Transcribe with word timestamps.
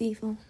The 0.00 0.16
earth 0.22 0.49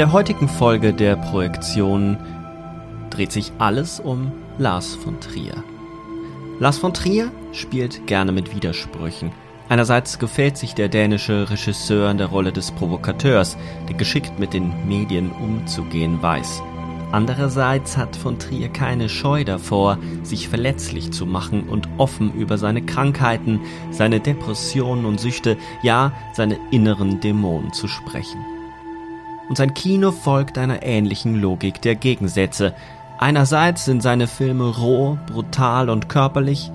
der 0.00 0.12
heutigen 0.12 0.48
Folge 0.48 0.94
der 0.94 1.14
Projektion 1.14 2.16
dreht 3.10 3.32
sich 3.32 3.52
alles 3.58 4.00
um 4.00 4.32
Lars 4.56 4.94
von 4.94 5.20
Trier. 5.20 5.62
Lars 6.58 6.78
von 6.78 6.94
Trier 6.94 7.30
spielt 7.52 8.06
gerne 8.06 8.32
mit 8.32 8.56
Widersprüchen. 8.56 9.30
Einerseits 9.68 10.18
gefällt 10.18 10.56
sich 10.56 10.74
der 10.74 10.88
dänische 10.88 11.50
Regisseur 11.50 12.10
in 12.10 12.16
der 12.16 12.28
Rolle 12.28 12.50
des 12.50 12.70
Provokateurs, 12.70 13.58
der 13.90 13.96
geschickt 13.96 14.38
mit 14.38 14.54
den 14.54 14.72
Medien 14.88 15.32
umzugehen 15.32 16.22
weiß. 16.22 16.62
Andererseits 17.12 17.98
hat 17.98 18.16
von 18.16 18.38
Trier 18.38 18.70
keine 18.70 19.10
Scheu 19.10 19.44
davor, 19.44 19.98
sich 20.22 20.48
verletzlich 20.48 21.10
zu 21.10 21.26
machen 21.26 21.68
und 21.68 21.90
offen 21.98 22.32
über 22.32 22.56
seine 22.56 22.80
Krankheiten, 22.80 23.60
seine 23.90 24.20
Depressionen 24.20 25.04
und 25.04 25.20
Süchte, 25.20 25.58
ja 25.82 26.12
seine 26.32 26.58
inneren 26.70 27.20
Dämonen 27.20 27.74
zu 27.74 27.86
sprechen 27.86 28.38
und 29.50 29.56
sein 29.56 29.74
Kino 29.74 30.12
folgt 30.12 30.58
einer 30.58 30.84
ähnlichen 30.84 31.34
Logik 31.34 31.82
der 31.82 31.96
Gegensätze. 31.96 32.72
Einerseits 33.18 33.84
sind 33.84 34.00
seine 34.00 34.28
Filme 34.28 34.76
roh, 34.76 35.18
brutal 35.26 35.90
und 35.90 36.08
körperlich, 36.08 36.70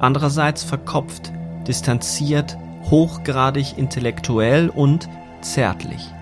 andererseits 0.00 0.64
verkopft, 0.64 1.32
distanziert, 1.66 2.58
hochgradig 2.90 3.78
intellektuell 3.78 4.68
und 4.68 5.08
zärtlich. 5.40 6.12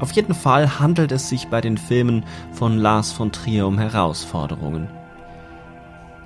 Auf 0.00 0.12
jeden 0.12 0.34
Fall 0.34 0.80
handelt 0.80 1.12
es 1.12 1.28
sich 1.28 1.48
bei 1.48 1.60
den 1.60 1.76
Filmen 1.76 2.24
von 2.52 2.78
Lars 2.78 3.12
von 3.12 3.32
Trier 3.32 3.66
um 3.66 3.78
Herausforderungen. 3.78 4.88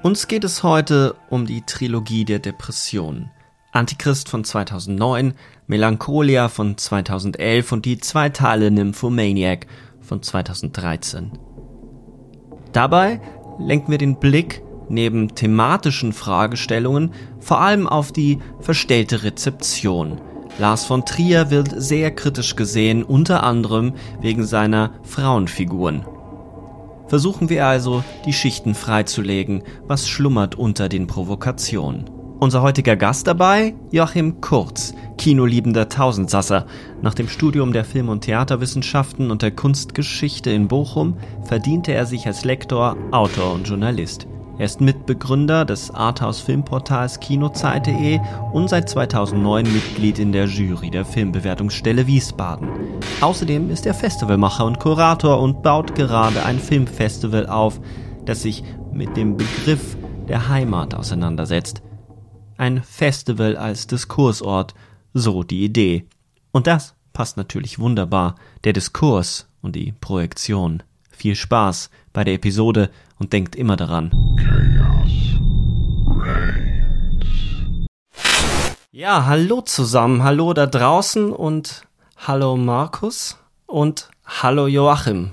Uns 0.04 0.28
geht 0.28 0.44
es 0.44 0.62
heute 0.62 1.16
um 1.28 1.44
die 1.44 1.62
Trilogie 1.62 2.24
der 2.24 2.38
Depressionen. 2.38 3.32
Antichrist 3.72 4.28
von 4.28 4.44
2009, 4.44 5.34
Melancholia 5.70 6.48
von 6.48 6.76
2011 6.76 7.70
und 7.70 7.84
die 7.84 7.98
zwei 7.98 8.28
Teile 8.28 8.72
Nymphomaniac 8.72 9.68
von 10.00 10.20
2013. 10.20 11.30
Dabei 12.72 13.20
lenken 13.60 13.92
wir 13.92 13.98
den 13.98 14.18
Blick 14.18 14.64
neben 14.88 15.32
thematischen 15.36 16.12
Fragestellungen 16.12 17.12
vor 17.38 17.60
allem 17.60 17.86
auf 17.86 18.10
die 18.10 18.40
verstellte 18.58 19.22
Rezeption. 19.22 20.20
Lars 20.58 20.86
von 20.86 21.06
Trier 21.06 21.52
wird 21.52 21.72
sehr 21.76 22.10
kritisch 22.10 22.56
gesehen, 22.56 23.04
unter 23.04 23.44
anderem 23.44 23.92
wegen 24.20 24.44
seiner 24.44 24.94
Frauenfiguren. 25.04 26.04
Versuchen 27.06 27.48
wir 27.48 27.64
also, 27.64 28.02
die 28.26 28.32
Schichten 28.32 28.74
freizulegen, 28.74 29.62
was 29.86 30.08
schlummert 30.08 30.56
unter 30.56 30.88
den 30.88 31.06
Provokationen. 31.06 32.10
Unser 32.40 32.62
heutiger 32.62 32.96
Gast 32.96 33.26
dabei, 33.26 33.74
Joachim 33.90 34.40
Kurz, 34.40 34.94
kinoliebender 35.18 35.90
Tausendsasser. 35.90 36.64
Nach 37.02 37.12
dem 37.12 37.28
Studium 37.28 37.74
der 37.74 37.84
Film- 37.84 38.08
und 38.08 38.22
Theaterwissenschaften 38.22 39.30
und 39.30 39.42
der 39.42 39.50
Kunstgeschichte 39.50 40.48
in 40.48 40.66
Bochum 40.66 41.18
verdiente 41.44 41.92
er 41.92 42.06
sich 42.06 42.26
als 42.26 42.46
Lektor, 42.46 42.96
Autor 43.10 43.52
und 43.52 43.68
Journalist. 43.68 44.26
Er 44.56 44.64
ist 44.64 44.80
Mitbegründer 44.80 45.66
des 45.66 45.90
Arthouse-Filmportals 45.90 47.20
Kinozeit.de 47.20 48.20
und 48.54 48.70
seit 48.70 48.88
2009 48.88 49.70
Mitglied 49.70 50.18
in 50.18 50.32
der 50.32 50.46
Jury 50.46 50.88
der 50.88 51.04
Filmbewertungsstelle 51.04 52.06
Wiesbaden. 52.06 52.70
Außerdem 53.20 53.68
ist 53.68 53.84
er 53.84 53.92
Festivalmacher 53.92 54.64
und 54.64 54.80
Kurator 54.80 55.42
und 55.42 55.62
baut 55.62 55.94
gerade 55.94 56.42
ein 56.46 56.58
Filmfestival 56.58 57.48
auf, 57.48 57.82
das 58.24 58.40
sich 58.40 58.64
mit 58.94 59.14
dem 59.18 59.36
Begriff 59.36 59.98
der 60.26 60.48
Heimat 60.48 60.94
auseinandersetzt 60.94 61.82
ein 62.60 62.82
Festival 62.82 63.56
als 63.56 63.86
Diskursort, 63.86 64.74
so 65.14 65.42
die 65.42 65.64
Idee. 65.64 66.06
Und 66.52 66.66
das 66.66 66.94
passt 67.14 67.38
natürlich 67.38 67.78
wunderbar, 67.78 68.36
der 68.64 68.74
Diskurs 68.74 69.48
und 69.62 69.76
die 69.76 69.92
Projektion. 69.92 70.82
Viel 71.10 71.34
Spaß 71.34 71.90
bei 72.12 72.22
der 72.22 72.34
Episode 72.34 72.90
und 73.18 73.32
denkt 73.32 73.56
immer 73.56 73.76
daran. 73.76 74.10
Ja, 78.92 79.24
hallo 79.24 79.62
zusammen, 79.62 80.22
hallo 80.22 80.52
da 80.52 80.66
draußen 80.66 81.32
und 81.32 81.86
hallo 82.18 82.58
Markus 82.58 83.38
und 83.66 84.10
hallo 84.26 84.66
Joachim. 84.66 85.30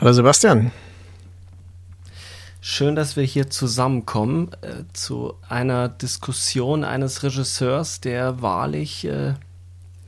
Hallo 0.00 0.12
Sebastian. 0.12 0.72
Schön, 2.62 2.94
dass 2.94 3.16
wir 3.16 3.24
hier 3.24 3.48
zusammenkommen 3.48 4.50
äh, 4.60 4.84
zu 4.92 5.32
einer 5.48 5.88
Diskussion 5.88 6.84
eines 6.84 7.22
Regisseurs, 7.22 8.02
der 8.02 8.42
wahrlich 8.42 9.06
äh, 9.06 9.32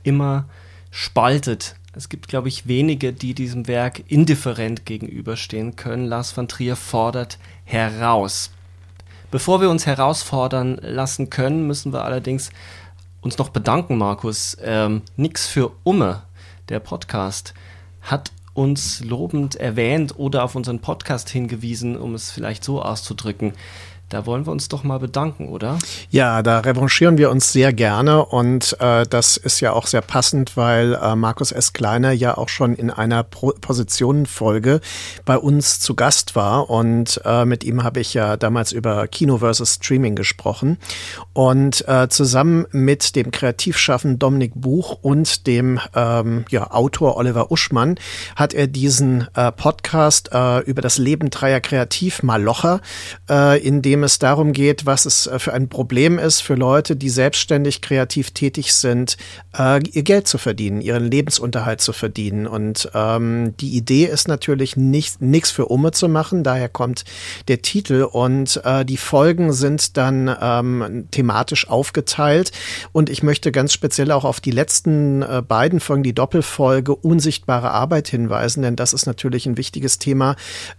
immer 0.03 0.45
spaltet. 0.91 1.75
Es 1.95 2.09
gibt, 2.09 2.27
glaube 2.27 2.49
ich, 2.49 2.67
wenige, 2.67 3.11
die 3.11 3.33
diesem 3.33 3.67
Werk 3.67 4.03
indifferent 4.07 4.85
gegenüberstehen 4.85 5.75
können. 5.75 6.05
Lars 6.05 6.37
van 6.37 6.47
Trier 6.47 6.75
fordert 6.75 7.39
heraus. 7.65 8.51
Bevor 9.31 9.59
wir 9.59 9.71
uns 9.71 9.87
herausfordern 9.87 10.77
lassen 10.79 11.31
können, 11.31 11.65
müssen 11.65 11.91
wir 11.91 12.05
allerdings 12.05 12.51
uns 13.21 13.39
noch 13.39 13.49
bedanken, 13.49 13.97
Markus. 13.97 14.57
Ähm, 14.61 15.01
Nix 15.15 15.47
für 15.47 15.71
Umme, 15.83 16.21
der 16.69 16.79
Podcast, 16.79 17.55
hat 18.03 18.31
uns 18.53 19.03
lobend 19.03 19.55
erwähnt 19.55 20.17
oder 20.17 20.43
auf 20.43 20.55
unseren 20.55 20.79
Podcast 20.79 21.29
hingewiesen, 21.29 21.97
um 21.97 22.13
es 22.13 22.31
vielleicht 22.31 22.63
so 22.63 22.81
auszudrücken. 22.81 23.53
Da 24.13 24.27
wollen 24.27 24.45
wir 24.45 24.51
uns 24.51 24.69
doch 24.69 24.83
mal 24.83 24.99
bedanken, 24.99 25.49
oder? 25.49 25.79
Ja, 26.11 26.43
da 26.43 26.59
revanchieren 26.59 27.17
wir 27.17 27.31
uns 27.31 27.51
sehr 27.51 27.73
gerne 27.73 28.23
und 28.23 28.77
äh, 28.79 29.07
das 29.09 29.37
ist 29.37 29.59
ja 29.59 29.73
auch 29.73 29.87
sehr 29.87 30.01
passend, 30.01 30.55
weil 30.55 30.93
äh, 30.93 31.15
Markus 31.15 31.51
S. 31.51 31.73
Kleiner 31.73 32.11
ja 32.11 32.37
auch 32.37 32.47
schon 32.47 32.75
in 32.75 32.91
einer 32.91 33.23
Positionenfolge 33.23 34.81
bei 35.25 35.35
uns 35.35 35.79
zu 35.79 35.95
Gast 35.95 36.35
war 36.35 36.69
und 36.69 37.21
äh, 37.25 37.45
mit 37.45 37.63
ihm 37.63 37.83
habe 37.83 38.01
ich 38.01 38.13
ja 38.13 38.37
damals 38.37 38.71
über 38.71 39.07
Kino 39.07 39.39
versus 39.39 39.73
Streaming 39.73 40.13
gesprochen 40.13 40.77
und 41.33 41.83
äh, 41.87 42.07
zusammen 42.07 42.67
mit 42.69 43.15
dem 43.15 43.31
Kreativschaffen 43.31 44.19
Dominik 44.19 44.51
Buch 44.53 44.99
und 45.01 45.47
dem 45.47 45.79
ähm, 45.95 46.45
ja, 46.51 46.69
Autor 46.69 47.17
Oliver 47.17 47.51
Uschmann 47.51 47.95
hat 48.35 48.53
er 48.53 48.67
diesen 48.67 49.27
äh, 49.33 49.51
Podcast 49.51 50.29
äh, 50.31 50.59
über 50.59 50.83
das 50.83 50.99
Leben 50.99 51.31
dreier 51.31 51.61
Kreativmalocher, 51.61 52.81
in 53.63 53.81
dem 53.81 54.02
es 54.03 54.19
darum 54.19 54.53
geht, 54.53 54.85
was 54.85 55.05
es 55.05 55.27
äh, 55.27 55.39
für 55.39 55.53
ein 55.53 55.69
Problem 55.69 56.19
ist 56.19 56.41
für 56.41 56.55
Leute, 56.55 56.95
die 56.95 57.09
selbstständig 57.09 57.81
kreativ 57.81 58.31
tätig 58.31 58.73
sind, 58.73 59.17
äh, 59.57 59.81
ihr 59.91 60.03
Geld 60.03 60.27
zu 60.27 60.37
verdienen, 60.37 60.81
ihren 60.81 61.09
Lebensunterhalt 61.09 61.81
zu 61.81 61.93
verdienen. 61.93 62.47
Und 62.47 62.89
ähm, 62.93 63.55
die 63.57 63.75
Idee 63.75 64.05
ist 64.05 64.27
natürlich 64.27 64.77
nicht 64.77 65.21
nichts 65.21 65.51
für 65.51 65.65
Umme 65.67 65.91
zu 65.91 66.07
machen, 66.09 66.43
daher 66.43 66.69
kommt 66.69 67.05
der 67.47 67.61
Titel 67.61 68.03
und 68.03 68.61
äh, 68.63 68.85
die 68.85 68.97
Folgen 68.97 69.53
sind 69.53 69.97
dann 69.97 70.35
ähm, 70.41 71.07
thematisch 71.11 71.69
aufgeteilt. 71.69 72.51
Und 72.91 73.09
ich 73.09 73.23
möchte 73.23 73.51
ganz 73.51 73.73
speziell 73.73 74.11
auch 74.11 74.25
auf 74.25 74.39
die 74.39 74.51
letzten 74.51 75.21
äh, 75.21 75.41
beiden 75.45 75.79
Folgen, 75.79 76.03
die 76.03 76.13
Doppelfolge 76.13 76.95
Unsichtbare 76.95 77.71
Arbeit 77.71 78.07
hinweisen, 78.07 78.63
denn 78.63 78.75
das 78.75 78.93
ist 78.93 79.05
natürlich 79.05 79.45
ein 79.45 79.57
wichtiges 79.57 79.99
Thema, 79.99 80.35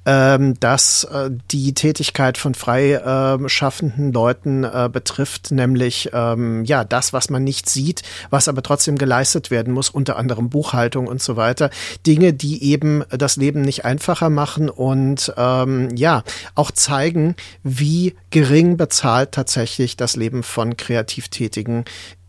ähm, 0.06 0.54
das 0.60 1.04
äh, 1.04 1.30
die 1.50 1.74
Tätigkeit 1.74 2.38
von 2.38 2.54
frei 2.54 2.92
äh, 3.14 3.48
schaffenden 3.48 4.12
Leuten 4.12 4.64
äh, 4.64 4.88
betrifft, 4.92 5.50
nämlich 5.50 6.10
ähm, 6.12 6.64
ja 6.64 6.84
das, 6.84 7.12
was 7.12 7.30
man 7.30 7.44
nicht 7.44 7.68
sieht, 7.68 8.02
was 8.30 8.48
aber 8.48 8.62
trotzdem 8.62 8.96
geleistet 8.96 9.50
werden 9.50 9.72
muss, 9.72 9.90
unter 9.90 10.16
anderem 10.16 10.50
Buchhaltung 10.50 11.06
und 11.06 11.22
so 11.22 11.36
weiter. 11.36 11.70
Dinge, 12.06 12.32
die 12.32 12.62
eben 12.64 13.04
das 13.10 13.36
Leben 13.36 13.62
nicht 13.62 13.84
einfacher 13.84 14.30
machen 14.30 14.68
und 14.68 15.32
ähm, 15.36 15.94
ja 15.96 16.22
auch 16.54 16.70
zeigen, 16.70 17.36
wie 17.62 18.14
gering 18.30 18.76
bezahlt 18.76 19.32
tatsächlich 19.32 19.96
das 19.96 20.16
Leben 20.16 20.42
von 20.42 20.76
Kreativtätigen 20.76 21.84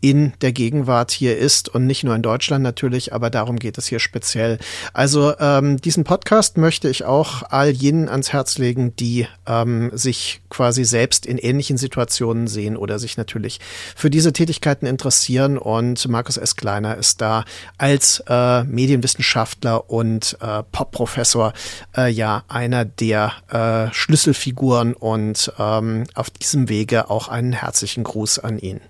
in 0.06 0.34
der 0.40 0.52
Gegenwart 0.52 1.10
hier 1.10 1.36
ist 1.36 1.68
und 1.68 1.84
nicht 1.84 2.04
nur 2.04 2.14
in 2.14 2.22
Deutschland 2.22 2.62
natürlich, 2.62 3.12
aber 3.12 3.28
darum 3.28 3.58
geht 3.58 3.76
es 3.76 3.88
hier 3.88 3.98
speziell. 3.98 4.58
Also 4.92 5.36
ähm, 5.40 5.78
diesen 5.78 6.04
Podcast 6.04 6.58
möchte 6.58 6.88
ich 6.88 7.04
auch 7.04 7.42
all 7.50 7.70
jenen 7.70 8.08
ans 8.08 8.32
Herz 8.32 8.56
legen, 8.56 8.94
die 8.94 9.26
ähm, 9.48 9.90
sich 9.94 10.42
quasi 10.48 10.84
selbst 10.84 11.26
in 11.26 11.38
ähnlichen 11.38 11.76
Situationen 11.76 12.46
sehen 12.46 12.76
oder 12.76 13.00
sich 13.00 13.16
natürlich 13.16 13.58
für 13.96 14.08
diese 14.08 14.32
Tätigkeiten 14.32 14.86
interessieren. 14.86 15.58
Und 15.58 16.06
Markus 16.06 16.36
S. 16.36 16.54
Kleiner 16.54 16.96
ist 16.96 17.20
da 17.20 17.44
als 17.76 18.22
äh, 18.28 18.62
Medienwissenschaftler 18.62 19.90
und 19.90 20.38
äh, 20.40 20.62
Popprofessor 20.70 21.52
äh, 21.96 22.12
ja 22.12 22.44
einer 22.46 22.84
der 22.84 23.32
äh, 23.50 23.92
Schlüsselfiguren 23.92 24.94
und 24.94 25.52
ähm, 25.58 26.04
auf 26.14 26.30
diesem 26.30 26.68
Wege 26.68 27.10
auch 27.10 27.26
einen 27.26 27.54
herzlichen 27.54 28.04
Gruß 28.04 28.38
an 28.38 28.60
ihn. 28.60 28.80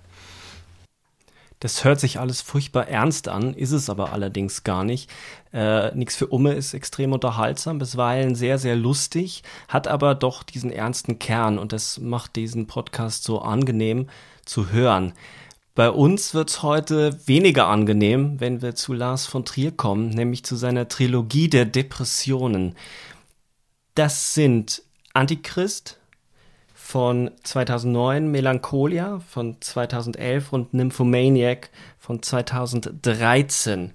Das 1.59 1.83
hört 1.83 1.99
sich 1.99 2.19
alles 2.19 2.41
furchtbar 2.41 2.87
ernst 2.87 3.27
an, 3.29 3.55
ist 3.55 3.71
es 3.71 3.89
aber 3.89 4.13
allerdings 4.13 4.63
gar 4.63 4.83
nicht. 4.83 5.09
Äh, 5.51 5.95
Nix 5.95 6.15
für 6.15 6.27
Umme 6.27 6.53
ist 6.53 6.75
extrem 6.75 7.13
unterhaltsam, 7.13 7.79
bisweilen 7.79 8.35
sehr, 8.35 8.59
sehr 8.59 8.75
lustig, 8.75 9.41
hat 9.67 9.87
aber 9.87 10.13
doch 10.13 10.43
diesen 10.43 10.71
ernsten 10.71 11.17
Kern 11.17 11.57
und 11.57 11.73
das 11.73 11.99
macht 11.99 12.35
diesen 12.35 12.67
Podcast 12.67 13.23
so 13.23 13.39
angenehm 13.39 14.07
zu 14.45 14.71
hören. 14.71 15.13
Bei 15.73 15.89
uns 15.89 16.33
wird 16.33 16.49
es 16.49 16.63
heute 16.63 17.19
weniger 17.27 17.67
angenehm, 17.67 18.39
wenn 18.39 18.61
wir 18.61 18.75
zu 18.75 18.93
Lars 18.93 19.25
von 19.25 19.45
Trier 19.45 19.71
kommen, 19.71 20.09
nämlich 20.09 20.43
zu 20.43 20.55
seiner 20.55 20.87
Trilogie 20.87 21.49
der 21.49 21.65
Depressionen. 21.65 22.75
Das 23.95 24.35
sind 24.35 24.83
Antichrist, 25.13 25.99
von 26.87 27.31
2009, 27.43 28.31
Melancholia 28.31 29.19
von 29.19 29.57
2011 29.59 30.53
und 30.53 30.73
Nymphomaniac 30.73 31.69
von 31.99 32.23
2013. 32.23 33.91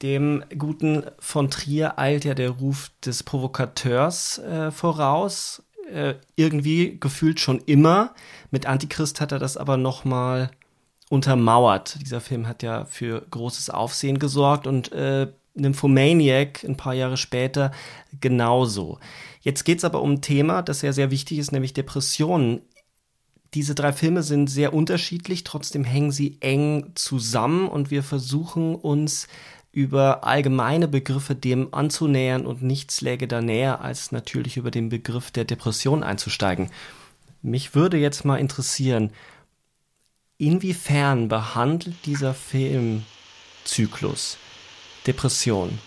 Dem 0.00 0.44
guten 0.56 1.02
von 1.18 1.50
Trier 1.50 1.98
eilt 1.98 2.24
ja 2.24 2.34
der 2.34 2.50
Ruf 2.50 2.92
des 3.04 3.24
Provokateurs 3.24 4.38
äh, 4.38 4.70
voraus. 4.70 5.64
Äh, 5.92 6.14
irgendwie 6.36 6.96
gefühlt 7.00 7.40
schon 7.40 7.58
immer. 7.58 8.14
Mit 8.52 8.66
Antichrist 8.66 9.20
hat 9.20 9.32
er 9.32 9.40
das 9.40 9.56
aber 9.56 9.76
noch 9.76 10.04
mal 10.04 10.52
untermauert. 11.08 11.98
Dieser 12.00 12.20
Film 12.20 12.46
hat 12.46 12.62
ja 12.62 12.84
für 12.84 13.26
großes 13.32 13.68
Aufsehen 13.68 14.20
gesorgt 14.20 14.68
und 14.68 14.92
äh, 14.92 15.26
Nymphomaniac 15.54 16.64
ein 16.64 16.76
paar 16.76 16.94
Jahre 16.94 17.16
später 17.16 17.72
genauso. 18.20 18.98
Jetzt 19.40 19.64
geht 19.64 19.78
es 19.78 19.84
aber 19.84 20.02
um 20.02 20.12
ein 20.12 20.22
Thema, 20.22 20.62
das 20.62 20.82
ja 20.82 20.92
sehr 20.92 21.10
wichtig 21.10 21.38
ist, 21.38 21.52
nämlich 21.52 21.72
Depressionen. 21.72 22.60
Diese 23.54 23.74
drei 23.74 23.92
Filme 23.92 24.22
sind 24.22 24.48
sehr 24.48 24.72
unterschiedlich, 24.72 25.44
trotzdem 25.44 25.84
hängen 25.84 26.12
sie 26.12 26.36
eng 26.40 26.92
zusammen 26.94 27.68
und 27.68 27.90
wir 27.90 28.02
versuchen 28.02 28.76
uns 28.76 29.26
über 29.72 30.24
allgemeine 30.24 30.88
Begriffe 30.88 31.34
dem 31.34 31.72
anzunähern 31.72 32.46
und 32.46 32.62
nichts 32.62 33.00
läge 33.00 33.28
da 33.28 33.40
näher, 33.40 33.80
als 33.80 34.12
natürlich 34.12 34.56
über 34.56 34.70
den 34.70 34.88
Begriff 34.88 35.30
der 35.30 35.44
Depression 35.44 36.02
einzusteigen. 36.02 36.70
Mich 37.42 37.74
würde 37.74 37.96
jetzt 37.96 38.24
mal 38.24 38.36
interessieren, 38.36 39.10
inwiefern 40.38 41.28
behandelt 41.28 41.94
dieser 42.04 42.34
Filmzyklus 42.34 44.38
Depression? 45.06 45.78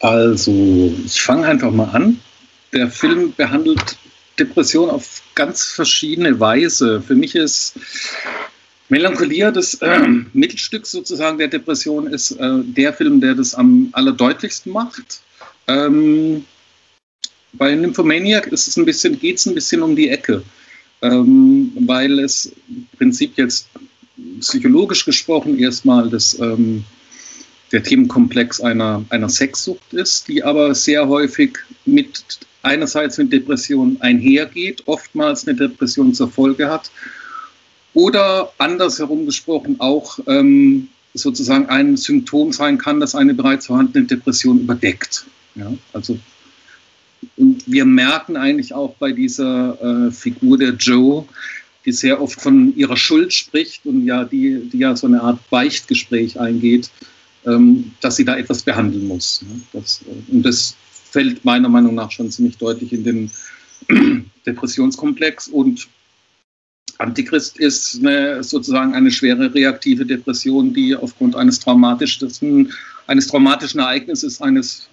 Also, 0.00 0.94
ich 1.04 1.20
fange 1.20 1.46
einfach 1.46 1.70
mal 1.70 1.90
an 1.90 2.20
der 2.72 2.90
Film 2.90 3.32
behandelt 3.36 3.96
Depression 4.38 4.90
auf 4.90 5.22
ganz 5.34 5.64
verschiedene 5.64 6.38
Weise. 6.40 7.02
Für 7.02 7.14
mich 7.14 7.34
ist 7.34 7.74
Melancholia 8.88 9.50
das 9.50 9.74
äh, 9.74 10.08
Mittelstück 10.32 10.86
sozusagen 10.86 11.38
der 11.38 11.48
Depression 11.48 12.06
ist 12.06 12.32
äh, 12.32 12.58
der 12.62 12.92
Film, 12.92 13.20
der 13.20 13.34
das 13.34 13.54
am 13.54 13.88
allerdeutlichsten 13.92 14.72
macht. 14.72 15.20
Ähm, 15.68 16.44
bei 17.52 17.74
Nymphomaniac 17.74 18.46
ist 18.48 18.68
es 18.68 18.76
ein 18.76 18.84
bisschen, 18.84 19.18
geht 19.18 19.38
es 19.38 19.46
ein 19.46 19.54
bisschen 19.54 19.82
um 19.82 19.94
die 19.94 20.08
Ecke, 20.08 20.42
ähm, 21.02 21.72
weil 21.80 22.20
es 22.20 22.52
im 22.68 22.86
Prinzip 22.96 23.36
jetzt 23.36 23.68
psychologisch 24.40 25.04
gesprochen 25.04 25.58
erstmal 25.58 26.08
das, 26.08 26.38
ähm, 26.38 26.84
der 27.72 27.82
Themenkomplex 27.82 28.60
einer, 28.60 29.04
einer 29.10 29.28
Sexsucht 29.28 29.92
ist, 29.92 30.28
die 30.28 30.42
aber 30.42 30.74
sehr 30.74 31.08
häufig 31.08 31.58
mit 31.84 32.24
einerseits 32.62 33.16
mit 33.18 33.32
Depressionen 33.32 34.00
einhergeht, 34.00 34.82
oftmals 34.86 35.46
eine 35.46 35.56
Depression 35.56 36.12
zur 36.12 36.30
Folge 36.30 36.68
hat, 36.68 36.90
oder 37.94 38.52
andersherum 38.58 39.26
gesprochen 39.26 39.76
auch 39.78 40.18
ähm, 40.26 40.88
sozusagen 41.14 41.66
ein 41.66 41.96
Symptom 41.96 42.52
sein 42.52 42.78
kann, 42.78 43.00
das 43.00 43.14
eine 43.14 43.34
bereits 43.34 43.66
vorhandene 43.66 44.06
Depression 44.06 44.60
überdeckt. 44.60 45.24
Ja, 45.56 45.72
also 45.92 46.18
und 47.36 47.64
wir 47.66 47.84
merken 47.84 48.36
eigentlich 48.36 48.72
auch 48.72 48.94
bei 48.98 49.12
dieser 49.12 50.06
äh, 50.08 50.10
Figur 50.10 50.56
der 50.56 50.74
Joe, 50.74 51.26
die 51.84 51.92
sehr 51.92 52.20
oft 52.20 52.40
von 52.40 52.74
ihrer 52.76 52.96
Schuld 52.96 53.32
spricht 53.32 53.84
und 53.86 54.06
ja, 54.06 54.24
die, 54.24 54.68
die 54.72 54.78
ja 54.78 54.96
so 54.96 55.06
eine 55.06 55.22
Art 55.22 55.50
Beichtgespräch 55.50 56.38
eingeht, 56.38 56.90
dass 57.44 58.16
sie 58.16 58.24
da 58.24 58.36
etwas 58.36 58.62
behandeln 58.62 59.08
muss. 59.08 59.42
Ja, 59.42 59.80
das, 59.80 60.02
äh, 60.02 60.32
und 60.32 60.42
das 60.42 60.76
fällt 61.10 61.44
meiner 61.44 61.68
Meinung 61.68 61.94
nach 61.94 62.10
schon 62.10 62.30
ziemlich 62.30 62.56
deutlich 62.58 62.92
in 62.92 63.04
den 63.04 63.30
Depressionskomplex 64.46 65.48
und 65.48 65.88
Antichrist 66.98 67.58
ist 67.58 67.98
eine, 68.00 68.44
sozusagen 68.44 68.94
eine 68.94 69.10
schwere 69.10 69.52
reaktive 69.54 70.04
Depression, 70.04 70.74
die 70.74 70.94
aufgrund 70.94 71.34
eines 71.34 71.58
traumatischen, 71.58 72.70
eines 73.06 73.26
traumatischen 73.26 73.80
Ereignisses, 73.80 74.42
eines 74.42 74.88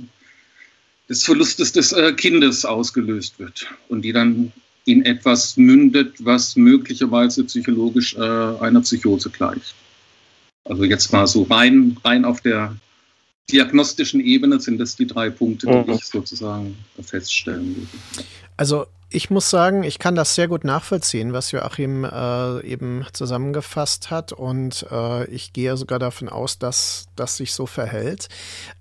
des 1.09 1.23
Verlustes 1.23 1.71
des 1.71 1.91
äh, 1.91 2.13
Kindes 2.13 2.65
ausgelöst 2.65 3.39
wird 3.39 3.67
und 3.89 4.03
die 4.03 4.13
dann 4.13 4.51
in 4.85 5.03
etwas 5.05 5.57
mündet, 5.57 6.15
was 6.19 6.55
möglicherweise 6.55 7.43
psychologisch 7.43 8.15
äh, 8.15 8.19
einer 8.19 8.81
Psychose 8.81 9.29
gleicht. 9.29 9.75
Also 10.69 10.83
jetzt 10.83 11.11
mal 11.13 11.27
so 11.27 11.43
rein, 11.43 11.97
rein 12.03 12.25
auf 12.25 12.41
der 12.41 12.75
diagnostischen 13.49 14.19
Ebene 14.19 14.59
sind 14.59 14.77
das 14.77 14.95
die 14.95 15.07
drei 15.07 15.29
Punkte, 15.29 15.67
die 15.67 15.91
mhm. 15.91 15.97
ich 15.97 16.05
sozusagen 16.05 16.77
feststellen 17.01 17.75
würde. 17.75 18.27
Also 18.57 18.87
ich 19.09 19.29
muss 19.29 19.49
sagen, 19.49 19.83
ich 19.83 19.99
kann 19.99 20.15
das 20.15 20.35
sehr 20.35 20.49
gut 20.49 20.65
nachvollziehen, 20.65 21.31
was 21.31 21.51
Joachim 21.51 22.03
äh, 22.03 22.61
eben 22.65 23.05
zusammengefasst 23.13 24.11
hat. 24.11 24.33
Und 24.33 24.85
äh, 24.91 25.25
ich 25.29 25.53
gehe 25.53 25.77
sogar 25.77 25.97
davon 25.97 26.27
aus, 26.27 26.59
dass 26.59 27.05
das 27.15 27.37
sich 27.37 27.53
so 27.53 27.65
verhält. 27.65 28.27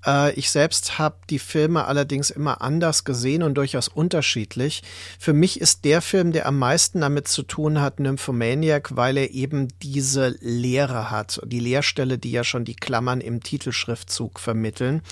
Äh, 0.05 0.33
ich 0.33 0.51
selbst 0.51 0.99
habe 0.99 1.17
die 1.31 1.39
Filme 1.39 1.85
allerdings 1.85 2.31
immer 2.31 2.61
anders 2.61 3.05
gesehen 3.05 3.45
und 3.45 3.55
durchaus 3.55 3.87
unterschiedlich. 3.87 4.83
Für 5.17 5.33
mich 5.33 5.61
ist 5.61 5.85
der 5.85 6.03
Film, 6.03 6.33
der 6.33 6.47
am 6.47 6.59
meisten 6.59 7.03
damit 7.03 7.29
zu 7.29 7.45
tun 7.45 7.81
hat, 7.81 8.01
Nymphomaniac, 8.01 8.97
weil 8.97 9.19
er 9.19 9.31
eben 9.31 9.69
diese 9.81 10.35
Leere 10.41 11.09
hat. 11.13 11.41
Die 11.45 11.61
Leerstelle, 11.61 12.19
die 12.19 12.33
ja 12.33 12.43
schon 12.43 12.65
die 12.65 12.75
Klammern 12.75 13.21
im 13.21 13.45
Titelschriftzug 13.45 14.41
vermitteln. 14.41 15.03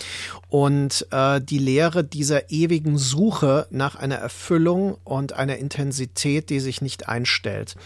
Und 0.49 1.07
äh, 1.13 1.41
die 1.41 1.59
Leere 1.59 2.03
dieser 2.03 2.51
ewigen 2.51 2.99
Suche 2.99 3.69
nach 3.71 3.95
einer 3.95 4.17
Erfüllung 4.17 4.99
und 5.05 5.35
einer 5.35 5.57
Intensität, 5.57 6.51
die 6.51 6.61
sich 6.61 6.81
nicht 6.81 7.09
einstellt. 7.09 7.77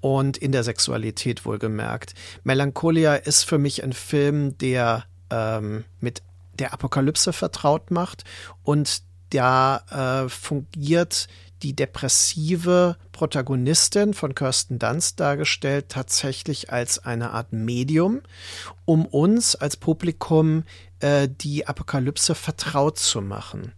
Und 0.00 0.36
in 0.36 0.52
der 0.52 0.64
Sexualität 0.64 1.44
wohlgemerkt. 1.44 2.14
Melancholia 2.44 3.14
ist 3.16 3.44
für 3.44 3.58
mich 3.58 3.82
ein 3.82 3.92
Film, 3.92 4.56
der 4.58 5.04
ähm, 5.30 5.84
mit 6.00 6.22
der 6.58 6.72
Apokalypse 6.72 7.32
vertraut 7.32 7.90
macht 7.90 8.24
und 8.62 9.02
da 9.30 10.24
äh, 10.24 10.28
fungiert 10.28 11.28
die 11.62 11.74
depressive 11.74 12.96
Protagonistin 13.12 14.14
von 14.14 14.34
Kirsten 14.34 14.78
Dunst 14.78 15.20
dargestellt, 15.20 15.90
tatsächlich 15.90 16.72
als 16.72 16.98
eine 17.04 17.32
Art 17.32 17.52
Medium, 17.52 18.22
um 18.86 19.04
uns 19.04 19.56
als 19.56 19.76
Publikum 19.76 20.64
äh, 21.00 21.28
die 21.28 21.66
Apokalypse 21.66 22.34
vertraut 22.34 22.98
zu 22.98 23.20
machen. 23.20 23.72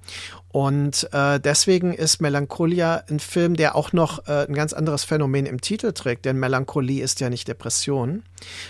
Und 0.53 1.09
äh, 1.13 1.41
deswegen 1.41 1.95
ist 1.95 2.21
Melancholia 2.21 3.05
ein 3.09 3.21
Film, 3.21 3.57
der 3.57 3.75
auch 3.75 3.95
noch 3.95 4.29
äh, 4.29 4.47
ein 4.47 4.53
ganz 4.53 4.75
anderes 4.75 5.03
Phänomen 5.03 5.47
im 5.47 5.63
Titel 5.63 5.93
trägt, 5.93 6.27
denn 6.27 6.39
Melancholie 6.39 7.03
ist 7.03 7.21
ja 7.21 7.31
nicht 7.31 7.49
Depression. 7.49 8.23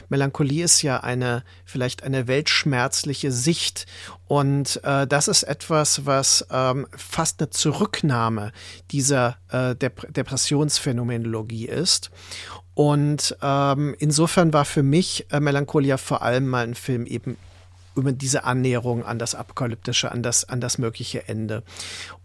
Melancholie 0.09 0.65
ist 0.65 0.83
ja 0.83 1.01
eine, 1.01 1.43
vielleicht 1.65 2.05
eine 2.05 2.29
weltschmerzliche 2.29 3.33
Sicht. 3.33 3.87
Und 4.29 4.81
äh, 4.85 5.09
das 5.09 5.27
ist 5.27 5.43
etwas, 5.43 6.07
was 6.07 6.47
ähm, 6.53 6.87
fast 6.97 7.41
eine 7.41 7.51
Zurücknahme 7.51 8.53
dieser 8.93 9.39
äh, 9.51 9.75
Dep 9.75 10.07
Depressionsphänomenologie 10.15 11.67
ist. 11.67 12.13
Und 12.75 13.37
ähm, 13.43 13.97
insofern 13.99 14.53
war 14.53 14.65
für 14.65 14.85
mich 14.85 15.27
äh, 15.33 15.41
Melancholia 15.41 15.97
vor 15.97 16.23
allem 16.23 16.47
mal 16.47 16.65
ein 16.65 16.77
Film 16.77 17.07
eben 17.07 17.37
über 17.95 18.13
diese 18.13 18.45
Annäherung 18.45 19.05
an 19.05 19.19
das 19.19 19.35
Apokalyptische, 19.35 20.11
an 20.11 20.23
das, 20.23 20.49
an 20.49 20.61
das 20.61 20.79
mögliche 20.79 21.29
Ende. 21.29 21.63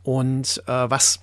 Und 0.04 0.64
äh, 0.68 0.90
was 0.90 1.20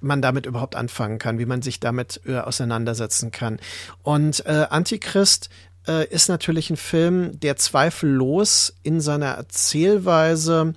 man 0.00 0.22
damit 0.22 0.46
überhaupt 0.46 0.76
anfangen 0.76 1.18
kann, 1.18 1.38
wie 1.38 1.46
man 1.46 1.62
sich 1.62 1.80
damit 1.80 2.20
äh, 2.26 2.38
auseinandersetzen 2.38 3.30
kann. 3.30 3.58
Und 4.02 4.44
äh, 4.46 4.66
Antichrist 4.70 5.50
äh, 5.86 6.06
ist 6.08 6.28
natürlich 6.28 6.70
ein 6.70 6.76
Film, 6.76 7.38
der 7.40 7.56
zweifellos 7.56 8.74
in 8.82 9.00
seiner 9.00 9.32
Erzählweise 9.32 10.74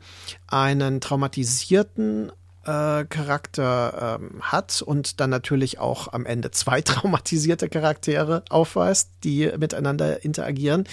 einen 0.48 1.02
traumatisierten 1.02 2.32
äh, 2.66 3.06
Charakter 3.06 4.20
ähm, 4.22 4.42
hat 4.42 4.82
und 4.82 5.20
dann 5.20 5.30
natürlich 5.30 5.80
auch 5.80 6.12
am 6.14 6.26
Ende 6.26 6.52
zwei 6.52 6.82
traumatisierte 6.82 7.70
Charaktere 7.70 8.44
aufweist, 8.50 9.10
die 9.24 9.52
miteinander 9.58 10.24
interagieren. 10.24 10.86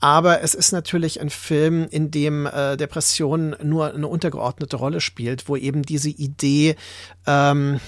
Aber 0.00 0.42
es 0.42 0.54
ist 0.54 0.72
natürlich 0.72 1.20
ein 1.20 1.30
Film, 1.30 1.86
in 1.90 2.10
dem 2.10 2.46
äh, 2.46 2.76
Depression 2.76 3.56
nur 3.62 3.94
eine 3.94 4.08
untergeordnete 4.08 4.76
Rolle 4.76 5.00
spielt, 5.00 5.48
wo 5.48 5.56
eben 5.56 5.82
diese 5.82 6.10
Idee 6.10 6.76
ähm, 7.26 7.80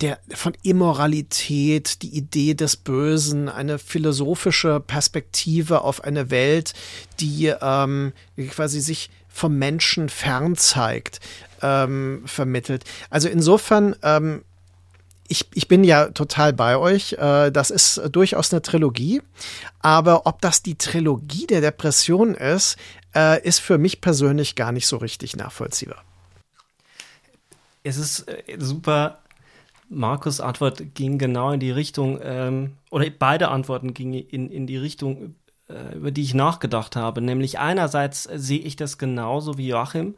der, 0.00 0.18
von 0.34 0.54
Immoralität, 0.62 2.02
die 2.02 2.16
Idee 2.16 2.54
des 2.54 2.76
Bösen, 2.76 3.48
eine 3.48 3.78
philosophische 3.78 4.80
Perspektive 4.80 5.82
auf 5.82 6.02
eine 6.02 6.30
Welt, 6.30 6.74
die 7.20 7.52
ähm, 7.60 8.12
quasi 8.50 8.80
sich 8.80 9.10
vom 9.28 9.56
Menschen 9.58 10.08
fern 10.08 10.56
zeigt, 10.56 11.20
ähm, 11.64 12.22
vermittelt. 12.26 12.84
Also 13.08 13.28
insofern, 13.28 13.96
ähm, 14.02 14.44
ich, 15.28 15.48
ich 15.54 15.66
bin 15.68 15.82
ja 15.82 16.10
total 16.10 16.52
bei 16.52 16.76
euch. 16.76 17.14
Äh, 17.14 17.50
das 17.50 17.70
ist 17.70 18.00
durchaus 18.12 18.52
eine 18.52 18.60
Trilogie. 18.60 19.22
Aber 19.80 20.26
ob 20.26 20.42
das 20.42 20.62
die 20.62 20.76
Trilogie 20.76 21.46
der 21.46 21.62
Depression 21.62 22.34
ist, 22.34 22.76
äh, 23.14 23.42
ist 23.42 23.60
für 23.60 23.78
mich 23.78 24.02
persönlich 24.02 24.54
gar 24.54 24.72
nicht 24.72 24.86
so 24.86 24.98
richtig 24.98 25.36
nachvollziehbar. 25.36 26.04
Es 27.82 27.96
ist 27.96 28.28
äh, 28.28 28.56
super. 28.58 29.20
Markus' 29.88 30.40
Antwort 30.40 30.94
ging 30.94 31.18
genau 31.18 31.52
in 31.52 31.60
die 31.60 31.70
Richtung, 31.70 32.18
ähm, 32.22 32.72
oder 32.90 33.06
beide 33.10 33.48
Antworten 33.48 33.94
gingen 33.94 34.14
in, 34.14 34.50
in 34.50 34.66
die 34.66 34.78
Richtung, 34.78 35.36
äh, 35.68 35.96
über 35.96 36.10
die 36.10 36.22
ich 36.22 36.34
nachgedacht 36.34 36.96
habe. 36.96 37.20
Nämlich 37.20 37.58
einerseits 37.58 38.24
sehe 38.24 38.58
ich 38.58 38.76
das 38.76 38.98
genauso 38.98 39.56
wie 39.56 39.68
Joachim. 39.68 40.14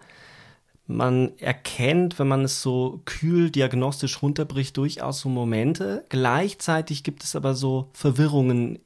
Man 0.87 1.37
erkennt, 1.39 2.19
wenn 2.19 2.29
man 2.29 2.45
es 2.45 2.63
so 2.63 3.01
kühl 3.05 3.51
diagnostisch 3.51 4.23
runterbricht, 4.23 4.77
durchaus 4.77 5.21
so 5.21 5.29
Momente. 5.29 6.05
Gleichzeitig 6.09 7.03
gibt 7.03 7.25
es 7.25 7.35
aber 7.35 7.55
so 7.55 7.91
Verwirrungen 7.93 8.79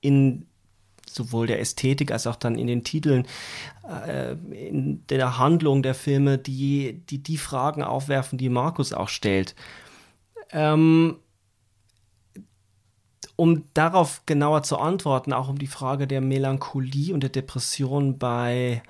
in 0.00 0.46
sowohl 1.08 1.46
der 1.46 1.60
Ästhetik 1.60 2.10
als 2.10 2.26
auch 2.26 2.36
dann 2.36 2.56
in 2.56 2.66
den 2.66 2.84
Titeln, 2.84 3.26
äh, 3.88 4.32
in 4.52 5.04
der 5.08 5.38
Handlung 5.38 5.82
der 5.82 5.94
Filme, 5.94 6.38
die, 6.38 7.02
die 7.10 7.22
die 7.22 7.38
Fragen 7.38 7.82
aufwerfen, 7.82 8.38
die 8.38 8.48
Markus 8.48 8.92
auch 8.92 9.08
stellt. 9.08 9.54
Ähm, 10.50 11.16
um 13.36 13.64
darauf 13.74 14.22
genauer 14.26 14.62
zu 14.62 14.78
antworten, 14.78 15.32
auch 15.32 15.48
um 15.48 15.58
die 15.58 15.66
Frage 15.66 16.06
der 16.06 16.20
Melancholie 16.20 17.12
und 17.12 17.22
der 17.22 17.30
Depression 17.30 18.18
bei 18.18 18.82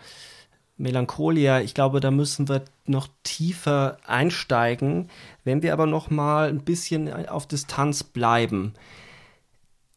Melancholia, 0.83 1.61
ich 1.61 1.75
glaube, 1.75 2.01
da 2.01 2.11
müssen 2.11 2.49
wir 2.49 2.65
noch 2.87 3.09
tiefer 3.23 3.99
einsteigen. 4.05 5.09
Wenn 5.45 5.63
wir 5.63 5.73
aber 5.73 5.87
noch 5.87 6.11
mal 6.11 6.49
ein 6.49 6.65
bisschen 6.65 7.29
auf 7.29 7.47
Distanz 7.47 8.03
bleiben. 8.03 8.75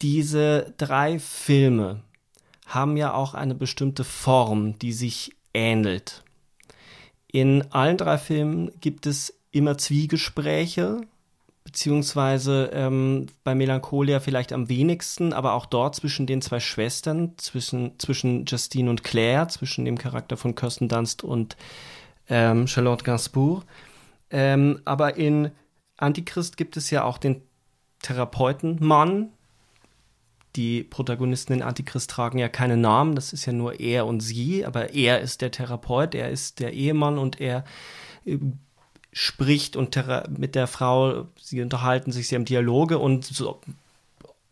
Diese 0.00 0.74
drei 0.78 1.18
Filme 1.18 2.02
haben 2.66 2.96
ja 2.96 3.14
auch 3.14 3.34
eine 3.34 3.56
bestimmte 3.56 4.04
Form, 4.04 4.78
die 4.78 4.92
sich 4.92 5.32
ähnelt. 5.52 6.22
In 7.26 7.72
allen 7.72 7.96
drei 7.96 8.16
Filmen 8.16 8.70
gibt 8.80 9.06
es 9.06 9.34
immer 9.50 9.78
Zwiegespräche, 9.78 11.00
beziehungsweise 11.76 12.70
ähm, 12.72 13.26
bei 13.44 13.54
Melancholia 13.54 14.18
vielleicht 14.18 14.54
am 14.54 14.70
wenigsten, 14.70 15.34
aber 15.34 15.52
auch 15.52 15.66
dort 15.66 15.94
zwischen 15.94 16.26
den 16.26 16.40
zwei 16.40 16.58
Schwestern, 16.58 17.36
zwischen, 17.36 17.98
zwischen 17.98 18.46
Justine 18.46 18.88
und 18.88 19.04
Claire, 19.04 19.46
zwischen 19.48 19.84
dem 19.84 19.98
Charakter 19.98 20.38
von 20.38 20.54
Kirsten 20.54 20.88
Dunst 20.88 21.22
und 21.22 21.54
ähm, 22.30 22.66
Charlotte 22.66 23.04
Gainsbourg. 23.04 23.62
Ähm, 24.30 24.80
aber 24.86 25.18
in 25.18 25.50
Antichrist 25.98 26.56
gibt 26.56 26.78
es 26.78 26.88
ja 26.88 27.04
auch 27.04 27.18
den 27.18 27.42
Therapeutenmann. 28.00 29.28
Die 30.56 30.82
Protagonisten 30.82 31.52
in 31.52 31.62
Antichrist 31.62 32.08
tragen 32.08 32.38
ja 32.38 32.48
keine 32.48 32.78
Namen, 32.78 33.14
das 33.14 33.34
ist 33.34 33.44
ja 33.44 33.52
nur 33.52 33.80
er 33.80 34.06
und 34.06 34.20
sie, 34.20 34.64
aber 34.64 34.94
er 34.94 35.20
ist 35.20 35.42
der 35.42 35.50
Therapeut, 35.50 36.14
er 36.14 36.30
ist 36.30 36.58
der 36.58 36.72
Ehemann 36.72 37.18
und 37.18 37.38
er 37.38 37.64
äh, 38.24 38.38
spricht 39.18 39.76
und 39.76 39.98
mit 40.36 40.54
der 40.54 40.66
Frau, 40.66 41.26
sie 41.40 41.62
unterhalten 41.62 42.12
sich, 42.12 42.28
sie 42.28 42.34
haben 42.34 42.44
Dialoge 42.44 42.98
und 42.98 43.24
so 43.24 43.62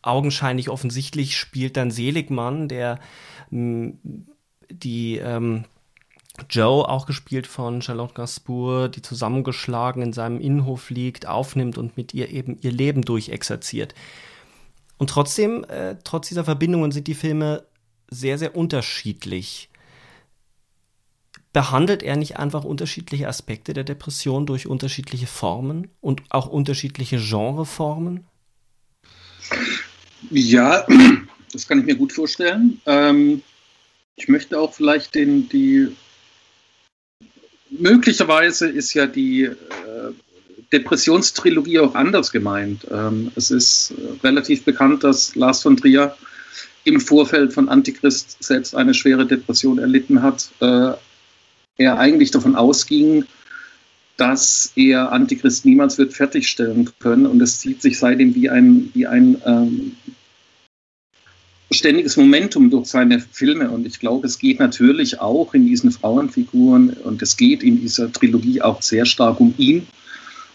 augenscheinlich 0.01 0.71
offensichtlich 0.71 1.37
spielt 1.37 1.77
dann 1.77 1.91
Seligmann, 1.91 2.69
der 2.69 2.99
die 3.51 5.19
ähm, 5.19 5.65
Joe, 6.49 6.89
auch 6.89 7.05
gespielt 7.05 7.47
von 7.47 7.83
Charlotte 7.83 8.15
Gainsbourg, 8.15 8.91
die 8.91 9.03
zusammengeschlagen 9.03 10.03
in 10.03 10.15
seinem 10.15 10.41
Innenhof 10.41 10.89
liegt, 10.89 11.27
aufnimmt 11.27 11.77
und 11.77 11.99
mit 11.99 12.15
ihr 12.15 12.31
eben 12.31 12.57
ihr 12.63 12.73
Leben 12.73 13.03
durchexerziert. 13.03 13.95
Und 14.97 15.11
trotzdem, 15.11 15.65
äh, 15.65 15.97
trotz 16.05 16.29
dieser 16.29 16.45
Verbindungen 16.45 16.91
sind 16.91 17.07
die 17.07 17.15
Filme 17.15 17.65
sehr, 18.09 18.39
sehr 18.39 18.57
unterschiedlich 18.57 19.69
behandelt 21.55 22.03
er 22.03 22.17
nicht 22.17 22.37
einfach 22.37 22.65
unterschiedliche 22.65 23.29
Aspekte 23.29 23.73
der 23.73 23.85
Depression 23.85 24.45
durch 24.45 24.67
unterschiedliche 24.67 25.29
Formen 25.29 25.89
und 26.01 26.21
auch 26.29 26.49
unterschiedliche 26.49 27.17
Genreformen? 27.17 28.27
Ja, 30.31 30.85
das 31.53 31.67
kann 31.69 31.79
ich 31.79 31.87
mir 31.87 31.95
gut 31.95 32.13
vorstellen. 32.13 32.81
Ähm, 32.87 33.43
ich 34.17 34.29
möchte 34.29 34.59
auch 34.59 34.75
vielleicht 34.75 35.15
den, 35.15 35.49
die, 35.49 35.95
möglicherweise 37.71 38.69
ist 38.69 38.93
ja 38.95 39.07
die 39.07 39.45
äh, 39.45 39.55
Depressionstrilogie 40.73 41.79
auch 41.79 41.95
anders 41.95 42.33
gemeint. 42.33 42.85
Ähm, 42.91 43.31
es 43.37 43.53
ist 43.53 43.95
relativ 44.25 44.65
bekannt, 44.65 45.05
dass 45.05 45.37
Lars 45.37 45.63
von 45.63 45.77
Trier 45.77 46.17
im 46.83 47.01
Vorfeld 47.01 47.53
von 47.53 47.69
Antichrist 47.69 48.43
selbst 48.43 48.75
eine 48.75 48.93
schwere 48.93 49.25
Depression 49.25 49.79
erlitten 49.79 50.21
hat. 50.21 50.49
Äh, 50.59 50.95
er 51.77 51.99
eigentlich 51.99 52.31
davon 52.31 52.55
ausging, 52.55 53.25
dass 54.17 54.73
er 54.77 55.11
Antichrist 55.13 55.65
niemals 55.65 55.99
wird 55.99 56.13
fertigstellen 56.13 56.89
können. 57.01 57.27
Und 57.27 57.41
es 57.41 57.59
zieht 57.59 57.83
sich 57.83 57.99
seitdem 57.99 58.35
wie 58.35 58.49
ein, 58.49 58.91
wie 58.95 59.07
ein 59.07 59.41
ähm, 59.45 59.97
ständiges 61.71 62.17
Momentum 62.17 62.71
durch 62.71 62.87
seine 62.87 63.19
Filme. 63.19 63.71
Und 63.71 63.87
ich 63.87 63.99
glaube, 63.99 64.27
es 64.27 64.39
geht 64.39 64.61
natürlich 64.61 65.21
auch 65.21 65.55
in 65.55 65.67
diesen 65.67 65.91
Frauenfiguren 65.91 66.91
und 66.91 67.23
es 67.23 67.37
geht 67.37 67.63
in 67.63 67.81
dieser 67.81 68.13
Trilogie 68.13 68.63
auch 68.63 68.83
sehr 68.83 69.05
stark 69.05 69.41
um 69.41 69.55
ihn, 69.59 69.87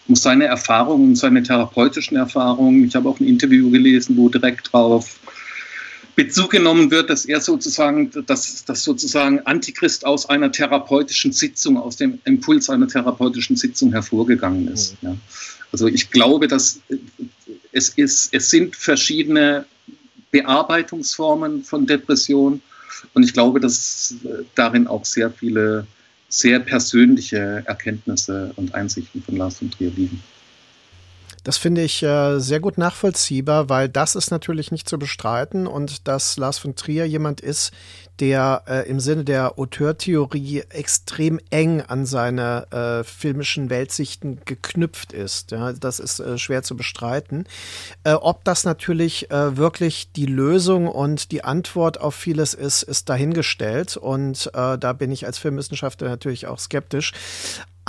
um 0.08 0.16
seine 0.16 0.46
Erfahrungen, 0.46 1.10
um 1.10 1.16
seine 1.16 1.42
therapeutischen 1.42 2.16
Erfahrungen. 2.16 2.84
Ich 2.84 2.94
habe 2.94 3.08
auch 3.08 3.20
ein 3.20 3.26
Interview 3.26 3.70
gelesen, 3.70 4.16
wo 4.16 4.30
direkt 4.30 4.72
drauf 4.72 5.19
Bezug 6.24 6.50
genommen 6.50 6.90
wird, 6.90 7.08
dass 7.08 7.24
er 7.24 7.40
sozusagen, 7.40 8.10
dass, 8.26 8.64
dass 8.66 8.84
sozusagen 8.84 9.40
Antichrist 9.46 10.04
aus 10.04 10.28
einer 10.28 10.52
therapeutischen 10.52 11.32
Sitzung, 11.32 11.78
aus 11.78 11.96
dem 11.96 12.18
Impuls 12.24 12.68
einer 12.68 12.88
therapeutischen 12.88 13.56
Sitzung 13.56 13.92
hervorgegangen 13.92 14.68
ist. 14.68 15.02
Mhm. 15.02 15.08
Ja. 15.08 15.16
Also 15.72 15.86
ich 15.86 16.10
glaube, 16.10 16.46
dass 16.46 16.80
es 17.72 17.88
ist, 17.90 18.34
es 18.34 18.50
sind 18.50 18.76
verschiedene 18.76 19.64
Bearbeitungsformen 20.30 21.64
von 21.64 21.86
Depression 21.86 22.60
und 23.14 23.22
ich 23.22 23.32
glaube, 23.32 23.58
dass 23.58 24.14
darin 24.54 24.86
auch 24.86 25.06
sehr 25.06 25.30
viele 25.30 25.86
sehr 26.28 26.60
persönliche 26.60 27.62
Erkenntnisse 27.66 28.52
und 28.56 28.74
Einsichten 28.74 29.22
von 29.22 29.36
Lars 29.36 29.58
von 29.58 29.70
Trier 29.70 29.90
liegen. 29.96 30.22
Das 31.50 31.56
finde 31.56 31.82
ich 31.82 32.00
äh, 32.04 32.38
sehr 32.38 32.60
gut 32.60 32.78
nachvollziehbar, 32.78 33.68
weil 33.68 33.88
das 33.88 34.14
ist 34.14 34.30
natürlich 34.30 34.70
nicht 34.70 34.88
zu 34.88 35.00
bestreiten 35.00 35.66
und 35.66 36.06
dass 36.06 36.36
Lars 36.36 36.58
von 36.58 36.76
Trier 36.76 37.08
jemand 37.08 37.40
ist, 37.40 37.72
der 38.20 38.62
äh, 38.68 38.88
im 38.88 39.00
Sinne 39.00 39.24
der 39.24 39.58
Auteurtheorie 39.58 40.62
extrem 40.68 41.40
eng 41.50 41.80
an 41.80 42.06
seine 42.06 42.70
äh, 42.70 43.02
filmischen 43.02 43.68
Weltsichten 43.68 44.38
geknüpft 44.44 45.12
ist. 45.12 45.50
Ja, 45.50 45.72
das 45.72 45.98
ist 45.98 46.20
äh, 46.20 46.38
schwer 46.38 46.62
zu 46.62 46.76
bestreiten. 46.76 47.48
Äh, 48.04 48.12
ob 48.12 48.44
das 48.44 48.62
natürlich 48.62 49.32
äh, 49.32 49.56
wirklich 49.56 50.12
die 50.12 50.26
Lösung 50.26 50.86
und 50.86 51.32
die 51.32 51.42
Antwort 51.42 52.00
auf 52.00 52.14
vieles 52.14 52.54
ist, 52.54 52.84
ist 52.84 53.08
dahingestellt 53.08 53.96
und 53.96 54.52
äh, 54.54 54.78
da 54.78 54.92
bin 54.92 55.10
ich 55.10 55.26
als 55.26 55.38
Filmwissenschaftler 55.38 56.10
natürlich 56.10 56.46
auch 56.46 56.60
skeptisch. 56.60 57.12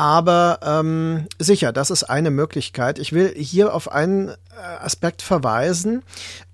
Aber 0.01 0.58
ähm, 0.63 1.27
sicher, 1.38 1.72
das 1.72 1.91
ist 1.91 2.05
eine 2.05 2.31
Möglichkeit. 2.31 2.98
Ich 2.98 3.13
will 3.13 3.36
hier 3.38 3.75
auf 3.75 3.91
einen 3.91 4.29
äh, 4.29 4.34
Aspekt 4.79 5.22
verweisen. 5.22 6.01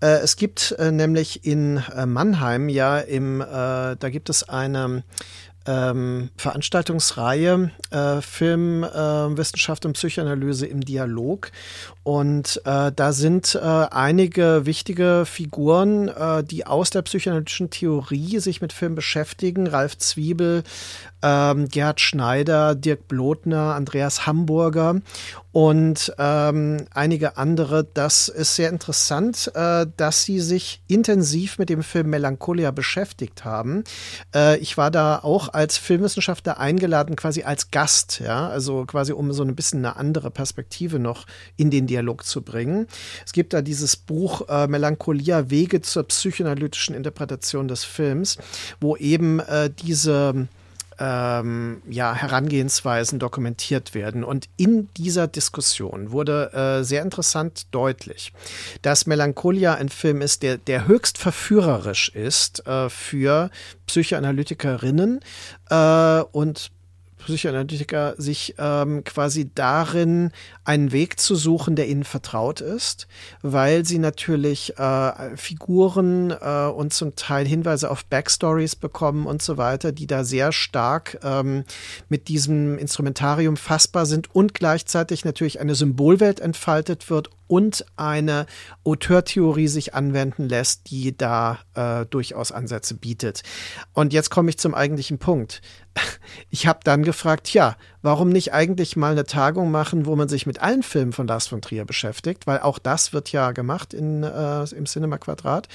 Äh, 0.02 0.18
es 0.18 0.36
gibt 0.36 0.76
äh, 0.78 0.92
nämlich 0.92 1.46
in 1.46 1.82
äh, 1.96 2.06
Mannheim 2.06 2.68
ja 2.68 3.00
im, 3.00 3.40
äh, 3.40 3.46
da 3.46 4.10
gibt 4.10 4.30
es 4.30 4.50
eine 4.50 5.06
ähm, 5.66 6.30
Veranstaltungsreihe 6.36 7.72
äh, 7.90 8.20
Film, 8.20 8.84
äh, 8.84 9.38
Wissenschaft 9.38 9.86
und 9.86 9.94
Psychoanalyse 9.94 10.66
im 10.66 10.82
Dialog. 10.82 11.52
Und 12.08 12.62
äh, 12.64 12.94
da 12.96 13.12
sind 13.12 13.54
äh, 13.56 13.60
einige 13.60 14.66
wichtige 14.66 15.26
Figuren, 15.26 16.08
äh, 16.08 16.42
die 16.42 16.66
aus 16.66 16.90
der 16.90 17.02
psychoanalytischen 17.02 17.70
Theorie 17.70 18.40
sich 18.40 18.62
mit 18.62 18.72
Film 18.72 18.96
beschäftigen. 18.96 19.68
Ralf 19.68 19.98
Zwiebel, 19.98 20.64
ähm, 21.22 21.68
Gerhard 21.68 22.00
Schneider, 22.00 22.76
Dirk 22.76 23.10
Blotner, 23.10 23.76
Andreas 23.76 24.26
Hamburger 24.26 25.02
und 25.52 26.14
ähm, 26.20 26.86
einige 26.94 27.38
andere. 27.38 27.84
Das 27.84 28.28
ist 28.28 28.56
sehr 28.56 28.70
interessant, 28.70 29.52
äh, 29.56 29.88
dass 29.98 30.24
sie 30.24 30.40
sich 30.40 30.84
intensiv 30.88 31.58
mit 31.58 31.70
dem 31.70 31.82
Film 31.82 32.12
Melancholia 32.12 32.70
beschäftigt 32.70 33.44
haben. 33.44 33.84
Äh, 34.36 34.58
ich 34.60 34.78
war 34.78 34.92
da 34.92 35.18
auch 35.18 35.50
als 35.50 35.78
Filmwissenschaftler 35.78 36.60
eingeladen, 36.60 37.16
quasi 37.16 37.42
als 37.42 37.72
Gast, 37.72 38.20
ja, 38.20 38.48
also 38.48 38.86
quasi 38.86 39.14
um 39.14 39.34
so 39.34 39.44
ein 39.44 39.56
bisschen 39.56 39.84
eine 39.84 39.96
andere 39.96 40.30
Perspektive 40.30 41.00
noch 41.00 41.26
in 41.56 41.72
den 41.72 41.88
Dialog 41.98 42.24
zu 42.24 42.42
bringen. 42.42 42.88
Es 43.26 43.34
gibt 43.34 43.54
da 43.54 43.62
dieses 43.62 43.96
Buch 43.96 44.48
äh, 44.50 44.68
Melancholia 44.68 45.50
Wege 45.50 45.82
zur 45.82 46.04
psychoanalytischen 46.04 46.96
Interpretation 46.96 47.68
des 47.68 47.84
Films, 47.84 48.38
wo 48.80 48.96
eben 48.96 49.40
äh, 49.40 49.70
diese 49.70 50.48
ähm, 51.00 51.82
ja, 51.90 52.14
Herangehensweisen 52.14 53.20
dokumentiert 53.20 53.94
werden. 53.94 54.24
Und 54.24 54.48
in 54.58 54.90
dieser 54.98 55.28
Diskussion 55.28 56.12
wurde 56.12 56.54
äh, 56.54 56.84
sehr 56.84 57.02
interessant 57.02 57.68
deutlich, 57.72 58.34
dass 58.82 59.06
Melancholia 59.06 59.76
ein 59.76 59.90
Film 59.90 60.22
ist, 60.22 60.44
der, 60.44 60.58
der 60.58 60.88
höchst 60.88 61.18
verführerisch 61.18 62.10
ist 62.10 62.66
äh, 62.68 62.90
für 62.90 63.50
Psychoanalytikerinnen 63.86 65.20
äh, 65.70 66.22
und 66.32 66.72
Psychoanalytiker 67.18 68.16
sich 68.18 68.56
ähm, 68.58 69.04
quasi 69.04 69.52
darin 69.54 70.32
einen 70.64 70.92
Weg 70.92 71.20
zu 71.20 71.36
suchen, 71.36 71.76
der 71.76 71.88
ihnen 71.88 72.04
vertraut 72.04 72.62
ist, 72.62 73.08
weil 73.42 73.86
sie 73.86 74.00
natürlich 74.00 74.78
äh, 74.78 75.36
Figuren 75.36 76.32
äh, 76.32 76.68
und 76.68 76.94
zum 76.94 77.16
Teil 77.16 77.46
Hinweise 77.46 77.92
auf 77.92 78.06
Backstories 78.06 78.76
bekommen 78.76 79.26
und 79.26 79.42
so 79.42 79.58
weiter, 79.58 79.92
die 79.92 80.08
da 80.08 80.24
sehr 80.24 80.52
stark 80.52 81.20
ähm, 81.24 81.64
mit 82.10 82.28
diesem 82.28 82.78
Instrumentarium 82.78 83.58
fassbar 83.58 84.06
sind 84.06 84.34
und 84.34 84.54
gleichzeitig 84.54 85.26
natürlich 85.26 85.60
eine 85.60 85.76
Symbolwelt 85.76 86.40
entfaltet 86.40 87.10
wird 87.10 87.30
und 87.48 87.86
eine 87.96 88.46
Auteurtheorie 88.84 89.68
sich 89.68 89.94
anwenden 89.94 90.48
lässt, 90.50 90.90
die 90.90 91.18
da 91.18 91.60
äh, 91.74 92.06
durchaus 92.06 92.52
Ansätze 92.52 92.96
bietet. 92.96 93.44
Und 93.94 94.14
jetzt 94.14 94.30
komme 94.30 94.50
ich 94.50 94.58
zum 94.58 94.76
eigentlichen 94.76 95.18
Punkt. 95.18 95.62
Ich 96.50 96.68
habe 96.68 96.80
dann 96.84 97.04
gefragt, 97.04 97.54
ja, 97.54 97.76
warum 98.08 98.30
nicht 98.30 98.54
eigentlich 98.54 98.96
mal 98.96 99.12
eine 99.12 99.26
Tagung 99.26 99.70
machen, 99.70 100.06
wo 100.06 100.16
man 100.16 100.30
sich 100.30 100.46
mit 100.46 100.62
allen 100.62 100.82
Filmen 100.82 101.12
von 101.12 101.28
Lars 101.28 101.48
von 101.48 101.62
Trier 101.62 101.84
beschäftigt, 101.84 102.48
weil 102.48 102.60
auch 102.60 102.80
das 102.80 103.12
wird 103.12 103.34
ja 103.34 103.52
gemacht 103.52 103.94
in, 103.94 104.24
äh, 104.24 104.64
im 104.64 104.86
Cinema 104.86 105.18
Quadrat. 105.18 105.68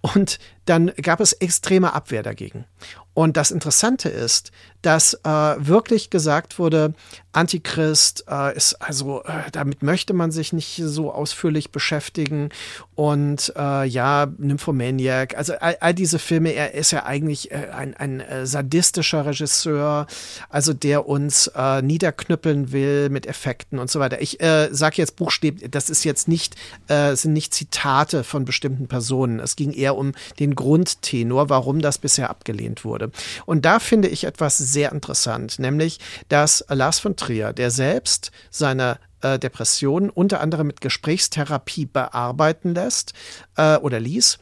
Und 0.00 0.38
dann 0.66 0.92
gab 1.02 1.18
es 1.18 1.32
extreme 1.32 1.92
Abwehr 1.92 2.22
dagegen. 2.22 2.66
Und 3.14 3.36
das 3.36 3.50
Interessante 3.50 4.08
ist, 4.08 4.52
dass 4.80 5.14
äh, 5.24 5.28
wirklich 5.28 6.08
gesagt 6.08 6.58
wurde, 6.58 6.94
Antichrist 7.32 8.24
äh, 8.28 8.56
ist 8.56 8.74
also, 8.80 9.22
äh, 9.24 9.50
damit 9.52 9.82
möchte 9.82 10.14
man 10.14 10.30
sich 10.30 10.52
nicht 10.52 10.80
so 10.82 11.12
ausführlich 11.12 11.72
beschäftigen. 11.72 12.48
Und 12.94 13.52
äh, 13.56 13.84
ja, 13.84 14.28
Nymphomaniac, 14.38 15.36
also 15.36 15.52
all, 15.60 15.76
all, 15.80 15.94
diese 15.94 16.18
Filme, 16.18 16.52
er 16.52 16.74
ist 16.74 16.90
ja 16.90 17.04
eigentlich 17.04 17.50
äh, 17.50 17.68
ein, 17.72 17.94
ein 17.94 18.20
äh, 18.20 18.46
sadistischer 18.46 19.26
Regisseur, 19.26 20.06
also 20.48 20.72
der 20.72 21.06
uns 21.06 21.50
niederknüppeln 21.80 22.72
will 22.72 23.08
mit 23.08 23.26
Effekten 23.26 23.78
und 23.78 23.90
so 23.90 24.00
weiter. 24.00 24.20
Ich 24.20 24.42
äh, 24.42 24.68
sage 24.72 24.96
jetzt 24.96 25.16
buchstäblich, 25.16 25.70
das 25.70 25.88
ist 25.88 26.04
jetzt 26.04 26.28
nicht, 26.28 26.56
sind 26.88 27.32
nicht 27.32 27.54
Zitate 27.54 28.24
von 28.24 28.44
bestimmten 28.44 28.88
Personen. 28.88 29.40
Es 29.40 29.56
ging 29.56 29.72
eher 29.72 29.96
um 29.96 30.12
den 30.38 30.54
Grundtenor, 30.54 31.48
warum 31.48 31.80
das 31.80 31.98
bisher 31.98 32.30
abgelehnt 32.30 32.84
wurde. 32.84 33.10
Und 33.46 33.64
da 33.64 33.78
finde 33.78 34.08
ich 34.08 34.24
etwas 34.24 34.58
sehr 34.58 34.92
interessant, 34.92 35.58
nämlich, 35.58 36.00
dass 36.28 36.64
Lars 36.68 36.98
von 36.98 37.16
Trier, 37.16 37.52
der 37.52 37.70
selbst 37.70 38.30
seine 38.50 38.98
äh, 39.22 39.38
Depressionen 39.38 40.10
unter 40.10 40.40
anderem 40.40 40.66
mit 40.66 40.80
Gesprächstherapie 40.80 41.86
bearbeiten 41.86 42.74
lässt 42.74 43.12
äh, 43.56 43.76
oder 43.76 44.00
ließ, 44.00 44.38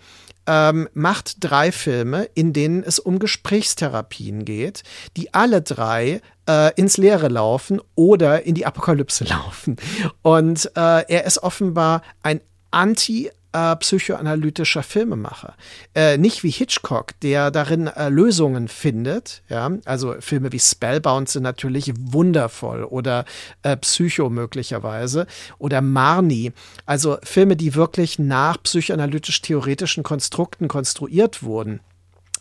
ähm, 0.47 0.89
macht 0.95 1.37
drei 1.41 1.71
Filme, 1.71 2.25
in 2.35 2.53
denen 2.53 2.83
es 2.83 2.99
um 2.99 3.19
Gesprächstherapien 3.19 4.45
geht, 4.45 4.83
die 5.17 5.35
alle 5.35 5.63
drei 5.63 6.23
äh, 6.51 6.73
ins 6.75 6.97
Leere 6.97 7.29
laufen 7.29 7.81
oder 7.95 8.45
in 8.45 8.55
die 8.55 8.67
Apokalypse 8.67 9.25
laufen. 9.29 9.77
Und 10.23 10.67
äh, 10.77 11.05
er 11.09 11.25
ist 11.25 11.43
offenbar 11.43 12.03
ein 12.23 12.41
Anti- 12.71 13.31
äh, 13.53 13.77
psychoanalytischer 13.77 14.83
Filmemacher. 14.83 15.55
Äh, 15.95 16.19
nicht 16.19 16.45
wie 16.45 16.51
Hitchcock, 16.51 17.19
der 17.21 17.51
darin 17.51 17.89
äh, 17.89 18.09
Lösungen 18.09 18.69
findet. 18.69 19.43
Ja? 19.49 19.73
Also 19.85 20.15
Filme 20.21 20.53
wie 20.53 20.61
Spellbound 20.61 21.29
sind 21.29 21.43
natürlich 21.43 21.93
wundervoll 21.99 22.85
oder 22.85 23.25
äh, 23.65 23.77
Psycho 23.77 24.31
möglicherweise 24.31 25.27
oder 25.59 25.81
Marnie. 25.81 26.53
Also 26.87 27.19
Filme, 27.25 27.57
die 27.57 27.75
wirklich 27.75 28.21
nach 28.21 28.63
psychoanalytisch-theoretischen 28.63 30.05
Konstrukten 30.05 30.69
konstruiert 30.69 31.43
wurden 31.43 31.81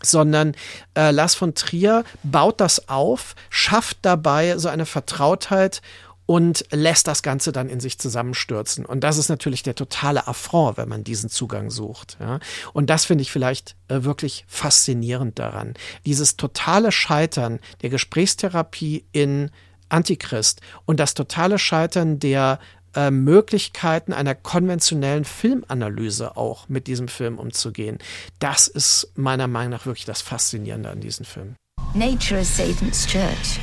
sondern 0.04 0.54
äh, 0.96 1.12
Lars 1.12 1.36
von 1.36 1.56
Trier 1.56 2.04
baut 2.24 2.62
das 2.62 2.90
auf, 2.90 3.36
schafft 3.50 3.98
dabei 4.02 4.58
so 4.58 4.70
eine 4.70 4.86
Vertrautheit 4.86 5.82
und 6.30 6.64
lässt 6.70 7.08
das 7.08 7.24
Ganze 7.24 7.52
dann 7.52 7.70
in 7.70 7.80
sich 7.80 7.98
zusammenstürzen. 7.98 8.86
Und 8.86 9.04
das 9.04 9.18
ist 9.18 9.30
natürlich 9.30 9.64
der 9.64 9.74
totale 9.74 10.28
Affront, 10.28 10.78
wenn 10.78 10.88
man 10.88 11.04
diesen 11.04 11.32
Zugang 11.32 11.72
sucht. 11.72 12.18
Ja. 12.20 12.40
Und 12.72 12.92
das 12.92 13.06
finde 13.06 13.24
ich 13.24 13.32
vielleicht 13.32 13.76
äh, 13.88 14.04
wirklich 14.04 14.46
faszinierend 14.48 15.40
daran. 15.40 15.74
Dieses 16.06 16.38
totale 16.38 16.92
Scheitern 16.92 17.60
der 17.82 17.90
Gesprächstherapie 17.90 19.06
in 19.12 19.50
Antichrist 19.90 20.62
und 20.86 21.00
das 21.00 21.16
totale 21.16 21.58
Scheitern 21.58 22.20
der 22.20 22.60
äh, 22.96 23.12
Möglichkeiten 23.12 24.14
einer 24.14 24.36
konventionellen 24.36 25.26
Filmanalyse 25.26 26.38
auch 26.38 26.70
mit 26.70 26.88
diesem 26.88 27.08
Film 27.08 27.40
umzugehen. 27.40 27.98
Das 28.40 28.68
ist 28.68 29.12
meiner 29.16 29.48
Meinung 29.48 29.72
nach 29.72 29.86
wirklich 29.86 30.06
das 30.06 30.22
Faszinierende 30.22 30.90
an 30.90 31.02
diesem 31.02 31.26
Film. 31.26 31.56
Nature 31.94 32.42
is 32.42 32.56
Satan's 32.56 33.08
church. 33.08 33.60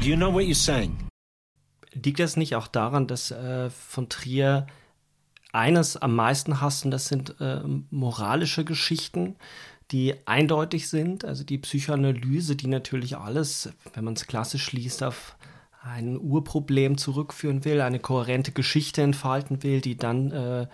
Do 0.00 0.08
you 0.08 0.16
know 0.16 0.32
what 0.32 0.42
you're 0.42 0.54
saying? 0.54 0.96
liegt 1.92 2.20
das 2.20 2.36
nicht 2.36 2.54
auch 2.54 2.66
daran, 2.68 3.06
dass 3.06 3.30
äh, 3.30 3.70
von 3.70 4.08
Trier 4.08 4.66
eines 5.52 5.96
am 5.96 6.14
meisten 6.14 6.60
hasst 6.60 6.84
und 6.84 6.90
das 6.90 7.08
sind 7.08 7.40
äh, 7.40 7.60
moralische 7.90 8.64
Geschichten, 8.64 9.36
die 9.90 10.14
eindeutig 10.26 10.88
sind, 10.88 11.24
also 11.24 11.42
die 11.42 11.58
Psychoanalyse, 11.58 12.54
die 12.54 12.68
natürlich 12.68 13.16
alles, 13.16 13.70
wenn 13.94 14.04
man 14.04 14.14
es 14.14 14.28
klassisch 14.28 14.70
liest, 14.72 15.02
auf 15.02 15.36
ein 15.82 16.18
Urproblem 16.20 16.98
zurückführen 16.98 17.64
will, 17.64 17.80
eine 17.80 17.98
kohärente 18.00 18.52
Geschichte 18.52 19.02
entfalten 19.02 19.62
will, 19.62 19.80
die 19.80 19.96
dann 19.96 20.30
äh, 20.30 20.66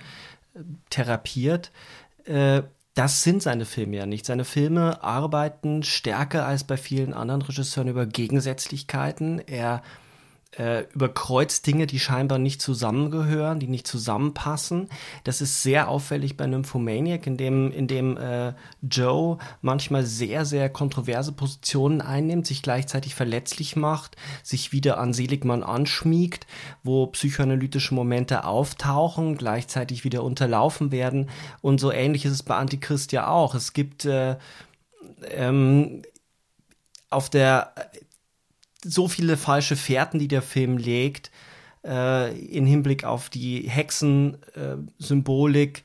therapiert. 0.91 1.71
Äh, 2.25 2.63
das 2.95 3.23
sind 3.23 3.43
seine 3.43 3.67
Filme 3.67 3.97
ja 3.97 4.07
nicht. 4.07 4.25
Seine 4.25 4.45
Filme 4.45 5.03
arbeiten 5.03 5.83
stärker 5.83 6.47
als 6.47 6.65
bei 6.65 6.77
vielen 6.77 7.13
anderen 7.13 7.43
Regisseuren 7.43 7.89
über 7.89 8.07
Gegensätzlichkeiten. 8.07 9.39
Er 9.39 9.77
äh, 9.77 10.06
überkreuzt 10.95 11.67
Dinge, 11.67 11.87
die 11.87 11.99
scheinbar 11.99 12.39
nicht 12.39 12.63
zusammengehören, 12.63 13.61
die 13.61 13.69
nicht 13.69 13.87
zusammenpassen. 13.87 14.89
Das 15.25 15.41
ist 15.41 15.63
sehr 15.63 15.89
auffällig 15.89 16.37
bei 16.37 16.47
Nymphomaniac, 16.47 17.27
in 17.27 17.37
dem, 17.37 17.71
in 17.73 17.89
dem 17.89 18.17
äh, 18.17 18.55
Joe 18.81 19.39
manchmal 19.61 20.05
sehr, 20.05 20.45
sehr 20.47 20.71
kontroverse 20.71 21.33
Positionen 21.33 22.01
einnimmt, 22.01 22.47
sich 22.47 22.63
gleichzeitig 22.63 23.15
verletzlich 23.15 23.77
macht, 23.77 24.17
sich 24.43 24.73
wieder 24.73 24.99
an 24.99 25.13
Seligmann 25.13 25.63
anschmiegt, 25.63 26.47
wo 26.83 27.07
psychoanalytische 27.09 27.95
Momente 27.95 28.45
auftauchen, 28.45 29.37
gleichzeitig 29.37 30.05
wieder 30.05 30.23
unterlaufen 30.23 30.91
werden. 30.91 31.29
Und 31.61 31.81
so 31.81 31.93
ähnlich 31.93 32.25
ist 32.25 32.33
es 32.33 32.43
bei 32.43 32.57
Antichrist 32.57 33.13
ja 33.13 33.29
auch. 33.29 33.55
Es 33.55 33.75
gibt 33.75 34.07
äh, 34.07 34.37
ähm, 35.31 36.03
auf 37.11 37.31
der 37.31 37.73
so 38.87 39.09
viele 39.09 39.37
falsche 39.37 39.77
Fährten, 39.77 40.19
die 40.19 40.29
der 40.29 40.41
Film 40.43 40.79
legt, 40.79 41.31
äh, 41.85 42.39
in 42.39 42.67
Hinblick 42.67 43.05
auf 43.05 43.29
die 43.29 43.69
Hexensymbolik. 43.69 45.85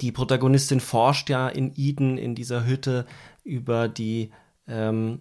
Die 0.00 0.12
Protagonistin 0.12 0.80
forscht 0.80 1.30
ja 1.30 1.48
in 1.48 1.72
Eden, 1.76 2.18
in 2.18 2.34
dieser 2.34 2.64
Hütte, 2.64 3.06
über 3.44 3.88
die 3.88 4.30
ähm, 4.66 5.20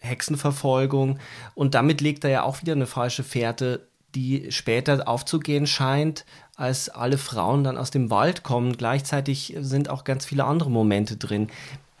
Hexenverfolgung. 0.00 1.18
Und 1.54 1.74
damit 1.74 2.00
legt 2.00 2.24
er 2.24 2.30
ja 2.30 2.42
auch 2.42 2.62
wieder 2.62 2.72
eine 2.72 2.86
falsche 2.86 3.22
Fährte, 3.22 3.86
die 4.14 4.50
später 4.50 5.08
aufzugehen 5.08 5.66
scheint, 5.66 6.24
als 6.56 6.88
alle 6.88 7.18
Frauen 7.18 7.64
dann 7.64 7.78
aus 7.78 7.90
dem 7.90 8.10
Wald 8.10 8.42
kommen. 8.42 8.76
Gleichzeitig 8.76 9.54
sind 9.58 9.88
auch 9.88 10.04
ganz 10.04 10.26
viele 10.26 10.44
andere 10.44 10.70
Momente 10.70 11.16
drin. 11.16 11.48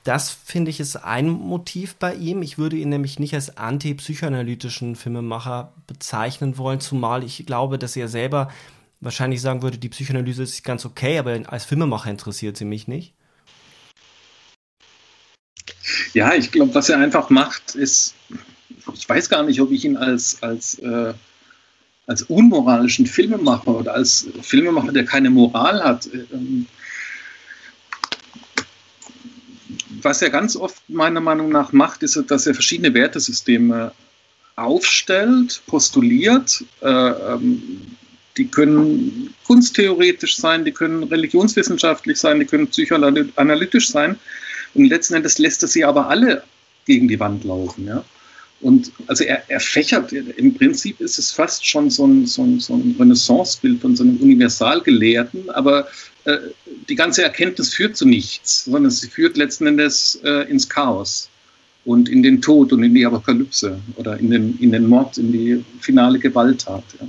Das 0.04 0.30
finde 0.30 0.70
ich 0.70 0.80
ist 0.80 0.96
ein 0.96 1.28
Motiv 1.28 1.94
bei 1.94 2.14
ihm. 2.14 2.42
Ich 2.42 2.58
würde 2.58 2.76
ihn 2.76 2.88
nämlich 2.88 3.20
nicht 3.20 3.34
als 3.34 3.56
antipsychoanalytischen 3.56 4.96
Filmemacher 4.96 5.72
bezeichnen 5.86 6.58
wollen, 6.58 6.80
zumal 6.80 7.22
ich 7.22 7.46
glaube, 7.46 7.78
dass 7.78 7.94
er 7.94 8.08
selber 8.08 8.50
wahrscheinlich 9.00 9.40
sagen 9.40 9.62
würde, 9.62 9.78
die 9.78 9.88
Psychoanalyse 9.88 10.42
ist 10.42 10.64
ganz 10.64 10.84
okay, 10.84 11.18
aber 11.18 11.40
als 11.46 11.64
Filmemacher 11.64 12.10
interessiert 12.10 12.56
sie 12.56 12.64
mich 12.64 12.88
nicht. 12.88 13.14
Ja, 16.14 16.34
ich 16.34 16.50
glaube, 16.50 16.74
was 16.74 16.88
er 16.88 16.98
einfach 16.98 17.30
macht, 17.30 17.74
ist, 17.74 18.14
ich 18.94 19.08
weiß 19.08 19.28
gar 19.28 19.42
nicht, 19.42 19.60
ob 19.60 19.70
ich 19.70 19.84
ihn 19.84 19.96
als, 19.96 20.42
als, 20.42 20.78
äh, 20.78 21.14
als 22.06 22.22
unmoralischen 22.22 23.06
Filmemacher 23.06 23.68
oder 23.68 23.94
als 23.94 24.28
Filmemacher, 24.42 24.92
der 24.92 25.04
keine 25.04 25.30
Moral 25.30 25.82
hat, 25.82 26.06
äh, 26.06 26.24
was 30.04 30.22
er 30.22 30.30
ganz 30.30 30.56
oft 30.56 30.82
meiner 30.88 31.20
Meinung 31.20 31.50
nach 31.50 31.72
macht, 31.72 32.02
ist, 32.02 32.22
dass 32.28 32.46
er 32.46 32.54
verschiedene 32.54 32.94
Wertesysteme 32.94 33.92
aufstellt, 34.56 35.62
postuliert. 35.66 36.64
Äh, 36.80 36.88
ähm, 36.88 37.96
die 38.36 38.46
können 38.46 39.34
kunsttheoretisch 39.46 40.36
sein, 40.36 40.64
die 40.64 40.72
können 40.72 41.02
religionswissenschaftlich 41.02 42.18
sein, 42.18 42.40
die 42.40 42.46
können 42.46 42.66
psychoanalytisch 42.68 43.90
sein. 43.90 44.18
Und 44.74 44.86
letzten 44.86 45.14
Endes 45.14 45.38
lässt 45.38 45.62
er 45.62 45.68
sie 45.68 45.84
aber 45.84 46.08
alle 46.08 46.42
gegen 46.86 47.08
die 47.08 47.20
Wand 47.20 47.44
laufen. 47.44 47.86
Ja? 47.86 48.02
Und 48.62 48.92
also 49.06 49.24
er, 49.24 49.42
er 49.48 49.60
fächert, 49.60 50.12
im 50.12 50.54
Prinzip 50.54 51.00
ist 51.00 51.18
es 51.18 51.32
fast 51.32 51.66
schon 51.66 51.90
so 51.90 52.06
ein, 52.06 52.26
so 52.26 52.42
ein, 52.42 52.60
so 52.60 52.74
ein 52.74 52.94
Renaissancebild 52.98 53.80
von 53.80 53.96
so 53.96 54.04
einem 54.04 54.16
Universalgelehrten, 54.18 55.50
aber 55.50 55.88
die 56.88 56.94
ganze 56.94 57.22
Erkenntnis 57.22 57.74
führt 57.74 57.96
zu 57.96 58.06
nichts, 58.06 58.64
sondern 58.64 58.90
sie 58.90 59.08
führt 59.08 59.36
letzten 59.36 59.66
Endes 59.66 60.20
äh, 60.24 60.48
ins 60.50 60.68
Chaos 60.68 61.28
und 61.84 62.08
in 62.08 62.22
den 62.22 62.40
Tod 62.40 62.72
und 62.72 62.82
in 62.82 62.94
die 62.94 63.04
Apokalypse 63.04 63.80
oder 63.96 64.18
in 64.18 64.30
den, 64.30 64.58
in 64.58 64.72
den 64.72 64.86
Mord, 64.86 65.18
in 65.18 65.32
die 65.32 65.64
finale 65.80 66.18
Gewalttat. 66.18 66.84
Ja. 67.00 67.08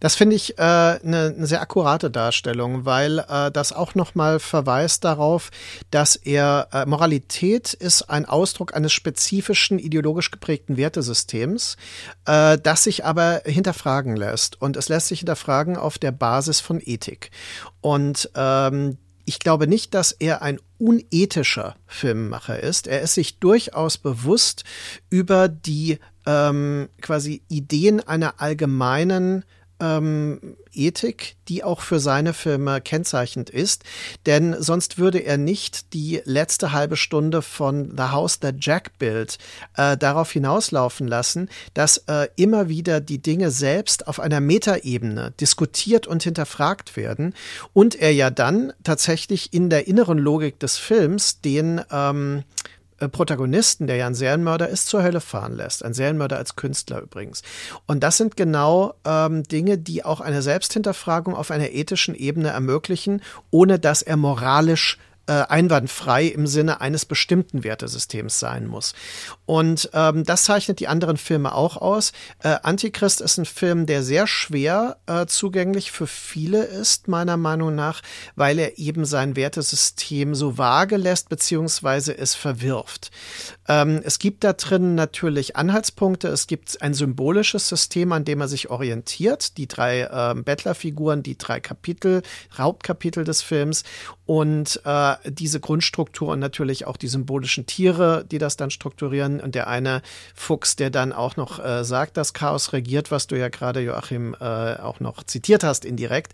Das 0.00 0.14
finde 0.14 0.36
ich 0.36 0.58
eine 0.58 0.98
äh, 1.02 1.08
ne 1.08 1.46
sehr 1.46 1.60
akkurate 1.60 2.10
Darstellung, 2.10 2.84
weil 2.84 3.20
äh, 3.28 3.50
das 3.50 3.72
auch 3.72 3.94
nochmal 3.94 4.38
verweist 4.38 5.04
darauf, 5.04 5.50
dass 5.90 6.16
er 6.16 6.68
äh, 6.72 6.86
Moralität 6.86 7.74
ist 7.74 8.02
ein 8.02 8.24
Ausdruck 8.24 8.74
eines 8.74 8.92
spezifischen 8.92 9.78
ideologisch 9.78 10.30
geprägten 10.30 10.76
Wertesystems, 10.76 11.76
äh, 12.26 12.58
das 12.58 12.84
sich 12.84 13.04
aber 13.04 13.42
hinterfragen 13.44 14.16
lässt. 14.16 14.60
Und 14.60 14.76
es 14.76 14.88
lässt 14.88 15.08
sich 15.08 15.20
hinterfragen 15.20 15.76
auf 15.76 15.98
der 15.98 16.12
Basis 16.12 16.60
von 16.60 16.80
Ethik. 16.84 17.30
Und 17.80 18.30
ähm, 18.34 18.98
ich 19.24 19.40
glaube 19.40 19.66
nicht, 19.66 19.92
dass 19.92 20.12
er 20.12 20.40
ein 20.40 20.58
unethischer 20.78 21.76
Filmemacher 21.86 22.60
ist. 22.60 22.86
Er 22.86 23.02
ist 23.02 23.12
sich 23.12 23.38
durchaus 23.38 23.98
bewusst 23.98 24.64
über 25.10 25.48
die 25.48 25.98
ähm, 26.24 26.88
quasi 27.02 27.42
Ideen 27.48 28.00
einer 28.00 28.40
allgemeinen 28.40 29.44
ähm, 29.80 30.56
Ethik, 30.72 31.36
die 31.48 31.64
auch 31.64 31.80
für 31.80 31.98
seine 31.98 32.34
Filme 32.34 32.80
kennzeichnend 32.80 33.50
ist. 33.50 33.84
Denn 34.26 34.56
sonst 34.60 34.98
würde 34.98 35.18
er 35.18 35.38
nicht 35.38 35.92
die 35.94 36.20
letzte 36.24 36.72
halbe 36.72 36.96
Stunde 36.96 37.42
von 37.42 37.96
The 37.96 38.04
House 38.04 38.40
That 38.40 38.56
Jack 38.60 38.98
Built 38.98 39.38
äh, 39.76 39.96
darauf 39.96 40.30
hinauslaufen 40.30 41.08
lassen, 41.08 41.48
dass 41.74 41.98
äh, 42.06 42.28
immer 42.36 42.68
wieder 42.68 43.00
die 43.00 43.20
Dinge 43.20 43.50
selbst 43.50 44.06
auf 44.08 44.20
einer 44.20 44.40
Metaebene 44.40 45.32
diskutiert 45.40 46.06
und 46.06 46.22
hinterfragt 46.22 46.96
werden 46.96 47.34
und 47.72 47.94
er 47.94 48.12
ja 48.12 48.30
dann 48.30 48.72
tatsächlich 48.84 49.52
in 49.52 49.70
der 49.70 49.88
inneren 49.88 50.18
Logik 50.18 50.60
des 50.60 50.76
Films 50.76 51.40
den 51.40 51.80
ähm, 51.90 52.38
äh, 52.38 52.58
Protagonisten, 53.06 53.86
der 53.86 53.96
ja 53.96 54.06
ein 54.08 54.14
Serienmörder 54.14 54.68
ist, 54.68 54.88
zur 54.88 55.04
Hölle 55.04 55.20
fahren 55.20 55.54
lässt. 55.54 55.84
Ein 55.84 55.94
Serienmörder 55.94 56.36
als 56.36 56.56
Künstler 56.56 57.00
übrigens. 57.00 57.42
Und 57.86 58.02
das 58.02 58.16
sind 58.16 58.36
genau 58.36 58.94
ähm, 59.04 59.44
Dinge, 59.44 59.78
die 59.78 60.04
auch 60.04 60.20
eine 60.20 60.42
Selbsthinterfragung 60.42 61.36
auf 61.36 61.52
einer 61.52 61.70
ethischen 61.70 62.14
Ebene 62.16 62.48
ermöglichen, 62.48 63.22
ohne 63.50 63.78
dass 63.78 64.02
er 64.02 64.16
moralisch 64.16 64.96
äh, 64.96 65.17
einwandfrei 65.32 66.26
im 66.26 66.46
Sinne 66.46 66.80
eines 66.80 67.04
bestimmten 67.04 67.64
Wertesystems 67.64 68.38
sein 68.38 68.66
muss. 68.66 68.94
Und 69.46 69.90
ähm, 69.92 70.24
das 70.24 70.44
zeichnet 70.44 70.80
die 70.80 70.88
anderen 70.88 71.16
Filme 71.16 71.54
auch 71.54 71.76
aus. 71.76 72.12
Äh, 72.42 72.56
Antichrist 72.62 73.20
ist 73.20 73.38
ein 73.38 73.44
Film, 73.44 73.86
der 73.86 74.02
sehr 74.02 74.26
schwer 74.26 74.98
äh, 75.06 75.26
zugänglich 75.26 75.90
für 75.90 76.06
viele 76.06 76.64
ist, 76.64 77.08
meiner 77.08 77.36
Meinung 77.36 77.74
nach, 77.74 78.02
weil 78.36 78.58
er 78.58 78.78
eben 78.78 79.04
sein 79.04 79.36
Wertesystem 79.36 80.34
so 80.34 80.58
vage 80.58 80.96
lässt, 80.96 81.28
beziehungsweise 81.28 82.16
es 82.16 82.34
verwirft. 82.34 83.10
Ähm, 83.68 84.00
es 84.04 84.18
gibt 84.18 84.44
da 84.44 84.52
drin 84.52 84.94
natürlich 84.94 85.56
Anhaltspunkte. 85.56 86.28
Es 86.28 86.46
gibt 86.46 86.80
ein 86.82 86.94
symbolisches 86.94 87.68
System, 87.68 88.12
an 88.12 88.24
dem 88.24 88.40
er 88.40 88.48
sich 88.48 88.70
orientiert. 88.70 89.56
Die 89.58 89.68
drei 89.68 90.08
ähm, 90.10 90.44
Bettlerfiguren, 90.44 91.22
die 91.22 91.38
drei 91.38 91.60
Kapitel, 91.60 92.22
Hauptkapitel 92.56 93.24
des 93.24 93.42
Films 93.42 93.84
und 94.26 94.80
äh, 94.84 95.14
diese 95.24 95.60
Grundstruktur 95.60 96.28
und 96.28 96.38
natürlich 96.38 96.86
auch 96.86 96.96
die 96.96 97.08
symbolischen 97.08 97.66
Tiere, 97.66 98.24
die 98.30 98.38
das 98.38 98.56
dann 98.56 98.70
strukturieren. 98.70 99.40
Und 99.40 99.54
der 99.54 99.68
eine 99.68 100.02
Fuchs, 100.34 100.76
der 100.76 100.90
dann 100.90 101.12
auch 101.12 101.36
noch 101.36 101.64
äh, 101.64 101.84
sagt, 101.84 102.16
dass 102.16 102.32
Chaos 102.32 102.72
regiert, 102.72 103.10
was 103.10 103.26
du 103.26 103.38
ja 103.38 103.48
gerade, 103.48 103.80
Joachim, 103.80 104.34
äh, 104.40 104.44
auch 104.44 105.00
noch 105.00 105.22
zitiert 105.24 105.64
hast 105.64 105.84
indirekt. 105.84 106.32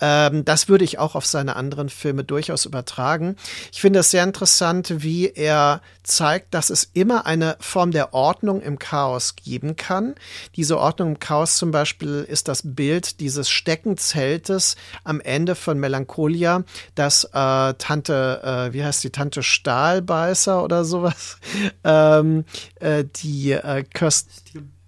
Ähm, 0.00 0.44
das 0.44 0.68
würde 0.68 0.84
ich 0.84 0.98
auch 0.98 1.14
auf 1.14 1.26
seine 1.26 1.56
anderen 1.56 1.88
Filme 1.88 2.24
durchaus 2.24 2.64
übertragen. 2.64 3.36
Ich 3.72 3.80
finde 3.80 4.00
es 4.00 4.10
sehr 4.10 4.24
interessant, 4.24 5.02
wie 5.02 5.28
er 5.28 5.80
zeigt, 6.02 6.54
dass 6.54 6.70
es 6.70 6.90
immer 6.92 7.26
eine 7.26 7.56
Form 7.60 7.90
der 7.90 8.14
Ordnung 8.14 8.60
im 8.60 8.78
Chaos 8.78 9.36
geben 9.36 9.76
kann. 9.76 10.14
Diese 10.54 10.78
Ordnung 10.78 11.10
im 11.10 11.20
Chaos 11.20 11.56
zum 11.56 11.70
Beispiel 11.70 12.26
ist 12.28 12.48
das 12.48 12.62
Bild 12.64 13.20
dieses 13.20 13.50
Steckenzeltes 13.50 14.76
am 15.04 15.20
Ende 15.20 15.54
von 15.54 15.78
Melancholia, 15.78 16.64
das 16.94 17.24
äh, 17.24 17.74
Tante 17.74 18.25
äh, 18.34 18.72
wie 18.72 18.84
heißt 18.84 19.04
die 19.04 19.10
Tante 19.10 19.42
Stahlbeißer 19.42 20.62
oder 20.62 20.84
sowas, 20.84 21.38
ähm, 21.84 22.44
äh, 22.80 23.04
die 23.04 23.52
äh, 23.52 23.84
Kirst 23.84 24.28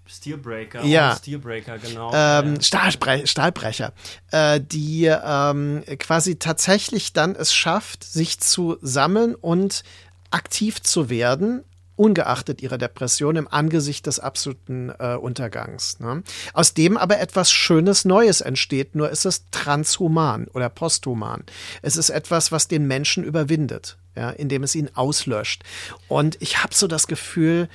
Steelbreaker, 0.06 0.84
ja. 0.84 1.16
Steelbreaker, 1.16 1.78
genau. 1.78 2.10
Ähm, 2.14 2.60
Stahlbre 2.62 3.26
Stahlbrecher, 3.26 3.92
äh, 4.30 4.58
die 4.60 5.04
ähm, 5.04 5.84
quasi 5.98 6.38
tatsächlich 6.38 7.12
dann 7.12 7.34
es 7.34 7.52
schafft, 7.54 8.04
sich 8.04 8.40
zu 8.40 8.78
sammeln 8.80 9.34
und 9.34 9.84
aktiv 10.30 10.82
zu 10.82 11.10
werden, 11.10 11.62
ungeachtet 11.98 12.62
ihrer 12.62 12.78
Depression 12.78 13.36
im 13.36 13.48
Angesicht 13.48 14.06
des 14.06 14.20
absoluten 14.20 14.92
äh, 14.98 15.16
Untergangs. 15.16 15.98
Ne? 16.00 16.22
Aus 16.52 16.72
dem 16.72 16.96
aber 16.96 17.18
etwas 17.18 17.50
Schönes 17.50 18.04
Neues 18.04 18.40
entsteht, 18.40 18.94
nur 18.94 19.10
ist 19.10 19.26
es 19.26 19.50
transhuman 19.50 20.46
oder 20.48 20.68
posthuman. 20.68 21.42
Es 21.82 21.96
ist 21.96 22.10
etwas, 22.10 22.52
was 22.52 22.68
den 22.68 22.86
Menschen 22.86 23.24
überwindet, 23.24 23.98
ja, 24.16 24.30
indem 24.30 24.62
es 24.62 24.74
ihn 24.74 24.90
auslöscht. 24.94 25.64
Und 26.06 26.36
ich 26.40 26.62
habe 26.62 26.74
so 26.74 26.86
das 26.86 27.06
Gefühl, 27.06 27.68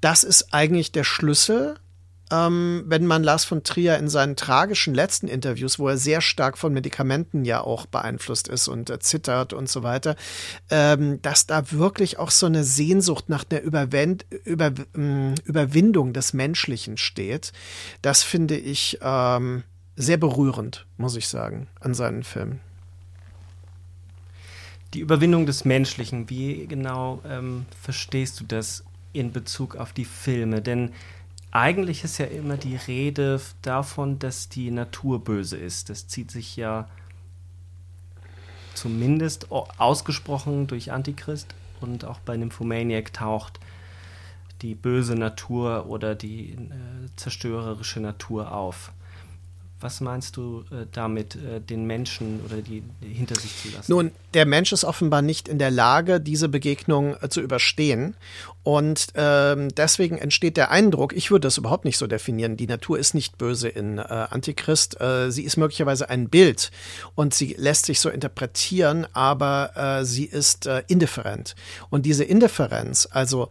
das 0.00 0.22
ist 0.22 0.54
eigentlich 0.54 0.92
der 0.92 1.04
Schlüssel 1.04 1.76
ähm, 2.30 2.84
wenn 2.86 3.06
man 3.06 3.22
Lars 3.22 3.44
von 3.44 3.64
Trier 3.64 3.96
in 3.98 4.08
seinen 4.08 4.36
tragischen 4.36 4.94
letzten 4.94 5.28
Interviews, 5.28 5.78
wo 5.78 5.88
er 5.88 5.96
sehr 5.96 6.20
stark 6.20 6.58
von 6.58 6.72
Medikamenten 6.72 7.44
ja 7.44 7.60
auch 7.60 7.86
beeinflusst 7.86 8.48
ist 8.48 8.68
und 8.68 8.90
äh, 8.90 8.98
zittert 8.98 9.52
und 9.52 9.68
so 9.68 9.82
weiter, 9.82 10.16
ähm, 10.70 11.20
dass 11.22 11.46
da 11.46 11.70
wirklich 11.72 12.18
auch 12.18 12.30
so 12.30 12.46
eine 12.46 12.64
Sehnsucht 12.64 13.28
nach 13.28 13.44
der 13.44 13.62
Überwend 13.62 14.26
Über 14.44 14.72
ähm, 14.94 15.34
Überwindung 15.44 16.12
des 16.12 16.32
Menschlichen 16.32 16.96
steht. 16.96 17.52
Das 18.02 18.22
finde 18.22 18.56
ich 18.56 18.98
ähm, 19.02 19.64
sehr 19.96 20.16
berührend, 20.16 20.86
muss 20.96 21.16
ich 21.16 21.28
sagen, 21.28 21.66
an 21.80 21.94
seinen 21.94 22.22
Filmen. 22.22 22.60
Die 24.94 25.00
Überwindung 25.00 25.44
des 25.44 25.64
Menschlichen, 25.64 26.30
wie 26.30 26.66
genau 26.66 27.20
ähm, 27.28 27.66
verstehst 27.80 28.40
du 28.40 28.44
das 28.44 28.84
in 29.12 29.32
Bezug 29.32 29.76
auf 29.76 29.92
die 29.92 30.06
Filme? 30.06 30.62
Denn 30.62 30.92
eigentlich 31.58 32.04
ist 32.04 32.18
ja 32.18 32.26
immer 32.26 32.56
die 32.56 32.76
Rede 32.76 33.40
davon, 33.62 34.18
dass 34.18 34.48
die 34.48 34.70
Natur 34.70 35.24
böse 35.24 35.56
ist. 35.56 35.90
Das 35.90 36.06
zieht 36.06 36.30
sich 36.30 36.56
ja 36.56 36.88
zumindest 38.74 39.50
ausgesprochen 39.50 40.68
durch 40.68 40.92
Antichrist 40.92 41.54
und 41.80 42.04
auch 42.04 42.20
bei 42.20 42.36
Nymphomaniac 42.36 43.12
taucht 43.12 43.58
die 44.62 44.74
böse 44.74 45.14
Natur 45.14 45.86
oder 45.86 46.14
die 46.14 46.52
äh, 46.52 46.58
zerstörerische 47.16 48.00
Natur 48.00 48.52
auf. 48.52 48.92
Was 49.80 50.00
meinst 50.00 50.36
du 50.36 50.64
äh, 50.72 50.86
damit, 50.90 51.36
äh, 51.36 51.60
den 51.60 51.86
Menschen 51.86 52.40
oder 52.44 52.56
die, 52.56 52.82
die, 53.00 53.14
hinter 53.14 53.36
sich 53.36 53.56
zu 53.62 53.68
lassen? 53.68 53.92
Nun, 53.92 54.10
der 54.34 54.44
Mensch 54.44 54.72
ist 54.72 54.82
offenbar 54.82 55.22
nicht 55.22 55.46
in 55.46 55.60
der 55.60 55.70
Lage, 55.70 56.20
diese 56.20 56.48
Begegnung 56.48 57.16
äh, 57.20 57.28
zu 57.28 57.40
überstehen. 57.40 58.16
Und 58.64 59.08
ähm, 59.14 59.68
deswegen 59.68 60.18
entsteht 60.18 60.56
der 60.56 60.72
Eindruck, 60.72 61.12
ich 61.12 61.30
würde 61.30 61.46
das 61.46 61.58
überhaupt 61.58 61.84
nicht 61.84 61.96
so 61.96 62.08
definieren, 62.08 62.56
die 62.56 62.66
Natur 62.66 62.98
ist 62.98 63.14
nicht 63.14 63.38
böse 63.38 63.68
in 63.68 63.98
äh, 63.98 64.02
Antichrist. 64.02 65.00
Äh, 65.00 65.30
sie 65.30 65.44
ist 65.44 65.56
möglicherweise 65.56 66.10
ein 66.10 66.28
Bild 66.28 66.72
und 67.14 67.32
sie 67.32 67.54
lässt 67.56 67.86
sich 67.86 68.00
so 68.00 68.10
interpretieren, 68.10 69.06
aber 69.12 70.00
äh, 70.00 70.04
sie 70.04 70.24
ist 70.24 70.68
indifferent. 70.88 71.54
Und 71.88 72.04
diese 72.04 72.24
Indifferenz, 72.24 73.08
also 73.10 73.48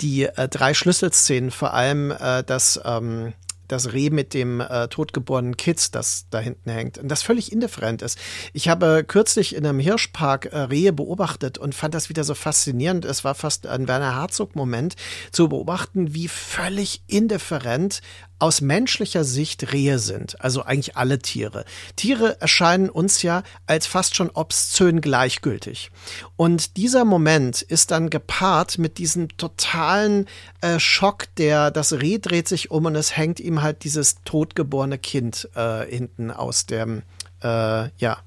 die 0.00 0.28
drei 0.50 0.74
Schlüsselszenen, 0.74 1.50
vor 1.50 1.74
allem 1.74 2.12
das. 2.46 2.80
Ähm, 2.84 3.32
das 3.72 3.92
Reh 3.92 4.10
mit 4.10 4.34
dem 4.34 4.60
äh, 4.60 4.88
totgeborenen 4.88 5.56
Kitz, 5.56 5.90
das 5.90 6.26
da 6.30 6.38
hinten 6.38 6.70
hängt, 6.70 6.98
und 6.98 7.08
das 7.08 7.22
völlig 7.22 7.52
indifferent 7.52 8.02
ist. 8.02 8.18
Ich 8.52 8.68
habe 8.68 9.04
kürzlich 9.06 9.54
in 9.54 9.66
einem 9.66 9.80
Hirschpark 9.80 10.46
äh, 10.46 10.58
Rehe 10.58 10.92
beobachtet 10.92 11.58
und 11.58 11.74
fand 11.74 11.94
das 11.94 12.08
wieder 12.08 12.24
so 12.24 12.34
faszinierend. 12.34 13.04
Es 13.04 13.24
war 13.24 13.34
fast 13.34 13.66
ein 13.66 13.88
Werner 13.88 14.16
Herzog-Moment 14.16 14.96
zu 15.32 15.48
beobachten, 15.48 16.14
wie 16.14 16.28
völlig 16.28 17.02
indifferent 17.06 18.00
aus 18.40 18.60
menschlicher 18.60 19.24
Sicht 19.24 19.72
Rehe 19.72 19.98
sind, 19.98 20.40
also 20.40 20.62
eigentlich 20.62 20.96
alle 20.96 21.18
Tiere. 21.20 21.64
Tiere 21.96 22.40
erscheinen 22.40 22.90
uns 22.90 23.22
ja 23.22 23.42
als 23.66 23.86
fast 23.86 24.16
schon 24.16 24.30
obszön 24.30 25.00
gleichgültig. 25.00 25.90
Und 26.36 26.76
dieser 26.76 27.04
Moment 27.04 27.62
ist 27.62 27.90
dann 27.90 28.10
gepaart 28.10 28.78
mit 28.78 28.98
diesem 28.98 29.36
totalen 29.36 30.26
äh, 30.60 30.78
Schock, 30.80 31.26
der 31.36 31.70
das 31.70 31.92
Reh 31.92 32.18
dreht 32.18 32.48
sich 32.48 32.70
um 32.70 32.86
und 32.86 32.96
es 32.96 33.16
hängt 33.16 33.40
ihm 33.40 33.62
halt 33.62 33.84
dieses 33.84 34.16
totgeborene 34.24 34.98
Kind 34.98 35.48
äh, 35.54 35.86
hinten 35.86 36.30
aus 36.30 36.66
dem 36.66 37.02
äh, 37.42 37.88
ja 37.98 38.18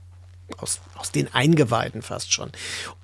aus, 0.57 0.79
aus 0.95 1.11
den 1.11 1.33
Eingeweiden 1.33 2.01
fast 2.01 2.33
schon. 2.33 2.51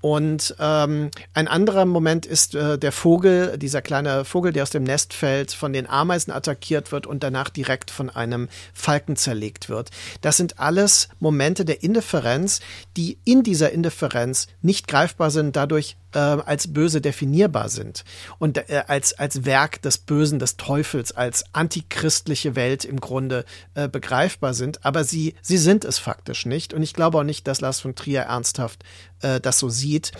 Und 0.01 0.55
ähm, 0.59 1.11
ein 1.33 1.47
anderer 1.47 1.85
Moment 1.85 2.25
ist 2.25 2.55
äh, 2.55 2.77
der 2.77 2.91
Vogel, 2.91 3.57
dieser 3.57 3.81
kleine 3.81 4.25
Vogel, 4.25 4.53
der 4.53 4.63
aus 4.63 4.69
dem 4.69 4.83
Nest 4.83 5.13
fällt, 5.13 5.51
von 5.51 5.73
den 5.73 5.89
Ameisen 5.89 6.31
attackiert 6.31 6.91
wird 6.91 7.07
und 7.07 7.23
danach 7.23 7.49
direkt 7.49 7.91
von 7.91 8.09
einem 8.09 8.47
Falken 8.73 9.15
zerlegt 9.15 9.69
wird. 9.69 9.89
Das 10.21 10.37
sind 10.37 10.59
alles 10.59 11.09
Momente 11.19 11.65
der 11.65 11.83
Indifferenz, 11.83 12.61
die 12.95 13.17
in 13.25 13.43
dieser 13.43 13.71
Indifferenz 13.71 14.47
nicht 14.61 14.87
greifbar 14.87 15.31
sind, 15.31 15.55
dadurch 15.55 15.97
äh, 16.13 16.19
als 16.19 16.73
böse 16.73 17.01
definierbar 17.01 17.69
sind 17.69 18.03
und 18.39 18.57
äh, 18.57 18.83
als, 18.87 19.17
als 19.17 19.45
Werk 19.45 19.81
des 19.81 19.97
Bösen, 19.97 20.39
des 20.39 20.57
Teufels, 20.57 21.11
als 21.11 21.43
antichristliche 21.53 22.55
Welt 22.55 22.85
im 22.85 22.99
Grunde 22.99 23.45
äh, 23.75 23.87
begreifbar 23.87 24.53
sind. 24.53 24.85
Aber 24.85 25.03
sie, 25.03 25.35
sie 25.41 25.57
sind 25.57 25.85
es 25.85 25.99
faktisch 25.99 26.45
nicht. 26.45 26.73
Und 26.73 26.83
ich 26.83 26.93
glaube 26.93 27.19
auch 27.19 27.23
nicht, 27.23 27.47
dass 27.47 27.61
Lars 27.61 27.78
von 27.79 27.95
Trier 27.95 28.21
ernsthaft 28.21 28.83
äh, 29.21 29.39
das 29.39 29.59
so 29.59 29.69
sieht. 29.69 30.11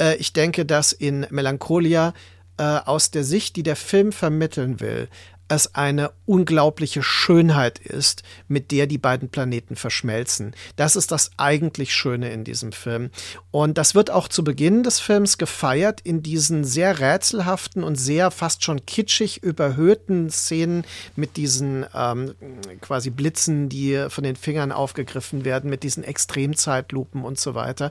Äh, 0.00 0.16
ich 0.16 0.32
denke, 0.32 0.64
dass 0.66 0.92
in 0.92 1.26
Melancholia 1.30 2.14
äh, 2.58 2.62
aus 2.62 3.10
der 3.10 3.24
Sicht, 3.24 3.56
die 3.56 3.62
der 3.62 3.76
Film 3.76 4.12
vermitteln 4.12 4.80
will, 4.80 5.08
es 5.48 5.74
eine 5.74 6.12
unglaubliche 6.26 7.02
Schönheit 7.02 7.78
ist, 7.78 8.22
mit 8.48 8.70
der 8.70 8.86
die 8.86 8.98
beiden 8.98 9.30
Planeten 9.30 9.76
verschmelzen. 9.76 10.54
Das 10.76 10.94
ist 10.94 11.10
das 11.10 11.30
eigentlich 11.36 11.94
Schöne 11.94 12.30
in 12.30 12.44
diesem 12.44 12.72
Film. 12.72 13.10
Und 13.50 13.78
das 13.78 13.94
wird 13.94 14.10
auch 14.10 14.28
zu 14.28 14.44
Beginn 14.44 14.82
des 14.82 15.00
Films 15.00 15.38
gefeiert 15.38 16.00
in 16.02 16.22
diesen 16.22 16.64
sehr 16.64 17.00
rätselhaften 17.00 17.82
und 17.82 17.96
sehr 17.96 18.30
fast 18.30 18.62
schon 18.62 18.84
kitschig 18.84 19.42
überhöhten 19.42 20.30
Szenen 20.30 20.84
mit 21.16 21.36
diesen 21.36 21.86
ähm, 21.94 22.34
quasi 22.80 23.10
Blitzen, 23.10 23.68
die 23.68 24.06
von 24.08 24.24
den 24.24 24.36
Fingern 24.36 24.72
aufgegriffen 24.72 25.44
werden, 25.44 25.70
mit 25.70 25.82
diesen 25.82 26.04
Extremzeitlupen 26.04 27.24
und 27.24 27.38
so 27.38 27.54
weiter. 27.54 27.90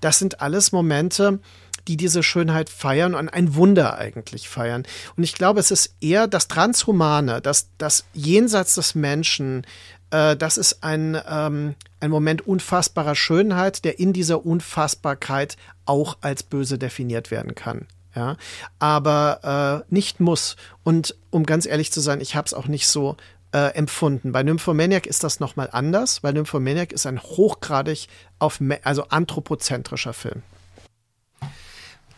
Das 0.00 0.18
sind 0.18 0.40
alles 0.40 0.72
Momente, 0.72 1.40
die 1.88 1.96
diese 1.96 2.22
Schönheit 2.22 2.68
feiern 2.70 3.14
und 3.14 3.28
ein 3.28 3.54
Wunder 3.54 3.98
eigentlich 3.98 4.48
feiern. 4.48 4.84
Und 5.16 5.24
ich 5.24 5.34
glaube, 5.34 5.60
es 5.60 5.70
ist 5.70 5.94
eher 6.00 6.26
das 6.26 6.46
Transhumane, 6.46 7.40
das, 7.40 7.70
das 7.78 8.04
Jenseits 8.12 8.74
des 8.74 8.94
Menschen, 8.94 9.66
äh, 10.10 10.36
das 10.36 10.58
ist 10.58 10.84
ein, 10.84 11.20
ähm, 11.28 11.74
ein 12.00 12.10
Moment 12.10 12.46
unfassbarer 12.46 13.14
Schönheit, 13.14 13.84
der 13.84 13.98
in 13.98 14.12
dieser 14.12 14.44
Unfassbarkeit 14.44 15.56
auch 15.86 16.18
als 16.20 16.42
böse 16.42 16.78
definiert 16.78 17.30
werden 17.30 17.54
kann. 17.54 17.86
Ja, 18.14 18.36
aber 18.78 19.84
äh, 19.88 19.94
nicht 19.94 20.18
muss. 20.20 20.56
Und 20.82 21.14
um 21.30 21.46
ganz 21.46 21.66
ehrlich 21.66 21.92
zu 21.92 22.00
sein, 22.00 22.20
ich 22.20 22.36
habe 22.36 22.46
es 22.46 22.54
auch 22.54 22.66
nicht 22.66 22.88
so 22.88 23.16
äh, 23.52 23.74
empfunden. 23.74 24.32
Bei 24.32 24.42
Nymphomaniac 24.42 25.06
ist 25.06 25.24
das 25.24 25.40
nochmal 25.40 25.68
anders, 25.72 26.22
weil 26.22 26.32
Nymphomaniac 26.32 26.92
ist 26.92 27.06
ein 27.06 27.22
hochgradig 27.22 28.08
auf, 28.38 28.60
also 28.82 29.04
anthropozentrischer 29.08 30.14
Film. 30.14 30.42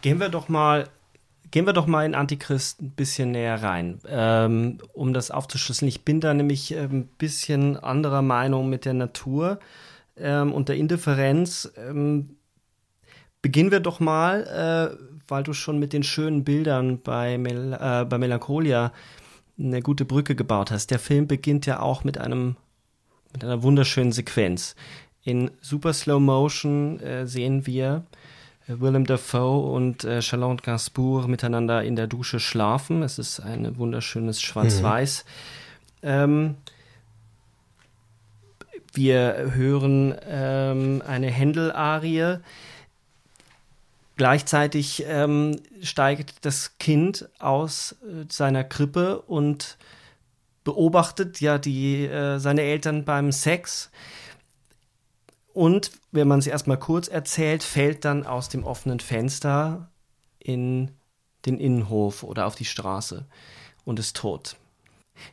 Gehen 0.03 0.19
wir 0.19 0.29
doch 0.29 0.49
mal, 0.49 0.89
gehen 1.51 1.67
wir 1.67 1.73
doch 1.73 1.87
mal 1.87 2.07
in 2.07 2.15
Antichrist 2.15 2.81
ein 2.81 2.91
bisschen 2.91 3.33
näher 3.33 3.63
rein, 3.63 4.01
ähm, 4.09 4.79
um 4.93 5.13
das 5.13 5.31
aufzuschlüsseln. 5.31 5.89
Ich 5.89 6.05
bin 6.05 6.21
da 6.21 6.33
nämlich 6.33 6.75
ein 6.75 6.91
ähm, 6.91 7.09
bisschen 7.19 7.77
anderer 7.77 8.23
Meinung 8.23 8.71
mit 8.71 8.85
der 8.85 8.95
Natur 8.95 9.61
ähm, 10.17 10.53
und 10.53 10.69
der 10.69 10.77
Indifferenz. 10.77 11.71
Ähm, 11.77 12.37
beginnen 13.43 13.71
wir 13.71 13.81
doch 13.81 14.01
mal, 14.01 14.97
äh, 14.97 15.21
weil 15.29 15.43
du 15.43 15.53
schon 15.53 15.79
mit 15.79 15.93
den 15.93 16.03
schönen 16.03 16.45
Bildern 16.45 17.01
bei, 17.03 17.37
Mel 17.37 17.73
äh, 17.79 18.05
bei 18.05 18.19
Melancholia 18.19 18.93
eine 19.59 19.83
gute 19.83 20.07
Brücke 20.07 20.35
gebaut 20.35 20.71
hast. 20.71 20.91
Der 20.91 20.99
Film 20.99 21.27
beginnt 21.27 21.67
ja 21.67 21.81
auch 21.81 22.05
mit 22.05 22.19
einem 22.19 22.57
mit 23.33 23.45
einer 23.45 23.63
wunderschönen 23.63 24.13
Sequenz. 24.13 24.75
In 25.23 25.51
super 25.61 25.93
Slow 25.93 26.21
Motion 26.21 26.99
äh, 27.01 27.27
sehen 27.27 27.67
wir 27.67 28.05
Willem 28.79 29.07
Dafoe 29.07 29.73
und 29.73 30.05
äh, 30.05 30.23
Charlotte 30.23 30.63
Gainsbourg 30.63 31.27
miteinander 31.27 31.83
in 31.83 31.97
der 31.97 32.07
Dusche 32.07 32.41
schlafen. 32.41 33.03
Es 33.03 33.19
ist 33.19 33.41
ein 33.41 33.77
wunderschönes 33.79 34.41
Schwarz-Weiß. 34.41 35.25
Mhm. 36.03 36.09
Ähm, 36.09 36.57
wir 38.93 39.53
hören 39.55 40.15
ähm, 40.29 41.03
eine 41.07 41.29
Händel-Arie. 41.29 42.39
Gleichzeitig 44.17 45.05
ähm, 45.07 45.57
steigt 45.81 46.45
das 46.45 46.77
Kind 46.79 47.29
aus 47.39 47.97
äh, 48.03 48.27
seiner 48.29 48.65
Krippe 48.65 49.23
und 49.23 49.79
beobachtet 50.65 51.41
ja 51.41 51.59
die, 51.59 52.05
äh, 52.05 52.39
seine 52.39 52.63
Eltern 52.63 53.05
beim 53.05 53.33
Sex. 53.33 53.91
Und 55.53 55.91
wenn 56.13 56.29
man 56.29 56.39
es 56.39 56.47
erstmal 56.47 56.79
kurz 56.79 57.09
erzählt, 57.09 57.63
fällt 57.63 58.05
dann 58.05 58.27
aus 58.27 58.49
dem 58.49 58.65
offenen 58.65 59.01
Fenster 59.01 59.91
in 60.39 60.93
den 61.47 61.59
Innenhof 61.59 62.23
oder 62.23 62.47
auf 62.47 62.55
die 62.55 62.65
Straße 62.65 63.27
und 63.85 63.99
ist 63.99 64.17
tot. 64.17 64.57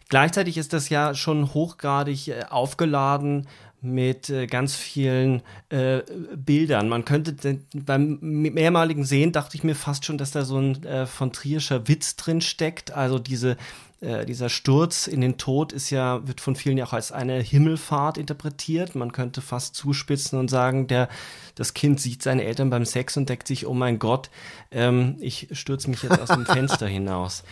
Gleichzeitig 0.10 0.58
ist 0.58 0.74
das 0.74 0.90
ja 0.90 1.14
schon 1.16 1.54
hochgradig 1.54 2.28
äh, 2.28 2.44
aufgeladen 2.50 3.48
mit 3.80 4.30
äh, 4.30 4.48
ganz 4.48 4.76
vielen 4.76 5.44
äh, 5.70 6.02
Bildern. 6.36 6.90
Man 6.90 7.06
könnte 7.06 7.60
beim 7.74 8.18
mehrmaligen 8.22 9.06
Sehen 9.06 9.32
dachte 9.32 9.56
ich 9.56 9.64
mir 9.64 9.76
fast 9.76 10.04
schon, 10.04 10.18
dass 10.18 10.32
da 10.32 10.44
so 10.44 10.58
ein 10.58 10.84
äh, 10.84 11.06
von 11.06 11.32
Trierscher 11.32 11.88
Witz 11.88 12.16
drin 12.16 12.42
steckt. 12.42 12.92
Also 12.92 13.20
diese 13.20 13.56
äh, 14.02 14.26
dieser 14.26 14.50
Sturz 14.50 15.08
in 15.08 15.22
den 15.22 15.38
Tod 15.38 15.74
ist 15.74 15.90
ja, 15.90 16.28
wird 16.28 16.42
von 16.42 16.56
vielen 16.56 16.78
ja 16.78 16.86
auch 16.86 16.94
als 16.94 17.12
eine 17.12 17.40
Himmelfahrt 17.40 18.18
interpretiert. 18.18 18.96
Man 18.96 19.12
könnte 19.12 19.42
fast 19.42 19.76
zuspitzen 19.76 20.40
und 20.40 20.50
sagen, 20.50 20.88
der, 20.88 21.10
das 21.56 21.74
Kind 21.74 22.00
sieht 22.00 22.22
seine 22.22 22.44
Eltern 22.44 22.70
beim 22.70 22.86
Sex 22.86 23.18
und 23.18 23.30
deckt 23.30 23.48
sich, 23.48 23.66
oh 23.66 23.74
mein 23.74 24.00
Gott, 24.00 24.30
ähm, 24.72 25.18
ich 25.20 25.48
stürze 25.52 25.90
mich 25.90 26.04
jetzt 26.04 26.20
aus 26.20 26.30
dem 26.30 26.46
Fenster 26.48 26.88
hinaus. 26.88 27.44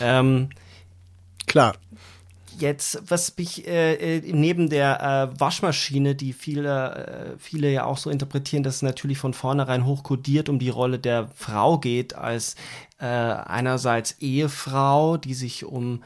Ähm, 0.00 0.50
Klar. 1.46 1.74
Jetzt, 2.62 3.02
was 3.10 3.36
mich 3.36 3.66
äh, 3.66 4.18
äh, 4.18 4.32
neben 4.32 4.70
der 4.70 5.32
äh, 5.34 5.40
Waschmaschine, 5.40 6.14
die 6.14 6.32
viele, 6.32 7.34
äh, 7.34 7.38
viele 7.38 7.68
ja 7.72 7.84
auch 7.84 7.98
so 7.98 8.08
interpretieren, 8.08 8.62
dass 8.62 8.76
es 8.76 8.82
natürlich 8.82 9.18
von 9.18 9.34
vornherein 9.34 9.84
hochkodiert 9.84 10.48
um 10.48 10.60
die 10.60 10.68
Rolle 10.68 11.00
der 11.00 11.26
Frau 11.34 11.78
geht, 11.78 12.14
als 12.14 12.54
äh, 13.00 13.06
einerseits 13.06 14.12
Ehefrau, 14.20 15.16
die 15.16 15.34
sich 15.34 15.64
um 15.64 16.04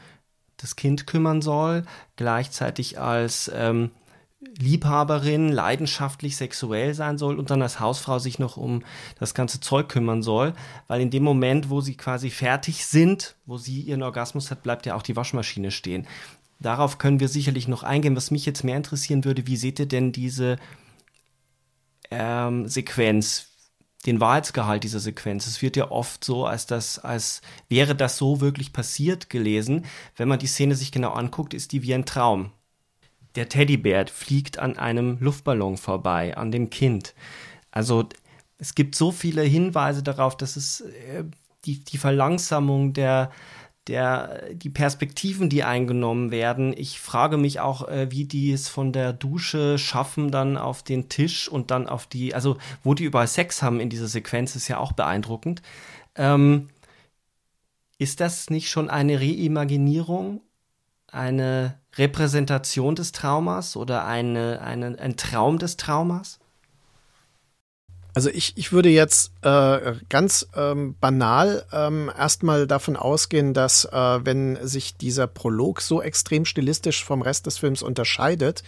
das 0.57 0.75
Kind 0.75 1.05
kümmern 1.05 1.43
soll, 1.43 1.85
gleichzeitig 2.15 2.99
als 2.99 3.51
ähm, 3.53 3.91
Liebhaberin 4.39 5.51
leidenschaftlich 5.51 6.37
sexuell 6.37 6.93
sein 6.93 7.17
soll 7.17 7.37
und 7.37 7.51
dann 7.51 7.61
als 7.61 7.79
Hausfrau 7.79 8.17
sich 8.17 8.39
noch 8.39 8.57
um 8.57 8.83
das 9.19 9.33
ganze 9.33 9.59
Zeug 9.59 9.89
kümmern 9.89 10.23
soll, 10.23 10.53
weil 10.87 11.01
in 11.01 11.09
dem 11.09 11.23
Moment, 11.23 11.69
wo 11.69 11.81
sie 11.81 11.95
quasi 11.95 12.29
fertig 12.29 12.85
sind, 12.85 13.35
wo 13.45 13.57
sie 13.57 13.81
ihren 13.81 14.03
Orgasmus 14.03 14.49
hat, 14.49 14.63
bleibt 14.63 14.85
ja 14.85 14.95
auch 14.95 15.03
die 15.03 15.15
Waschmaschine 15.15 15.71
stehen. 15.71 16.07
Darauf 16.59 16.97
können 16.97 17.19
wir 17.19 17.27
sicherlich 17.27 17.67
noch 17.67 17.83
eingehen. 17.83 18.15
Was 18.15 18.31
mich 18.31 18.45
jetzt 18.45 18.63
mehr 18.63 18.77
interessieren 18.77 19.25
würde, 19.25 19.47
wie 19.47 19.57
seht 19.57 19.79
ihr 19.79 19.85
denn 19.85 20.11
diese 20.11 20.57
ähm, 22.09 22.67
Sequenz, 22.67 23.47
den 24.05 24.19
Wahrheitsgehalt 24.19 24.83
dieser 24.83 24.99
Sequenz? 24.99 25.45
Es 25.45 25.61
wird 25.61 25.75
ja 25.75 25.91
oft 25.91 26.23
so, 26.23 26.45
als 26.45 26.65
das, 26.65 26.99
als 26.99 27.41
wäre 27.69 27.95
das 27.95 28.17
so 28.17 28.41
wirklich 28.41 28.73
passiert 28.73 29.29
gelesen. 29.29 29.85
Wenn 30.15 30.27
man 30.27 30.39
die 30.39 30.47
Szene 30.47 30.75
sich 30.75 30.91
genau 30.91 31.11
anguckt, 31.11 31.53
ist 31.53 31.71
die 31.71 31.83
wie 31.83 31.93
ein 31.93 32.05
Traum. 32.05 32.51
Der 33.35 33.49
Teddybär 33.49 34.07
fliegt 34.07 34.57
an 34.57 34.79
einem 34.79 35.19
Luftballon 35.19 35.77
vorbei, 35.77 36.35
an 36.35 36.51
dem 36.51 36.71
Kind. 36.71 37.13
Also 37.69 38.09
es 38.57 38.73
gibt 38.73 38.95
so 38.95 39.11
viele 39.11 39.43
Hinweise 39.43 40.01
darauf, 40.01 40.35
dass 40.35 40.55
es 40.55 40.81
äh, 40.81 41.23
die, 41.65 41.83
die 41.83 41.99
Verlangsamung 41.99 42.93
der, 42.93 43.31
der, 43.87 44.53
die 44.53 44.69
Perspektiven, 44.69 45.49
die 45.49 45.63
eingenommen 45.63 46.31
werden. 46.31 46.73
Ich 46.77 46.99
frage 46.99 47.37
mich 47.37 47.59
auch, 47.59 47.87
äh, 47.87 48.11
wie 48.11 48.25
die 48.25 48.51
es 48.51 48.69
von 48.69 48.91
der 48.91 49.13
Dusche 49.13 49.77
schaffen, 49.77 50.31
dann 50.31 50.57
auf 50.57 50.83
den 50.83 51.09
Tisch 51.09 51.47
und 51.47 51.71
dann 51.71 51.87
auf 51.87 52.07
die, 52.07 52.35
also 52.35 52.57
wo 52.83 52.93
die 52.93 53.05
überall 53.05 53.27
Sex 53.27 53.61
haben 53.61 53.79
in 53.79 53.89
dieser 53.89 54.07
Sequenz, 54.07 54.55
ist 54.55 54.67
ja 54.67 54.77
auch 54.77 54.91
beeindruckend. 54.91 55.61
Ähm, 56.15 56.69
ist 57.97 58.19
das 58.19 58.49
nicht 58.49 58.69
schon 58.69 58.89
eine 58.89 59.19
Reimaginierung, 59.19 60.41
eine 61.11 61.79
Repräsentation 61.95 62.95
des 62.95 63.11
Traumas 63.11 63.75
oder 63.75 64.05
eine, 64.05 64.61
eine, 64.61 64.99
ein 64.99 65.17
Traum 65.17 65.57
des 65.57 65.77
Traumas? 65.77 66.39
Also 68.17 68.31
ich, 68.31 68.53
ich 68.55 68.71
würde 68.71 68.89
jetzt 68.89 69.31
äh, 69.43 69.93
ganz 70.09 70.47
ähm, 70.55 70.95
banal 70.99 71.63
ähm, 71.71 72.11
erstmal 72.17 72.65
davon 72.65 72.95
ausgehen, 72.95 73.53
dass 73.53 73.85
äh, 73.85 73.91
wenn 73.91 74.57
sich 74.65 74.97
dieser 74.97 75.27
Prolog 75.27 75.81
so 75.81 76.01
extrem 76.01 76.43
stilistisch 76.43 77.05
vom 77.05 77.21
Rest 77.21 77.45
des 77.45 77.59
Films 77.59 77.83
unterscheidet, 77.83 78.63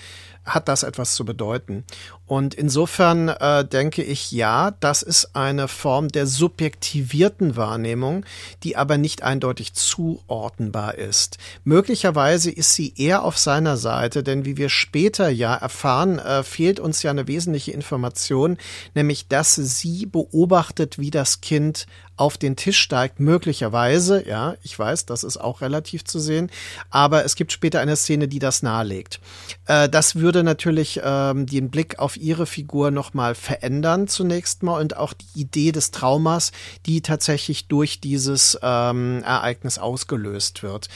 hat 0.45 0.67
das 0.67 0.83
etwas 0.83 1.15
zu 1.15 1.25
bedeuten. 1.25 1.83
Und 2.25 2.53
insofern 2.53 3.29
äh, 3.29 3.65
denke 3.65 4.03
ich, 4.03 4.31
ja, 4.31 4.71
das 4.79 5.01
ist 5.01 5.35
eine 5.35 5.67
Form 5.67 6.09
der 6.09 6.27
subjektivierten 6.27 7.55
Wahrnehmung, 7.55 8.23
die 8.63 8.77
aber 8.77 8.99
nicht 8.99 9.23
eindeutig 9.23 9.73
zuordnenbar 9.73 10.95
ist. 10.95 11.39
Möglicherweise 11.63 12.51
ist 12.51 12.75
sie 12.75 12.93
eher 12.95 13.23
auf 13.23 13.39
seiner 13.39 13.77
Seite, 13.77 14.21
denn 14.21 14.45
wie 14.45 14.57
wir 14.57 14.69
später 14.69 15.29
ja 15.29 15.55
erfahren, 15.55 16.19
äh, 16.19 16.43
fehlt 16.43 16.79
uns 16.79 17.01
ja 17.01 17.09
eine 17.09 17.27
wesentliche 17.27 17.71
Information, 17.71 18.57
nämlich 18.93 19.27
dass 19.27 19.55
sie 19.55 20.05
beobachtet, 20.05 20.99
wie 20.99 21.11
das 21.11 21.41
Kind 21.41 21.87
auf 22.19 22.37
den 22.37 22.57
Tisch 22.57 22.79
steigt, 22.79 23.21
möglicherweise, 23.21 24.27
ja, 24.27 24.55
ich 24.61 24.77
weiß, 24.77 25.05
das 25.05 25.23
ist 25.23 25.37
auch 25.37 25.61
relativ 25.61 26.03
zu 26.03 26.19
sehen, 26.19 26.51
aber 26.89 27.23
es 27.23 27.35
gibt 27.35 27.53
später 27.53 27.79
eine 27.79 27.95
Szene, 27.95 28.27
die 28.27 28.39
das 28.39 28.61
nahelegt. 28.61 29.21
Äh, 29.67 29.87
das 29.87 30.15
würde 30.15 30.43
natürlich 30.43 30.99
ähm, 31.01 31.45
den 31.45 31.69
Blick 31.69 31.99
auf 31.99 32.17
ihre 32.17 32.45
Figur 32.45 32.91
nochmal 32.91 33.35
verändern 33.35 34.09
zunächst 34.09 34.63
mal 34.63 34.81
und 34.81 34.97
auch 34.97 35.13
die 35.13 35.39
Idee 35.39 35.71
des 35.71 35.91
Traumas, 35.91 36.51
die 36.85 37.01
tatsächlich 37.01 37.67
durch 37.67 38.01
dieses 38.01 38.59
ähm, 38.61 39.23
Ereignis 39.23 39.77
ausgelöst 39.77 40.61
wird. 40.61 40.89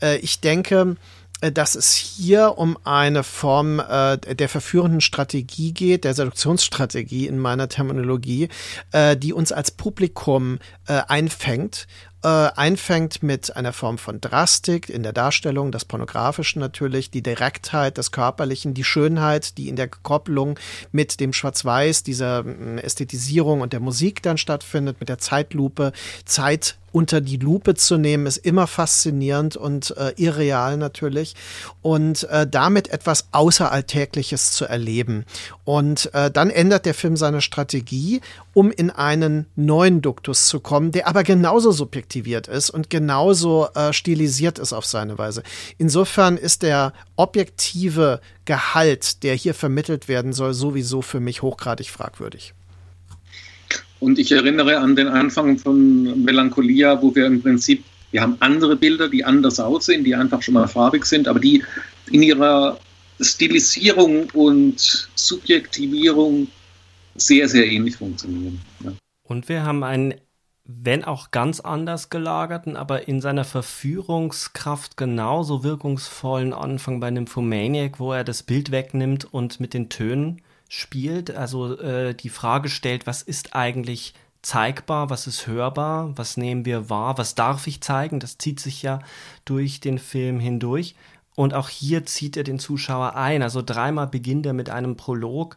Äh, 0.00 0.16
ich 0.18 0.40
denke, 0.40 0.96
dass 1.40 1.74
es 1.74 1.94
hier 1.94 2.58
um 2.58 2.76
eine 2.84 3.22
Form 3.22 3.80
äh, 3.80 4.18
der 4.18 4.48
verführenden 4.48 5.00
Strategie 5.00 5.72
geht, 5.72 6.04
der 6.04 6.14
Seduktionsstrategie 6.14 7.26
in 7.26 7.38
meiner 7.38 7.68
Terminologie, 7.68 8.48
äh, 8.92 9.16
die 9.16 9.32
uns 9.32 9.52
als 9.52 9.70
Publikum 9.70 10.58
äh, 10.86 11.00
einfängt 11.08 11.86
äh, 12.22 12.28
einfängt 12.28 13.22
mit 13.22 13.56
einer 13.56 13.72
Form 13.72 13.98
von 13.98 14.20
Drastik 14.20 14.90
in 14.90 15.02
der 15.02 15.12
Darstellung, 15.12 15.72
das 15.72 15.84
Pornografischen 15.84 16.60
natürlich, 16.60 17.10
die 17.10 17.22
Direktheit 17.22 17.96
des 17.96 18.12
Körperlichen, 18.12 18.74
die 18.74 18.84
Schönheit, 18.84 19.56
die 19.56 19.68
in 19.68 19.76
der 19.76 19.88
Kopplung 19.88 20.58
mit 20.92 21.20
dem 21.20 21.32
Schwarz-Weiß, 21.32 22.02
dieser 22.02 22.44
äh, 22.44 22.80
Ästhetisierung 22.82 23.62
und 23.62 23.72
der 23.72 23.80
Musik 23.80 24.22
dann 24.22 24.36
stattfindet, 24.36 25.00
mit 25.00 25.08
der 25.08 25.18
Zeitlupe, 25.18 25.92
Zeit 26.24 26.76
unter 26.92 27.20
die 27.20 27.36
Lupe 27.36 27.74
zu 27.74 27.96
nehmen, 27.96 28.26
ist 28.26 28.38
immer 28.38 28.66
faszinierend 28.66 29.56
und 29.56 29.96
äh, 29.96 30.12
irreal 30.16 30.76
natürlich. 30.76 31.34
Und 31.82 32.24
äh, 32.24 32.46
damit 32.46 32.88
etwas 32.88 33.28
Außeralltägliches 33.32 34.52
zu 34.52 34.64
erleben. 34.64 35.24
Und 35.64 36.12
äh, 36.14 36.30
dann 36.30 36.50
ändert 36.50 36.86
der 36.86 36.94
Film 36.94 37.16
seine 37.16 37.40
Strategie, 37.40 38.20
um 38.54 38.70
in 38.70 38.90
einen 38.90 39.46
neuen 39.56 40.02
Duktus 40.02 40.46
zu 40.46 40.60
kommen, 40.60 40.92
der 40.92 41.06
aber 41.06 41.22
genauso 41.22 41.72
subjektiviert 41.72 42.48
ist 42.48 42.70
und 42.70 42.90
genauso 42.90 43.68
äh, 43.74 43.92
stilisiert 43.92 44.58
ist 44.58 44.72
auf 44.72 44.86
seine 44.86 45.18
Weise. 45.18 45.42
Insofern 45.78 46.36
ist 46.36 46.62
der 46.62 46.92
objektive 47.16 48.20
Gehalt, 48.44 49.22
der 49.22 49.34
hier 49.34 49.54
vermittelt 49.54 50.08
werden 50.08 50.32
soll, 50.32 50.54
sowieso 50.54 51.02
für 51.02 51.20
mich 51.20 51.42
hochgradig 51.42 51.90
fragwürdig. 51.90 52.54
Und 54.00 54.18
ich 54.18 54.32
erinnere 54.32 54.78
an 54.78 54.96
den 54.96 55.08
Anfang 55.08 55.58
von 55.58 56.24
Melancholia, 56.24 57.00
wo 57.00 57.14
wir 57.14 57.26
im 57.26 57.42
Prinzip, 57.42 57.84
wir 58.10 58.22
haben 58.22 58.36
andere 58.40 58.74
Bilder, 58.74 59.08
die 59.08 59.24
anders 59.24 59.60
aussehen, 59.60 60.04
die 60.04 60.14
einfach 60.14 60.42
schon 60.42 60.54
mal 60.54 60.66
farbig 60.66 61.04
sind, 61.04 61.28
aber 61.28 61.38
die 61.38 61.62
in 62.10 62.22
ihrer 62.22 62.80
Stilisierung 63.20 64.30
und 64.32 65.08
Subjektivierung 65.14 66.48
sehr, 67.14 67.48
sehr 67.48 67.66
ähnlich 67.66 67.96
funktionieren. 67.96 68.60
Ja. 68.82 68.92
Und 69.22 69.48
wir 69.50 69.64
haben 69.64 69.84
einen, 69.84 70.14
wenn 70.64 71.04
auch 71.04 71.30
ganz 71.30 71.60
anders 71.60 72.08
gelagerten, 72.08 72.76
aber 72.76 73.06
in 73.06 73.20
seiner 73.20 73.44
Verführungskraft 73.44 74.96
genauso 74.96 75.62
wirkungsvollen 75.62 76.54
Anfang 76.54 77.00
bei 77.00 77.10
Nymphomaniac, 77.10 78.00
wo 78.00 78.12
er 78.12 78.24
das 78.24 78.42
Bild 78.42 78.70
wegnimmt 78.70 79.32
und 79.32 79.60
mit 79.60 79.74
den 79.74 79.90
Tönen 79.90 80.40
spielt, 80.70 81.32
also 81.32 81.76
äh, 81.80 82.14
die 82.14 82.28
Frage 82.28 82.68
stellt, 82.68 83.06
was 83.06 83.22
ist 83.22 83.56
eigentlich 83.56 84.14
zeigbar, 84.40 85.10
was 85.10 85.26
ist 85.26 85.48
hörbar, 85.48 86.16
was 86.16 86.36
nehmen 86.36 86.64
wir 86.64 86.88
wahr, 86.88 87.18
was 87.18 87.34
darf 87.34 87.66
ich 87.66 87.80
zeigen, 87.82 88.20
das 88.20 88.38
zieht 88.38 88.60
sich 88.60 88.80
ja 88.80 89.00
durch 89.44 89.80
den 89.80 89.98
Film 89.98 90.38
hindurch. 90.38 90.94
Und 91.34 91.54
auch 91.54 91.68
hier 91.68 92.06
zieht 92.06 92.36
er 92.36 92.44
den 92.44 92.60
Zuschauer 92.60 93.16
ein. 93.16 93.42
Also 93.42 93.62
dreimal 93.62 94.06
beginnt 94.06 94.46
er 94.46 94.52
mit 94.52 94.70
einem 94.70 94.96
Prolog, 94.96 95.56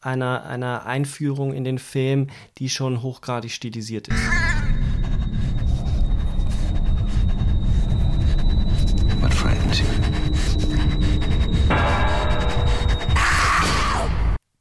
einer, 0.00 0.44
einer 0.44 0.86
Einführung 0.86 1.52
in 1.52 1.64
den 1.64 1.78
Film, 1.78 2.28
die 2.58 2.70
schon 2.70 3.02
hochgradig 3.02 3.52
stilisiert 3.52 4.08
ist. 4.08 4.63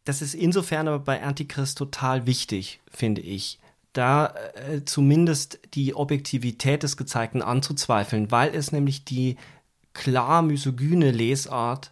Das 0.05 0.21
ist 0.21 0.33
insofern 0.33 0.87
aber 0.87 0.99
bei 0.99 1.23
Antichrist 1.23 1.77
total 1.77 2.25
wichtig, 2.25 2.79
finde 2.91 3.21
ich, 3.21 3.59
da 3.93 4.33
äh, 4.55 4.83
zumindest 4.85 5.59
die 5.75 5.95
Objektivität 5.95 6.83
des 6.83 6.97
Gezeigten 6.97 7.41
anzuzweifeln, 7.41 8.31
weil 8.31 8.53
es 8.53 8.71
nämlich 8.71 9.05
die 9.05 9.37
klar 9.93 10.41
misogyne 10.41 11.11
Lesart 11.11 11.91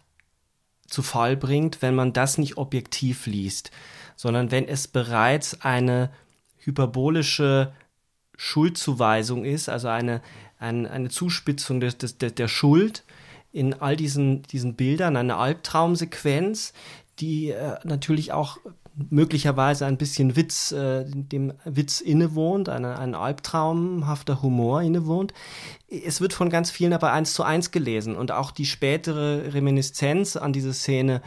zu 0.86 1.02
Fall 1.02 1.36
bringt, 1.36 1.80
wenn 1.80 1.94
man 1.94 2.12
das 2.12 2.38
nicht 2.38 2.58
objektiv 2.58 3.26
liest, 3.26 3.70
sondern 4.16 4.50
wenn 4.50 4.68
es 4.68 4.88
bereits 4.88 5.62
eine 5.62 6.10
hyperbolische 6.58 7.72
Schuldzuweisung 8.36 9.44
ist, 9.44 9.68
also 9.68 9.88
eine, 9.88 10.20
eine, 10.58 10.90
eine 10.90 11.08
Zuspitzung 11.08 11.80
des, 11.80 11.98
des, 11.98 12.18
der 12.18 12.48
Schuld 12.48 13.04
in 13.52 13.74
all 13.74 13.96
diesen, 13.96 14.42
diesen 14.42 14.74
Bildern, 14.74 15.16
eine 15.16 15.36
Albtraumsequenz, 15.36 16.72
die 17.18 17.50
äh, 17.50 17.76
natürlich 17.84 18.32
auch 18.32 18.58
möglicherweise 19.10 19.86
ein 19.86 19.96
bisschen 19.96 20.36
Witz, 20.36 20.72
äh, 20.72 21.04
dem 21.06 21.52
Witz 21.64 22.00
innewohnt, 22.00 22.68
eine, 22.68 22.98
ein 22.98 23.14
albtraumhafter 23.14 24.42
Humor 24.42 24.82
innewohnt. 24.82 25.32
Es 25.88 26.20
wird 26.20 26.32
von 26.32 26.50
ganz 26.50 26.70
vielen 26.70 26.92
aber 26.92 27.12
eins 27.12 27.34
zu 27.34 27.42
eins 27.42 27.70
gelesen 27.70 28.16
und 28.16 28.32
auch 28.32 28.50
die 28.50 28.66
spätere 28.66 29.54
Reminiszenz 29.54 30.36
an 30.36 30.52
diese 30.52 30.74
Szene, 30.74 31.22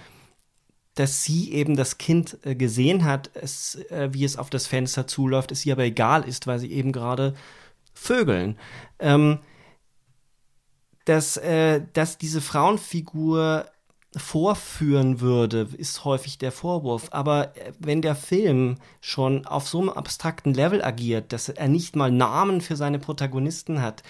dass 0.93 1.24
sie 1.24 1.52
eben 1.52 1.76
das 1.76 1.98
Kind 1.98 2.38
äh, 2.43 2.56
gesehen 2.56 3.04
hat, 3.04 3.32
es, 3.34 3.76
äh, 3.89 4.10
wie 4.12 4.24
es 4.24 4.38
auf 4.38 4.50
das 4.50 4.67
Fenster 4.67 5.08
zuläuft, 5.08 5.52
es 5.52 5.65
ihr 5.65 5.74
aber 5.74 5.84
egal 5.84 6.24
ist, 6.24 6.48
weil 6.48 6.60
sie 6.60 6.71
eben 6.71 6.91
gerade 6.91 7.34
vögeln. 7.93 8.58
Ähm, 9.00 9.39
dass, 11.06 11.38
äh, 11.38 11.82
dass 11.93 12.17
diese 12.17 12.41
Frauenfigur 12.41 13.65
vorführen 14.17 15.19
würde, 15.19 15.67
ist 15.77 16.06
häufig 16.06 16.37
der 16.37 16.52
Vorwurf. 16.52 17.08
Aber 17.12 17.56
äh, 17.58 17.71
wenn 17.79 18.02
der 18.02 18.15
Film 18.15 18.77
schon 19.02 19.46
auf 19.46 19.67
so 19.67 19.79
einem 19.79 19.89
abstrakten 19.89 20.54
Level 20.54 20.83
agiert, 20.83 21.33
dass 21.33 21.50
er 21.50 21.67
nicht 21.67 21.96
mal 21.96 22.12
Namen 22.12 22.62
für 22.62 22.75
seine 22.75 23.00
Protagonisten 23.00 23.81
hat, 23.81 24.04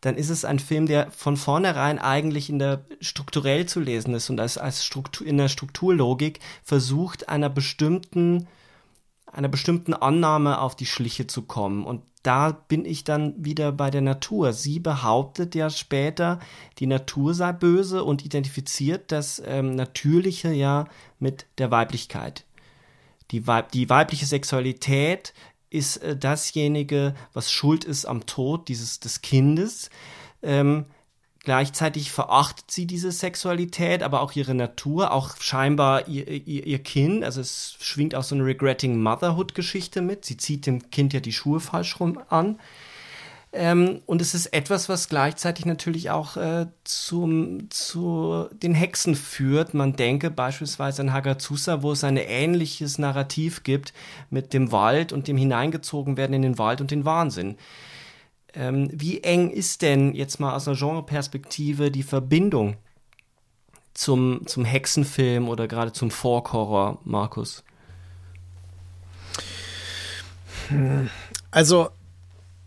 dann 0.00 0.16
ist 0.16 0.30
es 0.30 0.44
ein 0.44 0.58
Film, 0.58 0.86
der 0.86 1.10
von 1.10 1.36
vornherein 1.36 1.98
eigentlich 1.98 2.48
in 2.48 2.58
der 2.58 2.84
strukturell 3.00 3.66
zu 3.66 3.80
lesen 3.80 4.14
ist 4.14 4.30
und 4.30 4.40
als, 4.40 4.56
als 4.56 4.84
Struktur, 4.84 5.26
in 5.26 5.36
der 5.36 5.48
Strukturlogik 5.48 6.40
versucht, 6.62 7.28
einer 7.28 7.50
bestimmten 7.50 8.46
einer 9.32 9.48
bestimmten 9.48 9.94
Annahme 9.94 10.60
auf 10.60 10.76
die 10.76 10.86
Schliche 10.86 11.26
zu 11.26 11.42
kommen. 11.42 11.84
Und 11.84 12.02
da 12.22 12.50
bin 12.50 12.84
ich 12.84 13.04
dann 13.04 13.34
wieder 13.42 13.72
bei 13.72 13.90
der 13.90 14.02
Natur. 14.02 14.52
Sie 14.52 14.78
behauptet 14.78 15.54
ja 15.54 15.70
später, 15.70 16.38
die 16.78 16.86
Natur 16.86 17.32
sei 17.32 17.52
böse 17.52 18.04
und 18.04 18.24
identifiziert 18.24 19.10
das 19.12 19.42
ähm, 19.44 19.74
Natürliche 19.74 20.52
ja 20.52 20.86
mit 21.18 21.46
der 21.58 21.70
Weiblichkeit. 21.70 22.44
Die, 23.30 23.46
Weib 23.46 23.72
die 23.72 23.88
weibliche 23.88 24.26
Sexualität 24.26 25.32
ist 25.70 25.98
äh, 25.98 26.16
dasjenige, 26.16 27.14
was 27.32 27.50
schuld 27.50 27.84
ist 27.84 28.04
am 28.04 28.26
Tod 28.26 28.68
dieses 28.68 29.00
des 29.00 29.22
Kindes. 29.22 29.88
Ähm, 30.42 30.86
Gleichzeitig 31.42 32.12
verachtet 32.12 32.70
sie 32.70 32.86
diese 32.86 33.10
Sexualität, 33.10 34.02
aber 34.02 34.20
auch 34.20 34.32
ihre 34.32 34.54
Natur, 34.54 35.10
auch 35.10 35.36
scheinbar 35.40 36.06
ihr, 36.06 36.28
ihr, 36.28 36.66
ihr 36.66 36.78
Kind. 36.80 37.24
Also 37.24 37.40
es 37.40 37.76
schwingt 37.80 38.14
auch 38.14 38.24
so 38.24 38.34
eine 38.34 38.44
Regretting 38.44 39.02
Motherhood-Geschichte 39.02 40.02
mit. 40.02 40.26
Sie 40.26 40.36
zieht 40.36 40.66
dem 40.66 40.90
Kind 40.90 41.14
ja 41.14 41.20
die 41.20 41.32
Schuhe 41.32 41.60
falsch 41.60 41.98
rum 41.98 42.20
an. 42.28 42.58
Ähm, 43.52 44.02
und 44.06 44.20
es 44.20 44.34
ist 44.34 44.46
etwas, 44.52 44.88
was 44.88 45.08
gleichzeitig 45.08 45.64
natürlich 45.64 46.10
auch 46.10 46.36
äh, 46.36 46.66
zum, 46.84 47.68
zu 47.70 48.46
den 48.52 48.74
Hexen 48.74 49.16
führt. 49.16 49.72
Man 49.72 49.96
denke 49.96 50.30
beispielsweise 50.30 51.02
an 51.02 51.12
Hagazusa, 51.12 51.82
wo 51.82 51.92
es 51.92 52.04
ein 52.04 52.18
ähnliches 52.18 52.98
Narrativ 52.98 53.64
gibt 53.64 53.92
mit 54.28 54.52
dem 54.52 54.70
Wald 54.72 55.12
und 55.12 55.26
dem 55.26 55.36
Hineingezogenwerden 55.36 56.34
in 56.34 56.42
den 56.42 56.58
Wald 56.58 56.80
und 56.82 56.90
den 56.90 57.06
Wahnsinn. 57.06 57.56
Ähm, 58.54 58.88
wie 58.92 59.22
eng 59.22 59.50
ist 59.50 59.82
denn 59.82 60.14
jetzt 60.14 60.40
mal 60.40 60.54
aus 60.54 60.66
einer 60.66 60.76
Genreperspektive 60.76 61.90
die 61.90 62.02
Verbindung 62.02 62.76
zum, 63.94 64.46
zum 64.46 64.64
Hexenfilm 64.64 65.48
oder 65.48 65.68
gerade 65.68 65.92
zum 65.92 66.10
Folk-Horror, 66.10 66.98
Markus? 67.04 67.64
Also 71.50 71.90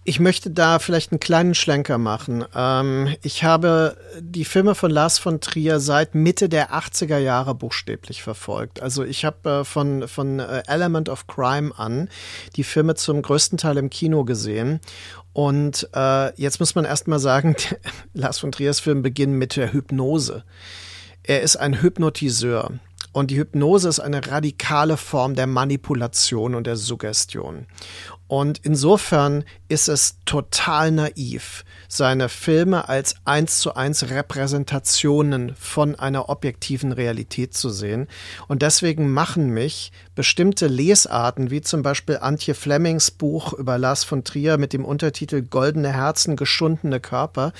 ich 0.06 0.20
möchte 0.20 0.51
da 0.51 0.80
vielleicht 0.80 1.12
einen 1.12 1.20
kleinen 1.20 1.56
Schlenker 1.56 1.97
machen. 1.97 2.43
Ähm, 2.54 3.16
ich 3.22 3.43
habe 3.43 3.97
die 4.20 4.45
Filme 4.45 4.76
von 4.76 4.91
Lars 4.91 5.18
von 5.18 5.39
Trier 5.39 5.80
seit 5.80 6.14
Mitte 6.14 6.49
der 6.49 6.74
80er 6.74 7.18
Jahre 7.18 7.56
buchstäblich 7.56 8.22
verfolgt. 8.22 8.82
Also 8.82 9.04
ich 9.04 9.24
habe 9.24 9.49
äh, 9.49 9.64
von, 9.64 10.08
von 10.08 10.39
äh, 10.39 10.64
Element 10.68 11.08
of 11.08 11.28
Crime 11.28 11.72
an 11.78 12.10
die 12.56 12.64
Filme 12.64 12.95
zum 12.95 13.22
größten 13.22 13.58
Teil 13.58 13.78
im 13.78 13.89
Kino 13.89 14.26
gesehen. 14.26 14.82
Und 15.32 15.89
äh, 15.95 16.36
jetzt 16.39 16.60
muss 16.60 16.76
man 16.76 16.86
erstmal 16.86 17.20
sagen, 17.20 17.56
Lars 18.14 18.39
von 18.39 18.51
Triers 18.51 18.82
Film 18.82 19.01
beginnt 19.01 19.34
mit 19.34 19.56
der 19.56 19.72
Hypnose. 19.72 20.43
Er 21.24 21.41
ist 21.41 21.56
ein 21.56 21.82
Hypnotiseur. 21.82 22.72
Und 23.14 23.32
die 23.32 23.38
Hypnose 23.38 23.88
ist 23.88 23.99
eine 23.99 24.28
radikale 24.28 24.97
Form 24.97 25.36
der 25.36 25.47
Manipulation 25.47 26.55
und 26.55 26.68
der 26.68 26.76
Suggestion. 26.76 27.68
Und 28.28 28.61
insofern 28.64 29.43
ist 29.68 29.88
es 29.88 30.18
total 30.26 30.91
naiv, 30.91 31.64
seine 31.88 32.30
Filme 32.30 32.89
als 32.89 33.14
eins 33.26 33.59
zu 33.59 33.76
eins 33.76 34.09
Repräsentationen 34.09 35.53
von 35.55 35.93
einer 35.93 36.30
objektiven 36.30 36.91
Realität 36.91 37.53
zu 37.53 37.70
sehen. 37.70 38.07
Und 38.47 38.64
deswegen 38.64 39.11
machen 39.11 39.49
mich 39.49 39.91
bestimmte 40.16 40.66
Lesarten, 40.66 41.51
wie 41.51 41.61
zum 41.61 41.84
Beispiel 41.84 42.18
Antje 42.18 42.55
Flemings 42.55 43.11
Buch 43.11 43.53
über 43.53 43.78
Lars 43.78 44.03
von 44.03 44.24
Trier 44.24 44.57
mit 44.57 44.74
dem 44.74 44.86
Untertitel 44.86 45.43
Goldene 45.43 45.93
Herzen, 45.93 46.36
geschundene 46.36 46.99
Körper, 46.99 47.53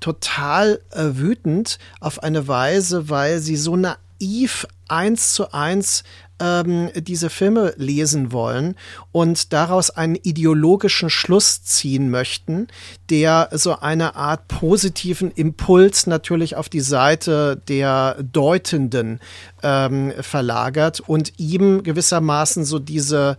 total 0.00 0.80
äh, 0.92 1.02
wütend 1.16 1.78
auf 2.00 2.22
eine 2.22 2.48
Weise, 2.48 3.10
weil 3.10 3.40
sie 3.40 3.56
so 3.56 3.76
naiv 4.24 4.66
eins 4.88 5.32
zu 5.32 5.52
eins 5.52 6.02
ähm, 6.40 6.90
diese 6.96 7.30
Filme 7.30 7.74
lesen 7.76 8.32
wollen 8.32 8.74
und 9.12 9.52
daraus 9.52 9.90
einen 9.90 10.16
ideologischen 10.16 11.10
Schluss 11.10 11.62
ziehen 11.62 12.10
möchten, 12.10 12.66
der 13.08 13.48
so 13.52 13.78
eine 13.78 14.16
Art 14.16 14.48
positiven 14.48 15.30
Impuls 15.30 16.06
natürlich 16.06 16.56
auf 16.56 16.68
die 16.68 16.80
Seite 16.80 17.62
der 17.68 18.16
Deutenden 18.22 19.20
ähm, 19.62 20.12
verlagert 20.20 21.00
und 21.00 21.38
ihm 21.38 21.82
gewissermaßen 21.82 22.64
so 22.64 22.78
diese 22.78 23.38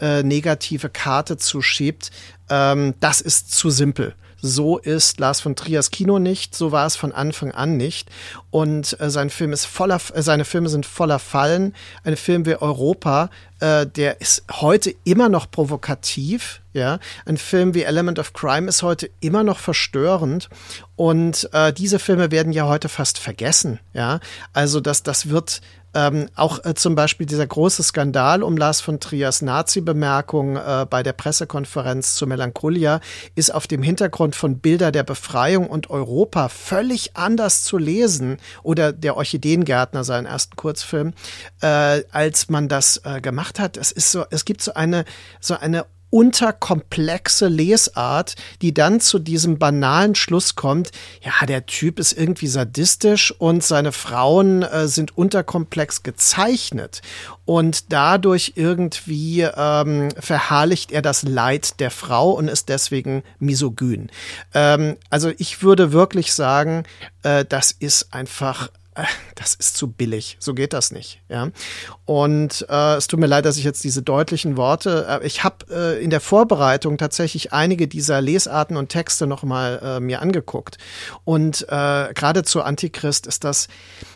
äh, 0.00 0.22
negative 0.22 0.88
Karte 0.88 1.36
zuschiebt. 1.36 2.10
Ähm, 2.48 2.94
das 3.00 3.20
ist 3.20 3.52
zu 3.52 3.70
simpel. 3.70 4.14
So 4.42 4.78
ist 4.78 5.18
Lars 5.18 5.40
von 5.40 5.56
Triers 5.56 5.90
Kino 5.90 6.18
nicht, 6.18 6.54
so 6.54 6.70
war 6.72 6.86
es 6.86 6.96
von 6.96 7.12
Anfang 7.12 7.52
an 7.52 7.76
nicht. 7.76 8.10
Und 8.50 8.98
äh, 9.00 9.10
sein 9.10 9.30
Film 9.30 9.52
ist 9.52 9.64
voller, 9.64 10.00
äh, 10.14 10.22
seine 10.22 10.44
Filme 10.44 10.68
sind 10.68 10.86
voller 10.86 11.18
Fallen. 11.18 11.74
Ein 12.04 12.16
Film 12.16 12.46
wie 12.46 12.56
Europa, 12.56 13.30
äh, 13.60 13.86
der 13.86 14.20
ist 14.20 14.44
heute 14.52 14.94
immer 15.04 15.28
noch 15.28 15.50
provokativ. 15.50 16.60
Ja, 16.72 16.98
ein 17.24 17.38
Film 17.38 17.74
wie 17.74 17.84
Element 17.84 18.18
of 18.18 18.34
Crime 18.34 18.68
ist 18.68 18.82
heute 18.82 19.08
immer 19.20 19.42
noch 19.42 19.58
verstörend. 19.58 20.50
Und 20.94 21.48
äh, 21.52 21.72
diese 21.72 21.98
Filme 21.98 22.30
werden 22.30 22.52
ja 22.52 22.66
heute 22.66 22.90
fast 22.90 23.18
vergessen. 23.18 23.80
Ja, 23.94 24.20
also 24.52 24.80
das, 24.80 25.02
das 25.02 25.30
wird 25.30 25.62
ähm, 25.96 26.28
auch 26.34 26.62
äh, 26.64 26.74
zum 26.74 26.94
Beispiel 26.94 27.26
dieser 27.26 27.46
große 27.46 27.82
Skandal 27.82 28.42
um 28.42 28.58
Lars 28.58 28.82
von 28.82 29.00
Triers 29.00 29.40
Nazi-Bemerkung 29.40 30.56
äh, 30.56 30.86
bei 30.88 31.02
der 31.02 31.14
Pressekonferenz 31.14 32.16
zu 32.16 32.26
Melancholia 32.26 33.00
ist 33.34 33.52
auf 33.52 33.66
dem 33.66 33.82
Hintergrund 33.82 34.36
von 34.36 34.58
Bilder 34.58 34.92
der 34.92 35.04
Befreiung 35.04 35.68
und 35.68 35.88
Europa 35.88 36.50
völlig 36.50 37.16
anders 37.16 37.64
zu 37.64 37.78
lesen 37.78 38.36
oder 38.62 38.92
der 38.92 39.16
Orchideengärtner, 39.16 40.04
seinen 40.04 40.26
ersten 40.26 40.54
Kurzfilm, 40.56 41.14
äh, 41.62 42.02
als 42.12 42.50
man 42.50 42.68
das 42.68 43.00
äh, 43.04 43.22
gemacht 43.22 43.58
hat. 43.58 43.78
Es 43.78 43.90
ist 43.90 44.12
so, 44.12 44.26
es 44.30 44.44
gibt 44.44 44.60
so 44.60 44.74
eine, 44.74 45.06
so 45.40 45.56
eine 45.58 45.86
unterkomplexe 46.10 47.48
Lesart, 47.48 48.36
die 48.62 48.72
dann 48.72 49.00
zu 49.00 49.18
diesem 49.18 49.58
banalen 49.58 50.14
Schluss 50.14 50.54
kommt, 50.54 50.90
ja, 51.22 51.46
der 51.46 51.66
Typ 51.66 51.98
ist 51.98 52.12
irgendwie 52.12 52.46
sadistisch 52.46 53.32
und 53.38 53.62
seine 53.62 53.92
Frauen 53.92 54.62
äh, 54.62 54.88
sind 54.88 55.16
unterkomplex 55.16 56.02
gezeichnet 56.02 57.02
und 57.44 57.92
dadurch 57.92 58.52
irgendwie 58.56 59.42
ähm, 59.42 60.08
verherrlicht 60.18 60.92
er 60.92 61.02
das 61.02 61.22
Leid 61.22 61.80
der 61.80 61.90
Frau 61.90 62.32
und 62.32 62.48
ist 62.48 62.68
deswegen 62.68 63.22
misogyn. 63.38 64.10
Ähm, 64.54 64.96
also 65.10 65.32
ich 65.38 65.62
würde 65.62 65.92
wirklich 65.92 66.32
sagen, 66.32 66.84
äh, 67.22 67.44
das 67.44 67.72
ist 67.72 68.12
einfach 68.12 68.68
das 69.34 69.54
ist 69.54 69.76
zu 69.76 69.88
billig. 69.88 70.36
So 70.40 70.54
geht 70.54 70.72
das 70.72 70.90
nicht. 70.90 71.20
Ja. 71.28 71.50
Und 72.04 72.66
äh, 72.68 72.96
es 72.96 73.06
tut 73.06 73.20
mir 73.20 73.26
leid, 73.26 73.44
dass 73.44 73.58
ich 73.58 73.64
jetzt 73.64 73.84
diese 73.84 74.02
deutlichen 74.02 74.56
Worte. 74.56 75.06
Äh, 75.08 75.26
ich 75.26 75.44
habe 75.44 75.66
äh, 75.70 76.02
in 76.02 76.10
der 76.10 76.20
Vorbereitung 76.20 76.98
tatsächlich 76.98 77.52
einige 77.52 77.88
dieser 77.88 78.20
Lesarten 78.20 78.76
und 78.76 78.88
Texte 78.88 79.26
noch 79.26 79.42
mal 79.42 79.80
äh, 79.82 80.00
mir 80.00 80.22
angeguckt. 80.22 80.78
Und 81.24 81.62
äh, 81.68 82.12
gerade 82.14 82.42
zu 82.42 82.62
Antichrist 82.62 83.26
ist 83.26 83.44
das. 83.44 83.68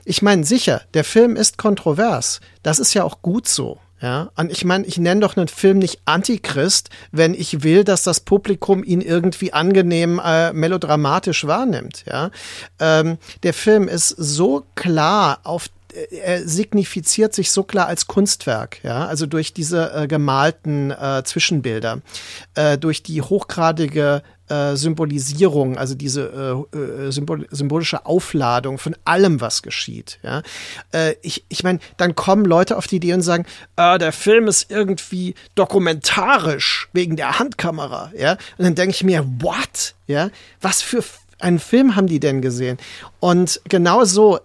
Ich 0.04 0.22
meine, 0.22 0.44
sicher, 0.44 0.82
der 0.94 1.04
Film 1.04 1.36
ist 1.36 1.58
kontrovers. 1.58 2.40
Das 2.62 2.78
ist 2.78 2.94
ja 2.94 3.04
auch 3.04 3.22
gut 3.22 3.48
so. 3.48 3.78
Ja, 4.00 4.30
und 4.36 4.50
ich 4.50 4.64
meine, 4.64 4.86
ich 4.86 4.96
nenne 4.98 5.20
doch 5.20 5.36
einen 5.36 5.48
Film 5.48 5.78
nicht 5.78 6.00
Antichrist, 6.06 6.88
wenn 7.12 7.34
ich 7.34 7.62
will, 7.62 7.84
dass 7.84 8.02
das 8.02 8.20
Publikum 8.20 8.82
ihn 8.82 9.02
irgendwie 9.02 9.52
angenehm 9.52 10.20
äh, 10.24 10.52
melodramatisch 10.54 11.46
wahrnimmt. 11.46 12.04
Ja, 12.06 12.30
ähm, 12.78 13.18
der 13.42 13.52
Film 13.52 13.88
ist 13.88 14.08
so 14.08 14.64
klar 14.74 15.40
auf 15.44 15.68
er 15.92 16.46
signifiziert 16.46 17.34
sich 17.34 17.50
so 17.50 17.62
klar 17.62 17.86
als 17.86 18.06
Kunstwerk, 18.06 18.82
ja, 18.82 19.06
also 19.06 19.26
durch 19.26 19.52
diese 19.52 19.92
äh, 19.92 20.06
gemalten 20.06 20.90
äh, 20.90 21.22
Zwischenbilder, 21.24 22.00
äh, 22.54 22.78
durch 22.78 23.02
die 23.02 23.22
hochgradige 23.22 24.22
äh, 24.50 24.76
Symbolisierung, 24.76 25.78
also 25.78 25.94
diese 25.94 26.66
äh, 26.74 26.76
äh, 26.76 27.12
symbol 27.12 27.46
symbolische 27.50 28.04
Aufladung 28.04 28.78
von 28.78 28.96
allem, 29.04 29.40
was 29.40 29.62
geschieht. 29.62 30.18
Ja? 30.22 30.42
Äh, 30.92 31.14
ich 31.22 31.44
ich 31.48 31.62
meine, 31.62 31.78
dann 31.96 32.14
kommen 32.14 32.44
Leute 32.44 32.76
auf 32.76 32.86
die 32.86 32.96
Idee 32.96 33.14
und 33.14 33.22
sagen, 33.22 33.46
äh, 33.76 33.98
der 33.98 34.12
Film 34.12 34.48
ist 34.48 34.70
irgendwie 34.70 35.34
dokumentarisch 35.54 36.88
wegen 36.92 37.16
der 37.16 37.38
Handkamera. 37.38 38.12
Ja? 38.16 38.32
Und 38.58 38.64
dann 38.64 38.74
denke 38.74 38.94
ich 38.96 39.04
mir, 39.04 39.24
what? 39.38 39.94
Ja? 40.06 40.30
Was 40.60 40.82
für 40.82 41.04
einen 41.38 41.60
Film 41.60 41.96
haben 41.96 42.08
die 42.08 42.20
denn 42.20 42.42
gesehen? 42.42 42.78
Und 43.20 43.60
genau 43.68 44.04
so 44.04 44.40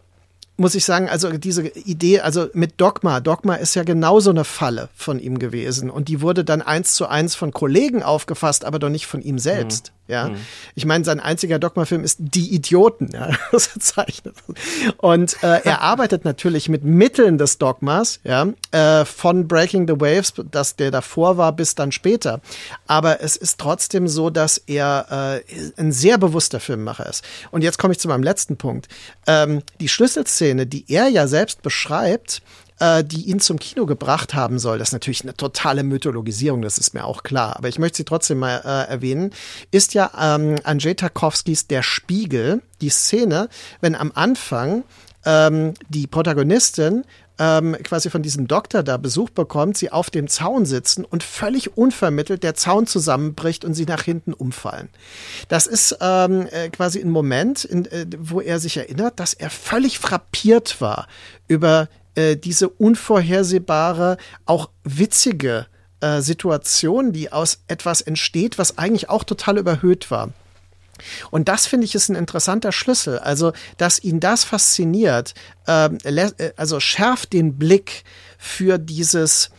muss 0.58 0.76
ich 0.76 0.86
sagen, 0.86 1.10
also 1.10 1.32
diese 1.38 1.68
Idee, 1.68 2.22
also 2.22 2.48
mit 2.54 2.80
Dogma, 2.80 3.20
Dogma 3.20 3.56
ist 3.56 3.76
ja 3.76 3.84
genauso 3.84 4.30
eine 4.30 4.44
Falle 4.44 4.90
von 4.96 5.20
ihm 5.20 5.40
gewesen 5.40 5.90
und 5.90 6.08
die 6.08 6.22
wurde 6.22 6.46
dann 6.46 6.62
eins 6.62 6.94
zu 6.94 7.08
eins 7.08 7.36
von 7.36 7.52
Kollegen 7.52 8.04
aufgefasst, 8.04 8.64
aber 8.66 8.80
doch 8.80 8.90
nicht 8.90 9.08
von 9.08 9.22
ihm 9.22 9.40
selbst. 9.40 9.92
Ja, 10.08 10.30
mhm. 10.30 10.38
ich 10.76 10.86
meine, 10.86 11.04
sein 11.04 11.20
einziger 11.20 11.58
Dogma-Film 11.58 12.04
ist 12.04 12.18
Die 12.20 12.54
Idioten, 12.54 13.10
ja, 13.12 13.32
das 13.52 13.72
zeichnet. 13.80 14.36
Und 14.98 15.42
äh, 15.42 15.62
er 15.64 15.82
arbeitet 15.82 16.26
natürlich 16.26 16.70
mit 16.70 16.84
Mitteln 16.84 17.38
des 17.40 17.58
Dogmas, 17.58 18.20
ja, 18.24 18.48
äh, 18.72 19.04
von 19.06 19.48
Breaking 19.48 19.88
the 19.88 20.00
Waves, 20.00 20.34
dass 20.52 20.76
der 20.76 20.92
davor 20.92 21.38
war, 21.38 21.54
bis 21.54 21.74
dann 21.74 21.92
später. 21.92 22.40
Aber 22.86 23.22
es 23.22 23.36
ist 23.36 23.60
trotzdem 23.60 24.08
so, 24.08 24.30
dass 24.30 24.60
er 24.60 25.42
äh, 25.48 25.82
ein 25.82 25.92
sehr 25.92 26.20
bewusster 26.20 26.60
Filmemacher 26.60 27.10
ist. 27.10 27.24
Und 27.50 27.64
jetzt 27.64 27.80
komme 27.80 27.94
ich 27.94 28.00
zu 28.00 28.08
meinem 28.08 28.24
letzten 28.24 28.58
Punkt. 28.58 28.88
Ähm, 29.26 29.64
die 29.80 29.90
Schlüsselszene, 29.90 30.68
die 30.68 30.86
er 30.88 31.08
ja 31.08 31.28
selbst 31.28 31.64
beschreibt, 31.64 32.44
äh, 32.80 33.04
die 33.04 33.30
ihn 33.30 33.40
zum 33.40 33.60
Kino 33.60 33.86
gebracht 33.86 34.34
haben 34.34 34.60
soll. 34.60 34.80
Das 34.80 34.90
ist 34.90 34.94
natürlich 34.94 35.24
eine 35.24 35.36
totale 35.36 35.84
Mythologisierung, 35.84 36.62
das 36.62 36.78
ist 36.78 36.94
mir 36.94 37.06
auch 37.06 37.24
klar. 37.24 37.56
Aber 37.58 37.70
ich 37.70 37.80
möchte 37.80 37.98
sie 37.98 38.06
trotzdem 38.06 38.40
mal 38.40 38.62
äh, 38.66 38.92
erwähnen. 38.92 39.32
Ist 39.72 39.94
ja 39.94 40.12
ähm, 40.20 40.56
Andrzej 40.64 40.96
Tarkowskis 40.96 41.68
Der 41.68 41.84
Spiegel, 41.84 42.62
die 42.82 42.90
Szene, 42.90 43.50
wenn 43.82 43.96
am 43.96 44.12
Anfang 44.14 44.84
ähm, 45.26 45.74
die 45.90 46.08
Protagonistin 46.08 47.04
ähm, 47.38 47.76
quasi 47.84 48.10
von 48.10 48.22
diesem 48.22 48.48
Doktor 48.48 48.84
da 48.84 48.98
Besuch 48.98 49.30
bekommt, 49.30 49.78
sie 49.78 49.92
auf 49.92 50.10
dem 50.10 50.28
Zaun 50.28 50.66
sitzen 50.66 51.04
und 51.04 51.24
völlig 51.24 51.78
unvermittelt 51.78 52.44
der 52.44 52.56
Zaun 52.56 52.88
zusammenbricht 52.88 53.66
und 53.66 53.74
sie 53.74 53.86
nach 53.86 54.04
hinten 54.04 54.34
umfallen. 54.34 54.90
Das 55.50 55.68
ist 55.68 55.98
ähm, 56.00 56.48
äh, 56.52 56.70
quasi 56.70 57.02
ein 57.02 57.10
Moment, 57.10 57.66
in, 57.66 57.86
äh, 57.86 58.06
wo 58.20 58.40
er 58.40 58.60
sich 58.60 58.78
erinnert, 58.78 59.20
dass 59.20 59.34
er 59.34 59.50
völlig 59.50 60.00
frappiert 60.00 60.80
war 60.80 61.08
über 61.48 61.90
äh, 62.16 62.36
diese 62.36 62.70
unvorhersehbare, 62.70 64.18
auch 64.46 64.70
witzige 64.84 65.68
äh, 66.02 66.22
Situation, 66.22 67.12
die 67.12 67.32
aus 67.32 67.60
etwas 67.68 68.02
entsteht, 68.02 68.58
was 68.58 68.78
eigentlich 68.78 69.10
auch 69.10 69.24
total 69.24 69.58
überhöht 69.58 70.12
war. 70.12 70.32
Und 71.32 71.50
das 71.50 71.68
finde 71.68 71.86
ich 71.86 71.96
ist 71.96 72.10
ein 72.10 72.16
interessanter 72.16 72.72
Schlüssel. 72.72 73.20
Also, 73.20 73.54
dass 73.78 74.04
ihn 74.04 74.20
das 74.20 74.44
fasziniert, 74.44 75.34
ähm, 75.68 75.98
äh, 76.04 76.52
also 76.56 76.80
schärft 76.80 77.34
den 77.34 77.58
Blick 77.58 78.04
für 78.38 78.78
dieses 78.78 79.50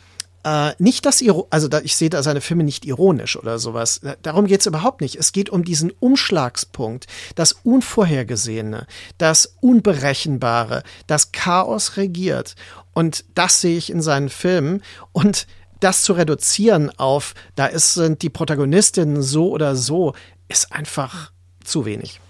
äh, 0.47 0.75
nicht 0.79 1.05
das, 1.05 1.25
also 1.51 1.67
da, 1.67 1.81
ich 1.81 1.97
sehe 1.97 2.09
da 2.09 2.23
seine 2.23 2.41
Filme 2.41 2.63
nicht 2.63 2.85
ironisch 2.85 3.37
oder 3.37 3.59
sowas. 3.59 4.01
Darum 4.23 4.47
geht 4.47 4.61
es 4.61 4.67
überhaupt 4.67 5.01
nicht. 5.01 5.17
Es 5.17 5.33
geht 5.33 5.51
um 5.51 5.65
diesen 5.65 5.91
Umschlagspunkt, 5.91 7.07
das 7.35 7.53
Unvorhergesehene, 7.53 8.87
das 9.19 9.57
Unberechenbare, 9.61 10.85
das 11.09 11.33
Chaos 11.33 11.97
regiert. 11.97 12.55
Und 12.95 13.25
das 13.35 13.61
sehe 13.61 13.77
ich 13.77 13.91
in 13.91 14.01
seinen 14.01 14.29
Filmen. 14.29 14.83
Und 15.11 15.49
das 15.81 16.03
zu 16.03 16.13
reduzieren 16.13 16.97
auf, 16.97 17.35
da 17.57 17.67
ist, 17.67 17.95
sind 17.95 18.23
die 18.23 18.31
Protagonistinnen 18.31 19.23
so 19.23 19.51
oder 19.51 19.75
so, 19.75 20.15
ist 20.47 20.73
einfach 20.73 21.33
zu 21.65 21.85
wenig. 21.85 22.21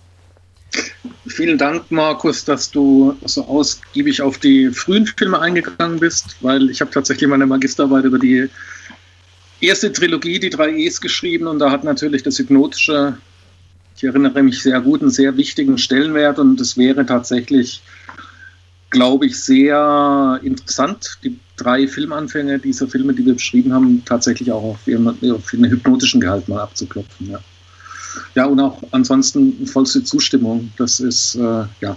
Vielen 1.27 1.59
Dank, 1.59 1.91
Markus, 1.91 2.45
dass 2.45 2.71
du 2.71 3.17
so 3.25 3.45
ausgiebig 3.47 4.23
auf 4.23 4.39
die 4.39 4.71
frühen 4.71 5.07
Filme 5.07 5.41
eingegangen 5.41 5.99
bist, 5.99 6.37
weil 6.41 6.71
ich 6.71 6.81
habe 6.81 6.91
tatsächlich 6.91 7.29
meine 7.29 7.47
Magisterarbeit 7.47 8.05
über 8.05 8.19
die 8.19 8.49
erste 9.61 9.93
Trilogie, 9.93 10.39
die 10.39 10.51
drei 10.51 10.71
E's, 10.71 11.01
geschrieben 11.01 11.47
und 11.47 11.59
da 11.59 11.71
hat 11.71 11.85
natürlich 11.85 12.23
das 12.23 12.39
Hypnotische, 12.39 13.17
ich 13.97 14.05
erinnere 14.05 14.43
mich 14.43 14.63
sehr 14.63 14.81
gut, 14.81 15.01
einen 15.01 15.11
sehr 15.11 15.37
wichtigen 15.37 15.79
Stellenwert 15.79 16.39
und 16.39 16.61
es 16.61 16.77
wäre 16.77 17.05
tatsächlich, 17.05 17.83
glaube 18.91 19.27
ich, 19.27 19.43
sehr 19.43 20.41
interessant, 20.43 21.19
die 21.25 21.39
drei 21.57 21.89
Filmanfänge 21.89 22.59
dieser 22.59 22.87
Filme, 22.87 23.15
die 23.15 23.27
wir 23.27 23.35
beschrieben 23.35 23.73
haben, 23.73 24.03
tatsächlich 24.05 24.53
auch 24.53 24.63
auf 24.63 24.87
ihren, 24.87 25.09
auf 25.09 25.53
ihren 25.53 25.65
hypnotischen 25.71 26.21
Gehalt 26.21 26.49
mal 26.49 26.61
abzuklopfen. 26.61 27.31
Ja. 27.31 27.41
Ja, 28.35 28.47
und 28.47 28.61
auch 28.61 28.83
ansonsten 28.91 29.67
vollste 29.67 30.05
Zustimmung. 30.05 30.73
Das 30.77 31.01
ist, 31.01 31.35
äh, 31.37 31.65
ja, 31.81 31.97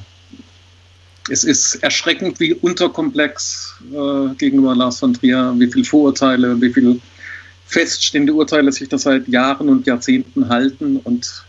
es 1.29 1.43
ist 1.43 1.75
erschreckend, 1.75 2.39
wie 2.39 2.53
unterkomplex 2.53 3.75
äh, 3.91 4.35
gegenüber 4.35 4.75
Lars 4.75 4.99
von 4.99 5.13
Trier, 5.13 5.53
wie 5.57 5.71
viele 5.71 5.85
Vorurteile, 5.85 6.59
wie 6.61 6.73
viele 6.73 6.99
feststehende 7.65 8.33
Urteile 8.33 8.71
sich 8.71 8.89
da 8.89 8.97
seit 8.97 9.27
Jahren 9.27 9.69
und 9.69 9.85
Jahrzehnten 9.85 10.49
halten 10.49 10.97
und 10.97 11.45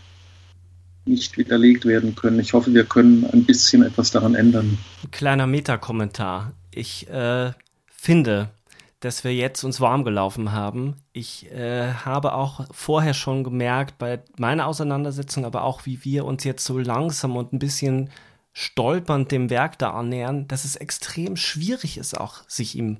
nicht 1.05 1.37
widerlegt 1.37 1.85
werden 1.85 2.15
können. 2.15 2.39
Ich 2.39 2.53
hoffe, 2.53 2.73
wir 2.73 2.83
können 2.83 3.25
ein 3.33 3.43
bisschen 3.43 3.81
etwas 3.81 4.11
daran 4.11 4.35
ändern. 4.35 4.77
Ein 5.03 5.11
kleiner 5.11 5.47
Metakommentar. 5.47 6.53
Ich 6.69 7.09
äh, 7.09 7.51
finde, 7.87 8.49
dass 9.01 9.23
wir 9.23 9.33
jetzt 9.33 9.63
uns 9.63 9.81
warm 9.81 10.03
gelaufen 10.03 10.51
haben. 10.51 10.95
Ich 11.11 11.51
äh, 11.51 11.91
habe 11.91 12.33
auch 12.33 12.65
vorher 12.71 13.13
schon 13.13 13.43
gemerkt, 13.43 13.97
bei 13.97 14.21
meiner 14.37 14.67
Auseinandersetzung, 14.67 15.43
aber 15.43 15.63
auch 15.63 15.85
wie 15.85 16.05
wir 16.05 16.23
uns 16.23 16.43
jetzt 16.43 16.63
so 16.63 16.77
langsam 16.77 17.35
und 17.35 17.51
ein 17.51 17.59
bisschen 17.59 18.11
stolpernd 18.53 19.31
dem 19.31 19.49
Werk 19.49 19.79
da 19.79 19.91
annähern, 19.91 20.47
dass 20.47 20.65
es 20.65 20.75
extrem 20.75 21.35
schwierig 21.35 21.97
ist, 21.97 22.15
auch 22.15 22.47
sich 22.47 22.75
ihm 22.75 22.99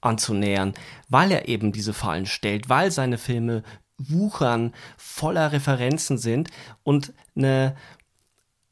anzunähern, 0.00 0.74
weil 1.08 1.32
er 1.32 1.48
eben 1.48 1.72
diese 1.72 1.92
Fallen 1.94 2.26
stellt, 2.26 2.68
weil 2.68 2.92
seine 2.92 3.18
Filme 3.18 3.64
wuchern, 3.98 4.72
voller 4.96 5.52
Referenzen 5.52 6.16
sind 6.16 6.48
und 6.84 7.12
eine 7.36 7.76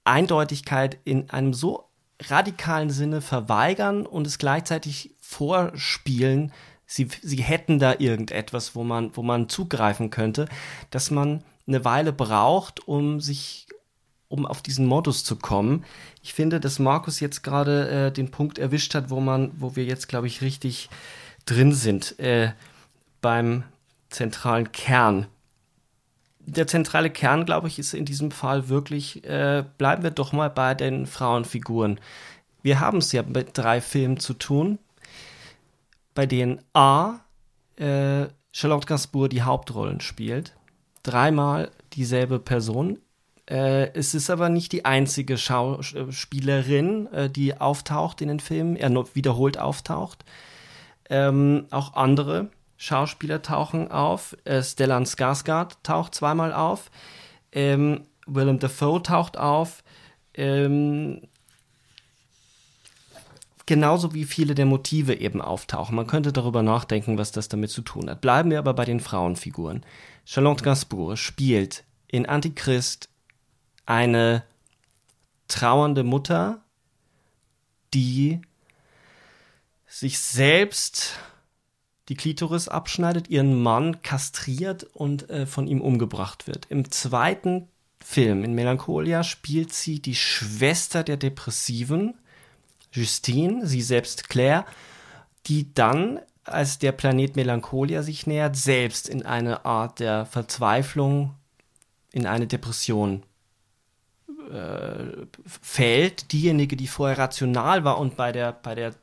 Eindeutigkeit 0.05 0.99
in 1.05 1.29
einem 1.31 1.53
so 1.53 1.89
radikalen 2.23 2.91
Sinne 2.91 3.21
verweigern 3.21 4.07
und 4.07 4.27
es 4.27 4.39
gleichzeitig 4.39 5.15
vorspielen, 5.21 6.53
sie, 6.89 7.07
sie 7.23 7.43
hätten 7.43 7.79
da 7.79 7.95
irgendetwas, 7.99 8.75
wo 8.75 8.83
man, 8.83 9.15
wo 9.15 9.23
man 9.23 9.49
zugreifen 9.49 10.11
könnte, 10.11 10.49
dass 10.91 11.13
man 11.13 11.45
eine 11.69 11.85
Weile 11.85 12.13
braucht, 12.13 12.89
um 12.89 13.21
sich 13.21 13.67
um 14.31 14.45
auf 14.45 14.61
diesen 14.61 14.87
Modus 14.87 15.25
zu 15.25 15.37
kommen. 15.37 15.85
Ich 16.23 16.35
finde, 16.35 16.61
dass 16.61 16.79
Markus 16.79 17.21
jetzt 17.21 17.43
gerade 17.43 18.09
äh, 18.09 18.13
den 18.13 18.31
Punkt 18.31 18.59
erwischt 18.59 18.95
hat, 18.95 19.09
wo 19.09 19.21
man, 19.21 19.53
wo 19.57 19.75
wir 19.75 19.85
jetzt, 19.85 20.09
glaube 20.09 20.27
ich, 20.27 20.43
richtig 20.43 20.91
drin 21.47 21.73
sind 21.73 22.19
äh, 22.19 22.53
beim 23.23 23.65
zentralen 24.11 24.71
Kern. 24.71 25.27
Der 26.41 26.67
zentrale 26.67 27.09
Kern, 27.09 27.47
glaube 27.47 27.69
ich, 27.69 27.79
ist 27.79 27.95
in 27.95 28.05
diesem 28.05 28.31
Fall 28.31 28.69
wirklich, 28.69 29.25
äh, 29.25 29.65
bleiben 29.79 30.03
wir 30.03 30.11
doch 30.11 30.33
mal 30.33 30.51
bei 30.51 30.75
den 30.75 31.07
Frauenfiguren. 31.07 31.99
Wir 32.63 32.81
haben 32.81 32.99
es 32.99 33.13
ja 33.13 33.23
mit 33.23 33.57
drei 33.57 33.81
Filmen 33.81 34.19
zu 34.19 34.35
tun, 34.35 34.79
bei 36.19 36.27
denen 36.27 36.61
A. 36.73 37.21
Äh, 37.77 38.27
Charlotte 38.51 38.89
Gainsbourg 38.89 39.31
die 39.31 39.43
Hauptrollen 39.43 40.01
spielt. 40.01 40.57
Dreimal 41.05 41.71
dieselbe 41.93 42.41
Person. 42.41 42.99
Äh, 43.49 43.93
es 43.93 44.15
ist 44.17 44.29
aber 44.29 44.49
nicht 44.49 44.73
die 44.73 44.85
einzige 44.85 45.39
Schauspielerin, 45.39 47.07
äh, 47.13 47.31
die 47.31 47.61
auftaucht 47.61 48.21
in 48.21 48.27
den 48.27 48.41
Filmen, 48.41 48.75
er 48.75 48.91
wiederholt 49.15 49.59
auftaucht. 49.59 50.25
Ähm, 51.09 51.67
auch 51.71 51.95
andere 51.95 52.51
Schauspieler 52.77 53.41
tauchen 53.41 53.89
auf. 53.93 54.37
Äh, 54.43 54.65
Stellan 54.65 55.07
Skarsgård 55.07 55.77
taucht 55.85 56.17
zweimal 56.17 56.53
auf. 56.53 56.91
Ähm, 57.53 58.09
Willem 58.27 58.59
Dafoe 58.59 59.05
taucht 59.05 59.39
auf. 59.39 59.85
Ähm, 60.35 61.29
genauso 63.69 64.15
wie 64.15 64.25
viele 64.25 64.55
der 64.55 64.65
Motive 64.65 65.15
eben 65.21 65.43
auftauchen. 65.43 65.95
Man 65.95 66.07
könnte 66.07 66.33
darüber 66.33 66.63
nachdenken, 66.63 67.19
was 67.19 67.33
das 67.33 67.49
damit 67.49 67.71
zu 67.71 67.83
tun 67.83 68.09
hat. 68.09 68.23
Bleiben 68.23 68.51
wir 68.51 68.59
aber 68.59 68.73
bei 68.73 68.87
den 68.87 68.99
Frauenfiguren. 68.99 69.85
Charlotte 70.25 70.65
Gainsbourg 70.65 71.19
spielt 71.19 71.85
in 72.07 72.25
Antichrist 72.25 73.11
eine 73.85 74.43
trauernde 75.49 76.03
Mutter, 76.03 76.63
die 77.93 78.41
sich 79.87 80.19
selbst 80.19 81.19
die 82.09 82.15
Klitoris 82.15 82.69
abschneidet, 82.69 83.29
ihren 83.29 83.61
Mann 83.61 84.01
kastriert 84.01 84.85
und 84.95 85.29
äh, 85.29 85.45
von 85.45 85.67
ihm 85.67 85.83
umgebracht 85.83 86.47
wird. 86.47 86.65
Im 86.71 86.91
zweiten 86.91 87.69
Film, 88.03 88.45
in 88.45 88.55
Melancholia, 88.55 89.23
spielt 89.25 89.75
sie 89.75 90.01
die 90.01 90.15
Schwester 90.15 91.05
der 91.05 91.19
Depressiven, 91.19 92.15
Justine, 92.93 93.67
sie 93.67 93.83
selbst 93.83 94.29
Claire, 94.29 94.65
die 95.47 95.73
dann, 95.75 96.21
als 96.45 96.79
der 96.79 96.93
Planet 96.93 97.37
Melancholia 97.37 98.03
sich 98.03 98.27
nähert, 98.27 98.57
selbst 98.57 99.09
in 99.09 99.25
eine 99.25 99.65
Art 99.65 100.01
der 100.01 100.27
Verzweiflung, 100.27 101.35
in 102.13 102.27
eine 102.27 102.47
Depression 102.47 103.23
äh, 104.51 105.27
fällt. 105.47 106.33
Diejenige, 106.33 106.77
die 106.77 106.87
vorher 106.87 107.19
rational 107.19 107.85
war 107.85 107.99
und 107.99 108.17
bei 108.17 108.33
der, 108.33 108.53
bei 108.53 108.75
der 108.75 108.95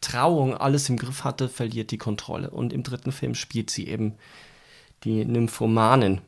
Trauung 0.00 0.56
alles 0.56 0.88
im 0.88 0.96
Griff 0.96 1.24
hatte, 1.24 1.48
verliert 1.48 1.90
die 1.90 1.98
Kontrolle. 1.98 2.50
Und 2.50 2.72
im 2.72 2.82
dritten 2.82 3.12
Film 3.12 3.34
spielt 3.34 3.70
sie 3.70 3.88
eben 3.88 4.14
die 5.04 5.24
Nymphomanin. 5.24 6.20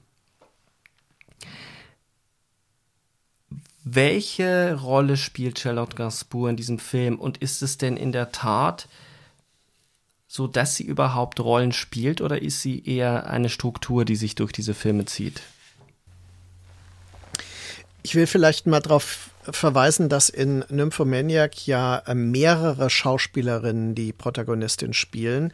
Welche 3.91 4.74
Rolle 4.74 5.16
spielt 5.16 5.59
Charlotte 5.59 5.97
Gainsbourg 5.97 6.51
in 6.51 6.57
diesem 6.57 6.78
Film 6.78 7.18
und 7.18 7.39
ist 7.39 7.62
es 7.62 7.78
denn 7.78 7.97
in 7.97 8.12
der 8.12 8.32
Tat 8.32 8.86
so, 10.26 10.47
dass 10.47 10.76
sie 10.76 10.84
überhaupt 10.84 11.41
Rollen 11.41 11.72
spielt 11.72 12.20
oder 12.20 12.43
ist 12.43 12.61
sie 12.61 12.84
eher 12.84 13.30
eine 13.30 13.49
Struktur, 13.49 14.05
die 14.05 14.16
sich 14.16 14.34
durch 14.34 14.53
diese 14.53 14.74
Filme 14.74 15.07
zieht? 15.07 15.41
Ich 18.03 18.14
will 18.14 18.26
vielleicht 18.26 18.66
mal 18.66 18.80
darauf 18.80 19.30
verweisen, 19.43 20.11
dass 20.11 20.28
in 20.28 20.64
Nymphomaniac 20.68 21.66
ja 21.66 21.99
äh, 22.01 22.14
mehrere 22.14 22.91
Schauspielerinnen 22.91 23.95
die 23.95 24.12
Protagonistin 24.12 24.93
spielen. 24.93 25.53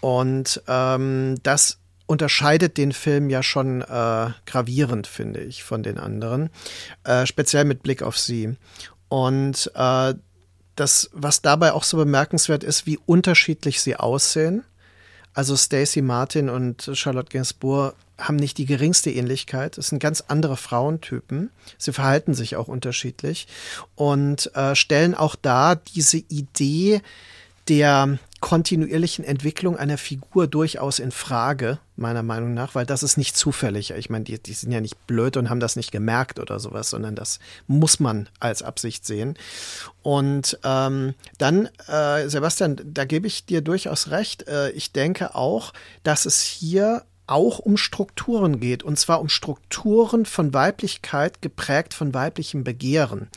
Und 0.00 0.62
ähm, 0.68 1.36
das 1.42 1.79
unterscheidet 2.10 2.76
den 2.76 2.92
Film 2.92 3.30
ja 3.30 3.40
schon 3.40 3.82
äh, 3.82 4.30
gravierend, 4.44 5.06
finde 5.06 5.40
ich, 5.40 5.62
von 5.62 5.84
den 5.84 5.96
anderen. 5.96 6.50
Äh, 7.04 7.24
speziell 7.24 7.64
mit 7.64 7.84
Blick 7.84 8.02
auf 8.02 8.18
sie. 8.18 8.56
Und 9.08 9.70
äh, 9.76 10.14
das, 10.74 11.08
was 11.12 11.40
dabei 11.40 11.72
auch 11.72 11.84
so 11.84 11.96
bemerkenswert 11.96 12.64
ist, 12.64 12.84
wie 12.84 12.98
unterschiedlich 13.06 13.80
sie 13.80 13.94
aussehen. 13.94 14.64
Also 15.34 15.56
Stacey 15.56 16.02
Martin 16.02 16.48
und 16.48 16.90
Charlotte 16.94 17.30
Gainsbourg 17.30 17.94
haben 18.18 18.36
nicht 18.36 18.58
die 18.58 18.66
geringste 18.66 19.12
Ähnlichkeit. 19.12 19.78
Es 19.78 19.86
sind 19.88 20.00
ganz 20.00 20.24
andere 20.26 20.56
Frauentypen. 20.56 21.50
Sie 21.78 21.92
verhalten 21.92 22.34
sich 22.34 22.56
auch 22.56 22.66
unterschiedlich 22.66 23.46
und 23.94 24.52
äh, 24.56 24.74
stellen 24.74 25.14
auch 25.14 25.36
da 25.36 25.76
diese 25.76 26.18
Idee 26.18 27.02
der 27.68 28.18
kontinuierlichen 28.40 29.24
Entwicklung 29.24 29.76
einer 29.76 29.98
Figur 29.98 30.46
durchaus 30.46 30.98
in 30.98 31.12
Frage, 31.12 31.78
meiner 31.96 32.22
Meinung 32.22 32.54
nach, 32.54 32.74
weil 32.74 32.86
das 32.86 33.02
ist 33.02 33.18
nicht 33.18 33.36
zufällig. 33.36 33.90
Ich 33.90 34.08
meine, 34.08 34.24
die, 34.24 34.42
die 34.42 34.54
sind 34.54 34.72
ja 34.72 34.80
nicht 34.80 35.06
blöd 35.06 35.36
und 35.36 35.50
haben 35.50 35.60
das 35.60 35.76
nicht 35.76 35.92
gemerkt 35.92 36.38
oder 36.40 36.58
sowas, 36.58 36.90
sondern 36.90 37.14
das 37.14 37.38
muss 37.66 38.00
man 38.00 38.28
als 38.40 38.62
Absicht 38.62 39.04
sehen. 39.04 39.36
Und 40.02 40.58
ähm, 40.64 41.14
dann, 41.36 41.68
äh, 41.86 42.28
Sebastian, 42.28 42.80
da 42.82 43.04
gebe 43.04 43.26
ich 43.26 43.44
dir 43.44 43.60
durchaus 43.60 44.10
recht. 44.10 44.48
Äh, 44.48 44.70
ich 44.70 44.92
denke 44.92 45.34
auch, 45.34 45.74
dass 46.02 46.24
es 46.24 46.40
hier 46.40 47.04
auch 47.30 47.58
um 47.58 47.76
Strukturen 47.76 48.60
geht, 48.60 48.82
und 48.82 48.98
zwar 48.98 49.20
um 49.20 49.28
Strukturen 49.28 50.26
von 50.26 50.52
Weiblichkeit 50.52 51.40
geprägt 51.40 51.94
von 51.94 52.12
weiblichem 52.12 52.64
Begehren. 52.64 53.28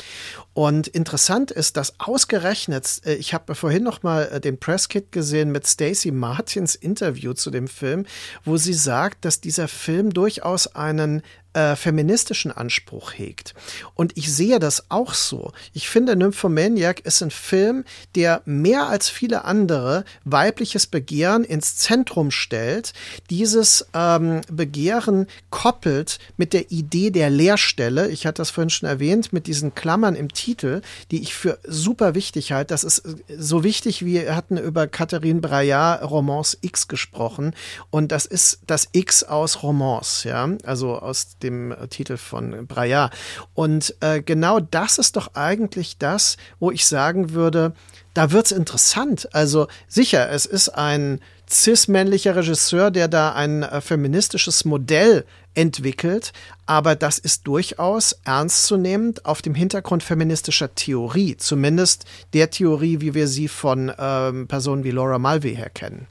Und 0.54 0.88
interessant 0.88 1.52
ist, 1.52 1.78
dass 1.78 2.00
ausgerechnet, 2.00 3.02
äh, 3.06 3.14
ich 3.14 3.34
habe 3.34 3.56
vorhin 3.56 3.84
noch 3.84 4.04
mal 4.04 4.24
äh, 4.32 4.40
den 4.40 4.60
Presskit 4.60 5.12
gesehen 5.12 5.52
mit 5.52 5.68
Stacey 5.68 6.12
Martins 6.12 6.76
Interview 6.76 7.34
zu 7.34 7.52
dem 7.52 7.68
Film, 7.68 8.06
wo 8.44 8.58
sie 8.58 8.74
sagt, 8.74 9.26
dass 9.26 9.42
dieser 9.42 9.68
Film 9.68 10.12
durchaus 10.12 10.68
einen 10.76 11.22
äh, 11.54 11.76
feministischen 11.76 12.52
Anspruch 12.52 13.14
hegt. 13.14 13.54
Und 13.96 14.18
ich 14.18 14.34
sehe 14.34 14.60
das 14.60 14.90
auch 14.90 15.14
so. 15.14 15.52
Ich 15.74 15.90
finde, 15.90 16.16
Nymphomaniac 16.16 17.02
ist 17.02 17.22
ein 17.22 17.32
Film, 17.32 17.84
der 18.16 18.42
mehr 18.46 18.88
als 18.88 19.10
viele 19.10 19.46
andere 19.46 20.06
weibliches 20.26 20.88
Begehren 20.88 21.44
ins 21.44 21.78
Zentrum 21.78 22.32
stellt, 22.32 22.94
dieses 23.30 23.86
ähm, 23.94 24.42
Begehren 24.52 25.28
koppelt 25.50 26.20
mit 26.38 26.54
der 26.54 26.72
Idee 26.72 27.12
der 27.12 27.30
Leerstelle. 27.30 28.10
Ich 28.10 28.26
hatte 28.26 28.42
das 28.42 28.50
vorhin 28.50 28.70
schon 28.70 28.90
erwähnt, 28.90 29.34
mit 29.34 29.48
diesen 29.48 29.76
Klammern 29.76 30.16
im 30.16 30.34
Titel, 30.34 30.82
die 31.12 31.22
ich 31.22 31.34
für 31.36 31.60
super 31.64 32.16
wichtig 32.16 32.52
halte. 32.52 32.74
Das 32.74 32.84
ist 32.84 33.00
äh, 33.00 33.16
so 33.38 33.64
wichtig, 33.64 34.06
wir 34.06 34.36
hatten 34.36 34.58
über 34.58 34.88
Catherine 34.88 35.42
Braillard 35.42 36.04
Romance 36.10 36.58
X 36.62 36.88
gesprochen. 36.88 37.56
Und 37.90 38.12
das 38.12 38.26
ist 38.26 38.60
das 38.68 38.90
X 38.92 39.24
aus 39.24 39.64
Romance, 39.64 40.28
ja, 40.28 40.50
also 40.64 40.98
aus 40.98 41.38
dem 41.44 41.72
äh, 41.72 41.88
Titel 41.88 42.18
von 42.18 42.66
Braillard. 42.68 43.14
Und 43.54 43.96
äh, 44.00 44.22
genau 44.22 44.60
das 44.60 44.98
ist 44.98 45.16
doch 45.16 45.36
eigentlich 45.36 45.98
das, 45.98 46.38
wo 46.60 46.72
ich 46.72 46.86
sagen 46.86 47.32
würde, 47.32 47.74
da 48.14 48.32
wird's 48.32 48.52
interessant. 48.52 49.34
Also 49.34 49.68
sicher, 49.88 50.30
es 50.30 50.46
ist 50.46 50.70
ein 50.70 51.20
cis-männlicher 51.50 52.36
Regisseur, 52.36 52.92
der 52.92 53.08
da 53.08 53.34
ein 53.34 53.64
äh, 53.64 53.82
feministisches 53.82 54.66
Modell 54.66 55.26
entwickelt, 55.56 56.34
aber 56.66 56.96
das 56.96 57.20
ist 57.20 57.46
durchaus 57.46 58.14
ernstzunehmend 58.24 59.26
auf 59.26 59.42
dem 59.42 59.54
Hintergrund 59.54 60.02
feministischer 60.02 60.74
Theorie, 60.74 61.38
zumindest 61.38 62.06
der 62.34 62.50
Theorie, 62.50 63.02
wie 63.02 63.14
wir 63.14 63.28
sie 63.28 63.48
von 63.48 63.92
ähm, 63.98 64.48
Personen 64.48 64.84
wie 64.84 64.92
Laura 64.92 65.20
Mulvey 65.20 65.56
her 65.56 65.70
kennen. 65.70 66.08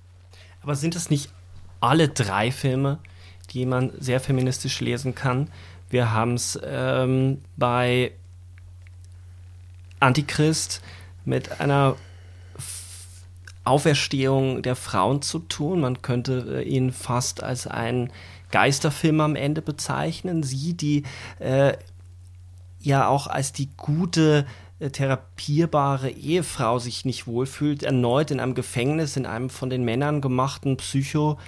Aber 0.62 0.76
sind 0.76 0.94
es 0.94 1.10
nicht 1.10 1.30
alle 1.80 2.08
drei 2.08 2.52
Filme, 2.52 2.98
die 3.52 3.66
man 3.66 3.92
sehr 3.98 4.20
feministisch 4.20 4.80
lesen 4.80 5.14
kann. 5.14 5.48
Wir 5.90 6.12
haben 6.12 6.34
es 6.34 6.58
ähm, 6.64 7.42
bei 7.56 8.12
Antichrist 10.00 10.82
mit 11.24 11.60
einer 11.60 11.96
Auferstehung 13.64 14.62
der 14.62 14.74
Frauen 14.74 15.22
zu 15.22 15.38
tun. 15.38 15.80
Man 15.80 16.02
könnte 16.02 16.62
äh, 16.62 16.62
ihn 16.62 16.92
fast 16.92 17.42
als 17.42 17.66
einen 17.66 18.10
Geisterfilm 18.50 19.20
am 19.20 19.36
Ende 19.36 19.62
bezeichnen. 19.62 20.42
Sie, 20.42 20.74
die 20.74 21.04
äh, 21.38 21.74
ja 22.80 23.06
auch 23.06 23.28
als 23.28 23.52
die 23.52 23.68
gute 23.76 24.46
äh, 24.80 24.90
therapierbare 24.90 26.10
Ehefrau 26.10 26.78
sich 26.78 27.04
nicht 27.04 27.26
wohlfühlt, 27.26 27.82
erneut 27.82 28.30
in 28.30 28.40
einem 28.40 28.54
Gefängnis, 28.54 29.16
in 29.16 29.26
einem 29.26 29.50
von 29.50 29.70
den 29.70 29.84
Männern 29.84 30.20
gemachten 30.20 30.76
Psycho- 30.76 31.38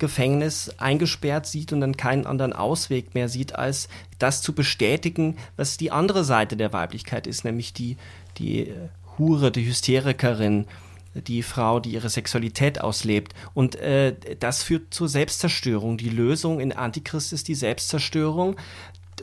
Gefängnis 0.00 0.74
eingesperrt 0.78 1.46
sieht 1.46 1.72
und 1.72 1.80
dann 1.80 1.96
keinen 1.96 2.26
anderen 2.26 2.52
Ausweg 2.52 3.14
mehr 3.14 3.28
sieht, 3.28 3.54
als 3.54 3.88
das 4.18 4.42
zu 4.42 4.52
bestätigen, 4.52 5.36
was 5.56 5.76
die 5.76 5.92
andere 5.92 6.24
Seite 6.24 6.56
der 6.56 6.72
Weiblichkeit 6.72 7.28
ist, 7.28 7.44
nämlich 7.44 7.72
die, 7.72 7.96
die 8.38 8.68
äh, 8.68 8.88
Hure, 9.18 9.52
die 9.52 9.64
Hysterikerin, 9.66 10.66
die 11.14 11.42
Frau, 11.42 11.80
die 11.80 11.90
ihre 11.90 12.08
Sexualität 12.08 12.80
auslebt. 12.80 13.34
Und 13.54 13.76
äh, 13.76 14.14
das 14.38 14.62
führt 14.62 14.92
zur 14.94 15.08
Selbstzerstörung. 15.08 15.96
Die 15.96 16.10
Lösung 16.10 16.60
in 16.60 16.72
Antichrist 16.72 17.32
ist 17.32 17.48
die 17.48 17.54
Selbstzerstörung 17.54 18.56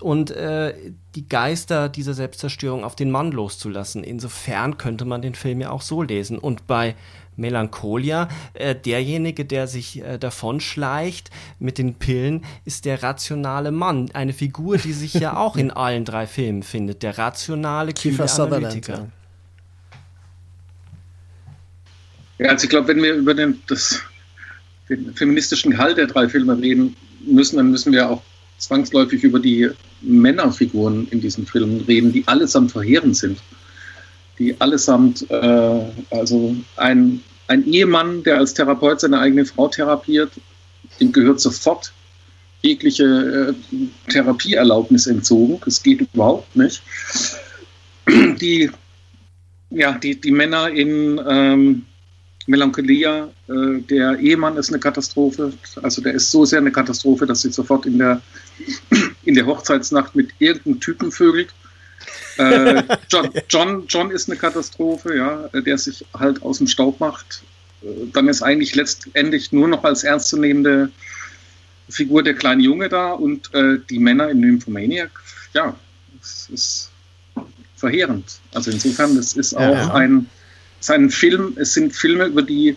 und 0.01 0.31
äh, 0.31 0.73
die 1.15 1.27
Geister 1.27 1.89
dieser 1.89 2.13
Selbstzerstörung 2.13 2.83
auf 2.83 2.95
den 2.95 3.09
Mann 3.09 3.31
loszulassen. 3.31 4.03
Insofern 4.03 4.77
könnte 4.77 5.05
man 5.05 5.21
den 5.21 5.35
Film 5.35 5.61
ja 5.61 5.71
auch 5.71 5.81
so 5.81 6.01
lesen. 6.01 6.37
Und 6.37 6.67
bei 6.67 6.95
Melancholia. 7.37 8.27
Äh, 8.53 8.75
derjenige, 8.75 9.45
der 9.45 9.67
sich 9.67 10.03
äh, 10.03 10.17
davonschleicht 10.17 11.29
mit 11.59 11.77
den 11.77 11.95
Pillen, 11.95 12.43
ist 12.65 12.85
der 12.85 13.01
rationale 13.03 13.71
Mann. 13.71 14.09
Eine 14.13 14.33
Figur, 14.33 14.77
die 14.77 14.93
sich 14.93 15.13
ja 15.13 15.37
auch 15.37 15.55
in 15.55 15.71
allen 15.77 16.03
drei 16.05 16.27
Filmen 16.27 16.63
findet. 16.63 17.03
Der 17.03 17.17
rationale 17.17 17.93
Kiefer 17.93 18.27
Analytiker. 18.43 19.07
Ja, 22.39 22.49
also 22.49 22.65
ich 22.65 22.69
glaube, 22.69 22.89
wenn 22.89 23.01
wir 23.01 23.13
über 23.15 23.33
den, 23.33 23.61
das, 23.67 24.01
den 24.89 25.13
feministischen 25.15 25.71
Gehalt 25.71 25.97
der 25.97 26.07
drei 26.07 26.29
Filme 26.29 26.57
reden 26.57 26.95
müssen, 27.25 27.57
dann 27.57 27.71
müssen 27.71 27.91
wir 27.93 28.09
auch 28.09 28.21
zwangsläufig 28.59 29.23
über 29.23 29.39
die 29.39 29.69
Männerfiguren 30.01 31.07
in 31.09 31.21
diesen 31.21 31.45
Filmen 31.45 31.81
reden, 31.81 32.11
die 32.11 32.27
allesamt 32.27 32.71
verheerend 32.71 33.15
sind 33.15 33.39
die 34.39 34.59
allesamt, 34.59 35.29
äh, 35.29 35.81
also 36.11 36.55
ein, 36.75 37.21
ein 37.47 37.65
Ehemann, 37.65 38.23
der 38.23 38.37
als 38.37 38.53
Therapeut 38.53 38.99
seine 38.99 39.19
eigene 39.19 39.45
Frau 39.45 39.67
therapiert, 39.67 40.31
dem 40.99 41.11
gehört 41.11 41.39
sofort 41.39 41.93
jegliche 42.61 43.55
äh, 43.55 44.11
Therapieerlaubnis 44.11 45.07
entzogen. 45.07 45.59
Das 45.63 45.81
geht 45.81 46.01
überhaupt 46.13 46.55
nicht. 46.55 46.81
Die, 48.07 48.71
ja, 49.69 49.91
die, 49.97 50.19
die 50.19 50.31
Männer 50.31 50.69
in 50.69 51.21
ähm, 51.27 51.85
Melancholia, 52.47 53.29
äh, 53.47 53.81
der 53.81 54.17
Ehemann 54.19 54.55
ist 54.57 54.69
eine 54.69 54.79
Katastrophe. 54.79 55.53
Also 55.81 56.01
der 56.01 56.13
ist 56.13 56.31
so 56.31 56.45
sehr 56.45 56.59
eine 56.59 56.71
Katastrophe, 56.71 57.25
dass 57.25 57.41
sie 57.41 57.51
sofort 57.51 57.85
in 57.85 57.97
der, 57.97 58.21
in 59.25 59.35
der 59.35 59.45
Hochzeitsnacht 59.45 60.15
mit 60.15 60.29
irgendeinem 60.39 60.79
Typen 60.79 61.11
vögelt. 61.11 61.53
Äh, 62.37 62.83
John, 63.09 63.29
John, 63.49 63.85
John 63.87 64.11
ist 64.11 64.29
eine 64.29 64.37
Katastrophe, 64.37 65.15
ja, 65.15 65.49
der 65.53 65.77
sich 65.77 66.05
halt 66.17 66.41
aus 66.43 66.59
dem 66.59 66.67
Staub 66.67 66.99
macht. 66.99 67.43
Äh, 67.81 68.07
dann 68.13 68.27
ist 68.27 68.41
eigentlich 68.41 68.75
letztendlich 68.75 69.51
nur 69.51 69.67
noch 69.67 69.83
als 69.83 70.03
ernstzunehmende 70.03 70.89
Figur 71.89 72.23
der 72.23 72.33
kleine 72.33 72.63
Junge 72.63 72.89
da 72.89 73.13
und 73.13 73.53
äh, 73.53 73.79
die 73.89 73.99
Männer 73.99 74.29
in 74.29 74.41
Nymphomaniac, 74.41 75.11
ja, 75.53 75.75
es 76.21 76.49
ist 76.51 76.91
verheerend. 77.75 78.39
Also 78.53 78.71
insofern, 78.71 79.15
das 79.15 79.33
ist 79.33 79.53
auch 79.53 79.75
ja. 79.75 79.93
ein, 79.93 80.29
ist 80.79 80.91
ein 80.91 81.09
Film, 81.09 81.55
es 81.57 81.73
sind 81.73 81.95
Filme 81.95 82.25
über 82.25 82.41
die 82.41 82.75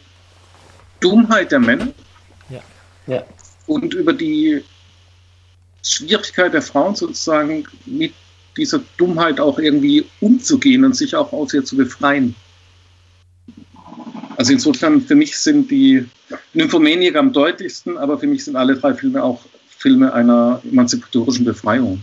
Dummheit 1.00 1.50
der 1.50 1.58
Männer 1.58 1.88
ja. 2.50 2.60
Ja. 3.06 3.24
und 3.66 3.94
über 3.94 4.12
die 4.12 4.62
Schwierigkeit 5.82 6.52
der 6.52 6.62
Frauen 6.62 6.94
sozusagen 6.94 7.66
mit 7.86 8.12
dieser 8.56 8.80
Dummheit 8.96 9.40
auch 9.40 9.58
irgendwie 9.58 10.04
umzugehen 10.20 10.84
und 10.84 10.96
sich 10.96 11.14
auch 11.14 11.32
aus 11.32 11.54
ihr 11.54 11.64
zu 11.64 11.76
befreien. 11.76 12.34
Also 14.36 14.52
insofern, 14.52 15.02
für 15.02 15.14
mich 15.14 15.36
sind 15.36 15.70
die 15.70 16.06
Nymphomaniac 16.54 17.16
am 17.16 17.32
deutlichsten, 17.32 17.98
aber 17.98 18.18
für 18.18 18.26
mich 18.26 18.44
sind 18.44 18.56
alle 18.56 18.76
drei 18.76 18.94
Filme 18.94 19.22
auch 19.22 19.44
Filme 19.68 20.12
einer 20.12 20.60
emanzipatorischen 20.70 21.44
Befreiung. 21.44 22.02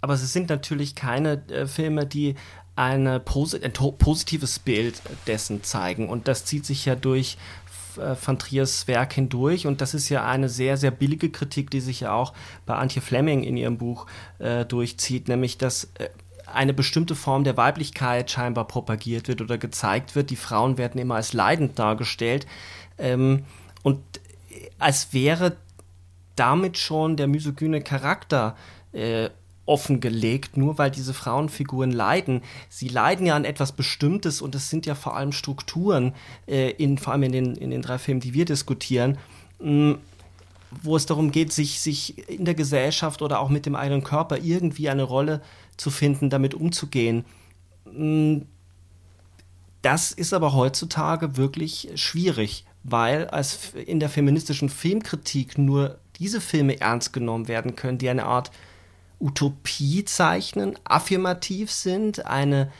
Aber 0.00 0.14
es 0.14 0.32
sind 0.32 0.48
natürlich 0.48 0.94
keine 0.94 1.42
äh, 1.48 1.66
Filme, 1.66 2.06
die 2.06 2.34
eine 2.74 3.22
ein 3.22 3.72
positives 3.72 4.58
Bild 4.58 5.02
dessen 5.26 5.62
zeigen. 5.62 6.08
Und 6.08 6.26
das 6.26 6.44
zieht 6.44 6.64
sich 6.64 6.86
ja 6.86 6.94
durch 6.94 7.36
äh, 7.98 8.14
von 8.14 8.38
Triers 8.38 8.86
Werk 8.88 9.12
hindurch. 9.12 9.66
Und 9.66 9.80
das 9.80 9.94
ist 9.94 10.08
ja 10.08 10.24
eine 10.26 10.48
sehr, 10.48 10.76
sehr 10.76 10.90
billige 10.90 11.30
Kritik, 11.30 11.70
die 11.70 11.80
sich 11.80 12.00
ja 12.00 12.12
auch 12.12 12.32
bei 12.66 12.74
Antje 12.74 13.02
Fleming 13.02 13.42
in 13.42 13.56
ihrem 13.56 13.78
Buch 13.78 14.06
äh, 14.38 14.64
durchzieht, 14.64 15.28
nämlich 15.28 15.58
dass 15.58 15.90
äh, 15.98 16.08
eine 16.52 16.74
bestimmte 16.74 17.14
Form 17.14 17.44
der 17.44 17.56
Weiblichkeit 17.56 18.30
scheinbar 18.30 18.66
propagiert 18.66 19.28
wird 19.28 19.40
oder 19.40 19.58
gezeigt 19.58 20.14
wird. 20.14 20.30
Die 20.30 20.36
Frauen 20.36 20.78
werden 20.78 21.00
immer 21.00 21.16
als 21.16 21.32
leidend 21.32 21.78
dargestellt. 21.78 22.46
Ähm, 22.98 23.44
und 23.82 24.02
als 24.78 25.12
wäre 25.12 25.56
damit 26.36 26.78
schon 26.78 27.16
der 27.16 27.26
misogyne 27.26 27.82
Charakter 27.82 28.56
äh, 28.92 29.30
offengelegt, 29.64 30.56
nur 30.56 30.78
weil 30.78 30.90
diese 30.90 31.14
Frauenfiguren 31.14 31.92
leiden. 31.92 32.42
Sie 32.68 32.88
leiden 32.88 33.26
ja 33.26 33.36
an 33.36 33.44
etwas 33.44 33.72
Bestimmtes 33.72 34.42
und 34.42 34.54
es 34.54 34.70
sind 34.70 34.86
ja 34.86 34.94
vor 34.94 35.16
allem 35.16 35.32
Strukturen, 35.32 36.14
äh, 36.46 36.70
in, 36.70 36.98
vor 36.98 37.12
allem 37.12 37.22
in 37.24 37.32
den, 37.32 37.56
in 37.56 37.70
den 37.70 37.82
drei 37.82 37.98
Filmen, 37.98 38.20
die 38.20 38.34
wir 38.34 38.44
diskutieren, 38.44 39.18
mh, 39.60 39.98
wo 40.82 40.96
es 40.96 41.06
darum 41.06 41.30
geht, 41.30 41.52
sich, 41.52 41.80
sich 41.80 42.28
in 42.28 42.44
der 42.44 42.54
Gesellschaft 42.54 43.22
oder 43.22 43.40
auch 43.40 43.50
mit 43.50 43.66
dem 43.66 43.76
eigenen 43.76 44.02
Körper 44.02 44.38
irgendwie 44.38 44.88
eine 44.88 45.02
Rolle 45.02 45.42
zu 45.76 45.90
finden, 45.90 46.30
damit 46.30 46.54
umzugehen. 46.54 47.24
Mh, 47.84 48.42
das 49.82 50.12
ist 50.12 50.32
aber 50.32 50.54
heutzutage 50.54 51.36
wirklich 51.36 51.90
schwierig, 51.96 52.64
weil 52.84 53.26
als 53.28 53.74
in 53.74 54.00
der 54.00 54.08
feministischen 54.08 54.68
Filmkritik 54.68 55.58
nur 55.58 55.98
diese 56.16 56.40
Filme 56.40 56.80
ernst 56.80 57.12
genommen 57.12 57.48
werden 57.48 57.74
können, 57.76 57.98
die 57.98 58.08
eine 58.08 58.24
Art 58.24 58.50
Utopie 59.22 60.04
zeichnen, 60.04 60.78
affirmativ 60.84 61.70
sind, 61.70 62.26
eine, 62.26 62.70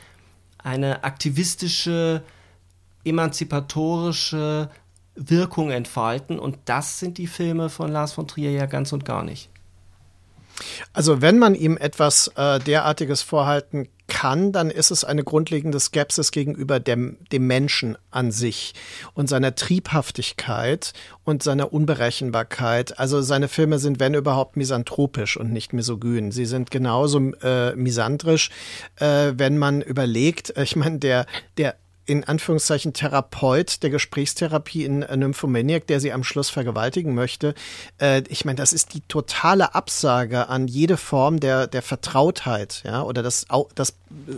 eine 0.57 1.03
aktivistische, 1.03 2.21
emanzipatorische 3.05 4.69
Wirkung 5.15 5.71
entfalten. 5.71 6.39
Und 6.39 6.57
das 6.65 6.99
sind 6.99 7.17
die 7.17 7.27
Filme 7.27 7.69
von 7.69 7.91
Lars 7.91 8.13
von 8.13 8.27
Trier 8.27 8.51
ja 8.51 8.65
ganz 8.65 8.91
und 8.91 9.05
gar 9.05 9.23
nicht. 9.23 9.49
Also 10.91 11.21
wenn 11.21 11.39
man 11.39 11.55
ihm 11.55 11.77
etwas 11.77 12.27
äh, 12.35 12.59
derartiges 12.59 13.21
vorhalten 13.21 13.87
kann, 14.13 14.51
dann 14.51 14.69
ist 14.69 14.91
es 14.91 15.03
eine 15.03 15.23
grundlegende 15.23 15.79
Skepsis 15.79 16.31
gegenüber 16.31 16.79
dem, 16.79 17.17
dem 17.31 17.47
Menschen 17.47 17.97
an 18.11 18.31
sich 18.31 18.75
und 19.15 19.27
seiner 19.27 19.55
Triebhaftigkeit 19.55 20.93
und 21.23 21.41
seiner 21.41 21.73
Unberechenbarkeit. 21.73 22.99
Also 22.99 23.23
seine 23.23 23.47
Filme 23.47 23.79
sind, 23.79 23.99
wenn 23.99 24.13
überhaupt, 24.13 24.55
misanthropisch 24.55 25.35
und 25.35 25.51
nicht 25.51 25.73
misogyn. 25.73 26.31
Sie 26.31 26.45
sind 26.45 26.69
genauso 26.69 27.31
äh, 27.41 27.75
misandrisch, 27.75 28.51
äh, 28.97 29.33
wenn 29.35 29.57
man 29.57 29.81
überlegt, 29.81 30.53
ich 30.57 30.75
meine, 30.75 30.99
der, 30.99 31.25
der 31.57 31.75
in 32.05 32.23
Anführungszeichen 32.23 32.93
Therapeut 32.93 33.83
der 33.83 33.89
Gesprächstherapie 33.89 34.85
in 34.85 35.03
äh, 35.03 35.15
Nymphomaniac, 35.15 35.87
der 35.87 35.99
sie 35.99 36.11
am 36.11 36.23
Schluss 36.23 36.49
vergewaltigen 36.49 37.13
möchte. 37.13 37.53
Äh, 37.99 38.23
ich 38.27 38.45
meine, 38.45 38.57
das 38.57 38.73
ist 38.73 38.93
die 38.93 39.01
totale 39.01 39.75
Absage 39.75 40.49
an 40.49 40.67
jede 40.67 40.97
Form 40.97 41.39
der, 41.39 41.67
der 41.67 41.81
Vertrautheit, 41.81 42.83
ja, 42.85 43.03
oder 43.03 43.23
des, 43.23 43.45
das 43.75 43.93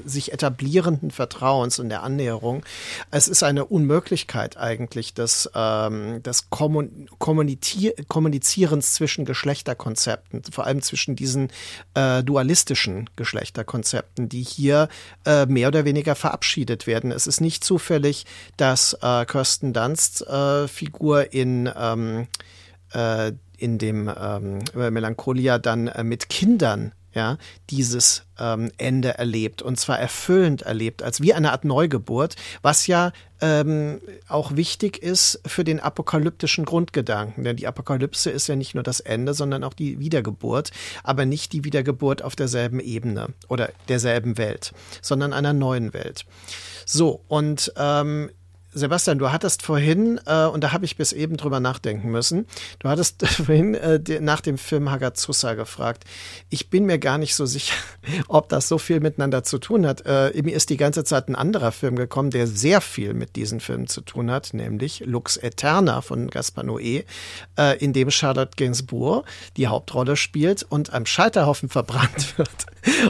sich 0.06 0.34
etablierenden 0.34 1.12
Vertrauens 1.12 1.80
und 1.80 1.90
der 1.90 2.04
Annäherung. 2.04 2.64
Es 3.12 3.28
ist 3.28 3.44
eine 3.44 3.66
Unmöglichkeit 3.66 4.56
eigentlich 4.58 5.14
des, 5.14 5.50
ähm, 5.54 6.24
des 6.24 6.50
Kommunizierens 6.50 8.94
zwischen 8.94 9.26
Geschlechterkonzepten, 9.26 10.42
vor 10.52 10.66
allem 10.66 10.82
zwischen 10.82 11.16
diesen 11.16 11.52
äh, 11.94 12.24
dualistischen 12.24 13.08
Geschlechterkonzepten, 13.16 14.28
die 14.30 14.42
hier 14.44 14.90
äh, 15.26 15.46
mehr 15.46 15.68
oder 15.68 15.86
weniger 15.86 16.16
verabschiedet 16.16 16.88
werden. 16.88 17.12
Es 17.12 17.28
ist 17.28 17.42
nicht 17.42 17.55
zufällig, 17.64 18.26
dass 18.58 18.98
äh, 19.02 19.26
Kirsten 19.26 19.74
Dunsts 19.74 20.22
äh, 20.22 20.68
Figur 20.68 21.34
in 21.34 21.70
ähm, 21.76 22.28
äh, 22.94 23.34
in 23.58 23.78
dem 23.78 24.12
ähm, 24.16 24.60
Melancholia 24.74 25.60
dann 25.60 25.88
äh, 25.88 26.04
mit 26.04 26.30
Kindern 26.30 26.92
ja, 27.16 27.38
dieses 27.70 28.24
ähm, 28.38 28.72
Ende 28.78 29.18
erlebt 29.18 29.62
und 29.62 29.80
zwar 29.80 29.98
erfüllend 29.98 30.64
erlebt, 30.64 31.02
als 31.02 31.22
wie 31.22 31.34
eine 31.34 31.54
Art 31.54 31.64
Neugeburt, 31.64 32.36
was 32.62 32.88
ja 32.88 33.14
ähm, 33.40 34.02
auch 34.28 34.58
wichtig 34.58 35.02
ist 35.02 35.40
für 35.46 35.64
den 35.64 35.80
apokalyptischen 35.80 36.66
Grundgedanken. 36.66 37.46
Denn 37.46 37.56
die 37.56 37.68
Apokalypse 37.68 38.30
ist 38.30 38.48
ja 38.48 38.58
nicht 38.58 38.76
nur 38.76 38.84
das 38.84 39.00
Ende, 39.00 39.34
sondern 39.34 39.64
auch 39.64 39.74
die 39.74 40.00
Wiedergeburt, 40.00 40.72
aber 41.04 41.26
nicht 41.26 41.54
die 41.54 41.64
Wiedergeburt 41.64 42.22
auf 42.22 42.36
derselben 42.36 42.82
Ebene 42.82 43.30
oder 43.48 43.72
derselben 43.88 44.38
Welt, 44.38 44.74
sondern 45.02 45.32
einer 45.32 45.54
neuen 45.54 45.94
Welt. 45.94 46.26
So, 46.86 47.22
und 47.28 47.74
ähm, 47.78 48.30
Sebastian, 48.76 49.20
du 49.20 49.32
hattest 49.32 49.62
vorhin, 49.62 50.20
äh, 50.26 50.46
und 50.46 50.62
da 50.62 50.74
habe 50.74 50.84
ich 50.84 50.98
bis 50.98 51.14
eben 51.14 51.38
drüber 51.38 51.62
nachdenken 51.62 52.12
müssen, 52.12 52.46
du 52.80 52.90
hattest 52.90 53.26
vorhin 53.28 53.74
äh, 53.74 54.00
nach 54.20 54.42
dem 54.42 54.58
Film 54.58 54.92
Hagazusa 54.92 55.54
gefragt. 55.54 56.04
Ich 56.50 56.70
bin 56.70 56.86
mir 56.86 57.00
gar 57.00 57.18
nicht 57.18 57.36
so 57.36 57.46
sicher, 57.46 57.76
ob 58.28 58.50
das 58.50 58.68
so 58.68 58.78
viel 58.78 59.00
miteinander 59.00 59.44
zu 59.44 59.60
tun 59.60 59.88
hat. 59.88 60.06
Äh, 60.06 60.34
mir 60.44 60.54
ist 60.54 60.70
die 60.70 60.78
ganze 60.78 61.06
Zeit 61.06 61.30
ein 61.30 61.36
anderer 61.36 61.72
Film 61.72 61.96
gekommen, 61.96 62.32
der 62.32 62.48
sehr 62.48 62.82
viel 62.82 63.14
mit 63.14 63.38
diesen 63.38 63.62
Filmen 63.62 63.88
zu 63.88 64.02
tun 64.02 64.30
hat, 64.30 64.54
nämlich 64.54 65.00
Lux 65.06 65.38
Eterna 65.38 66.02
von 66.02 66.30
Gaspar 66.30 66.66
Noé, 66.66 67.06
äh, 67.58 67.78
in 67.80 67.94
dem 67.94 68.12
Charlotte 68.12 68.58
Gainsbourg 68.58 69.26
die 69.56 69.68
Hauptrolle 69.68 70.18
spielt 70.18 70.64
und 70.64 70.92
am 70.94 71.06
Scheiterhaufen 71.06 71.70
verbrannt 71.70 72.38
wird. 72.38 72.66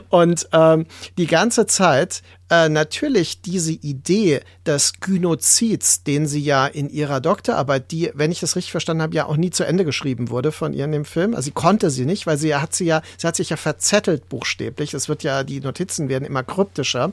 Und 0.10 0.48
ähm, 0.54 0.86
die 1.18 1.28
ganze 1.28 1.66
Zeit 1.66 2.22
äh, 2.50 2.70
natürlich 2.70 3.42
diese 3.42 3.72
Idee 3.72 4.42
des 4.66 5.00
Gynozids, 5.00 6.04
den 6.04 6.28
sie 6.28 6.42
ja 6.42 6.68
in 6.68 6.90
ihrer 6.90 7.20
Doktorarbeit, 7.20 7.92
die, 7.92 8.12
wenn 8.14 8.32
ich 8.32 8.40
das 8.40 8.56
richtig 8.56 8.72
verstanden 8.72 9.02
habe, 9.02 9.16
ja 9.16 9.26
auch 9.26 9.38
nie 9.38 9.50
zu 9.50 9.64
Ende 9.64 9.84
geschrieben 9.84 10.30
wurde 10.30 10.52
von 10.52 10.74
ihr 10.74 10.86
in 10.86 10.92
dem 10.92 11.06
Film. 11.06 11.34
Also 11.34 11.46
sie 11.46 11.52
konnte 11.52 11.90
sie 11.90 12.06
nicht, 12.06 12.28
weil 12.28 12.38
sie 12.38 12.54
hat 12.56 12.76
sie 12.76 12.86
ja, 12.86 13.02
sie 13.18 13.28
hat 13.28 13.36
sich 13.36 13.50
ja 13.50 13.58
verzettelt 13.58 14.30
buchstäblich. 14.30 14.94
Es 14.94 15.10
wird 15.10 15.24
ja, 15.24 15.44
die 15.44 15.60
Notizen 15.60 16.08
werden 16.08 16.26
immer 16.26 16.44
kryptischer 16.44 17.12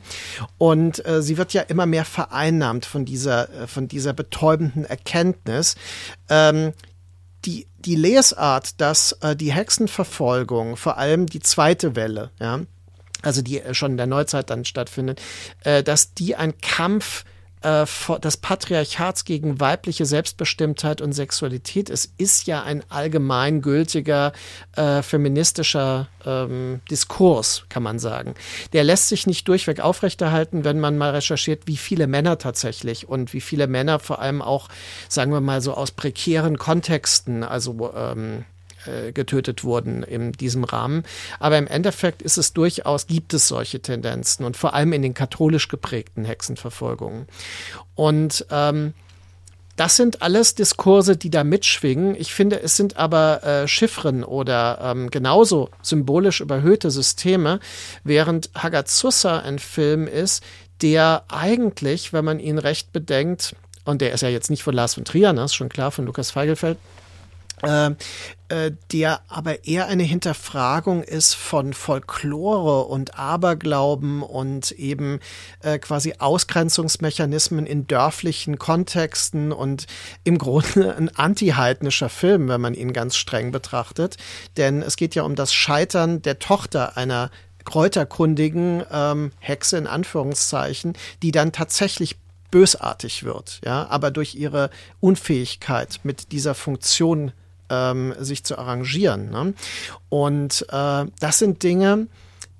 und 0.59 1.05
äh, 1.07 1.23
sie 1.23 1.39
wird 1.39 1.55
ja 1.55 1.63
immer 1.63 1.87
mehr 1.87 2.05
vereinnahmt 2.05 2.85
von 2.85 3.05
dieser, 3.05 3.49
äh, 3.63 3.67
von 3.67 3.89
dieser 3.89 4.13
betäubenden 4.13 4.85
Erkenntnis. 4.85 5.77
Ähm, 6.29 6.73
die, 7.47 7.67
die 7.79 7.97
Lesart, 7.97 8.81
dass 8.81 9.13
äh, 9.23 9.35
die 9.35 9.53
Hexenverfolgung, 9.53 10.77
vor 10.77 10.99
allem 10.99 11.27
die 11.27 11.41
zweite 11.41 11.97
Welle, 11.97 12.31
ja, 12.39 12.61
also 13.23 13.43
die 13.43 13.61
äh, 13.61 13.75
schon 13.75 13.93
in 13.93 13.97
der 13.97 14.07
Neuzeit 14.07 14.51
dann 14.51 14.65
stattfindet, 14.65 15.21
äh, 15.65 15.83
dass 15.83 16.15
die 16.15 16.37
ein 16.37 16.59
Kampf 16.61 17.25
äh, 17.63 17.87
des 18.21 18.37
Patriarchats 18.39 19.25
gegen 19.25 19.61
weibliche 19.61 20.05
Selbstbestimmtheit 20.05 21.01
und 21.01 21.13
Sexualität 21.13 21.91
ist, 21.91 22.13
ist 22.19 22.47
ja 22.47 22.63
ein 22.63 22.83
allgemeingültiger 22.89 24.33
äh, 24.77 25.03
feministischer 25.03 26.09
ähm, 26.27 26.81
Diskurs, 26.91 27.65
kann 27.69 27.83
man 27.83 27.99
sagen. 27.99 28.35
Der 28.73 28.85
lässt 28.85 29.09
sich 29.09 29.27
nicht 29.27 29.47
durchweg 29.47 29.81
aufrechterhalten, 29.81 30.65
wenn 30.65 30.81
man 30.81 30.99
mal 30.99 31.11
recherchiert, 31.11 31.67
wie 31.67 31.77
viele 31.77 32.07
Männer 32.07 32.39
tatsächlich 32.39 33.09
und 33.09 33.33
wie 33.33 33.41
viele 33.41 33.67
Männer 33.67 33.99
vor 34.01 34.21
allem 34.21 34.43
auch, 34.43 34.69
sagen 35.09 35.33
wir 35.33 35.41
mal 35.41 35.61
so 35.61 35.75
aus 35.75 35.93
prekären 35.93 36.59
Kontexten, 36.59 37.45
also 37.45 37.93
ähm, 37.95 38.45
äh, 38.87 39.13
getötet 39.13 39.65
wurden 39.65 40.03
in 40.03 40.33
diesem 40.33 40.65
Rahmen. 40.65 41.05
Aber 41.39 41.59
im 41.59 41.67
Endeffekt 41.67 42.23
ist 42.23 42.37
es 42.37 42.53
durchaus, 42.53 43.07
gibt 43.07 43.35
es 43.35 43.49
solche 43.49 43.81
Tendenzen 43.81 44.45
und 44.45 44.57
vor 44.57 44.75
allem 44.75 44.93
in 44.93 45.03
den 45.03 45.15
katholisch 45.15 45.69
geprägten 45.69 46.25
Hexenverfolgungen. 46.25 47.27
Und 47.95 48.47
ähm, 48.51 48.95
das 49.77 49.97
sind 49.97 50.21
alles 50.21 50.55
Diskurse, 50.55 51.17
die 51.17 51.31
da 51.31 51.45
mitschwingen. 51.45 52.15
Ich 52.15 52.35
finde, 52.35 52.61
es 52.61 52.77
sind 52.77 52.97
aber 52.97 53.43
äh, 53.43 53.69
Chiffren 53.69 54.23
oder 54.23 54.79
ähm, 54.83 55.11
genauso 55.11 55.71
symbolisch 55.81 56.41
überhöhte 56.41 56.91
Systeme, 56.91 57.59
während 58.05 58.51
Hagazusa 58.55 59.39
ein 59.39 59.59
Film 59.59 60.07
ist, 60.07 60.43
der 60.83 61.25
eigentlich, 61.29 62.13
wenn 62.13 62.25
man 62.25 62.39
ihn 62.39 62.59
recht 62.59 62.93
bedenkt, 62.93 63.57
und 63.85 64.01
der 64.01 64.13
ist 64.13 64.21
ja 64.21 64.29
jetzt 64.29 64.51
nicht 64.51 64.63
von 64.63 64.75
Lars 64.75 64.95
von 64.95 65.05
Trier, 65.05 65.33
das 65.33 65.53
ist 65.53 65.55
schon 65.55 65.69
klar, 65.69 65.91
von 65.91 66.05
Lukas 66.05 66.31
Feigelfeld, 66.31 66.79
der 68.91 69.21
aber 69.29 69.65
eher 69.65 69.87
eine 69.87 70.03
Hinterfragung 70.03 71.03
ist 71.03 71.35
von 71.35 71.73
Folklore 71.73 72.85
und 72.85 73.19
Aberglauben 73.19 74.23
und 74.23 74.73
eben 74.73 75.21
äh, 75.63 75.79
quasi 75.79 76.15
Ausgrenzungsmechanismen 76.19 77.67
in 77.67 77.87
dörflichen 77.87 78.59
Kontexten 78.59 79.53
und 79.53 79.87
im 80.25 80.39
Grunde 80.39 80.95
ein 80.97 81.09
antiheidnischer 81.17 82.09
Film, 82.09 82.49
wenn 82.49 82.61
man 82.61 82.75
ihn 82.75 82.93
ganz 82.93 83.17
streng 83.17 83.53
betrachtet. 83.53 84.17
Denn 84.57 84.83
es 84.83 84.97
geht 84.97 85.15
ja 85.15 85.23
um 85.23 85.35
das 85.35 85.55
Scheitern 85.55 86.21
der 86.23 86.39
Tochter 86.39 86.97
einer 86.97 87.31
kräuterkundigen 87.65 88.85
ähm, 88.91 89.31
Hexe 89.39 89.79
in 89.79 89.87
Anführungszeichen, 89.87 90.95
die 91.23 91.31
dann 91.31 91.53
tatsächlich 91.53 92.17
bösartig 92.51 93.25
wird, 93.25 93.61
ja, 93.65 93.87
aber 93.89 94.11
durch 94.11 94.35
ihre 94.35 94.71
Unfähigkeit 95.01 96.01
mit 96.03 96.33
dieser 96.33 96.55
Funktion 96.55 97.33
ähm, 97.73 98.15
sich 98.19 98.45
zu 98.45 98.59
arrangieren. 98.59 99.31
Ne? 99.31 99.55
Und 100.11 100.67
äh, 100.71 101.07
das 101.19 101.39
sind 101.39 101.63
Dinge, 101.63 102.07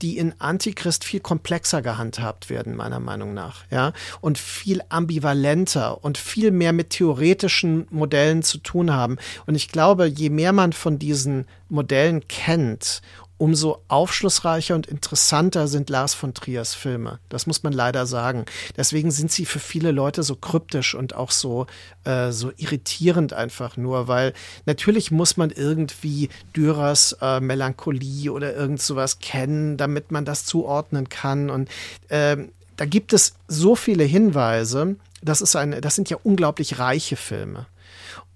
die 0.01 0.19
in 0.19 0.35
Antichrist 0.41 1.05
viel 1.05 1.21
komplexer 1.21 1.81
gehandhabt 1.81 2.51
werden, 2.51 2.75
meiner 2.75 2.99
Meinung 2.99 3.35
nach, 3.35 3.65
ja, 3.71 3.93
und 4.21 4.37
viel 4.37 4.83
ambivalenter 4.89 6.03
und 6.05 6.19
viel 6.19 6.51
mehr 6.51 6.73
mit 6.73 6.91
theoretischen 6.91 7.87
Modellen 7.91 8.43
zu 8.43 8.59
tun 8.59 8.93
haben. 8.93 9.19
Und 9.47 9.55
ich 9.55 9.69
glaube, 9.69 10.07
je 10.07 10.29
mehr 10.29 10.53
man 10.53 10.73
von 10.73 10.99
diesen 10.99 11.47
Modellen 11.69 12.27
kennt 12.27 13.01
umso 13.43 13.83
aufschlussreicher 13.89 14.77
und 14.77 14.87
interessanter 14.87 15.67
sind 15.67 15.91
Lars 15.91 16.15
von 16.15 16.33
Triers 16.33 16.75
Filme. 16.75 17.19
Das 17.29 17.49
muss 17.49 17.65
man 17.65 17.73
leider 17.73 18.07
sagen. 18.07 18.45
Deswegen 18.77 19.11
sind 19.11 19.33
sie 19.33 19.47
für 19.47 19.59
viele 19.59 19.91
Leute 19.91 20.23
so 20.23 20.37
kryptisch 20.37 20.95
und 20.95 21.17
auch 21.17 21.33
so, 21.33 21.67
äh, 22.05 22.31
so 22.31 22.53
irritierend 22.57 23.33
einfach 23.33 23.77
nur, 23.77 24.07
weil 24.07 24.33
natürlich 24.65 25.11
muss 25.11 25.37
man 25.37 25.51
irgendwie 25.51 26.29
Dürers 26.55 27.17
äh, 27.21 27.41
Melancholie 27.41 28.31
oder 28.31 28.55
irgend 28.55 28.81
sowas 28.81 29.19
kennen, 29.19 29.77
damit 29.77 30.13
man 30.13 30.25
das 30.25 30.45
zuordnen 30.45 31.09
kann. 31.09 31.51
Und 31.51 31.69
äh, 32.11 32.37
da 32.77 32.85
gibt 32.85 33.13
es 33.13 33.35
so 33.49 33.75
viele 33.75 34.05
Hinweise. 34.05 34.95
Das 35.21 35.41
ist 35.41 35.57
eine, 35.57 35.81
das 35.81 35.97
sind 35.97 36.09
ja 36.11 36.17
unglaublich 36.23 36.79
reiche 36.79 37.17
Filme. 37.17 37.67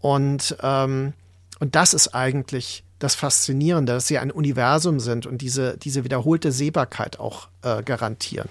Und, 0.01 0.57
ähm, 0.65 1.13
und 1.61 1.77
das 1.77 1.95
ist 1.95 2.09
eigentlich 2.09 2.83
das 2.99 3.15
Faszinierende, 3.15 3.93
dass 3.93 4.07
sie 4.07 4.19
ein 4.19 4.31
Universum 4.31 5.01
sind 5.01 5.27
und 5.27 5.43
diese, 5.43 5.77
diese 5.77 6.05
wiederholte 6.05 6.53
Sehbarkeit 6.53 7.21
auch 7.21 7.49
äh, 7.63 7.83
garantieren. 7.83 8.49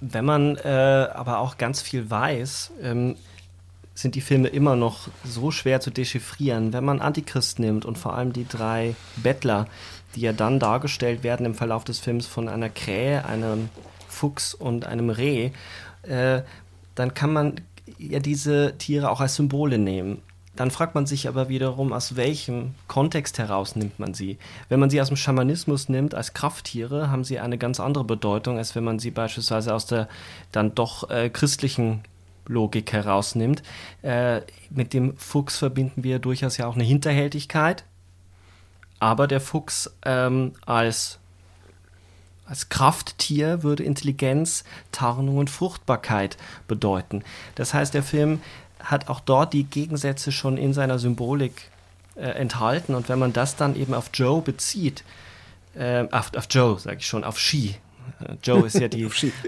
Wenn 0.00 0.24
man 0.24 0.56
äh, 0.56 1.08
aber 1.12 1.38
auch 1.38 1.58
ganz 1.58 1.82
viel 1.82 2.08
weiß, 2.08 2.70
ähm, 2.82 3.16
sind 3.94 4.14
die 4.14 4.20
Filme 4.20 4.46
immer 4.46 4.76
noch 4.76 5.08
so 5.24 5.50
schwer 5.50 5.80
zu 5.80 5.90
dechiffrieren. 5.90 6.72
Wenn 6.72 6.84
man 6.84 7.00
Antichrist 7.00 7.58
nimmt 7.58 7.84
und 7.84 7.98
vor 7.98 8.14
allem 8.14 8.32
die 8.32 8.46
drei 8.46 8.94
Bettler, 9.16 9.66
die 10.14 10.20
ja 10.20 10.32
dann 10.32 10.60
dargestellt 10.60 11.24
werden 11.24 11.44
im 11.44 11.54
Verlauf 11.56 11.82
des 11.82 11.98
Films 11.98 12.26
von 12.26 12.48
einer 12.48 12.68
Krähe, 12.68 13.24
einem 13.24 13.70
Fuchs 14.06 14.54
und 14.54 14.86
einem 14.86 15.10
Reh, 15.10 15.50
äh, 16.02 16.42
dann 16.94 17.14
kann 17.14 17.32
man 17.32 17.60
ja 17.98 18.20
diese 18.20 18.74
Tiere 18.78 19.10
auch 19.10 19.20
als 19.20 19.34
Symbole 19.34 19.78
nehmen. 19.78 20.22
Dann 20.58 20.72
fragt 20.72 20.96
man 20.96 21.06
sich 21.06 21.28
aber 21.28 21.48
wiederum, 21.48 21.92
aus 21.92 22.16
welchem 22.16 22.74
Kontext 22.88 23.38
heraus 23.38 23.76
nimmt 23.76 24.00
man 24.00 24.12
sie. 24.12 24.38
Wenn 24.68 24.80
man 24.80 24.90
sie 24.90 25.00
aus 25.00 25.06
dem 25.06 25.16
Schamanismus 25.16 25.88
nimmt 25.88 26.16
als 26.16 26.34
Krafttiere, 26.34 27.12
haben 27.12 27.22
sie 27.22 27.38
eine 27.38 27.58
ganz 27.58 27.78
andere 27.78 28.02
Bedeutung, 28.02 28.58
als 28.58 28.74
wenn 28.74 28.82
man 28.82 28.98
sie 28.98 29.12
beispielsweise 29.12 29.72
aus 29.72 29.86
der 29.86 30.08
dann 30.50 30.74
doch 30.74 31.10
äh, 31.10 31.30
christlichen 31.30 32.00
Logik 32.46 32.92
herausnimmt. 32.92 33.62
Äh, 34.02 34.40
mit 34.68 34.94
dem 34.94 35.16
Fuchs 35.16 35.58
verbinden 35.58 36.02
wir 36.02 36.18
durchaus 36.18 36.56
ja 36.56 36.66
auch 36.66 36.74
eine 36.74 36.82
Hinterhältigkeit, 36.82 37.84
aber 38.98 39.28
der 39.28 39.40
Fuchs 39.40 39.94
ähm, 40.04 40.54
als 40.66 41.20
als 42.46 42.70
Krafttier 42.70 43.62
würde 43.62 43.84
Intelligenz, 43.84 44.64
Tarnung 44.90 45.36
und 45.36 45.50
Fruchtbarkeit 45.50 46.38
bedeuten. 46.66 47.22
Das 47.56 47.74
heißt, 47.74 47.92
der 47.92 48.02
Film 48.02 48.40
hat 48.80 49.08
auch 49.08 49.20
dort 49.20 49.52
die 49.52 49.64
Gegensätze 49.64 50.32
schon 50.32 50.56
in 50.56 50.72
seiner 50.72 50.98
Symbolik 50.98 51.70
äh, 52.16 52.22
enthalten. 52.30 52.94
Und 52.94 53.08
wenn 53.08 53.18
man 53.18 53.32
das 53.32 53.56
dann 53.56 53.76
eben 53.76 53.94
auf 53.94 54.10
Joe 54.12 54.42
bezieht, 54.42 55.04
äh, 55.74 56.06
auf, 56.10 56.34
auf 56.34 56.46
Joe, 56.50 56.78
sage 56.78 56.98
ich 56.98 57.06
schon, 57.06 57.24
auf 57.24 57.38
She, 57.38 57.76
äh, 58.20 58.34
Joe 58.42 58.66
ist 58.66 58.78
ja 58.78 58.88
die 58.88 59.06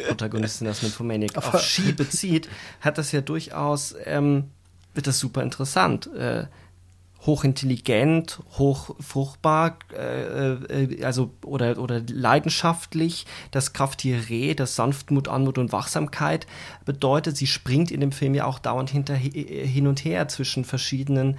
Protagonistin 0.09 0.69
aus 0.69 0.83
Nymphomaniac, 0.83 1.37
auf, 1.37 1.55
auf 1.55 1.63
She 1.63 1.93
bezieht, 1.93 2.49
hat 2.81 2.99
das 2.99 3.13
ja 3.13 3.21
durchaus, 3.21 3.95
ähm, 4.05 4.51
wird 4.95 5.07
das 5.07 5.19
super 5.19 5.43
interessant. 5.43 6.13
Äh, 6.15 6.47
hochintelligent, 7.27 8.41
hochfruchtbar, 8.59 9.79
äh, 9.93 10.53
äh, 10.53 11.05
also 11.05 11.31
oder, 11.45 11.79
oder 11.79 12.01
leidenschaftlich. 12.09 13.27
Das 13.51 13.73
Krafttier 13.73 14.29
Reh, 14.31 14.55
das 14.55 14.75
Sanftmut, 14.75 15.29
Anmut 15.29 15.59
und 15.59 15.73
Wachsamkeit 15.73 16.47
bedeutet, 16.85 17.37
sie 17.37 17.47
springt 17.47 17.91
in 17.91 18.01
dem 18.01 18.13
Film 18.13 18.35
ja 18.35 18.47
auch 18.47 18.59
dauernd 18.59 18.91
hinter, 18.91 19.15
hin 19.15 19.87
und 19.87 20.05
her 20.05 20.29
zwischen 20.29 20.65
verschiedenen 20.65 21.39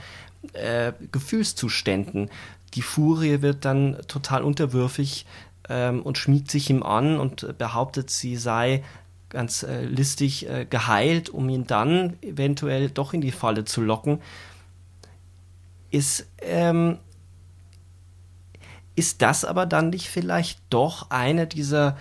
äh, 0.53 0.93
Gefühlszuständen. 1.11 2.29
Die 2.75 2.84
Furie 2.84 3.41
wird 3.41 3.65
dann 3.65 3.97
total 4.07 4.43
unterwürfig 4.43 5.25
ähm, 5.67 6.03
und 6.03 6.17
schmiegt 6.17 6.51
sich 6.51 6.69
ihm 6.69 6.84
an 6.84 7.19
und 7.19 7.57
behauptet, 7.57 8.11
sie 8.11 8.38
sei 8.38 8.84
ganz 9.29 9.63
äh, 9.63 9.86
listig 9.86 10.47
äh, 10.47 10.65
geheilt, 10.69 11.29
um 11.29 11.49
ihn 11.49 11.65
dann 11.65 12.17
eventuell 12.21 12.89
doch 12.89 13.13
in 13.13 13.21
die 13.21 13.32
Falle 13.32 13.65
zu 13.65 13.82
locken 13.82 14.19
ist, 15.91 16.27
ähm, 16.41 16.97
ist 18.95 19.21
das 19.21 19.45
aber 19.45 19.65
dann 19.65 19.89
nicht 19.89 20.09
vielleicht 20.09 20.61
doch 20.69 21.09
eine 21.09 21.47
dieser, 21.47 21.97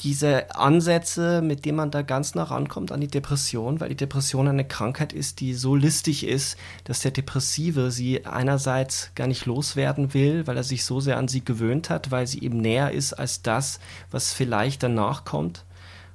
diese 0.00 0.54
Ansätze, 0.54 1.42
mit 1.42 1.64
denen 1.64 1.76
man 1.76 1.90
da 1.90 2.02
ganz 2.02 2.34
nah 2.34 2.44
rankommt 2.44 2.92
an 2.92 3.00
die 3.00 3.08
Depression, 3.08 3.80
weil 3.80 3.88
die 3.88 3.96
Depression 3.96 4.46
eine 4.46 4.64
Krankheit 4.64 5.12
ist, 5.12 5.40
die 5.40 5.54
so 5.54 5.74
listig 5.74 6.26
ist, 6.26 6.56
dass 6.84 7.00
der 7.00 7.10
Depressive 7.10 7.90
sie 7.90 8.26
einerseits 8.26 9.10
gar 9.14 9.26
nicht 9.26 9.46
loswerden 9.46 10.14
will, 10.14 10.46
weil 10.46 10.56
er 10.56 10.64
sich 10.64 10.84
so 10.84 11.00
sehr 11.00 11.16
an 11.16 11.28
sie 11.28 11.44
gewöhnt 11.44 11.90
hat, 11.90 12.10
weil 12.10 12.26
sie 12.26 12.38
ihm 12.38 12.58
näher 12.58 12.92
ist 12.92 13.14
als 13.14 13.42
das, 13.42 13.80
was 14.10 14.32
vielleicht 14.32 14.82
danach 14.82 15.24
kommt. 15.24 15.64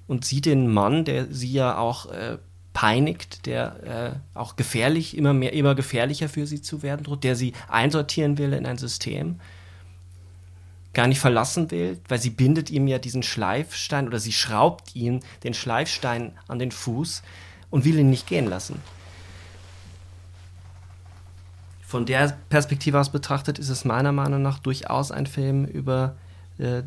Und 0.08 0.26
sie 0.26 0.42
den 0.42 0.68
Mann, 0.68 1.06
der 1.06 1.28
sie 1.32 1.52
ja 1.52 1.78
auch 1.78 2.12
äh, 2.12 2.38
peinigt, 2.74 3.46
der 3.46 4.22
äh, 4.34 4.38
auch 4.38 4.56
gefährlich, 4.56 5.18
immer 5.18 5.34
mehr, 5.34 5.54
immer 5.54 5.76
gefährlicher 5.76 6.30
für 6.30 6.48
sie 6.48 6.62
zu 6.62 6.84
werden 6.84 7.04
droht, 7.04 7.24
der 7.24 7.36
sie 7.36 7.54
einsortieren 7.68 8.38
will 8.38 8.54
in 8.54 8.66
ein 8.66 8.78
System, 8.78 9.40
gar 10.94 11.08
nicht 11.08 11.20
verlassen 11.20 11.72
will, 11.72 12.00
weil 12.08 12.20
sie 12.20 12.30
bindet 12.30 12.70
ihm 12.70 12.88
ja 12.88 12.98
diesen 12.98 13.24
Schleifstein 13.24 14.08
oder 14.08 14.20
sie 14.20 14.34
schraubt 14.34 14.96
ihm 14.96 15.22
den 15.44 15.54
Schleifstein 15.54 16.34
an 16.48 16.60
den 16.60 16.72
Fuß 16.72 17.24
und 17.70 17.86
will 17.86 18.00
ihn 18.00 18.10
nicht 18.10 18.28
gehen 18.28 18.48
lassen. 18.48 18.80
Von 21.86 22.06
der 22.06 22.38
Perspektive 22.50 23.00
aus 23.00 23.10
betrachtet 23.10 23.60
ist 23.60 23.70
es 23.70 23.84
meiner 23.84 24.14
Meinung 24.14 24.42
nach 24.42 24.60
durchaus 24.60 25.12
ein 25.12 25.28
Film 25.28 25.66
über 25.66 26.16
äh, 26.58 26.84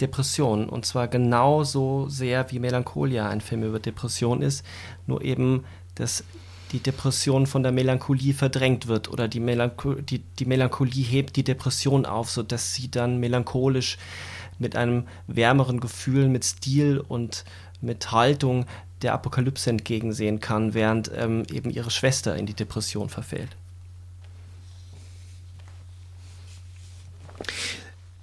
Depression. 0.00 0.68
Und 0.68 0.86
zwar 0.86 1.08
genauso 1.08 2.08
sehr 2.08 2.50
wie 2.50 2.58
Melancholia 2.58 3.28
ein 3.28 3.40
Film 3.40 3.62
über 3.62 3.78
Depression 3.78 4.42
ist, 4.42 4.64
nur 5.06 5.22
eben, 5.22 5.64
dass 5.94 6.24
die 6.72 6.80
Depression 6.80 7.46
von 7.46 7.62
der 7.62 7.72
Melancholie 7.72 8.32
verdrängt 8.32 8.88
wird 8.88 9.10
oder 9.10 9.28
die, 9.28 9.40
Melancho 9.40 9.94
die, 9.94 10.20
die 10.20 10.46
Melancholie 10.46 11.04
hebt 11.04 11.36
die 11.36 11.44
Depression 11.44 12.06
auf, 12.06 12.30
sodass 12.30 12.74
sie 12.74 12.90
dann 12.90 13.18
melancholisch 13.18 13.98
mit 14.58 14.74
einem 14.76 15.06
wärmeren 15.26 15.80
Gefühl, 15.80 16.28
mit 16.28 16.44
Stil 16.44 16.98
und 16.98 17.44
mit 17.80 18.12
Haltung 18.12 18.64
der 19.02 19.12
Apokalypse 19.12 19.68
entgegensehen 19.68 20.40
kann, 20.40 20.74
während 20.74 21.10
ähm, 21.14 21.42
eben 21.52 21.70
ihre 21.70 21.90
Schwester 21.90 22.36
in 22.36 22.46
die 22.46 22.54
Depression 22.54 23.08
verfällt. 23.08 23.56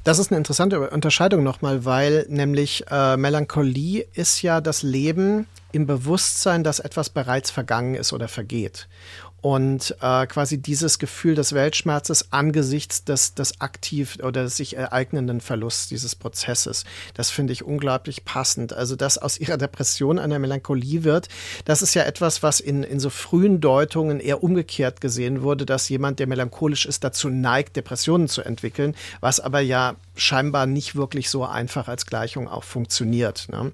Das 0.09 0.17
ist 0.17 0.31
eine 0.31 0.39
interessante 0.39 0.89
Unterscheidung 0.89 1.43
nochmal, 1.43 1.85
weil 1.85 2.25
nämlich 2.29 2.83
äh, 2.89 3.15
Melancholie 3.15 4.07
ist 4.15 4.41
ja 4.41 4.59
das 4.59 4.81
Leben 4.81 5.45
im 5.71 5.85
Bewusstsein, 5.85 6.63
dass 6.63 6.79
etwas 6.79 7.11
bereits 7.11 7.51
vergangen 7.51 7.93
ist 7.93 8.11
oder 8.11 8.27
vergeht 8.27 8.87
und 9.41 9.95
äh, 10.01 10.27
quasi 10.27 10.57
dieses 10.57 10.99
Gefühl 10.99 11.35
des 11.35 11.53
Weltschmerzes 11.53 12.31
angesichts 12.31 13.03
des, 13.03 13.33
des 13.33 13.61
aktiv 13.61 14.17
oder 14.21 14.43
des 14.43 14.57
sich 14.57 14.75
ereignenden 14.75 15.41
Verlusts 15.41 15.87
dieses 15.87 16.15
Prozesses. 16.15 16.83
Das 17.13 17.29
finde 17.29 17.53
ich 17.53 17.63
unglaublich 17.63 18.25
passend. 18.25 18.73
Also, 18.73 18.95
dass 18.95 19.17
aus 19.17 19.39
ihrer 19.39 19.57
Depression 19.57 20.19
eine 20.19 20.39
Melancholie 20.39 21.03
wird, 21.03 21.29
das 21.65 21.81
ist 21.81 21.93
ja 21.93 22.03
etwas, 22.03 22.43
was 22.43 22.59
in, 22.59 22.83
in 22.83 22.99
so 22.99 23.09
frühen 23.09 23.61
Deutungen 23.61 24.19
eher 24.19 24.43
umgekehrt 24.43 25.01
gesehen 25.01 25.41
wurde, 25.41 25.65
dass 25.65 25.89
jemand, 25.89 26.19
der 26.19 26.27
melancholisch 26.27 26.85
ist, 26.85 27.03
dazu 27.03 27.29
neigt, 27.29 27.75
Depressionen 27.75 28.27
zu 28.27 28.41
entwickeln, 28.41 28.95
was 29.21 29.39
aber 29.39 29.59
ja 29.59 29.95
scheinbar 30.19 30.65
nicht 30.65 30.95
wirklich 30.95 31.29
so 31.29 31.45
einfach 31.45 31.87
als 31.87 32.05
Gleichung 32.05 32.47
auch 32.47 32.63
funktioniert. 32.63 33.47
Ne? 33.49 33.71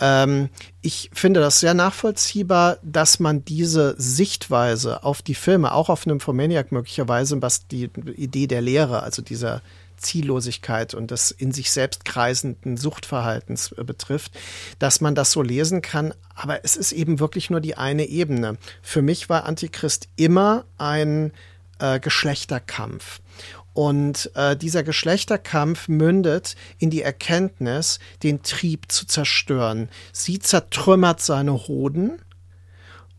Ähm, 0.00 0.48
ich 0.82 1.10
finde 1.12 1.40
das 1.40 1.60
sehr 1.60 1.74
nachvollziehbar, 1.74 2.78
dass 2.82 3.20
man 3.20 3.44
diese 3.44 3.94
Sichtweise 3.98 5.04
auf 5.04 5.22
die 5.22 5.34
Filme, 5.34 5.72
auch 5.72 5.88
auf 5.88 6.06
Nymphomaniac 6.06 6.72
möglicherweise, 6.72 7.40
was 7.42 7.66
die 7.66 7.90
Idee 8.16 8.46
der 8.46 8.60
Lehre, 8.60 9.02
also 9.02 9.22
dieser 9.22 9.62
Ziellosigkeit 9.98 10.94
und 10.94 11.10
des 11.10 11.30
in 11.30 11.52
sich 11.52 11.70
selbst 11.70 12.04
kreisenden 12.04 12.76
Suchtverhaltens 12.76 13.72
äh, 13.72 13.84
betrifft, 13.84 14.32
dass 14.78 15.00
man 15.00 15.14
das 15.14 15.32
so 15.32 15.42
lesen 15.42 15.82
kann. 15.82 16.14
Aber 16.34 16.64
es 16.64 16.76
ist 16.76 16.92
eben 16.92 17.20
wirklich 17.20 17.50
nur 17.50 17.60
die 17.60 17.76
eine 17.76 18.06
Ebene. 18.06 18.56
Für 18.80 19.02
mich 19.02 19.28
war 19.28 19.44
Antichrist 19.44 20.08
immer 20.16 20.64
ein 20.78 21.32
äh, 21.78 22.00
Geschlechterkampf. 22.00 23.20
Und 23.72 24.30
äh, 24.34 24.56
dieser 24.56 24.82
Geschlechterkampf 24.82 25.88
mündet 25.88 26.56
in 26.78 26.90
die 26.90 27.02
Erkenntnis, 27.02 28.00
den 28.22 28.42
Trieb 28.42 28.90
zu 28.90 29.06
zerstören. 29.06 29.88
Sie 30.12 30.40
zertrümmert 30.40 31.20
seine 31.20 31.68
Hoden 31.68 32.20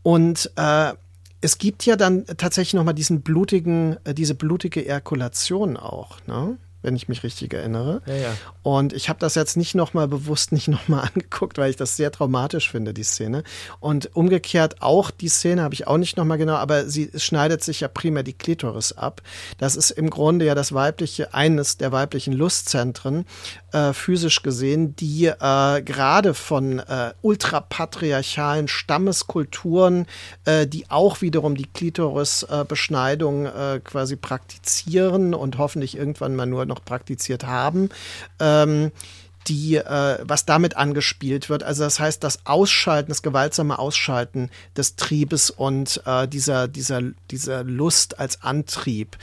und 0.02 0.50
äh, 0.56 0.92
es 1.40 1.58
gibt 1.58 1.86
ja 1.86 1.96
dann 1.96 2.26
tatsächlich 2.26 2.74
noch 2.74 2.84
mal 2.84 2.92
diesen 2.92 3.22
blutigen, 3.22 3.96
äh, 4.04 4.14
diese 4.14 4.34
blutige 4.34 4.86
Erkulation 4.86 5.76
auch. 5.76 6.18
Ne? 6.26 6.58
Wenn 6.82 6.96
ich 6.96 7.08
mich 7.08 7.22
richtig 7.22 7.52
erinnere. 7.52 8.02
Ja, 8.06 8.14
ja. 8.14 8.34
Und 8.62 8.92
ich 8.92 9.08
habe 9.08 9.18
das 9.18 9.34
jetzt 9.34 9.56
nicht 9.56 9.74
nochmal 9.74 10.08
bewusst 10.08 10.52
nicht 10.60 10.68
nochmal 10.68 11.08
angeguckt, 11.14 11.58
weil 11.58 11.70
ich 11.70 11.76
das 11.76 11.96
sehr 11.96 12.10
traumatisch 12.12 12.70
finde, 12.70 12.94
die 12.94 13.02
Szene. 13.02 13.42
Und 13.80 14.14
umgekehrt 14.14 14.82
auch 14.82 15.10
die 15.10 15.28
Szene 15.28 15.62
habe 15.62 15.74
ich 15.74 15.86
auch 15.86 15.98
nicht 15.98 16.16
nochmal 16.16 16.38
genau, 16.38 16.54
aber 16.54 16.86
sie 16.86 17.10
schneidet 17.16 17.62
sich 17.62 17.80
ja 17.80 17.88
primär 17.88 18.22
die 18.22 18.32
Klitoris 18.32 18.92
ab. 18.92 19.22
Das 19.58 19.76
ist 19.76 19.90
im 19.90 20.10
Grunde 20.10 20.44
ja 20.44 20.54
das 20.54 20.72
weibliche, 20.72 21.34
eines 21.34 21.76
der 21.76 21.92
weiblichen 21.92 22.32
Lustzentren, 22.32 23.26
äh, 23.72 23.92
physisch 23.92 24.42
gesehen, 24.42 24.96
die 24.96 25.26
äh, 25.26 25.82
gerade 25.82 26.34
von 26.34 26.78
äh, 26.80 27.12
ultrapatriarchalen 27.22 28.68
Stammeskulturen, 28.68 30.06
äh, 30.44 30.66
die 30.66 30.90
auch 30.90 31.20
wiederum 31.20 31.56
die 31.56 31.66
Klitorisbeschneidung 31.66 33.46
äh, 33.46 33.80
quasi 33.82 34.16
praktizieren 34.16 35.34
und 35.34 35.58
hoffentlich 35.58 35.96
irgendwann 35.96 36.36
mal 36.36 36.46
nur 36.46 36.66
noch 36.70 36.84
praktiziert 36.84 37.44
haben. 37.44 37.90
Ähm, 38.38 38.92
die, 39.46 39.76
äh, 39.76 40.18
was 40.22 40.44
damit 40.44 40.76
angespielt 40.76 41.48
wird. 41.48 41.62
Also 41.62 41.84
das 41.84 41.98
heißt, 41.98 42.22
das 42.22 42.46
Ausschalten, 42.46 43.10
das 43.10 43.22
gewaltsame 43.22 43.78
Ausschalten 43.78 44.50
des 44.76 44.96
Triebes 44.96 45.50
und 45.50 46.02
äh, 46.04 46.28
dieser, 46.28 46.68
dieser, 46.68 47.02
dieser 47.30 47.64
Lust 47.64 48.18
als 48.18 48.42
Antrieb. 48.42 49.16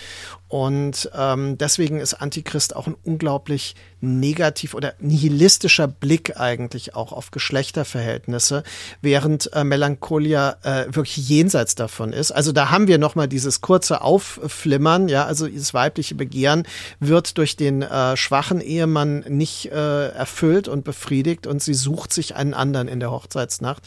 Und 0.47 1.09
ähm, 1.15 1.57
deswegen 1.57 1.99
ist 1.99 2.15
Antichrist 2.15 2.75
auch 2.75 2.87
ein 2.87 2.95
unglaublich 3.03 3.75
negativ 3.99 4.73
oder 4.73 4.93
nihilistischer 4.99 5.87
Blick 5.87 6.39
eigentlich 6.39 6.95
auch 6.95 7.11
auf 7.11 7.31
Geschlechterverhältnisse, 7.31 8.63
während 9.01 9.51
äh, 9.53 9.63
Melancholia 9.63 10.57
äh, 10.63 10.85
wirklich 10.89 11.29
jenseits 11.29 11.75
davon 11.75 12.13
ist. 12.13 12.31
Also 12.31 12.51
da 12.51 12.69
haben 12.69 12.87
wir 12.87 12.97
nochmal 12.97 13.27
dieses 13.27 13.61
kurze 13.61 14.01
Aufflimmern, 14.01 15.07
ja, 15.07 15.25
also 15.25 15.47
dieses 15.47 15.73
weibliche 15.73 16.15
Begehren 16.15 16.63
wird 16.99 17.37
durch 17.37 17.55
den 17.55 17.81
äh, 17.81 18.15
schwachen 18.17 18.61
Ehemann 18.61 19.25
nicht 19.27 19.71
äh, 19.71 20.09
erfüllt 20.09 20.67
und 20.67 20.83
befriedigt 20.83 21.47
und 21.47 21.61
sie 21.61 21.73
sucht 21.73 22.13
sich 22.13 22.35
einen 22.35 22.53
anderen 22.53 22.87
in 22.87 22.99
der 22.99 23.11
Hochzeitsnacht. 23.11 23.83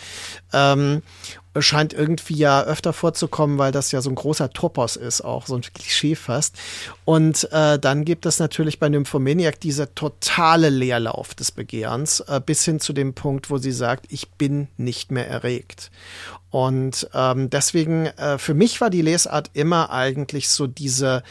Ähm, 0.52 1.02
scheint 1.58 1.92
irgendwie 1.92 2.34
ja 2.34 2.62
öfter 2.62 2.92
vorzukommen, 2.92 3.58
weil 3.58 3.72
das 3.72 3.90
ja 3.90 4.00
so 4.00 4.10
ein 4.10 4.14
großer 4.14 4.50
Topos 4.50 4.96
ist, 4.96 5.22
auch 5.22 5.46
so 5.46 5.56
ein 5.56 5.62
Klischee 5.62 6.14
fast. 6.14 6.56
Und 7.04 7.50
äh, 7.52 7.78
dann 7.78 8.04
gibt 8.04 8.26
es 8.26 8.38
natürlich 8.38 8.78
bei 8.78 8.88
Nymphomaniac 8.88 9.58
diese 9.58 9.94
totale 9.94 10.68
Leerlauf 10.68 11.34
des 11.34 11.50
Begehrens, 11.50 12.20
äh, 12.20 12.40
bis 12.44 12.64
hin 12.64 12.78
zu 12.78 12.92
dem 12.92 13.14
Punkt, 13.14 13.50
wo 13.50 13.58
sie 13.58 13.72
sagt, 13.72 14.06
ich 14.10 14.30
bin 14.30 14.68
nicht 14.76 15.10
mehr 15.10 15.28
erregt. 15.28 15.90
Und 16.50 17.08
ähm, 17.14 17.50
deswegen, 17.50 18.06
äh, 18.06 18.38
für 18.38 18.54
mich 18.54 18.80
war 18.80 18.90
die 18.90 19.02
Lesart 19.02 19.50
immer 19.52 19.90
eigentlich 19.90 20.48
so 20.48 20.66
diese, 20.66 21.22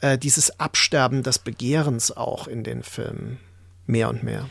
äh, 0.00 0.18
dieses 0.18 0.58
Absterben 0.58 1.22
des 1.22 1.38
Begehrens 1.38 2.16
auch 2.16 2.48
in 2.48 2.64
den 2.64 2.82
Filmen. 2.82 3.38
Mehr 3.86 4.08
und 4.08 4.22
mehr. 4.22 4.48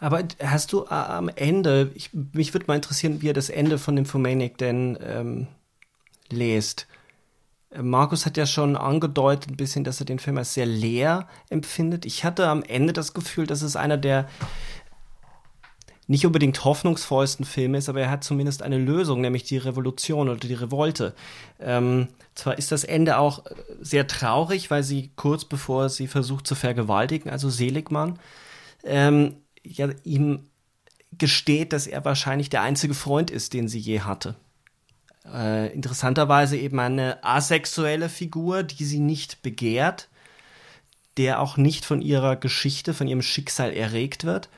Aber 0.00 0.22
hast 0.42 0.72
du 0.72 0.84
äh, 0.84 0.94
am 0.94 1.28
Ende, 1.28 1.90
ich, 1.94 2.10
mich 2.12 2.54
würde 2.54 2.66
mal 2.68 2.76
interessieren, 2.76 3.20
wie 3.20 3.30
er 3.30 3.34
das 3.34 3.50
Ende 3.50 3.78
von 3.78 3.94
Nymphomaniac 3.94 4.56
denn 4.58 4.98
ähm, 5.02 5.46
lest. 6.30 6.86
Äh, 7.70 7.82
Markus 7.82 8.26
hat 8.26 8.36
ja 8.36 8.46
schon 8.46 8.76
angedeutet 8.76 9.50
ein 9.50 9.56
bisschen, 9.56 9.84
dass 9.84 10.00
er 10.00 10.06
den 10.06 10.18
Film 10.18 10.38
als 10.38 10.54
sehr 10.54 10.66
leer 10.66 11.28
empfindet. 11.50 12.06
Ich 12.06 12.24
hatte 12.24 12.46
am 12.48 12.62
Ende 12.62 12.92
das 12.92 13.12
Gefühl, 13.12 13.46
dass 13.46 13.62
es 13.62 13.76
einer 13.76 13.96
der 13.96 14.28
nicht 16.10 16.24
unbedingt 16.24 16.64
hoffnungsvollsten 16.64 17.44
Filme 17.44 17.76
ist, 17.76 17.90
aber 17.90 18.00
er 18.00 18.10
hat 18.10 18.24
zumindest 18.24 18.62
eine 18.62 18.78
Lösung, 18.78 19.20
nämlich 19.20 19.44
die 19.44 19.58
Revolution 19.58 20.30
oder 20.30 20.40
die 20.40 20.54
Revolte. 20.54 21.14
Ähm, 21.60 22.08
zwar 22.34 22.56
ist 22.56 22.72
das 22.72 22.84
Ende 22.84 23.18
auch 23.18 23.44
sehr 23.80 24.06
traurig, 24.06 24.70
weil 24.70 24.82
sie 24.82 25.10
kurz 25.16 25.44
bevor 25.44 25.90
sie 25.90 26.06
versucht 26.06 26.46
zu 26.46 26.54
vergewaltigen, 26.54 27.30
also 27.30 27.50
Seligmann, 27.50 28.18
ähm, 28.84 29.36
ja, 29.62 29.88
ihm 30.04 30.48
gesteht, 31.16 31.72
dass 31.72 31.86
er 31.86 32.04
wahrscheinlich 32.04 32.50
der 32.50 32.62
einzige 32.62 32.94
Freund 32.94 33.30
ist, 33.30 33.52
den 33.54 33.68
sie 33.68 33.78
je 33.78 34.00
hatte. 34.00 34.36
Äh, 35.32 35.72
interessanterweise 35.72 36.56
eben 36.56 36.78
eine 36.78 37.22
asexuelle 37.24 38.08
Figur, 38.08 38.62
die 38.62 38.84
sie 38.84 39.00
nicht 39.00 39.42
begehrt, 39.42 40.08
der 41.16 41.40
auch 41.40 41.56
nicht 41.56 41.84
von 41.84 42.00
ihrer 42.02 42.36
Geschichte, 42.36 42.94
von 42.94 43.08
ihrem 43.08 43.22
Schicksal 43.22 43.72
erregt 43.72 44.24
wird. 44.24 44.48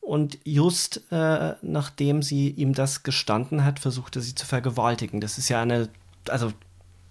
Und 0.00 0.38
just 0.44 1.02
äh, 1.10 1.54
nachdem 1.60 2.22
sie 2.22 2.50
ihm 2.50 2.72
das 2.72 3.02
gestanden 3.02 3.64
hat, 3.64 3.78
versuchte 3.78 4.20
sie 4.20 4.34
zu 4.34 4.46
vergewaltigen. 4.46 5.20
Das 5.20 5.36
ist 5.36 5.48
ja 5.50 5.60
eine, 5.60 5.90
also 6.28 6.52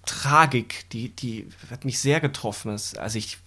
Tragik, 0.05 0.89
die, 0.91 1.09
die 1.09 1.49
hat 1.69 1.85
mich 1.85 1.99
sehr 1.99 2.19
getroffen. 2.19 2.71
Also 2.71 3.17
ich 3.17 3.37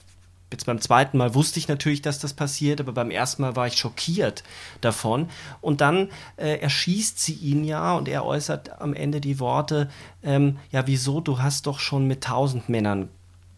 jetzt 0.50 0.66
beim 0.66 0.80
zweiten 0.80 1.18
Mal 1.18 1.34
wusste 1.34 1.58
ich 1.58 1.68
natürlich, 1.68 2.02
dass 2.02 2.18
das 2.18 2.34
passiert, 2.34 2.80
aber 2.80 2.92
beim 2.92 3.10
ersten 3.10 3.42
Mal 3.42 3.56
war 3.56 3.66
ich 3.66 3.76
schockiert 3.76 4.42
davon. 4.80 5.28
Und 5.60 5.80
dann 5.80 6.08
äh, 6.36 6.58
erschießt 6.58 7.18
sie 7.18 7.34
ihn 7.34 7.64
ja 7.64 7.94
und 7.96 8.08
er 8.08 8.24
äußert 8.24 8.80
am 8.80 8.94
Ende 8.94 9.20
die 9.20 9.38
Worte, 9.38 9.90
ähm, 10.22 10.58
ja, 10.70 10.86
wieso, 10.86 11.20
du 11.20 11.40
hast 11.40 11.66
doch 11.66 11.78
schon 11.78 12.06
mit 12.06 12.24
tausend 12.24 12.68
Männern 12.68 13.08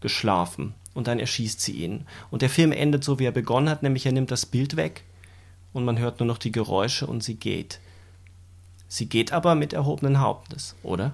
geschlafen. 0.01 0.75
Und 0.93 1.07
dann 1.07 1.19
erschießt 1.19 1.59
sie 1.59 1.71
ihn. 1.71 2.05
Und 2.29 2.43
der 2.43 2.49
Film 2.49 2.71
endet 2.71 3.03
so, 3.03 3.17
wie 3.17 3.25
er 3.25 3.31
begonnen 3.31 3.69
hat, 3.69 3.81
nämlich 3.81 4.05
er 4.05 4.11
nimmt 4.11 4.29
das 4.29 4.45
Bild 4.45 4.75
weg 4.75 5.03
und 5.73 5.85
man 5.85 5.99
hört 5.99 6.19
nur 6.19 6.27
noch 6.27 6.37
die 6.37 6.51
Geräusche 6.51 7.07
und 7.07 7.23
sie 7.23 7.35
geht. 7.35 7.79
Sie 8.87 9.07
geht 9.07 9.33
aber 9.33 9.55
mit 9.55 9.73
erhobenen 9.73 10.19
Hauptes, 10.19 10.75
oder? 10.83 11.13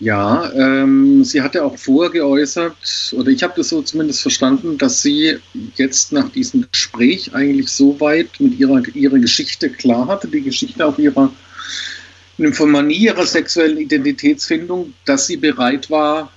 Ja, 0.00 0.52
ähm, 0.52 1.24
sie 1.24 1.42
hatte 1.42 1.64
auch 1.64 1.76
vorgeäußert, 1.76 3.12
oder 3.12 3.30
ich 3.30 3.42
habe 3.42 3.54
das 3.56 3.70
so 3.70 3.82
zumindest 3.82 4.22
verstanden, 4.22 4.78
dass 4.78 5.02
sie 5.02 5.38
jetzt 5.74 6.12
nach 6.12 6.28
diesem 6.28 6.66
Gespräch 6.70 7.34
eigentlich 7.34 7.68
so 7.70 7.98
weit 8.00 8.38
mit 8.38 8.60
ihrer, 8.60 8.80
ihrer 8.94 9.18
Geschichte 9.18 9.68
klar 9.70 10.06
hatte, 10.06 10.28
die 10.28 10.42
Geschichte 10.42 10.86
auch 10.86 10.98
ihrer 10.98 11.32
Nymphomanie, 12.36 12.94
ihrer 12.94 13.26
sexuellen 13.26 13.78
Identitätsfindung, 13.78 14.94
dass 15.04 15.26
sie 15.26 15.36
bereit 15.36 15.90
war 15.90 16.30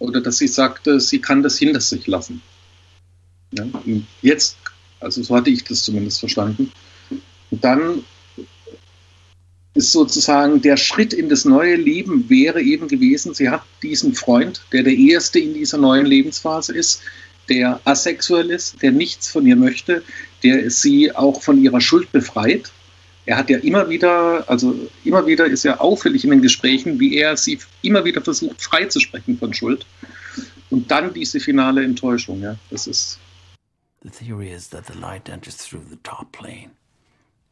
oder 0.00 0.20
dass 0.20 0.38
sie 0.38 0.48
sagte, 0.48 0.98
sie 0.98 1.20
kann 1.20 1.44
das 1.44 1.58
hinter 1.58 1.80
sich 1.80 2.08
lassen. 2.08 2.42
Ja, 3.52 3.64
jetzt, 4.22 4.56
also 4.98 5.22
so 5.22 5.36
hatte 5.36 5.50
ich 5.50 5.62
das 5.62 5.84
zumindest 5.84 6.18
verstanden. 6.18 6.72
Und 7.52 7.62
dann 7.62 8.04
ist 9.76 9.92
sozusagen 9.92 10.62
der 10.62 10.76
Schritt 10.76 11.12
in 11.12 11.28
das 11.28 11.44
neue 11.44 11.76
Leben 11.76 12.28
wäre 12.30 12.62
eben 12.62 12.88
gewesen, 12.88 13.34
sie 13.34 13.50
hat 13.50 13.62
diesen 13.82 14.14
Freund, 14.14 14.62
der 14.72 14.82
der 14.82 14.94
erste 14.94 15.38
in 15.38 15.54
dieser 15.54 15.78
neuen 15.78 16.06
Lebensphase 16.06 16.74
ist, 16.74 17.02
der 17.48 17.80
asexuell 17.84 18.50
ist, 18.50 18.82
der 18.82 18.90
nichts 18.90 19.28
von 19.28 19.46
ihr 19.46 19.56
möchte, 19.56 20.02
der 20.42 20.70
sie 20.70 21.14
auch 21.14 21.42
von 21.42 21.62
ihrer 21.62 21.80
Schuld 21.80 22.10
befreit. 22.10 22.72
Er 23.26 23.36
hat 23.36 23.50
ja 23.50 23.58
immer 23.58 23.88
wieder, 23.88 24.48
also 24.48 24.88
immer 25.04 25.26
wieder 25.26 25.46
ist 25.46 25.64
er 25.64 25.80
auffällig 25.80 26.24
in 26.24 26.30
den 26.30 26.42
Gesprächen, 26.42 26.98
wie 26.98 27.16
er 27.16 27.36
sie 27.36 27.58
immer 27.82 28.04
wieder 28.04 28.22
versucht 28.22 28.62
freizusprechen 28.62 29.38
von 29.38 29.52
Schuld. 29.52 29.86
Und 30.70 30.90
dann 30.90 31.12
diese 31.12 31.38
finale 31.38 31.84
Enttäuschung, 31.84 32.40
ja, 32.40 32.56
das 32.70 32.86
ist. 32.86 33.18
The 34.02 34.10
theory 34.10 34.52
is 34.52 34.70
that 34.70 34.86
the 34.86 34.98
light 34.98 35.28
enters 35.28 35.56
through 35.56 35.82
the 35.90 35.98
top 36.02 36.32
plane, 36.32 36.70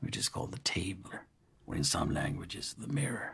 which 0.00 0.16
is 0.16 0.30
called 0.30 0.52
the 0.52 0.60
table. 0.62 1.10
Or 1.66 1.74
in 1.74 1.84
some 1.84 2.12
languages, 2.12 2.74
the 2.78 2.88
mirror. 2.88 3.32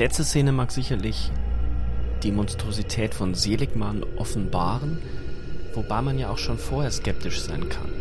Letzte 0.00 0.24
Szene 0.24 0.50
mag 0.50 0.72
sicherlich 0.72 1.30
die 2.22 2.32
Monstrosität 2.32 3.12
von 3.14 3.34
Seligmann 3.34 4.02
offenbaren, 4.16 4.98
wobei 5.74 6.00
man 6.00 6.18
ja 6.18 6.30
auch 6.30 6.38
schon 6.38 6.56
vorher 6.56 6.90
skeptisch 6.90 7.42
sein 7.42 7.68
kann. 7.68 7.92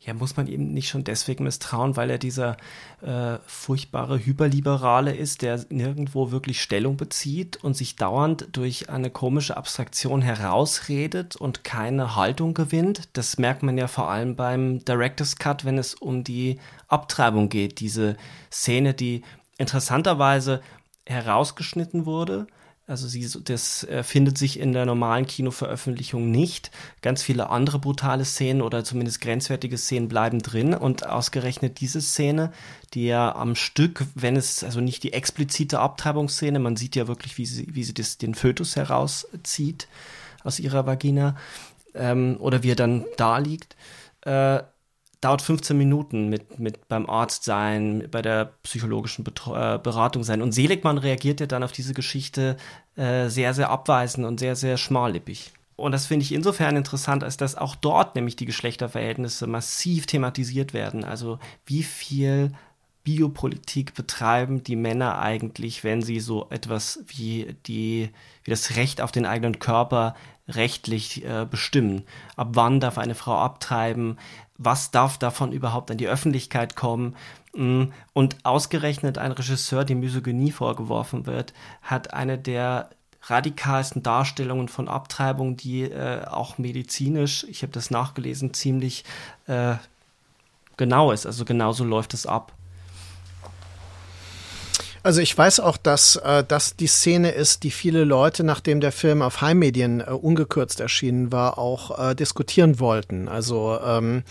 Ja, 0.00 0.12
muss 0.12 0.36
man 0.36 0.48
ihm 0.48 0.72
nicht 0.74 0.88
schon 0.88 1.04
deswegen 1.04 1.44
misstrauen, 1.44 1.96
weil 1.96 2.10
er 2.10 2.18
dieser 2.18 2.56
äh, 3.00 3.38
furchtbare 3.46 4.18
Hyperliberale 4.18 5.14
ist, 5.14 5.42
der 5.42 5.64
nirgendwo 5.68 6.32
wirklich 6.32 6.60
Stellung 6.60 6.96
bezieht 6.96 7.62
und 7.62 7.76
sich 7.76 7.94
dauernd 7.94 8.48
durch 8.50 8.90
eine 8.90 9.10
komische 9.10 9.56
Abstraktion 9.56 10.22
herausredet 10.22 11.36
und 11.36 11.62
keine 11.62 12.16
Haltung 12.16 12.54
gewinnt. 12.54 13.08
Das 13.12 13.38
merkt 13.38 13.62
man 13.62 13.78
ja 13.78 13.86
vor 13.86 14.10
allem 14.10 14.34
beim 14.34 14.84
Director's 14.84 15.36
Cut, 15.36 15.64
wenn 15.64 15.78
es 15.78 15.94
um 15.94 16.24
die 16.24 16.58
Abtreibung 16.88 17.50
geht. 17.50 17.78
Diese 17.78 18.16
Szene, 18.50 18.94
die 18.94 19.22
interessanterweise 19.58 20.62
herausgeschnitten 21.10 22.06
wurde, 22.06 22.46
Also 22.90 23.06
sie, 23.06 23.24
das 23.44 23.84
äh, 23.84 24.02
findet 24.02 24.36
sich 24.36 24.58
in 24.58 24.72
der 24.72 24.84
normalen 24.84 25.24
Kinoveröffentlichung 25.24 26.32
nicht. 26.32 26.72
Ganz 27.02 27.22
viele 27.22 27.48
andere 27.48 27.78
brutale 27.78 28.24
Szenen 28.24 28.62
oder 28.62 28.82
zumindest 28.82 29.20
grenzwertige 29.20 29.78
Szenen 29.78 30.08
bleiben 30.08 30.40
drin. 30.40 30.74
Und 30.74 31.06
ausgerechnet 31.06 31.78
diese 31.78 32.00
Szene, 32.00 32.50
die 32.92 33.06
ja 33.06 33.32
am 33.36 33.54
Stück, 33.54 34.04
wenn 34.16 34.34
es 34.34 34.64
also 34.64 34.80
nicht 34.80 35.04
die 35.04 35.12
explizite 35.12 35.78
Abtreibungsszene, 35.78 36.58
man 36.58 36.74
sieht 36.74 36.96
ja 36.96 37.06
wirklich, 37.06 37.38
wie 37.38 37.46
sie, 37.46 37.68
wie 37.72 37.84
sie 37.84 37.94
das, 37.94 38.18
den 38.18 38.34
Fötus 38.34 38.74
herauszieht 38.74 39.86
aus 40.42 40.58
ihrer 40.58 40.84
Vagina 40.84 41.36
ähm, 41.94 42.38
oder 42.40 42.64
wie 42.64 42.72
er 42.72 42.76
dann 42.76 43.04
da 43.16 43.38
liegt. 43.38 43.76
Äh, 44.22 44.64
dauert 45.20 45.42
15 45.42 45.76
Minuten 45.76 46.28
mit, 46.28 46.58
mit 46.58 46.88
beim 46.88 47.08
Arzt 47.08 47.44
sein, 47.44 48.08
bei 48.10 48.22
der 48.22 48.52
psychologischen 48.62 49.24
Betro 49.24 49.54
äh, 49.54 49.78
Beratung 49.78 50.24
sein. 50.24 50.40
Und 50.40 50.52
Seligmann 50.52 50.98
reagiert 50.98 51.40
ja 51.40 51.46
dann 51.46 51.62
auf 51.62 51.72
diese 51.72 51.92
Geschichte 51.92 52.56
äh, 52.96 53.28
sehr, 53.28 53.52
sehr 53.52 53.70
abweisend 53.70 54.26
und 54.26 54.40
sehr, 54.40 54.56
sehr 54.56 54.76
schmallippig. 54.76 55.52
Und 55.76 55.92
das 55.92 56.06
finde 56.06 56.24
ich 56.24 56.32
insofern 56.32 56.76
interessant, 56.76 57.24
als 57.24 57.36
dass 57.36 57.56
auch 57.56 57.74
dort 57.74 58.14
nämlich 58.14 58.36
die 58.36 58.44
Geschlechterverhältnisse 58.44 59.46
massiv 59.46 60.06
thematisiert 60.06 60.74
werden. 60.74 61.04
Also 61.04 61.38
wie 61.64 61.82
viel 61.82 62.52
Biopolitik 63.02 63.94
betreiben 63.94 64.62
die 64.62 64.76
Männer 64.76 65.18
eigentlich, 65.18 65.82
wenn 65.82 66.02
sie 66.02 66.20
so 66.20 66.48
etwas 66.50 67.02
wie 67.06 67.56
die, 67.66 68.10
wie 68.44 68.50
das 68.50 68.76
Recht 68.76 69.00
auf 69.00 69.10
den 69.10 69.24
eigenen 69.24 69.58
Körper 69.58 70.14
rechtlich 70.50 71.24
äh, 71.24 71.46
bestimmen? 71.50 72.02
Ab 72.36 72.48
wann 72.52 72.80
darf 72.80 72.98
eine 72.98 73.14
Frau 73.14 73.36
abtreiben? 73.36 74.18
was 74.62 74.90
darf 74.90 75.16
davon 75.16 75.52
überhaupt 75.52 75.90
an 75.90 75.96
die 75.96 76.06
Öffentlichkeit 76.06 76.76
kommen. 76.76 77.16
Mm, 77.54 77.84
und 78.12 78.36
ausgerechnet 78.44 79.16
ein 79.16 79.32
Regisseur, 79.32 79.84
dem 79.84 80.00
Misogynie 80.00 80.52
vorgeworfen 80.52 81.26
wird, 81.26 81.54
hat 81.82 82.12
eine 82.12 82.38
der 82.38 82.90
radikalsten 83.22 84.02
Darstellungen 84.02 84.68
von 84.68 84.88
Abtreibung, 84.88 85.56
die 85.56 85.82
äh, 85.82 86.26
auch 86.26 86.58
medizinisch, 86.58 87.44
ich 87.48 87.62
habe 87.62 87.72
das 87.72 87.90
nachgelesen, 87.90 88.52
ziemlich 88.52 89.04
äh, 89.46 89.76
genau 90.76 91.10
ist. 91.10 91.26
Also 91.26 91.44
genauso 91.44 91.84
läuft 91.84 92.12
es 92.12 92.26
ab. 92.26 92.52
Also 95.02 95.22
ich 95.22 95.36
weiß 95.36 95.60
auch, 95.60 95.78
dass 95.78 96.16
äh, 96.16 96.44
das 96.46 96.76
die 96.76 96.86
Szene 96.86 97.30
ist, 97.30 97.62
die 97.62 97.70
viele 97.70 98.04
Leute, 98.04 98.44
nachdem 98.44 98.80
der 98.80 98.92
Film 98.92 99.22
auf 99.22 99.40
Heimmedien 99.40 100.00
äh, 100.00 100.10
ungekürzt 100.10 100.78
erschienen 100.78 101.32
war, 101.32 101.58
auch 101.58 102.10
äh, 102.10 102.14
diskutieren 102.14 102.80
wollten. 102.80 103.26
Also 103.26 103.78
ähm, 103.82 104.24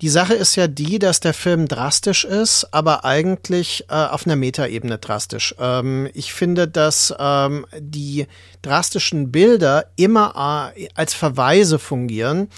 die 0.00 0.08
Sache 0.08 0.34
ist 0.34 0.56
ja 0.56 0.66
die, 0.66 0.98
dass 0.98 1.20
der 1.20 1.32
Film 1.32 1.68
drastisch 1.68 2.24
ist, 2.24 2.66
aber 2.72 3.04
eigentlich 3.04 3.84
äh, 3.88 3.94
auf 3.94 4.26
einer 4.26 4.34
Metaebene 4.34 4.98
drastisch. 4.98 5.54
Ähm, 5.60 6.08
ich 6.12 6.32
finde, 6.32 6.66
dass 6.66 7.14
ähm, 7.16 7.64
die 7.78 8.26
drastischen 8.62 9.30
Bilder 9.30 9.86
immer 9.94 10.72
äh, 10.74 10.88
als 10.94 11.14
Verweise 11.14 11.78
fungieren 11.78 12.48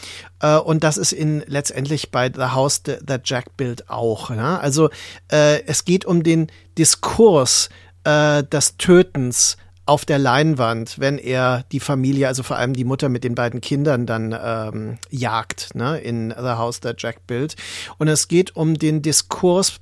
äh, 0.43 0.59
und 0.59 0.85
das 0.85 0.99
ist 0.99 1.13
in 1.13 1.43
letztendlich 1.47 2.11
bei 2.11 2.31
The 2.35 2.53
House 2.53 2.83
That 2.83 3.23
Jack 3.25 3.57
Built 3.57 3.89
auch. 3.89 4.31
Ja? 4.31 4.59
Also 4.59 4.91
äh, 5.31 5.63
es 5.67 5.87
geht 5.87 6.05
um 6.05 6.23
den 6.23 6.49
Diskurs 6.77 7.71
äh, 8.05 8.43
des 8.45 8.77
Tötens 8.77 9.57
auf 9.85 10.05
der 10.05 10.19
Leinwand, 10.19 10.99
wenn 11.01 11.19
er 11.19 11.65
die 11.73 11.81
Familie, 11.81 12.29
also 12.29 12.43
vor 12.43 12.57
allem 12.57 12.73
die 12.73 12.85
Mutter 12.85 13.09
mit 13.09 13.25
den 13.25 13.35
beiden 13.35 13.61
Kindern 13.61 14.07
dann 14.07 14.37
ähm, 14.41 14.99
jagt, 15.11 15.75
ne, 15.75 15.99
in 15.99 16.31
The 16.31 16.53
House 16.53 16.81
That 16.81 17.03
Jack 17.03 17.27
Built. 17.27 17.57
Und 17.99 18.09
es 18.09 18.29
geht 18.29 18.55
um 18.55 18.79
den 18.79 19.03
Diskurs 19.03 19.81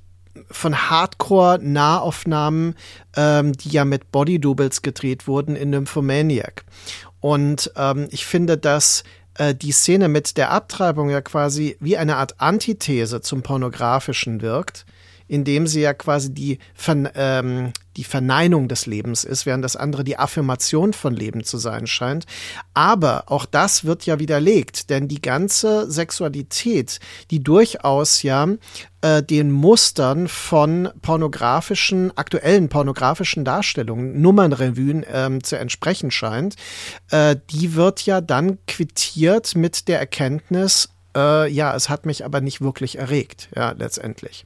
von 0.49 0.89
Hardcore-Nahaufnahmen, 0.89 2.75
ähm, 3.15 3.53
die 3.53 3.69
ja 3.69 3.85
mit 3.85 4.11
Body-Doubles 4.11 4.81
gedreht 4.81 5.27
wurden 5.27 5.55
in 5.55 5.69
Nymphomaniac. 5.69 6.63
Und 7.19 7.71
ähm, 7.75 8.07
ich 8.09 8.25
finde, 8.25 8.57
dass 8.57 9.03
äh, 9.41 9.55
die 9.55 9.71
Szene 9.71 10.07
mit 10.07 10.37
der 10.37 10.51
Abtreibung 10.51 11.09
ja 11.09 11.21
quasi 11.21 11.75
wie 11.79 11.97
eine 11.97 12.17
Art 12.17 12.39
Antithese 12.39 13.21
zum 13.21 13.41
Pornografischen 13.41 14.41
wirkt, 14.41 14.85
indem 15.31 15.65
sie 15.65 15.79
ja 15.79 15.93
quasi 15.93 16.33
die, 16.33 16.59
Ver 16.73 17.09
ähm, 17.15 17.71
die 17.95 18.03
Verneinung 18.03 18.67
des 18.67 18.85
Lebens 18.85 19.23
ist, 19.23 19.45
während 19.45 19.63
das 19.63 19.77
andere 19.77 20.03
die 20.03 20.19
Affirmation 20.19 20.91
von 20.91 21.15
Leben 21.15 21.45
zu 21.45 21.57
sein 21.57 21.87
scheint. 21.87 22.25
Aber 22.73 23.31
auch 23.31 23.45
das 23.45 23.85
wird 23.85 24.05
ja 24.05 24.19
widerlegt, 24.19 24.89
denn 24.89 25.07
die 25.07 25.21
ganze 25.21 25.89
Sexualität, 25.89 26.99
die 27.31 27.41
durchaus 27.41 28.23
ja 28.23 28.45
äh, 28.99 29.23
den 29.23 29.51
Mustern 29.51 30.27
von 30.27 30.89
pornografischen, 31.01 32.11
aktuellen 32.17 32.67
pornografischen 32.67 33.45
Darstellungen, 33.45 34.21
Nummernrevuen 34.21 35.05
ähm, 35.09 35.41
zu 35.41 35.57
entsprechen 35.57 36.11
scheint, 36.11 36.55
äh, 37.09 37.37
die 37.51 37.75
wird 37.75 38.05
ja 38.05 38.19
dann 38.19 38.57
quittiert 38.67 39.55
mit 39.55 39.87
der 39.87 39.99
Erkenntnis, 39.99 40.89
äh, 41.15 41.49
ja, 41.51 41.75
es 41.75 41.89
hat 41.89 42.05
mich 42.05 42.25
aber 42.25 42.41
nicht 42.41 42.61
wirklich 42.61 42.97
erregt, 42.97 43.49
ja, 43.55 43.71
letztendlich. 43.71 44.43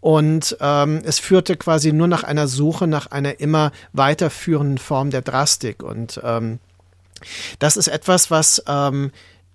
Und 0.00 0.56
ähm, 0.60 1.02
es 1.04 1.18
führte 1.18 1.56
quasi 1.56 1.92
nur 1.92 2.08
nach 2.08 2.24
einer 2.24 2.48
Suche 2.48 2.86
nach 2.86 3.06
einer 3.06 3.40
immer 3.40 3.72
weiterführenden 3.92 4.78
Form 4.78 5.10
der 5.10 5.22
Drastik. 5.22 5.82
Und 5.82 6.20
ähm, 6.22 6.58
das 7.58 7.76
ist 7.76 7.88
etwas, 7.88 8.30
was 8.30 8.62
ähm, 8.66 9.12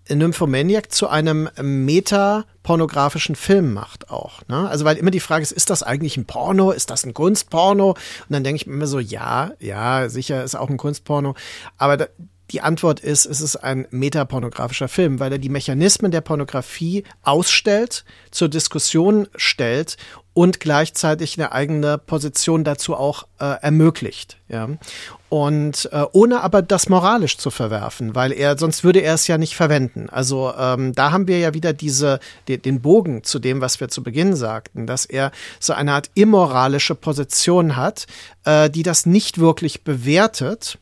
Nymphomaniac 0.09 0.91
zu 0.91 1.09
einem 1.09 1.49
meta-pornografischen 1.61 3.35
Film 3.35 3.73
macht 3.73 4.09
auch. 4.09 4.41
Ne? 4.47 4.67
Also 4.69 4.85
weil 4.85 4.97
immer 4.97 5.11
die 5.11 5.19
Frage 5.19 5.43
ist, 5.43 5.51
ist 5.51 5.69
das 5.69 5.83
eigentlich 5.83 6.17
ein 6.17 6.25
Porno? 6.25 6.71
Ist 6.71 6.89
das 6.89 7.05
ein 7.05 7.13
Kunstporno? 7.13 7.89
Und 7.91 7.97
dann 8.29 8.43
denke 8.43 8.61
ich 8.61 8.67
mir 8.67 8.73
immer 8.73 8.87
so, 8.87 8.99
ja, 8.99 9.51
ja, 9.59 10.09
sicher 10.09 10.43
ist 10.43 10.55
auch 10.55 10.69
ein 10.69 10.77
Kunstporno. 10.77 11.35
Aber 11.77 11.97
da, 11.97 12.07
die 12.51 12.61
Antwort 12.61 12.99
ist, 12.99 13.25
es 13.25 13.41
ist 13.41 13.57
ein 13.57 13.87
metapornografischer 13.91 14.87
Film, 14.87 15.19
weil 15.19 15.31
er 15.31 15.37
die 15.37 15.49
Mechanismen 15.49 16.11
der 16.11 16.21
Pornografie 16.21 17.03
ausstellt, 17.23 18.05
zur 18.31 18.47
Diskussion 18.49 19.27
stellt 19.35 19.97
und 20.33 20.59
gleichzeitig 20.59 21.37
eine 21.37 21.51
eigene 21.51 21.97
Position 21.97 22.63
dazu 22.63 22.95
auch 22.95 23.23
äh, 23.39 23.59
ermöglicht. 23.61 24.37
Ja. 24.47 24.69
Und 25.29 25.89
äh, 25.91 26.05
ohne 26.13 26.41
aber 26.41 26.61
das 26.61 26.89
moralisch 26.89 27.37
zu 27.37 27.49
verwerfen, 27.49 28.15
weil 28.15 28.31
er, 28.31 28.57
sonst 28.57 28.83
würde 28.83 28.99
er 28.99 29.15
es 29.15 29.27
ja 29.27 29.37
nicht 29.37 29.55
verwenden. 29.55 30.09
Also 30.09 30.53
ähm, 30.57 30.93
da 30.93 31.11
haben 31.11 31.27
wir 31.27 31.39
ja 31.39 31.53
wieder 31.53 31.73
diese, 31.73 32.19
die, 32.47 32.61
den 32.61 32.81
Bogen 32.81 33.23
zu 33.23 33.39
dem, 33.39 33.61
was 33.61 33.79
wir 33.79 33.89
zu 33.89 34.03
Beginn 34.03 34.35
sagten, 34.35 34.85
dass 34.85 35.05
er 35.05 35.31
so 35.59 35.73
eine 35.73 35.93
Art 35.93 36.11
immoralische 36.13 36.95
Position 36.95 37.75
hat, 37.75 38.05
äh, 38.45 38.69
die 38.69 38.83
das 38.83 39.05
nicht 39.05 39.39
wirklich 39.39 39.83
bewertet 39.83 40.77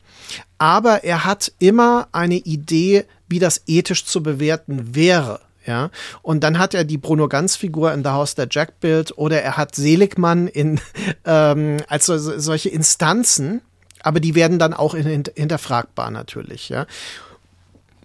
aber 0.57 1.03
er 1.03 1.25
hat 1.25 1.51
immer 1.59 2.07
eine 2.11 2.35
Idee, 2.35 3.05
wie 3.27 3.39
das 3.39 3.61
ethisch 3.67 4.05
zu 4.05 4.23
bewerten 4.23 4.95
wäre. 4.95 5.39
Ja, 5.65 5.89
und 6.21 6.43
dann 6.43 6.59
hat 6.59 6.75
er 6.75 6.83
die 6.83 6.99
Bruno 6.99 7.27
Ganz 7.27 7.55
Figur 7.55 7.91
in 7.91 8.03
The 8.03 8.11
House 8.11 8.35
der 8.35 8.47
Jack 8.51 8.79
Bild 8.79 9.17
oder 9.17 9.41
er 9.41 9.57
hat 9.57 9.73
Seligmann 9.73 10.47
in 10.47 10.79
ähm, 11.25 11.77
als 11.87 12.05
so, 12.05 12.17
solche 12.17 12.69
Instanzen, 12.69 13.61
aber 14.03 14.19
die 14.19 14.35
werden 14.35 14.59
dann 14.59 14.75
auch 14.75 14.93
in, 14.93 15.07
hinterfragbar 15.07 16.11
natürlich. 16.11 16.69
Ja, 16.69 16.85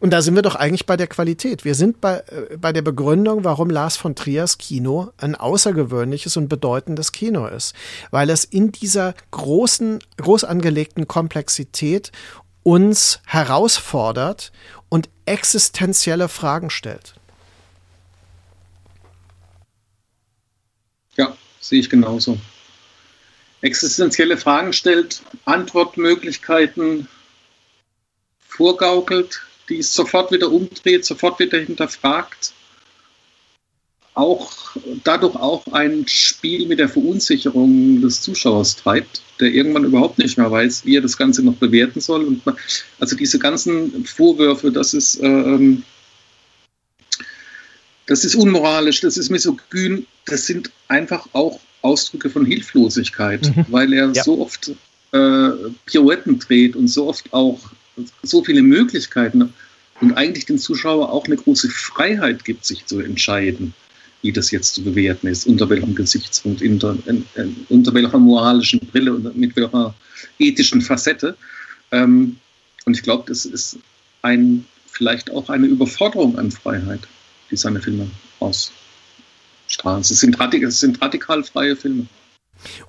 und 0.00 0.10
da 0.10 0.22
sind 0.22 0.34
wir 0.34 0.42
doch 0.42 0.54
eigentlich 0.54 0.86
bei 0.86 0.96
der 0.96 1.06
Qualität. 1.06 1.64
Wir 1.66 1.74
sind 1.74 2.00
bei, 2.00 2.24
äh, 2.28 2.56
bei 2.56 2.72
der 2.72 2.80
Begründung, 2.80 3.44
warum 3.44 3.68
Lars 3.68 3.98
von 3.98 4.16
Triers 4.16 4.56
Kino 4.56 5.12
ein 5.18 5.34
außergewöhnliches 5.34 6.38
und 6.38 6.48
bedeutendes 6.48 7.12
Kino 7.12 7.46
ist. 7.46 7.74
Weil 8.10 8.30
es 8.30 8.44
in 8.44 8.72
dieser 8.72 9.14
großen, 9.30 9.98
groß 10.16 10.44
angelegten 10.44 11.06
Komplexität 11.06 12.12
uns 12.62 13.20
herausfordert 13.26 14.52
und 14.88 15.10
existenzielle 15.26 16.28
Fragen 16.28 16.70
stellt. 16.70 17.14
Ja, 21.16 21.36
sehe 21.60 21.80
ich 21.80 21.90
genauso. 21.90 22.38
Existenzielle 23.60 24.38
Fragen 24.38 24.72
stellt, 24.72 25.20
Antwortmöglichkeiten 25.44 27.06
vorgaukelt, 28.48 29.42
die 29.70 29.78
es 29.78 29.94
sofort 29.94 30.32
wieder 30.32 30.50
umdreht, 30.50 31.04
sofort 31.04 31.38
wieder 31.38 31.58
hinterfragt. 31.58 32.52
Auch 34.14 34.76
dadurch 35.04 35.36
auch 35.36 35.66
ein 35.72 36.06
Spiel 36.06 36.66
mit 36.66 36.80
der 36.80 36.88
Verunsicherung 36.88 38.02
des 38.02 38.20
Zuschauers 38.20 38.76
treibt, 38.76 39.22
der 39.38 39.52
irgendwann 39.52 39.84
überhaupt 39.84 40.18
nicht 40.18 40.36
mehr 40.36 40.50
weiß, 40.50 40.84
wie 40.84 40.96
er 40.96 41.00
das 41.00 41.16
Ganze 41.16 41.42
noch 41.42 41.54
bewerten 41.54 42.00
soll. 42.00 42.24
Und 42.24 42.42
also 42.98 43.16
diese 43.16 43.38
ganzen 43.38 44.04
Vorwürfe, 44.04 44.72
das 44.72 44.92
ist, 44.92 45.22
ähm, 45.22 45.84
das 48.06 48.24
ist 48.24 48.34
unmoralisch, 48.34 49.00
das 49.00 49.16
ist 49.16 49.30
misogyn, 49.30 50.06
das 50.26 50.46
sind 50.46 50.70
einfach 50.88 51.26
auch 51.32 51.60
Ausdrücke 51.82 52.28
von 52.28 52.44
Hilflosigkeit, 52.44 53.56
mhm. 53.56 53.64
weil 53.68 53.92
er 53.92 54.10
ja. 54.12 54.24
so 54.24 54.40
oft 54.40 54.72
äh, 55.12 55.50
Pirouetten 55.86 56.38
dreht 56.40 56.76
und 56.76 56.88
so 56.88 57.08
oft 57.08 57.32
auch 57.32 57.58
so 58.22 58.44
viele 58.44 58.62
Möglichkeiten 58.62 59.52
und 60.00 60.14
eigentlich 60.14 60.46
dem 60.46 60.58
Zuschauer 60.58 61.10
auch 61.10 61.26
eine 61.26 61.36
große 61.36 61.68
Freiheit 61.68 62.44
gibt, 62.44 62.64
sich 62.64 62.86
zu 62.86 63.00
entscheiden, 63.00 63.74
wie 64.22 64.32
das 64.32 64.50
jetzt 64.50 64.74
zu 64.74 64.82
bewerten 64.82 65.26
ist, 65.26 65.46
unter 65.46 65.68
welchem 65.68 65.94
Gesichtspunkt, 65.94 66.62
unter, 66.62 66.96
unter 67.68 67.94
welcher 67.94 68.18
moralischen 68.18 68.80
Brille 68.80 69.14
und 69.14 69.36
mit 69.36 69.56
welcher 69.56 69.94
ethischen 70.38 70.82
Facette. 70.82 71.36
Ähm, 71.90 72.36
und 72.84 72.96
ich 72.96 73.02
glaube, 73.02 73.24
das 73.26 73.44
ist 73.44 73.78
ein, 74.22 74.64
vielleicht 74.86 75.30
auch 75.30 75.48
eine 75.48 75.66
Überforderung 75.66 76.38
an 76.38 76.50
Freiheit, 76.50 77.00
die 77.50 77.56
seine 77.56 77.80
Filme 77.80 78.10
ausstrahlen. 78.40 80.00
Es 80.00 80.08
sind, 80.08 80.38
es 80.40 80.80
sind 80.80 81.00
radikal 81.00 81.42
freie 81.44 81.76
Filme. 81.76 82.06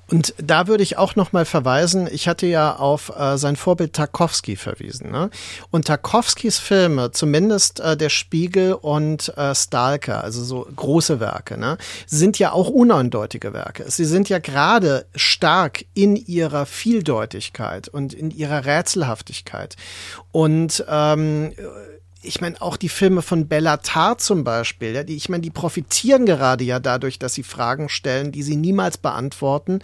Und 0.07 0.33
da 0.37 0.67
würde 0.67 0.83
ich 0.83 0.97
auch 0.97 1.15
noch 1.15 1.31
mal 1.31 1.45
verweisen, 1.45 2.09
ich 2.11 2.27
hatte 2.27 2.45
ja 2.45 2.75
auf 2.75 3.11
äh, 3.17 3.37
sein 3.37 3.55
Vorbild 3.55 3.93
Tarkovsky 3.93 4.55
verwiesen. 4.55 5.11
Ne? 5.11 5.29
Und 5.69 5.87
Tarkovskys 5.87 6.59
Filme, 6.59 7.11
zumindest 7.11 7.79
äh, 7.79 7.95
Der 7.95 8.09
Spiegel 8.09 8.73
und 8.73 9.35
äh, 9.37 9.55
Stalker, 9.55 10.23
also 10.23 10.43
so 10.43 10.67
große 10.75 11.19
Werke, 11.19 11.57
ne, 11.57 11.77
sind 12.07 12.39
ja 12.39 12.51
auch 12.51 12.69
uneindeutige 12.69 13.53
Werke. 13.53 13.85
Sie 13.89 14.05
sind 14.05 14.29
ja 14.29 14.39
gerade 14.39 15.05
stark 15.15 15.85
in 15.93 16.15
ihrer 16.15 16.65
Vieldeutigkeit 16.65 17.87
und 17.87 18.13
in 18.13 18.31
ihrer 18.31 18.65
Rätselhaftigkeit. 18.65 19.75
Und 20.31 20.83
ähm, 20.89 21.53
ich 22.21 22.41
meine, 22.41 22.61
auch 22.61 22.77
die 22.77 22.89
Filme 22.89 23.21
von 23.21 23.47
Bellatar 23.47 24.17
zum 24.17 24.43
Beispiel, 24.43 24.93
ja, 24.93 25.03
die, 25.03 25.15
ich 25.15 25.29
meine, 25.29 25.41
die 25.41 25.49
profitieren 25.49 26.25
gerade 26.25 26.63
ja 26.63 26.79
dadurch, 26.79 27.19
dass 27.19 27.33
sie 27.33 27.43
Fragen 27.43 27.89
stellen, 27.89 28.31
die 28.31 28.43
sie 28.43 28.55
niemals 28.55 28.97
beantworten 28.97 29.79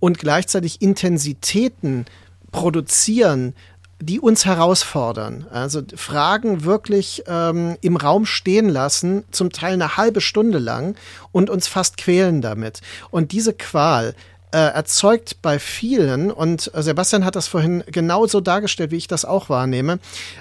und 0.00 0.18
gleichzeitig 0.18 0.80
Intensitäten 0.80 2.06
produzieren, 2.50 3.54
die 4.02 4.18
uns 4.18 4.44
herausfordern. 4.44 5.46
Also 5.50 5.82
Fragen 5.94 6.64
wirklich 6.64 7.22
ähm, 7.28 7.76
im 7.82 7.96
Raum 7.96 8.26
stehen 8.26 8.68
lassen, 8.68 9.24
zum 9.30 9.52
Teil 9.52 9.74
eine 9.74 9.96
halbe 9.96 10.20
Stunde 10.20 10.58
lang 10.58 10.96
und 11.30 11.50
uns 11.50 11.68
fast 11.68 11.98
quälen 11.98 12.42
damit. 12.42 12.80
Und 13.10 13.30
diese 13.30 13.52
Qual, 13.52 14.14
äh, 14.52 14.58
erzeugt 14.58 15.42
bei 15.42 15.58
vielen, 15.58 16.30
und 16.30 16.70
Sebastian 16.74 17.24
hat 17.24 17.36
das 17.36 17.48
vorhin 17.48 17.82
genauso 17.86 18.40
dargestellt, 18.40 18.90
wie 18.90 18.98
ich 18.98 19.08
das 19.08 19.24
auch 19.24 19.48
wahrnehme, 19.48 19.98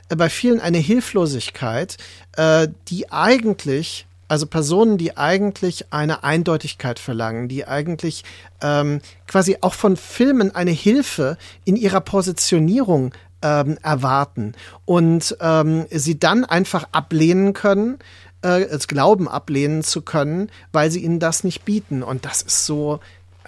äh, 0.09 0.15
bei 0.15 0.29
vielen 0.29 0.59
eine 0.59 0.77
Hilflosigkeit, 0.77 1.97
äh, 2.37 2.67
die 2.87 3.11
eigentlich 3.11 4.05
also 4.27 4.45
Personen, 4.45 4.97
die 4.97 5.17
eigentlich 5.17 5.91
eine 5.91 6.23
Eindeutigkeit 6.23 6.99
verlangen, 6.99 7.49
die 7.49 7.67
eigentlich 7.67 8.23
ähm, 8.61 9.01
quasi 9.27 9.57
auch 9.59 9.73
von 9.73 9.97
Filmen 9.97 10.55
eine 10.55 10.71
Hilfe 10.71 11.37
in 11.65 11.75
ihrer 11.75 11.99
Positionierung 11.99 13.13
ähm, 13.41 13.77
erwarten. 13.81 14.53
Und 14.85 15.35
ähm, 15.41 15.85
sie 15.89 16.17
dann 16.17 16.45
einfach 16.45 16.87
ablehnen 16.93 17.51
können, 17.51 17.99
äh, 18.41 18.61
es 18.63 18.87
glauben 18.87 19.27
ablehnen 19.27 19.83
zu 19.83 20.01
können, 20.01 20.49
weil 20.71 20.91
sie 20.91 21.03
ihnen 21.03 21.19
das 21.19 21.43
nicht 21.43 21.65
bieten. 21.65 22.01
Und 22.01 22.23
das 22.23 22.41
ist 22.41 22.65
so, 22.65 23.01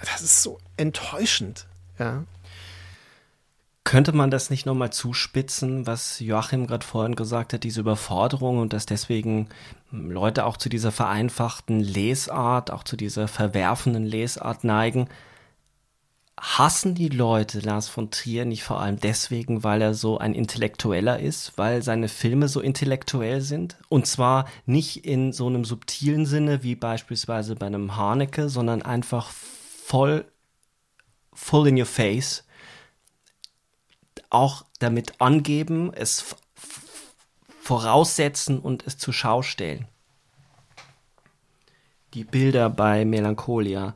das 0.06 0.22
ist 0.22 0.44
so 0.44 0.60
enttäuschend, 0.78 1.68
ja. 2.00 2.24
Könnte 3.84 4.14
man 4.14 4.32
das 4.32 4.50
nicht 4.50 4.66
nochmal 4.66 4.92
zuspitzen, 4.94 5.86
was 5.86 6.20
Joachim 6.22 6.68
gerade 6.68 6.86
vorhin 6.86 7.16
gesagt 7.16 7.52
hat, 7.52 7.64
diese 7.64 7.82
Überforderung 7.82 8.60
und 8.60 8.72
dass 8.72 8.86
deswegen 8.86 9.50
Leute 9.92 10.46
auch 10.46 10.56
zu 10.56 10.70
dieser 10.70 10.92
vereinfachten 10.92 11.82
Lesart, 11.82 12.72
auch 12.72 12.84
zu 12.84 12.96
dieser 12.96 13.28
verwerfenden 13.28 14.06
Lesart 14.06 14.64
neigen? 14.64 15.10
Hassen 16.40 16.96
die 16.96 17.10
Leute 17.10 17.60
Lars 17.60 17.90
von 17.90 18.10
Trier 18.10 18.46
nicht 18.46 18.64
vor 18.64 18.80
allem 18.80 19.00
deswegen, 19.00 19.64
weil 19.64 19.82
er 19.82 19.94
so 19.94 20.18
ein 20.18 20.34
Intellektueller 20.34 21.20
ist, 21.20 21.58
weil 21.58 21.84
seine 21.84 22.08
Filme 22.08 22.48
so 22.48 22.62
intellektuell 22.62 23.42
sind? 23.42 23.78
Und 23.90 24.08
zwar 24.08 24.48
nicht 24.66 25.06
in 25.06 25.34
so 25.34 25.48
einem 25.48 25.66
subtilen 25.66 26.26
Sinne 26.26 26.64
wie 26.64 26.76
beispielsweise 26.76 27.56
bei 27.56 27.68
einem 27.68 27.98
Haneke, 27.98 28.50
sondern 28.50 28.82
einfach 28.82 29.30
voll, 29.86 30.26
full 31.34 31.68
in 31.68 31.78
your 31.78 31.86
face, 31.86 32.44
auch 34.30 34.66
damit 34.80 35.22
angeben, 35.22 35.94
es 35.94 36.36
voraussetzen 37.62 38.60
und 38.60 38.86
es 38.88 38.98
zur 38.98 39.14
Schau 39.14 39.42
stellen. 39.42 39.88
Die 42.14 42.24
Bilder 42.24 42.70
bei 42.70 43.06
Melancholia, 43.06 43.96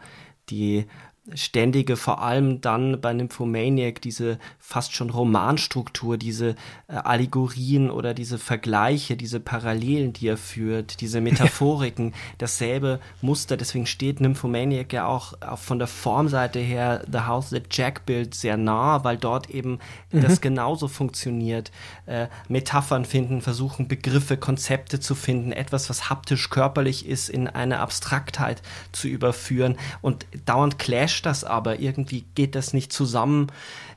die 0.49 0.87
ständige, 1.33 1.97
vor 1.97 2.21
allem 2.21 2.61
dann 2.61 3.01
bei 3.01 3.13
Nymphomaniac, 3.13 4.01
diese 4.01 4.39
fast 4.59 4.93
schon 4.93 5.09
Romanstruktur, 5.09 6.17
diese 6.17 6.55
äh, 6.87 6.93
Allegorien 6.93 7.89
oder 7.89 8.13
diese 8.13 8.37
Vergleiche, 8.37 9.17
diese 9.17 9.39
Parallelen, 9.39 10.13
die 10.13 10.27
er 10.27 10.37
führt, 10.37 11.01
diese 11.01 11.19
Metaphoriken, 11.19 12.13
dasselbe 12.37 12.99
Muster. 13.21 13.57
Deswegen 13.57 13.85
steht 13.85 14.21
Nymphomaniac 14.21 14.93
ja 14.93 15.05
auch, 15.05 15.33
auch 15.41 15.59
von 15.59 15.79
der 15.79 15.87
Formseite 15.87 16.59
her 16.59 17.03
The 17.11 17.21
House 17.21 17.49
That 17.49 17.65
Jack 17.71 18.05
Built 18.05 18.33
sehr 18.33 18.55
nah, 18.55 19.03
weil 19.03 19.17
dort 19.17 19.49
eben 19.49 19.79
mhm. 20.11 20.21
das 20.21 20.39
genauso 20.39 20.87
funktioniert. 20.87 21.71
Äh, 22.05 22.27
Metaphern 22.47 23.03
finden, 23.03 23.41
versuchen 23.41 23.89
Begriffe, 23.89 24.37
Konzepte 24.37 24.99
zu 24.99 25.13
finden, 25.13 25.51
etwas, 25.51 25.89
was 25.89 26.09
haptisch 26.09 26.49
körperlich 26.49 27.05
ist, 27.05 27.29
in 27.29 27.47
eine 27.47 27.79
Abstraktheit 27.79 28.61
zu 28.93 29.09
überführen 29.09 29.77
und 30.01 30.25
dauernd 30.45 30.79
clash 30.79 31.16
clasht 31.17 31.25
das 31.25 31.43
aber, 31.43 31.79
irgendwie 31.79 32.25
geht 32.35 32.55
das 32.55 32.73
nicht 32.73 32.93
zusammen. 32.93 33.47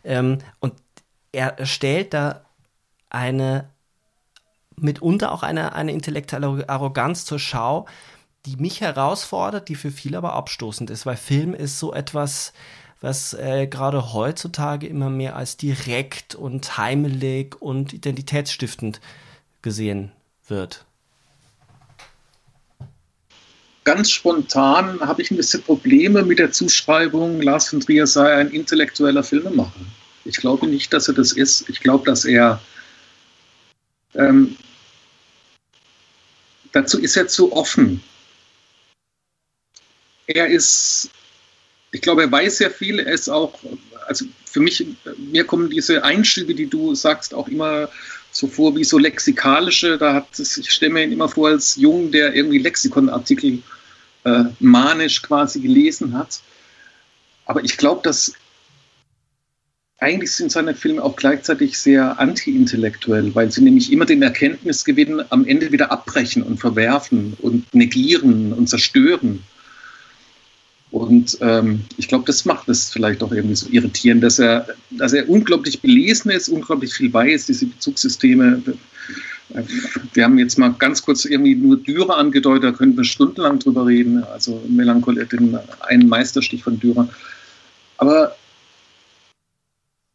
Ähm, 0.04 0.38
und 0.60 0.74
er 1.32 1.64
stellt 1.66 2.14
da 2.14 2.42
eine, 3.10 3.68
mitunter 4.76 5.32
auch 5.32 5.42
eine, 5.42 5.74
eine 5.74 5.92
intellektuelle 5.92 6.68
Arroganz 6.68 7.24
zur 7.24 7.38
Schau, 7.38 7.86
die 8.46 8.56
mich 8.56 8.80
herausfordert, 8.80 9.68
die 9.68 9.74
für 9.74 9.90
viele 9.90 10.16
aber 10.16 10.32
abstoßend 10.32 10.90
ist, 10.90 11.04
weil 11.04 11.16
Film 11.16 11.54
ist 11.54 11.78
so 11.78 11.92
etwas, 11.92 12.52
was 13.00 13.34
äh, 13.34 13.66
gerade 13.66 14.12
heutzutage 14.12 14.86
immer 14.86 15.10
mehr 15.10 15.36
als 15.36 15.56
direkt 15.56 16.34
und 16.34 16.78
heimelig 16.78 17.60
und 17.60 17.92
identitätsstiftend 17.92 19.00
gesehen 19.62 20.12
wird 20.46 20.86
ganz 23.84 24.10
spontan 24.10 25.00
habe 25.00 25.22
ich 25.22 25.30
ein 25.30 25.36
bisschen 25.36 25.62
Probleme 25.62 26.22
mit 26.22 26.38
der 26.38 26.52
Zuschreibung, 26.52 27.40
Lars 27.40 27.68
von 27.68 27.80
Trier 27.80 28.06
sei 28.06 28.34
ein 28.34 28.50
intellektueller 28.50 29.22
Filmemacher. 29.22 29.80
Ich 30.24 30.36
glaube 30.36 30.66
nicht, 30.66 30.92
dass 30.92 31.08
er 31.08 31.14
das 31.14 31.32
ist. 31.32 31.68
Ich 31.68 31.80
glaube, 31.80 32.04
dass 32.04 32.24
er 32.24 32.60
ähm, 34.14 34.56
dazu 36.72 37.00
ist 37.00 37.16
er 37.16 37.28
zu 37.28 37.52
offen. 37.52 38.02
Er 40.26 40.46
ist, 40.46 41.10
ich 41.90 42.00
glaube, 42.00 42.22
er 42.22 42.32
weiß 42.32 42.58
sehr 42.58 42.70
viel. 42.70 43.00
Er 43.00 43.12
ist 43.12 43.28
auch, 43.28 43.58
also 44.06 44.26
für 44.44 44.60
mich, 44.60 44.84
mir 45.16 45.44
kommen 45.44 45.70
diese 45.70 46.04
Einschübe, 46.04 46.54
die 46.54 46.66
du 46.66 46.94
sagst, 46.94 47.34
auch 47.34 47.48
immer 47.48 47.88
so 48.30 48.46
vor 48.46 48.76
wie 48.76 48.84
so 48.84 48.98
lexikalische. 48.98 49.98
Da 49.98 50.14
hat 50.14 50.26
ich 50.38 50.70
stelle 50.70 50.92
mir 50.92 51.04
ihn 51.04 51.12
immer 51.12 51.28
vor 51.28 51.48
als 51.48 51.76
Jungen, 51.76 52.12
der 52.12 52.34
irgendwie 52.34 52.58
Lexikonartikel 52.58 53.62
äh, 54.24 54.44
manisch 54.60 55.22
quasi 55.22 55.60
gelesen 55.60 56.16
hat. 56.16 56.40
Aber 57.46 57.64
ich 57.64 57.76
glaube, 57.76 58.02
dass 58.04 58.32
eigentlich 59.98 60.32
sind 60.32 60.50
seine 60.50 60.74
Filme 60.74 61.02
auch 61.02 61.14
gleichzeitig 61.14 61.78
sehr 61.78 62.18
anti-intellektuell, 62.18 63.34
weil 63.34 63.50
sie 63.50 63.60
nämlich 63.60 63.92
immer 63.92 64.06
den 64.06 64.22
Erkenntnisgewinn 64.22 65.22
am 65.28 65.44
Ende 65.46 65.72
wieder 65.72 65.92
abbrechen 65.92 66.42
und 66.42 66.58
verwerfen 66.58 67.36
und 67.38 67.72
negieren 67.74 68.54
und 68.54 68.68
zerstören. 68.68 69.42
Und 70.90 71.38
ähm, 71.40 71.84
ich 71.98 72.08
glaube, 72.08 72.24
das 72.26 72.44
macht 72.44 72.68
es 72.68 72.90
vielleicht 72.90 73.22
auch 73.22 73.30
irgendwie 73.30 73.54
so 73.54 73.68
irritierend, 73.70 74.24
dass 74.24 74.38
er, 74.40 74.66
dass 74.90 75.12
er 75.12 75.28
unglaublich 75.28 75.80
belesen 75.80 76.30
ist, 76.32 76.48
unglaublich 76.48 76.92
viel 76.92 77.12
weiß, 77.12 77.46
diese 77.46 77.66
Bezugssysteme. 77.66 78.60
Wir 80.14 80.24
haben 80.24 80.38
jetzt 80.38 80.58
mal 80.58 80.74
ganz 80.78 81.02
kurz 81.02 81.24
irgendwie 81.24 81.54
nur 81.54 81.76
Dürer 81.76 82.16
angedeutet, 82.16 82.64
da 82.64 82.72
könnten 82.72 82.96
wir 82.96 83.04
stundenlang 83.04 83.60
drüber 83.60 83.86
reden. 83.86 84.24
Also 84.24 84.62
Melancholie, 84.68 85.26
den 85.26 85.58
einen 85.80 86.08
Meisterstich 86.08 86.62
von 86.64 86.78
Dürer. 86.78 87.08
Aber 87.98 88.34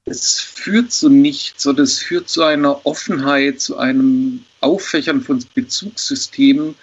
es 0.06 0.40
führt 0.40 0.92
zu 0.92 1.10
nichts 1.10 1.66
oder 1.66 1.84
es 1.84 2.00
führt 2.00 2.30
zu 2.30 2.44
einer 2.44 2.86
Offenheit, 2.86 3.60
zu 3.60 3.78
einem 3.78 4.44
Auffächern 4.62 5.22
von 5.22 5.44
Bezugssystemen, 5.54 6.76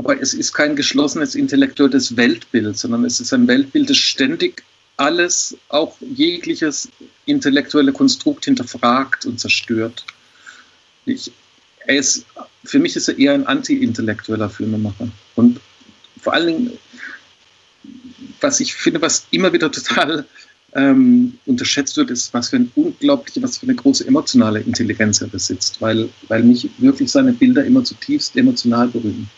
aber 0.00 0.18
es 0.18 0.32
ist 0.32 0.54
kein 0.54 0.76
geschlossenes 0.76 1.34
intellektuelles 1.34 2.16
Weltbild, 2.16 2.78
sondern 2.78 3.04
es 3.04 3.20
ist 3.20 3.34
ein 3.34 3.46
Weltbild, 3.46 3.90
das 3.90 3.98
ständig 3.98 4.62
alles, 4.96 5.58
auch 5.68 5.94
jegliches 6.00 6.88
intellektuelle 7.26 7.92
Konstrukt 7.92 8.46
hinterfragt 8.46 9.26
und 9.26 9.38
zerstört. 9.38 10.06
Ich, 11.04 11.30
er 11.86 11.96
ist, 11.96 12.24
für 12.64 12.78
mich 12.78 12.96
ist 12.96 13.08
er 13.08 13.18
eher 13.18 13.34
ein 13.34 13.46
anti-intellektueller 13.46 14.48
Filmemacher. 14.48 15.08
Und 15.36 15.60
vor 16.18 16.32
allen 16.32 16.46
Dingen, 16.46 16.78
was 18.40 18.60
ich 18.60 18.74
finde, 18.74 19.02
was 19.02 19.26
immer 19.30 19.52
wieder 19.52 19.70
total 19.70 20.24
ähm, 20.74 21.38
unterschätzt 21.44 21.98
wird, 21.98 22.10
ist, 22.10 22.32
was 22.32 22.48
für 22.48 22.56
ein 22.56 22.72
unglaubliche, 22.74 23.42
was 23.42 23.58
für 23.58 23.66
eine 23.66 23.74
große 23.74 24.06
emotionale 24.06 24.60
Intelligenz 24.60 25.20
er 25.20 25.28
besitzt, 25.28 25.82
weil, 25.82 26.08
weil 26.28 26.42
mich 26.42 26.70
wirklich 26.78 27.10
seine 27.10 27.34
Bilder 27.34 27.66
immer 27.66 27.84
zutiefst 27.84 28.34
emotional 28.34 28.88
berühren. 28.88 29.28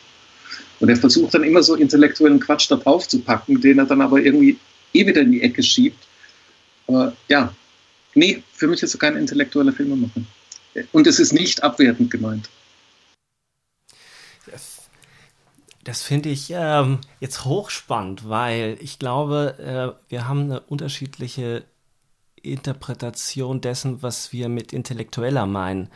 Und 0.82 0.90
er 0.90 0.96
versucht 0.96 1.32
dann 1.32 1.44
immer 1.44 1.62
so 1.62 1.74
intellektuellen 1.76 2.40
Quatsch 2.40 2.70
da 2.70 2.76
drauf 2.76 3.08
zu 3.08 3.20
packen, 3.20 3.60
den 3.62 3.78
er 3.78 3.86
dann 3.86 4.02
aber 4.02 4.20
irgendwie 4.20 4.58
eh 4.92 5.06
wieder 5.06 5.22
in 5.22 5.32
die 5.32 5.40
Ecke 5.40 5.62
schiebt. 5.62 6.04
Aber 6.86 7.16
ja, 7.28 7.54
Nee, 8.14 8.42
für 8.52 8.66
mich 8.66 8.82
ist 8.82 8.94
er 8.94 8.98
kein 8.98 9.16
intellektueller 9.16 9.72
Filmemacher. 9.72 10.22
Und 10.92 11.06
es 11.06 11.18
ist 11.18 11.32
nicht 11.32 11.62
abwertend 11.62 12.10
gemeint. 12.10 12.48
Das, 14.50 14.82
das 15.84 16.02
finde 16.02 16.28
ich 16.28 16.52
ähm, 16.54 16.98
jetzt 17.20 17.44
hochspannend, 17.44 18.28
weil 18.28 18.76
ich 18.80 18.98
glaube, 18.98 19.96
äh, 20.08 20.10
wir 20.10 20.28
haben 20.28 20.42
eine 20.42 20.60
unterschiedliche 20.60 21.64
Interpretation 22.42 23.60
dessen, 23.60 24.02
was 24.02 24.32
wir 24.32 24.48
mit 24.48 24.72
intellektueller 24.72 25.46
meinen. 25.46 25.88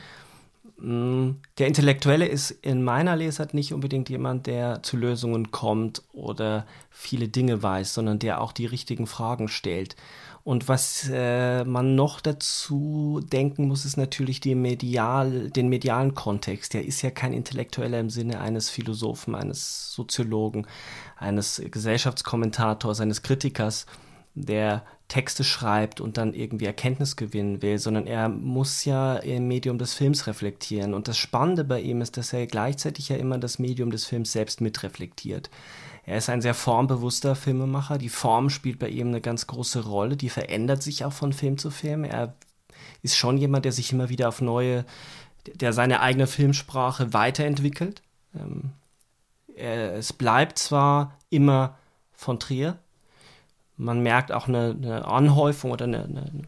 Mm, 0.79 1.31
der 1.59 1.67
Intellektuelle 1.69 2.27
ist 2.27 2.51
in 2.51 2.83
meiner 2.83 3.17
Lesart 3.17 3.55
nicht 3.55 3.73
unbedingt 3.73 4.11
jemand, 4.11 4.47
der 4.47 4.83
zu 4.83 4.97
Lösungen 4.97 5.51
kommt 5.51 6.03
oder 6.13 6.67
viele 6.91 7.29
Dinge 7.29 7.63
weiß, 7.63 7.95
sondern 7.95 8.19
der 8.19 8.41
auch 8.41 8.53
die 8.53 8.67
richtigen 8.67 9.07
Fragen 9.07 9.49
stellt. 9.49 9.97
Und 10.45 10.69
was 10.69 11.11
äh, 11.13 11.65
man 11.65 11.97
noch 11.97 12.21
dazu 12.21 13.21
denken 13.33 13.67
muss, 13.67 13.85
ist 13.85 13.97
natürlich 13.97 14.45
medial, 14.45 15.51
den 15.51 15.69
medialen 15.69 16.15
Kontext. 16.15 16.75
Der 16.75 16.85
ist 16.85 17.03
ja 17.03 17.11
kein 17.11 17.33
Intellektueller 17.33 17.99
im 17.99 18.11
Sinne 18.11 18.41
eines 18.41 18.71
Philosophen, 18.71 19.35
eines 19.35 19.93
Soziologen, 19.93 20.69
eines 21.17 21.61
Gesellschaftskommentators, 21.69 23.01
eines 23.01 23.23
Kritikers, 23.23 23.87
der 24.35 24.85
Texte 25.09 25.45
schreibt 25.45 26.01
und 26.01 26.17
dann 26.17 26.35
irgendwie 26.35 26.65
Erkenntnis 26.65 27.15
gewinnen 27.15 27.63
will, 27.63 27.79
sondern 27.79 28.07
er 28.07 28.29
muss 28.29 28.85
ja 28.85 29.17
im 29.17 29.47
Medium 29.47 29.79
des 29.79 29.95
Films 29.95 30.27
reflektieren. 30.27 30.95
Und 30.95 31.07
das 31.07 31.17
Spannende 31.17 31.65
bei 31.65 31.81
ihm 31.81 32.01
ist, 32.01 32.17
dass 32.17 32.33
er 32.33 32.47
gleichzeitig 32.47 33.09
ja 33.09 33.17
immer 33.17 33.39
das 33.39 33.59
Medium 33.59 33.91
des 33.91 34.05
Films 34.05 34.33
selbst 34.33 34.61
mitreflektiert. 34.61 35.49
Er 36.05 36.19
ist 36.19 36.29
ein 36.29 36.41
sehr 36.41 36.55
formbewusster 36.55 37.37
Filmemacher. 37.37 37.99
Die 37.99 38.09
Form 38.09 38.51
spielt 38.51 38.79
bei 38.79 38.89
ihm 38.89 39.09
eine 39.09 39.21
ganz 39.21 39.47
große 39.47 39.85
Rolle. 39.85 40.17
Die 40.17 40.29
verändert 40.29 40.83
sich 40.83 41.05
auch 41.05 41.13
von 41.13 41.33
Film 41.33 41.59
zu 41.59 41.71
Film. 41.71 42.05
Er 42.05 42.35
ist 43.03 43.17
schon 43.17 43.39
jemand, 43.39 43.65
der 43.65 43.73
sich 43.73 43.93
immer 43.93 44.09
wieder 44.09 44.29
auf 44.29 44.41
neue, 44.41 44.85
der 45.55 45.73
seine 45.73 46.01
eigene 46.01 46.27
Filmsprache 46.27 47.13
weiterentwickelt. 47.13 48.03
Ähm, 48.35 48.73
es 49.57 50.13
bleibt 50.13 50.59
zwar 50.59 51.17
immer 51.31 51.77
von 52.13 52.39
Trier. 52.39 52.79
Man 53.77 54.03
merkt 54.03 54.33
auch 54.33 54.49
eine, 54.49 54.77
eine 54.77 55.05
Anhäufung 55.05 55.71
oder 55.71 55.85
eine, 55.85 56.05
eine 56.05 56.43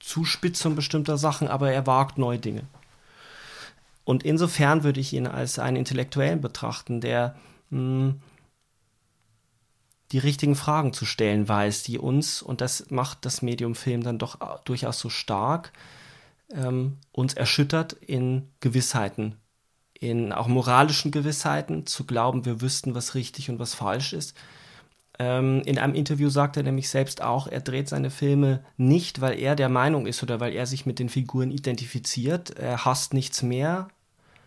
Zuspitzung 0.00 0.74
bestimmter 0.76 1.16
Sachen, 1.16 1.48
aber 1.48 1.70
er 1.70 1.86
wagt 1.86 2.18
neue 2.18 2.38
Dinge. 2.38 2.62
Und 4.04 4.22
insofern 4.22 4.84
würde 4.84 5.00
ich 5.00 5.12
ihn 5.12 5.26
als 5.26 5.58
einen 5.58 5.76
Intellektuellen 5.76 6.40
betrachten, 6.40 7.00
der 7.00 7.34
mh, 7.70 7.78
hm, 7.78 8.20
die 10.12 10.18
richtigen 10.18 10.54
Fragen 10.54 10.92
zu 10.92 11.04
stellen 11.04 11.48
weiß, 11.48 11.82
die 11.82 11.98
uns, 11.98 12.40
und 12.40 12.60
das 12.60 12.90
macht 12.90 13.24
das 13.24 13.42
Medium 13.42 13.74
Film 13.74 14.02
dann 14.02 14.18
doch 14.18 14.38
durchaus 14.62 15.00
so 15.00 15.10
stark, 15.10 15.72
ähm, 16.52 16.98
uns 17.10 17.34
erschüttert 17.34 17.94
in 17.94 18.48
Gewissheiten, 18.60 19.36
in 19.94 20.32
auch 20.32 20.46
moralischen 20.46 21.10
Gewissheiten, 21.10 21.86
zu 21.86 22.04
glauben, 22.06 22.44
wir 22.44 22.60
wüssten, 22.60 22.94
was 22.94 23.14
richtig 23.14 23.50
und 23.50 23.58
was 23.58 23.74
falsch 23.74 24.12
ist. 24.12 24.36
Ähm, 25.18 25.62
in 25.64 25.78
einem 25.78 25.94
Interview 25.94 26.28
sagt 26.28 26.56
er 26.56 26.62
nämlich 26.62 26.88
selbst 26.88 27.22
auch, 27.22 27.46
er 27.46 27.60
dreht 27.60 27.88
seine 27.88 28.10
Filme 28.10 28.62
nicht, 28.76 29.20
weil 29.20 29.38
er 29.38 29.56
der 29.56 29.68
Meinung 29.68 30.06
ist 30.06 30.22
oder 30.22 30.40
weil 30.40 30.52
er 30.52 30.66
sich 30.66 30.84
mit 30.84 30.98
den 30.98 31.08
Figuren 31.08 31.50
identifiziert. 31.50 32.50
Er 32.50 32.84
hasst 32.84 33.14
nichts 33.14 33.42
mehr, 33.42 33.88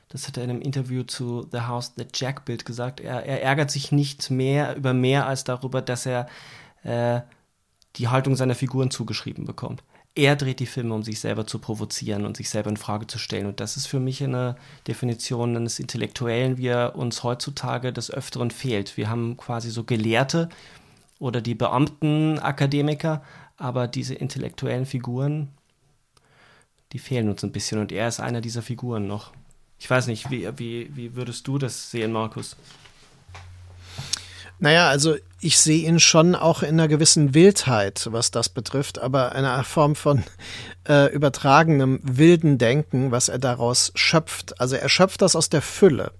das 0.10 0.28
hat 0.28 0.38
er 0.38 0.44
in 0.44 0.50
einem 0.50 0.62
Interview 0.62 1.04
zu 1.04 1.48
The 1.52 1.62
House 1.62 1.94
That 1.96 2.10
Jack 2.20 2.46
Built 2.46 2.66
gesagt, 2.66 3.00
er, 3.00 3.26
er 3.26 3.44
ärgert 3.44 3.72
sich 3.72 3.92
nicht 3.92 4.30
mehr 4.32 4.76
über 4.76 4.94
mehr 4.94 5.28
als 5.28 5.44
darüber, 5.44 5.82
dass 5.82 6.06
er 6.06 6.28
äh, 6.84 7.22
die 7.96 8.08
Haltung 8.08 8.36
seiner 8.36 8.56
Figuren 8.56 8.92
zugeschrieben 8.92 9.46
bekommt. 9.46 9.84
Er 10.20 10.36
dreht 10.36 10.60
die 10.60 10.66
Filme, 10.66 10.94
um 10.94 11.02
sich 11.02 11.22
selber 11.22 11.48
zu 11.48 11.60
provozieren 11.60 12.26
und 12.26 12.36
sich 12.36 12.50
selber 12.50 12.70
in 12.70 12.76
Frage 12.76 13.08
zu 13.08 13.18
stellen. 13.18 13.46
Und 13.46 13.62
das 13.62 13.78
ist 13.78 13.88
für 13.88 14.02
mich 14.02 14.22
eine 14.22 14.58
Definition 14.86 15.56
eines 15.56 15.80
Intellektuellen, 15.80 16.58
wie 16.58 16.68
er 16.68 16.98
uns 16.98 17.24
heutzutage 17.24 17.94
des 17.94 18.12
Öfteren 18.12 18.52
fehlt. 18.52 18.98
Wir 18.98 19.10
haben 19.10 19.38
quasi 19.38 19.72
so 19.72 19.86
Gelehrte 19.86 20.50
oder 21.20 21.40
die 21.40 21.56
Beamten, 21.56 22.38
Akademiker, 22.38 23.24
aber 23.56 23.88
diese 23.88 24.14
intellektuellen 24.14 24.86
Figuren, 24.86 25.48
die 26.92 27.00
fehlen 27.00 27.30
uns 27.30 27.42
ein 27.46 27.54
bisschen. 27.54 27.80
Und 27.80 27.94
er 27.94 28.10
ist 28.10 28.20
einer 28.20 28.42
dieser 28.42 28.62
Figuren 28.62 29.08
noch. 29.08 29.32
Ich 29.80 29.90
weiß 29.90 30.08
nicht, 30.08 30.30
wie, 30.30 30.50
wie, 30.60 30.94
wie 30.98 31.16
würdest 31.16 31.48
du 31.48 31.58
das 31.58 31.92
sehen, 31.92 32.12
Markus? 32.12 32.58
Naja, 34.60 34.90
also 34.90 35.16
ich 35.42 35.58
sehe 35.58 35.88
ihn 35.88 36.00
schon 36.00 36.36
auch 36.36 36.64
in 36.64 36.70
einer 36.70 36.88
gewissen 36.88 37.34
Wildheit, 37.34 38.08
was 38.12 38.32
das 38.32 38.50
betrifft, 38.50 39.00
aber 39.00 39.32
einer 39.32 39.64
Form 39.64 39.96
von 39.96 40.24
äh, 40.88 41.12
übertragenem 41.14 42.00
wilden 42.04 42.58
Denken, 42.58 43.12
was 43.12 43.30
er 43.30 43.40
daraus 43.40 43.92
schöpft. 43.96 44.60
Also 44.60 44.76
er 44.76 44.90
schöpft 44.90 45.22
das 45.22 45.36
aus 45.36 45.50
der 45.50 45.62
Fülle. 45.62 46.12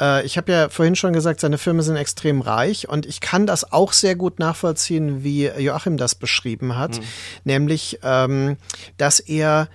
Äh, 0.00 0.26
ich 0.26 0.36
habe 0.36 0.50
ja 0.50 0.68
vorhin 0.68 0.96
schon 0.96 1.12
gesagt, 1.12 1.40
seine 1.40 1.58
Filme 1.58 1.82
sind 1.82 1.96
extrem 1.96 2.40
reich 2.40 2.88
und 2.88 3.06
ich 3.06 3.20
kann 3.20 3.46
das 3.46 3.72
auch 3.72 3.92
sehr 3.92 4.16
gut 4.16 4.40
nachvollziehen, 4.40 5.22
wie 5.22 5.46
Joachim 5.46 5.96
das 5.96 6.16
beschrieben 6.16 6.76
hat, 6.76 6.98
mhm. 6.98 7.04
nämlich, 7.44 8.00
ähm, 8.02 8.56
dass 8.96 9.20
er 9.20 9.68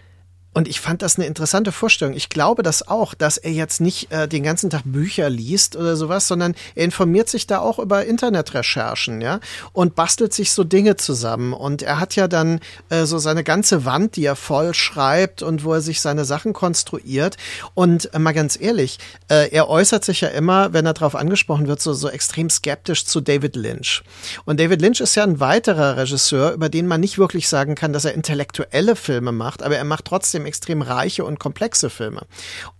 und 0.55 0.69
ich 0.69 0.79
fand 0.79 1.01
das 1.01 1.17
eine 1.17 1.27
interessante 1.27 1.73
Vorstellung. 1.73 2.15
Ich 2.15 2.29
glaube 2.29 2.63
das 2.63 2.87
auch, 2.87 3.13
dass 3.13 3.37
er 3.37 3.51
jetzt 3.51 3.81
nicht 3.81 4.09
äh, 4.13 4.25
den 4.25 4.41
ganzen 4.41 4.69
Tag 4.69 4.83
Bücher 4.85 5.29
liest 5.29 5.75
oder 5.75 5.97
sowas, 5.97 6.29
sondern 6.29 6.55
er 6.75 6.85
informiert 6.85 7.27
sich 7.27 7.45
da 7.45 7.59
auch 7.59 7.77
über 7.77 8.05
Internetrecherchen, 8.05 9.19
ja, 9.19 9.41
und 9.73 9.95
bastelt 9.95 10.33
sich 10.33 10.53
so 10.53 10.63
Dinge 10.63 10.95
zusammen. 10.95 11.51
Und 11.51 11.81
er 11.81 11.99
hat 11.99 12.15
ja 12.15 12.29
dann 12.29 12.61
äh, 12.89 13.03
so 13.03 13.17
seine 13.17 13.43
ganze 13.43 13.83
Wand, 13.83 14.15
die 14.15 14.23
er 14.23 14.37
voll 14.37 14.73
schreibt 14.73 15.41
und 15.41 15.65
wo 15.65 15.73
er 15.73 15.81
sich 15.81 15.99
seine 15.99 16.23
Sachen 16.23 16.53
konstruiert. 16.53 17.35
Und 17.73 18.13
äh, 18.13 18.19
mal 18.19 18.31
ganz 18.31 18.57
ehrlich, 18.57 18.99
äh, 19.27 19.49
er 19.49 19.67
äußert 19.67 20.05
sich 20.05 20.21
ja 20.21 20.29
immer, 20.29 20.71
wenn 20.71 20.85
er 20.85 20.93
darauf 20.93 21.15
angesprochen 21.15 21.67
wird, 21.67 21.81
so, 21.81 21.91
so 21.91 22.07
extrem 22.07 22.49
skeptisch 22.49 23.05
zu 23.05 23.19
David 23.19 23.57
Lynch. 23.57 24.03
Und 24.45 24.61
David 24.61 24.81
Lynch 24.81 25.01
ist 25.01 25.15
ja 25.15 25.23
ein 25.23 25.41
weiterer 25.41 25.97
Regisseur, 25.97 26.53
über 26.53 26.69
den 26.69 26.87
man 26.87 27.01
nicht 27.01 27.17
wirklich 27.17 27.49
sagen 27.49 27.75
kann, 27.75 27.91
dass 27.91 28.05
er 28.05 28.13
intellektuelle 28.13 28.95
Filme 28.95 29.33
macht, 29.33 29.61
aber 29.61 29.75
er 29.75 29.83
macht 29.83 30.05
trotzdem 30.05 30.44
extrem 30.45 30.81
reiche 30.81 31.25
und 31.25 31.39
komplexe 31.39 31.89
Filme 31.89 32.21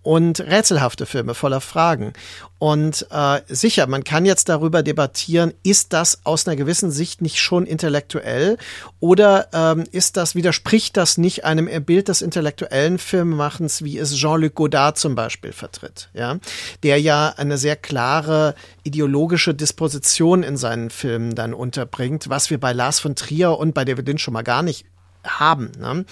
und 0.01 0.39
rätselhafte 0.39 1.05
Filme 1.05 1.33
voller 1.33 1.61
Fragen. 1.61 2.13
Und 2.59 3.07
äh, 3.11 3.41
sicher, 3.47 3.87
man 3.87 4.03
kann 4.03 4.25
jetzt 4.25 4.49
darüber 4.49 4.81
debattieren, 4.81 5.53
ist 5.63 5.93
das 5.93 6.21
aus 6.23 6.47
einer 6.47 6.55
gewissen 6.55 6.89
Sicht 6.89 7.21
nicht 7.21 7.39
schon 7.39 7.65
intellektuell 7.65 8.57
oder 8.99 9.49
ähm, 9.51 9.83
ist 9.91 10.15
das, 10.15 10.35
widerspricht 10.35 10.95
das 10.95 11.17
nicht 11.17 11.43
einem 11.43 11.69
Bild 11.85 12.07
des 12.07 12.21
intellektuellen 12.21 12.97
Filmemachens, 12.97 13.83
wie 13.83 13.97
es 13.97 14.15
Jean-Luc 14.15 14.55
Godard 14.55 14.97
zum 14.97 15.15
Beispiel 15.15 15.51
vertritt, 15.51 16.09
ja, 16.13 16.37
der 16.83 17.01
ja 17.01 17.33
eine 17.35 17.57
sehr 17.57 17.75
klare 17.75 18.55
ideologische 18.83 19.53
Disposition 19.53 20.43
in 20.43 20.55
seinen 20.55 20.91
Filmen 20.91 21.35
dann 21.35 21.53
unterbringt, 21.53 22.29
was 22.29 22.49
wir 22.49 22.59
bei 22.59 22.73
Lars 22.73 22.99
von 22.99 23.15
Trier 23.15 23.57
und 23.57 23.73
bei 23.73 23.85
David 23.85 24.07
Lynch 24.07 24.21
schon 24.21 24.33
mal 24.33 24.43
gar 24.43 24.61
nicht 24.61 24.85
haben. 25.25 25.71
Ne? 25.79 26.05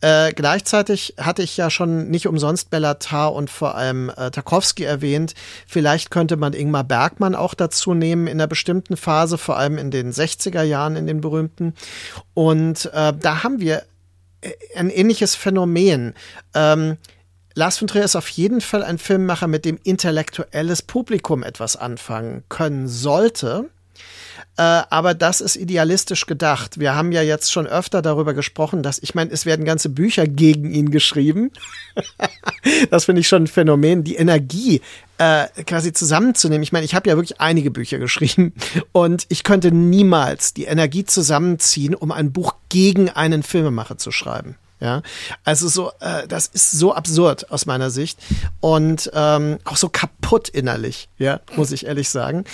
Äh, 0.00 0.32
gleichzeitig 0.32 1.14
hatte 1.18 1.42
ich 1.42 1.56
ja 1.56 1.70
schon 1.70 2.08
nicht 2.08 2.26
umsonst 2.26 2.70
Bellatar 2.70 3.32
und 3.32 3.50
vor 3.50 3.74
allem 3.74 4.10
äh, 4.16 4.30
Tarkovsky 4.30 4.84
erwähnt. 4.84 5.34
Vielleicht 5.66 6.10
könnte 6.10 6.36
man 6.36 6.52
Ingmar 6.52 6.84
Bergmann 6.84 7.34
auch 7.34 7.54
dazu 7.54 7.94
nehmen 7.94 8.26
in 8.26 8.34
einer 8.34 8.46
bestimmten 8.46 8.96
Phase, 8.96 9.38
vor 9.38 9.56
allem 9.56 9.78
in 9.78 9.90
den 9.90 10.12
60er 10.12 10.62
Jahren, 10.62 10.96
in 10.96 11.06
den 11.06 11.20
berühmten. 11.20 11.74
Und 12.34 12.90
äh, 12.92 13.12
da 13.18 13.42
haben 13.42 13.60
wir 13.60 13.82
äh, 14.40 14.52
ein 14.76 14.90
ähnliches 14.90 15.34
Phänomen. 15.34 16.14
Ähm, 16.54 16.96
Lars 17.54 17.78
von 17.78 17.88
Trier 17.88 18.04
ist 18.04 18.16
auf 18.16 18.28
jeden 18.28 18.60
Fall 18.60 18.82
ein 18.82 18.98
Filmemacher, 18.98 19.46
mit 19.46 19.64
dem 19.64 19.78
intellektuelles 19.82 20.82
Publikum 20.82 21.42
etwas 21.42 21.76
anfangen 21.76 22.44
können 22.50 22.86
sollte. 22.86 23.70
Äh, 24.56 24.62
aber 24.62 25.14
das 25.14 25.40
ist 25.40 25.56
idealistisch 25.56 26.26
gedacht. 26.26 26.78
Wir 26.78 26.94
haben 26.94 27.12
ja 27.12 27.22
jetzt 27.22 27.52
schon 27.52 27.66
öfter 27.66 28.02
darüber 28.02 28.34
gesprochen, 28.34 28.82
dass, 28.82 28.98
ich 28.98 29.14
meine, 29.14 29.30
es 29.30 29.46
werden 29.46 29.64
ganze 29.64 29.88
Bücher 29.88 30.26
gegen 30.26 30.72
ihn 30.72 30.90
geschrieben. 30.90 31.50
das 32.90 33.04
finde 33.04 33.20
ich 33.20 33.28
schon 33.28 33.44
ein 33.44 33.48
Phänomen. 33.48 34.04
Die 34.04 34.16
Energie 34.16 34.80
äh, 35.18 35.46
quasi 35.66 35.92
zusammenzunehmen. 35.92 36.62
Ich 36.62 36.72
meine, 36.72 36.84
ich 36.84 36.94
habe 36.94 37.08
ja 37.08 37.16
wirklich 37.16 37.40
einige 37.40 37.70
Bücher 37.70 37.98
geschrieben 37.98 38.52
und 38.92 39.26
ich 39.28 39.44
könnte 39.44 39.72
niemals 39.72 40.54
die 40.54 40.64
Energie 40.64 41.04
zusammenziehen, 41.04 41.94
um 41.94 42.12
ein 42.12 42.32
Buch 42.32 42.54
gegen 42.68 43.10
einen 43.10 43.42
Filmemacher 43.42 43.98
zu 43.98 44.10
schreiben. 44.10 44.56
Ja, 44.78 45.02
also 45.42 45.68
so, 45.68 45.90
äh, 46.00 46.28
das 46.28 46.48
ist 46.48 46.72
so 46.72 46.92
absurd 46.92 47.50
aus 47.50 47.64
meiner 47.64 47.88
Sicht 47.88 48.18
und 48.60 49.10
ähm, 49.14 49.58
auch 49.64 49.76
so 49.76 49.88
kaputt 49.88 50.50
innerlich, 50.50 51.08
ja, 51.16 51.40
muss 51.56 51.72
ich 51.72 51.86
ehrlich 51.86 52.10
sagen. 52.10 52.44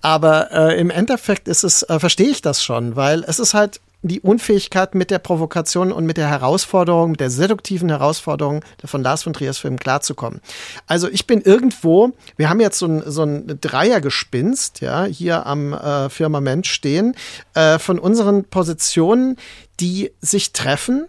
Aber 0.00 0.52
äh, 0.52 0.80
im 0.80 0.90
Endeffekt 0.90 1.48
ist 1.48 1.64
es, 1.64 1.82
äh, 1.82 1.98
verstehe 1.98 2.28
ich 2.28 2.40
das 2.40 2.62
schon, 2.62 2.94
weil 2.94 3.24
es 3.24 3.40
ist 3.40 3.54
halt 3.54 3.80
die 4.02 4.20
Unfähigkeit 4.20 4.94
mit 4.94 5.10
der 5.10 5.20
Provokation 5.20 5.92
und 5.92 6.04
mit 6.04 6.16
der 6.16 6.28
Herausforderung, 6.28 7.12
mit 7.12 7.20
der 7.20 7.30
seduktiven 7.30 7.88
Herausforderung 7.88 8.64
von 8.84 9.02
Lars 9.02 9.22
von 9.22 9.32
Triers 9.32 9.58
Film 9.58 9.78
klarzukommen. 9.78 10.40
Also 10.86 11.08
ich 11.08 11.26
bin 11.26 11.40
irgendwo, 11.40 12.12
wir 12.36 12.48
haben 12.48 12.60
jetzt 12.60 12.78
so 12.78 12.86
ein, 12.86 13.02
so 13.06 13.22
ein 13.22 13.58
Dreiergespinst, 13.60 14.80
ja, 14.80 15.04
hier 15.04 15.46
am 15.46 15.72
äh, 15.72 16.08
Firmament 16.10 16.66
stehen, 16.66 17.14
äh, 17.54 17.78
von 17.78 17.98
unseren 17.98 18.44
Positionen, 18.44 19.36
die 19.78 20.12
sich 20.20 20.52
treffen 20.52 21.06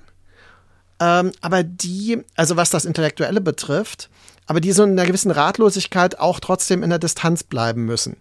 ähm, 1.04 1.34
aber 1.42 1.64
die, 1.64 2.24
also 2.36 2.56
was 2.56 2.70
das 2.70 2.86
Intellektuelle 2.86 3.42
betrifft, 3.42 4.10
aber 4.46 4.62
die 4.62 4.72
so 4.72 4.84
in 4.84 4.92
einer 4.92 5.06
gewissen 5.06 5.32
Ratlosigkeit 5.32 6.18
auch 6.18 6.40
trotzdem 6.40 6.82
in 6.82 6.90
der 6.90 7.00
Distanz 7.00 7.44
bleiben 7.44 7.84
müssen. 7.86 8.16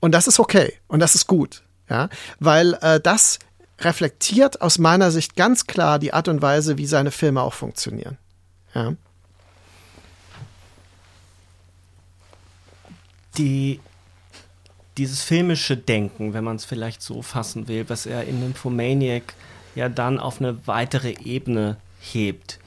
Und 0.00 0.12
das 0.12 0.26
ist 0.26 0.38
okay 0.38 0.74
und 0.86 1.00
das 1.00 1.14
ist 1.14 1.26
gut, 1.28 1.62
ja, 1.88 2.10
weil 2.38 2.74
äh, 2.82 3.00
das 3.00 3.38
reflektiert 3.80 4.60
aus 4.60 4.78
meiner 4.78 5.10
Sicht 5.10 5.34
ganz 5.34 5.66
klar 5.66 5.98
die 5.98 6.12
Art 6.12 6.28
und 6.28 6.42
Weise, 6.42 6.76
wie 6.76 6.86
seine 6.86 7.10
Filme 7.10 7.40
auch 7.40 7.54
funktionieren. 7.54 8.18
Ja. 8.74 8.92
Die, 13.38 13.80
dieses 14.98 15.22
filmische 15.22 15.78
Denken, 15.78 16.34
wenn 16.34 16.44
man 16.44 16.56
es 16.56 16.66
vielleicht 16.66 17.00
so 17.00 17.22
fassen 17.22 17.66
will, 17.66 17.88
was 17.88 18.04
er 18.04 18.24
in 18.24 18.40
Nymphomaniac 18.40 19.32
ja 19.74 19.88
dann 19.88 20.18
auf 20.18 20.40
eine 20.40 20.66
weitere 20.66 21.12
Ebene 21.22 21.78
hebt. 22.12 22.58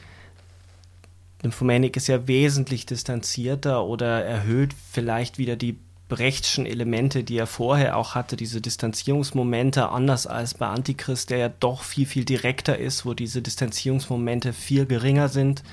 Nymphomaniac 1.43 1.95
ist 1.95 2.07
ja 2.07 2.27
wesentlich 2.27 2.85
distanzierter 2.85 3.85
oder 3.85 4.23
erhöht 4.25 4.73
vielleicht 4.91 5.37
wieder 5.37 5.55
die 5.55 5.77
Brechtschen 6.09 6.65
Elemente, 6.65 7.23
die 7.23 7.37
er 7.37 7.47
vorher 7.47 7.95
auch 7.95 8.15
hatte, 8.15 8.35
diese 8.35 8.61
Distanzierungsmomente, 8.61 9.89
anders 9.89 10.25
als 10.25 10.55
bei 10.55 10.65
Antichrist, 10.67 11.29
der 11.29 11.37
ja 11.37 11.49
doch 11.49 11.83
viel, 11.83 12.07
viel 12.07 12.25
direkter 12.25 12.77
ist, 12.77 13.05
wo 13.05 13.13
diese 13.13 13.43
Distanzierungsmomente 13.43 14.51
viel 14.51 14.87
geringer 14.87 15.29
sind. 15.29 15.63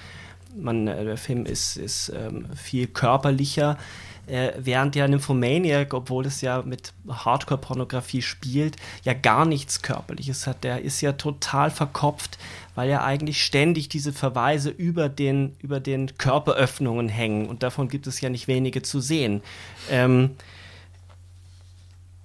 Man, 0.54 0.86
äh, 0.88 1.04
der 1.04 1.16
Film 1.16 1.46
ist, 1.46 1.76
ist 1.78 2.12
ähm, 2.14 2.46
viel 2.54 2.86
körperlicher. 2.86 3.78
Äh, 4.26 4.52
während 4.58 4.96
ja 4.96 5.06
Nymphomaniac, 5.06 5.94
obwohl 5.94 6.26
es 6.26 6.40
ja 6.40 6.62
mit 6.62 6.92
Hardcore-Pornografie 7.08 8.22
spielt, 8.22 8.76
ja 9.04 9.12
gar 9.12 9.44
nichts 9.44 9.82
Körperliches 9.82 10.48
hat. 10.48 10.64
Der 10.64 10.82
ist 10.82 11.00
ja 11.00 11.12
total 11.12 11.70
verkopft, 11.70 12.36
weil 12.74 12.90
ja 12.90 13.04
eigentlich 13.04 13.44
ständig 13.44 13.88
diese 13.88 14.12
Verweise 14.12 14.70
über 14.70 15.08
den, 15.08 15.54
über 15.60 15.78
den 15.78 16.18
Körperöffnungen 16.18 17.08
hängen 17.08 17.46
und 17.46 17.62
davon 17.62 17.88
gibt 17.88 18.08
es 18.08 18.20
ja 18.20 18.28
nicht 18.28 18.48
wenige 18.48 18.82
zu 18.82 19.00
sehen. 19.00 19.42
Ähm, 19.90 20.30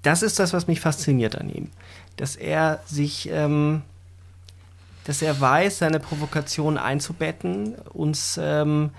das 0.01 0.23
ist 0.23 0.39
das, 0.39 0.53
was 0.53 0.65
mich 0.65 0.79
fasziniert 0.79 1.35
an 1.35 1.49
ihm. 1.49 1.69
Dass 2.17 2.35
er 2.35 2.81
sich, 2.85 3.29
ähm, 3.31 3.83
dass 5.03 5.21
er 5.21 5.39
weiß, 5.39 5.77
seine 5.77 5.99
Provokation 5.99 6.79
einzubetten, 6.79 7.75
uns 7.75 8.39
ähm, 8.41 8.89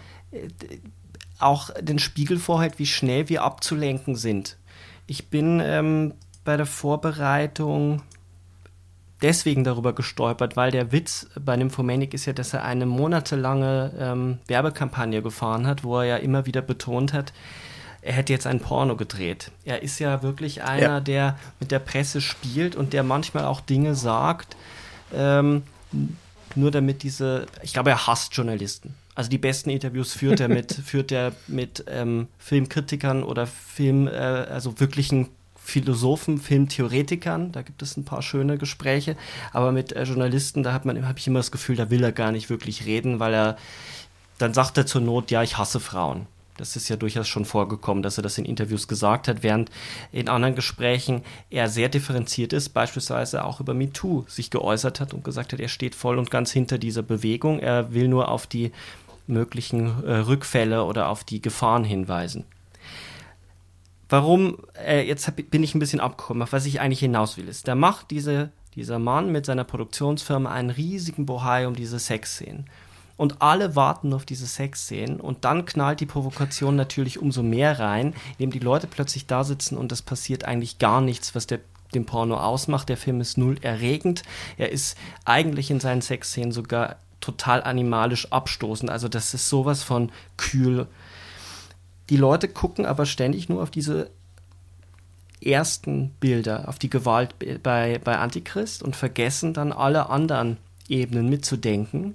auch 1.42 1.70
den 1.80 1.98
Spiegel 1.98 2.38
vorhält, 2.38 2.78
wie 2.78 2.86
schnell 2.86 3.28
wir 3.28 3.42
abzulenken 3.42 4.16
sind. 4.16 4.56
Ich 5.06 5.28
bin 5.28 5.60
ähm, 5.60 6.14
bei 6.44 6.56
der 6.56 6.66
Vorbereitung 6.66 8.02
deswegen 9.22 9.64
darüber 9.64 9.92
gestolpert, 9.92 10.56
weil 10.56 10.70
der 10.70 10.92
Witz 10.92 11.28
bei 11.40 11.56
Nymphomanic 11.56 12.12
ist 12.14 12.26
ja, 12.26 12.32
dass 12.32 12.52
er 12.52 12.64
eine 12.64 12.86
monatelange 12.86 13.92
ähm, 13.98 14.38
Werbekampagne 14.48 15.22
gefahren 15.22 15.66
hat, 15.66 15.84
wo 15.84 15.98
er 15.98 16.04
ja 16.04 16.16
immer 16.16 16.46
wieder 16.46 16.60
betont 16.60 17.12
hat, 17.12 17.32
er 18.02 18.14
hätte 18.14 18.32
jetzt 18.32 18.48
ein 18.48 18.58
Porno 18.58 18.96
gedreht. 18.96 19.52
Er 19.64 19.82
ist 19.82 20.00
ja 20.00 20.22
wirklich 20.22 20.64
einer, 20.64 20.82
ja. 20.82 21.00
der 21.00 21.38
mit 21.60 21.70
der 21.70 21.78
Presse 21.78 22.20
spielt 22.20 22.74
und 22.74 22.92
der 22.92 23.04
manchmal 23.04 23.44
auch 23.44 23.60
Dinge 23.60 23.94
sagt, 23.94 24.56
ähm, 25.14 25.62
nur 26.56 26.70
damit 26.72 27.04
diese, 27.04 27.46
ich 27.62 27.72
glaube, 27.72 27.90
er 27.90 28.06
hasst 28.08 28.34
Journalisten. 28.34 28.94
Also 29.14 29.28
die 29.28 29.38
besten 29.38 29.70
Interviews 29.70 30.14
führt 30.14 30.40
er 30.40 30.48
mit, 30.48 30.72
führt 30.84 31.12
er 31.12 31.32
mit 31.46 31.84
ähm, 31.88 32.28
Filmkritikern 32.38 33.22
oder 33.22 33.46
Film, 33.46 34.08
äh, 34.08 34.10
also 34.10 34.80
wirklichen 34.80 35.28
Philosophen, 35.64 36.38
Filmtheoretikern, 36.38 37.52
da 37.52 37.62
gibt 37.62 37.82
es 37.82 37.96
ein 37.96 38.04
paar 38.04 38.22
schöne 38.22 38.58
Gespräche, 38.58 39.16
aber 39.52 39.70
mit 39.70 39.92
äh, 39.92 40.02
Journalisten, 40.02 40.62
da 40.62 40.72
hat 40.72 40.84
man, 40.84 41.06
habe 41.06 41.18
ich 41.18 41.26
immer 41.26 41.38
das 41.38 41.52
Gefühl, 41.52 41.76
da 41.76 41.88
will 41.88 42.02
er 42.02 42.12
gar 42.12 42.32
nicht 42.32 42.50
wirklich 42.50 42.84
reden, 42.84 43.20
weil 43.20 43.32
er, 43.32 43.56
dann 44.38 44.54
sagt 44.54 44.76
er 44.76 44.86
zur 44.86 45.00
Not, 45.00 45.30
ja, 45.30 45.42
ich 45.42 45.58
hasse 45.58 45.78
Frauen. 45.78 46.26
Das 46.58 46.76
ist 46.76 46.88
ja 46.88 46.96
durchaus 46.96 47.28
schon 47.28 47.46
vorgekommen, 47.46 48.02
dass 48.02 48.18
er 48.18 48.22
das 48.22 48.36
in 48.36 48.44
Interviews 48.44 48.86
gesagt 48.86 49.26
hat, 49.26 49.42
während 49.42 49.70
in 50.10 50.28
anderen 50.28 50.54
Gesprächen 50.54 51.22
er 51.48 51.68
sehr 51.68 51.88
differenziert 51.88 52.52
ist, 52.52 52.70
beispielsweise 52.70 53.44
auch 53.44 53.60
über 53.60 53.72
MeToo 53.72 54.24
sich 54.28 54.50
geäußert 54.50 55.00
hat 55.00 55.14
und 55.14 55.24
gesagt 55.24 55.52
hat, 55.52 55.60
er 55.60 55.68
steht 55.68 55.94
voll 55.94 56.18
und 56.18 56.30
ganz 56.30 56.52
hinter 56.52 56.76
dieser 56.76 57.02
Bewegung. 57.02 57.58
Er 57.58 57.94
will 57.94 58.08
nur 58.08 58.28
auf 58.28 58.46
die 58.46 58.70
möglichen 59.26 60.04
äh, 60.04 60.16
Rückfälle 60.16 60.84
oder 60.84 61.08
auf 61.08 61.24
die 61.24 61.40
Gefahren 61.40 61.84
hinweisen. 61.84 62.44
Warum, 64.08 64.58
äh, 64.86 65.06
jetzt 65.06 65.26
hab, 65.26 65.36
bin 65.36 65.62
ich 65.62 65.74
ein 65.74 65.78
bisschen 65.78 66.00
abgekommen, 66.00 66.42
auf 66.42 66.52
was 66.52 66.66
ich 66.66 66.80
eigentlich 66.80 67.00
hinaus 67.00 67.36
will, 67.36 67.48
ist, 67.48 67.66
da 67.66 67.74
macht 67.74 68.10
diese, 68.10 68.50
dieser 68.74 68.98
Mann 68.98 69.32
mit 69.32 69.46
seiner 69.46 69.64
Produktionsfirma 69.64 70.50
einen 70.50 70.70
riesigen 70.70 71.24
Bohai 71.24 71.66
um 71.66 71.74
diese 71.74 71.98
Sexszenen. 71.98 72.66
Und 73.16 73.40
alle 73.40 73.76
warten 73.76 74.12
auf 74.14 74.24
diese 74.24 74.46
Sexszenen 74.46 75.20
und 75.20 75.44
dann 75.44 75.64
knallt 75.64 76.00
die 76.00 76.06
Provokation 76.06 76.76
natürlich 76.76 77.20
umso 77.20 77.42
mehr 77.42 77.78
rein, 77.78 78.14
indem 78.32 78.50
die 78.50 78.58
Leute 78.58 78.86
plötzlich 78.86 79.26
da 79.26 79.44
sitzen 79.44 79.76
und 79.76 79.92
es 79.92 80.02
passiert 80.02 80.44
eigentlich 80.44 80.78
gar 80.78 81.00
nichts, 81.00 81.34
was 81.34 81.46
der 81.46 81.60
den 81.94 82.06
Porno 82.06 82.36
ausmacht. 82.36 82.88
Der 82.88 82.96
Film 82.96 83.20
ist 83.20 83.38
null 83.38 83.58
erregend. 83.60 84.22
Er 84.56 84.72
ist 84.72 84.96
eigentlich 85.24 85.70
in 85.70 85.80
seinen 85.80 86.02
Sexszenen 86.02 86.52
sogar 86.52 86.96
total 87.22 87.62
animalisch 87.62 88.30
abstoßend. 88.30 88.90
Also 88.90 89.08
das 89.08 89.32
ist 89.32 89.48
sowas 89.48 89.82
von 89.82 90.12
kühl. 90.36 90.86
Die 92.10 92.18
Leute 92.18 92.48
gucken 92.48 92.84
aber 92.84 93.06
ständig 93.06 93.48
nur 93.48 93.62
auf 93.62 93.70
diese 93.70 94.10
ersten 95.40 96.10
Bilder, 96.20 96.68
auf 96.68 96.78
die 96.78 96.90
Gewalt 96.90 97.34
bei, 97.62 97.98
bei 98.02 98.18
Antichrist 98.18 98.82
und 98.82 98.94
vergessen 98.94 99.54
dann 99.54 99.72
alle 99.72 100.10
anderen 100.10 100.58
Ebenen 100.88 101.28
mitzudenken. 101.28 102.14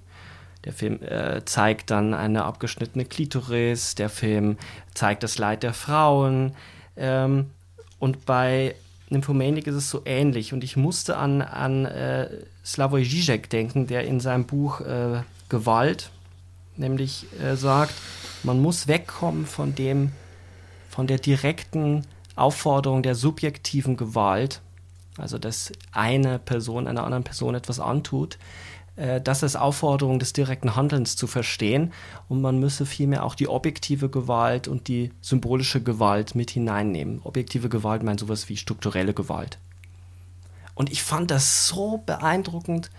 Der 0.65 0.73
Film 0.73 1.01
äh, 1.01 1.43
zeigt 1.45 1.91
dann 1.91 2.13
eine 2.13 2.43
abgeschnittene 2.43 3.05
Klitoris, 3.05 3.95
der 3.95 4.09
Film 4.09 4.57
zeigt 4.93 5.23
das 5.23 5.38
Leid 5.38 5.63
der 5.63 5.73
Frauen. 5.73 6.53
Ähm, 6.95 7.51
und 7.99 8.25
bei 8.25 8.75
Nymphomaniac 9.09 9.67
ist 9.67 9.75
es 9.75 9.89
so 9.89 10.01
ähnlich. 10.05 10.53
Und 10.53 10.63
ich 10.63 10.75
musste 10.75 11.17
an, 11.17 11.41
an 11.41 11.85
äh, 11.85 12.29
Slavoj 12.65 13.03
Žižek 13.03 13.49
denken, 13.49 13.88
der 13.88 14.05
in 14.05 14.19
seinem 14.19 14.45
Buch 14.45 14.81
äh, 14.81 15.21
Gewalt 15.49 16.11
nämlich 16.77 17.25
äh, 17.41 17.55
sagt, 17.55 17.93
man 18.43 18.61
muss 18.61 18.88
wegkommen 18.88 19.45
von 19.45 19.75
dem, 19.75 20.11
von 20.89 21.07
der 21.07 21.17
direkten 21.17 22.05
Aufforderung 22.35 23.03
der 23.03 23.15
subjektiven 23.15 23.97
Gewalt, 23.97 24.61
also 25.17 25.38
dass 25.38 25.71
eine 25.91 26.39
Person 26.39 26.88
einer 26.88 27.03
anderen 27.03 27.23
Person 27.23 27.55
etwas 27.55 27.79
antut, 27.79 28.38
das 29.24 29.44
als 29.44 29.56
Aufforderung 29.56 30.18
des 30.18 30.34
direkten 30.34 30.76
Handelns 30.76 31.15
zu 31.15 31.28
verstehen 31.28 31.94
und 32.30 32.41
man 32.41 32.60
müsse 32.60 32.86
vielmehr 32.88 33.24
auch 33.24 33.36
die 33.36 33.48
objektive 33.48 34.10
Gewalt 34.10 34.68
und 34.68 34.88
die 34.88 35.11
symbolische 35.22 35.84
Gewalt 35.84 36.34
mit 36.34 36.49
hineinnehmen. 36.49 37.22
Objektive 37.24 37.69
Gewalt 37.69 38.02
meint 38.02 38.19
sowas 38.19 38.49
wie 38.49 38.57
strukturelle 38.57 39.14
Gewalt. 39.14 39.60
Und 40.74 40.91
ich 40.91 41.03
fand 41.03 41.30
das 41.30 41.68
so 41.68 42.02
beeindruckend, 42.06 42.90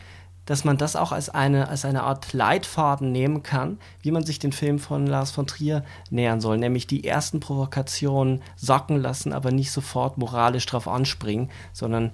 dass 0.46 0.64
man 0.64 0.78
das 0.78 0.96
auch 0.96 1.12
als 1.12 1.28
eine, 1.28 1.68
als 1.68 1.84
eine 1.84 2.04
Art 2.04 2.32
Leitfaden 2.32 3.12
nehmen 3.12 3.42
kann, 3.42 3.78
wie 4.00 4.10
man 4.10 4.24
sich 4.24 4.38
den 4.38 4.52
Film 4.52 4.78
von 4.78 5.06
Lars 5.06 5.30
von 5.30 5.46
Trier 5.46 5.84
nähern 6.10 6.40
soll. 6.40 6.56
Nämlich 6.58 6.86
die 6.86 7.04
ersten 7.04 7.38
Provokationen 7.38 8.40
sacken 8.56 8.96
lassen, 8.96 9.32
aber 9.32 9.50
nicht 9.50 9.70
sofort 9.70 10.16
moralisch 10.16 10.64
drauf 10.64 10.88
anspringen, 10.88 11.50
sondern 11.72 12.12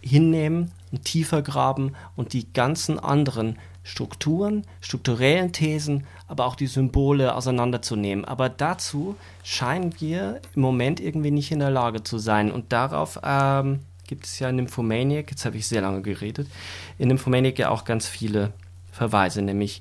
hinnehmen 0.00 0.72
und 0.92 1.04
tiefer 1.04 1.42
graben 1.42 1.92
und 2.16 2.32
die 2.32 2.52
ganzen 2.52 2.98
anderen 2.98 3.58
Strukturen, 3.82 4.64
strukturellen 4.80 5.52
Thesen, 5.52 6.06
aber 6.26 6.44
auch 6.44 6.56
die 6.56 6.66
Symbole 6.66 7.34
auseinanderzunehmen. 7.34 8.24
Aber 8.26 8.50
dazu 8.50 9.16
scheinen 9.42 9.98
wir 9.98 10.40
im 10.54 10.60
Moment 10.60 11.00
irgendwie 11.00 11.30
nicht 11.30 11.50
in 11.52 11.60
der 11.60 11.70
Lage 11.70 12.02
zu 12.02 12.18
sein. 12.18 12.52
Und 12.52 12.72
darauf 12.72 13.18
ähm, 13.24 13.80
gibt 14.06 14.26
es 14.26 14.38
ja 14.38 14.50
in 14.50 14.56
Nymphomaniac, 14.56 15.30
jetzt 15.30 15.46
habe 15.46 15.56
ich 15.56 15.66
sehr 15.66 15.80
lange 15.80 16.02
geredet, 16.02 16.48
in 16.98 17.08
Nymphomaniac 17.08 17.58
ja 17.58 17.70
auch 17.70 17.84
ganz 17.84 18.06
viele 18.06 18.52
Verweise, 18.92 19.40
nämlich 19.40 19.80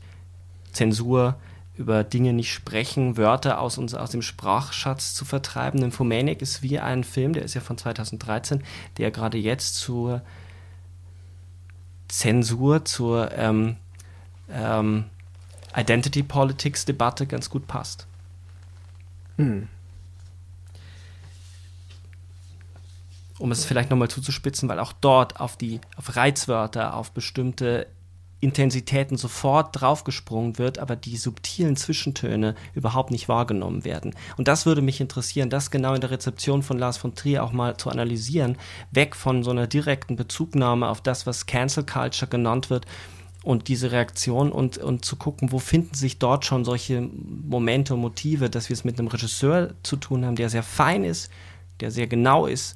Zensur, 0.72 1.36
über 1.78 2.04
Dinge 2.04 2.34
nicht 2.34 2.52
sprechen, 2.52 3.18
Wörter 3.18 3.62
aus, 3.62 3.78
uns, 3.78 3.94
aus 3.94 4.10
dem 4.10 4.22
Sprachschatz 4.22 5.14
zu 5.14 5.26
vertreiben. 5.26 5.80
Nymphomaniac 5.80 6.42
ist 6.42 6.64
wie 6.64 6.80
ein 6.80 7.04
Film, 7.04 7.34
der 7.34 7.44
ist 7.44 7.54
ja 7.54 7.62
von 7.62 7.78
2013, 7.78 8.64
der 8.98 9.12
gerade 9.12 9.38
jetzt 9.38 9.76
zur 9.76 10.22
Zensur, 12.08 12.86
zur 12.86 13.32
ähm, 13.34 13.78
ähm, 14.50 15.06
Identity 15.76 16.24
Politics 16.24 16.86
Debatte 16.86 17.28
ganz 17.28 17.50
gut 17.50 17.68
passt. 17.68 18.08
Hm. 19.38 19.68
Um 23.40 23.52
es 23.52 23.66
vielleicht 23.66 23.92
nochmal 23.92 24.08
zuzuspitzen, 24.10 24.68
weil 24.68 24.80
auch 24.80 24.94
dort 24.94 25.40
auf 25.40 25.58
die 25.58 25.80
auf 25.96 26.16
Reizwörter, 26.16 26.96
auf 26.96 27.12
bestimmte 27.12 27.88
Intensitäten 28.40 29.18
sofort 29.18 29.82
draufgesprungen 29.82 30.60
wird, 30.60 30.78
aber 30.78 30.96
die 30.96 31.18
subtilen 31.18 31.76
Zwischentöne 31.76 32.56
überhaupt 32.76 33.10
nicht 33.10 33.28
wahrgenommen 33.28 33.84
werden. 33.84 34.14
Und 34.38 34.48
das 34.48 34.66
würde 34.66 34.84
mich 34.84 35.02
interessieren, 35.02 35.50
das 35.50 35.72
genau 35.72 35.96
in 35.96 36.02
der 36.02 36.12
Rezeption 36.12 36.62
von 36.62 36.78
Lars 36.78 36.98
von 36.98 37.16
Trier 37.16 37.44
auch 37.44 37.52
mal 37.52 37.78
zu 37.78 37.90
analysieren, 37.90 38.58
weg 38.92 39.16
von 39.16 39.44
so 39.44 39.50
einer 39.50 39.66
direkten 39.66 40.16
Bezugnahme 40.16 40.88
auf 40.88 41.02
das, 41.02 41.26
was 41.26 41.48
Cancel 41.48 41.84
Culture 41.84 42.30
genannt 42.30 42.70
wird 42.70 42.86
und 43.44 43.70
diese 43.70 43.92
Reaktion 43.92 44.52
und, 44.52 44.78
und 44.78 45.04
zu 45.04 45.16
gucken, 45.16 45.52
wo 45.52 45.58
finden 45.58 45.96
sich 45.96 46.20
dort 46.20 46.46
schon 46.46 46.64
solche 46.64 47.02
Momente 47.02 47.96
und 47.96 48.02
Motive, 48.02 48.50
dass 48.50 48.70
wir 48.70 48.76
es 48.76 48.84
mit 48.84 49.00
einem 49.00 49.08
Regisseur 49.08 49.74
zu 49.84 49.96
tun 49.96 50.26
haben, 50.26 50.36
der 50.36 50.50
sehr 50.50 50.64
fein 50.64 51.04
ist, 51.04 51.32
der 51.80 51.90
sehr 51.90 52.08
genau 52.08 52.46
ist, 52.46 52.76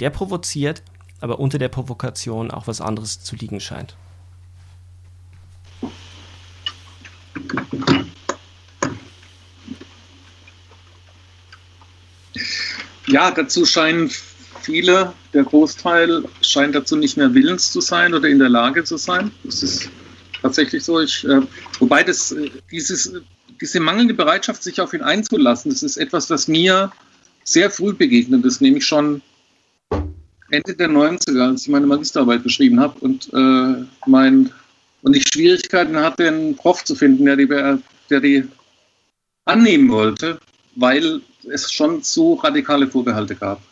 der 0.00 0.10
provoziert, 0.10 0.82
aber 1.20 1.38
unter 1.38 1.58
der 1.58 1.68
Provokation 1.68 2.50
auch 2.50 2.66
was 2.66 2.80
anderes 2.80 3.22
zu 3.22 3.36
liegen 3.36 3.60
scheint. 3.60 3.96
Ja, 13.08 13.30
dazu 13.30 13.64
scheinen 13.64 14.10
viele, 14.62 15.12
der 15.32 15.44
Großteil 15.44 16.24
scheint 16.40 16.74
dazu 16.74 16.96
nicht 16.96 17.16
mehr 17.16 17.32
willens 17.32 17.70
zu 17.70 17.80
sein 17.80 18.14
oder 18.14 18.28
in 18.28 18.38
der 18.38 18.48
Lage 18.48 18.82
zu 18.84 18.96
sein. 18.96 19.30
Das 19.44 19.62
ist 19.62 19.88
tatsächlich 20.42 20.82
so. 20.82 21.00
Ich, 21.00 21.24
äh, 21.24 21.40
wobei 21.78 22.02
das, 22.02 22.32
äh, 22.32 22.50
dieses, 22.70 23.12
diese 23.60 23.80
mangelnde 23.80 24.14
Bereitschaft, 24.14 24.62
sich 24.62 24.80
auf 24.80 24.92
ihn 24.92 25.02
einzulassen, 25.02 25.70
das 25.70 25.82
ist 25.82 25.96
etwas, 25.96 26.26
das 26.26 26.48
mir 26.48 26.90
sehr 27.44 27.70
früh 27.70 27.92
begegnet 27.92 28.44
ist, 28.44 28.60
nämlich 28.60 28.84
schon 28.84 29.22
Ende 30.50 30.74
der 30.74 30.88
90er, 30.88 31.50
als 31.50 31.62
ich 31.62 31.68
meine 31.68 31.86
Magisterarbeit 31.86 32.42
geschrieben 32.42 32.80
habe 32.80 32.98
und 33.00 33.32
äh, 33.32 33.84
mein 34.06 34.50
und 35.06 35.14
ich 35.14 35.28
Schwierigkeiten 35.28 35.96
hatte, 35.96 36.26
einen 36.26 36.56
Prof 36.56 36.84
zu 36.84 36.96
finden, 36.96 37.26
der 37.26 37.36
die, 37.36 37.46
der 38.10 38.20
die 38.20 38.42
annehmen 39.44 39.88
wollte, 39.88 40.40
weil 40.74 41.20
es 41.48 41.70
schon 41.70 42.02
so 42.02 42.34
radikale 42.34 42.88
Vorbehalte 42.88 43.36
gab. 43.36 43.62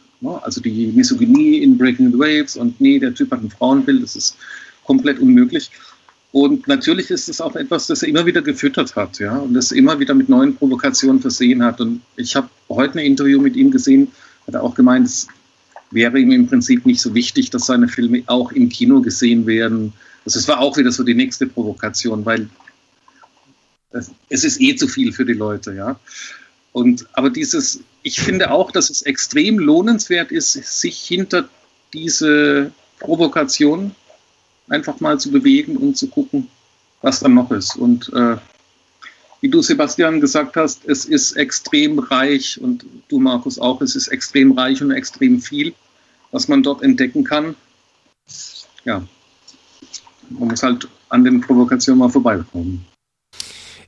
Also 0.42 0.60
die 0.60 0.92
Misogynie 0.94 1.58
in 1.58 1.76
Breaking 1.76 2.12
the 2.12 2.18
Waves 2.18 2.56
und 2.56 2.80
nee, 2.80 3.00
der 3.00 3.12
Typ 3.12 3.32
hat 3.32 3.42
ein 3.42 3.50
Frauenbild, 3.50 4.04
das 4.04 4.14
ist 4.14 4.36
komplett 4.84 5.18
unmöglich. 5.18 5.72
Und 6.30 6.68
natürlich 6.68 7.10
ist 7.10 7.28
es 7.28 7.40
auch 7.40 7.56
etwas, 7.56 7.88
das 7.88 8.02
er 8.04 8.10
immer 8.10 8.24
wieder 8.24 8.40
gefüttert 8.40 8.94
hat, 8.94 9.18
ja, 9.18 9.36
und 9.36 9.54
das 9.54 9.72
immer 9.72 9.98
wieder 9.98 10.14
mit 10.14 10.28
neuen 10.28 10.54
Provokationen 10.54 11.20
versehen 11.20 11.64
hat. 11.64 11.80
Und 11.80 12.00
ich 12.14 12.36
habe 12.36 12.48
heute 12.68 13.00
ein 13.00 13.06
Interview 13.06 13.40
mit 13.40 13.56
ihm 13.56 13.72
gesehen, 13.72 14.06
hat 14.46 14.54
er 14.54 14.62
auch 14.62 14.76
gemeint, 14.76 15.08
es 15.08 15.26
wäre 15.90 16.16
ihm 16.16 16.30
im 16.30 16.46
Prinzip 16.46 16.86
nicht 16.86 17.00
so 17.00 17.12
wichtig, 17.12 17.50
dass 17.50 17.66
seine 17.66 17.88
Filme 17.88 18.22
auch 18.26 18.52
im 18.52 18.68
Kino 18.68 19.00
gesehen 19.00 19.46
werden. 19.46 19.92
Also 20.24 20.38
es 20.38 20.48
war 20.48 20.60
auch 20.60 20.76
wieder 20.76 20.90
so 20.90 21.04
die 21.04 21.14
nächste 21.14 21.46
Provokation, 21.46 22.24
weil 22.24 22.48
es 24.28 24.44
ist 24.44 24.60
eh 24.60 24.74
zu 24.74 24.88
viel 24.88 25.12
für 25.12 25.24
die 25.24 25.34
Leute, 25.34 25.74
ja. 25.74 25.98
Und 26.72 27.06
aber 27.12 27.30
dieses, 27.30 27.80
ich 28.02 28.20
finde 28.20 28.50
auch, 28.50 28.72
dass 28.72 28.90
es 28.90 29.02
extrem 29.02 29.58
lohnenswert 29.58 30.32
ist, 30.32 30.52
sich 30.52 30.98
hinter 30.98 31.48
diese 31.92 32.72
Provokation 32.98 33.94
einfach 34.68 34.98
mal 35.00 35.20
zu 35.20 35.30
bewegen 35.30 35.76
und 35.76 35.96
zu 35.96 36.08
gucken, 36.08 36.48
was 37.02 37.20
dann 37.20 37.34
noch 37.34 37.50
ist. 37.52 37.76
Und 37.76 38.12
äh, 38.12 38.36
wie 39.40 39.48
du, 39.48 39.62
Sebastian, 39.62 40.20
gesagt 40.20 40.56
hast, 40.56 40.84
es 40.86 41.04
ist 41.04 41.32
extrem 41.32 41.98
reich 41.98 42.58
und 42.60 42.86
du, 43.08 43.20
Markus, 43.20 43.58
auch, 43.58 43.82
es 43.82 43.94
ist 43.94 44.08
extrem 44.08 44.52
reich 44.52 44.82
und 44.82 44.90
extrem 44.90 45.40
viel, 45.40 45.74
was 46.32 46.48
man 46.48 46.62
dort 46.62 46.82
entdecken 46.82 47.24
kann. 47.24 47.54
Ja, 48.84 49.06
man 50.30 50.48
muss 50.48 50.62
halt 50.62 50.88
an 51.08 51.24
den 51.24 51.40
Provokationen 51.40 51.98
mal 52.00 52.08
vorbeikommen. 52.08 52.84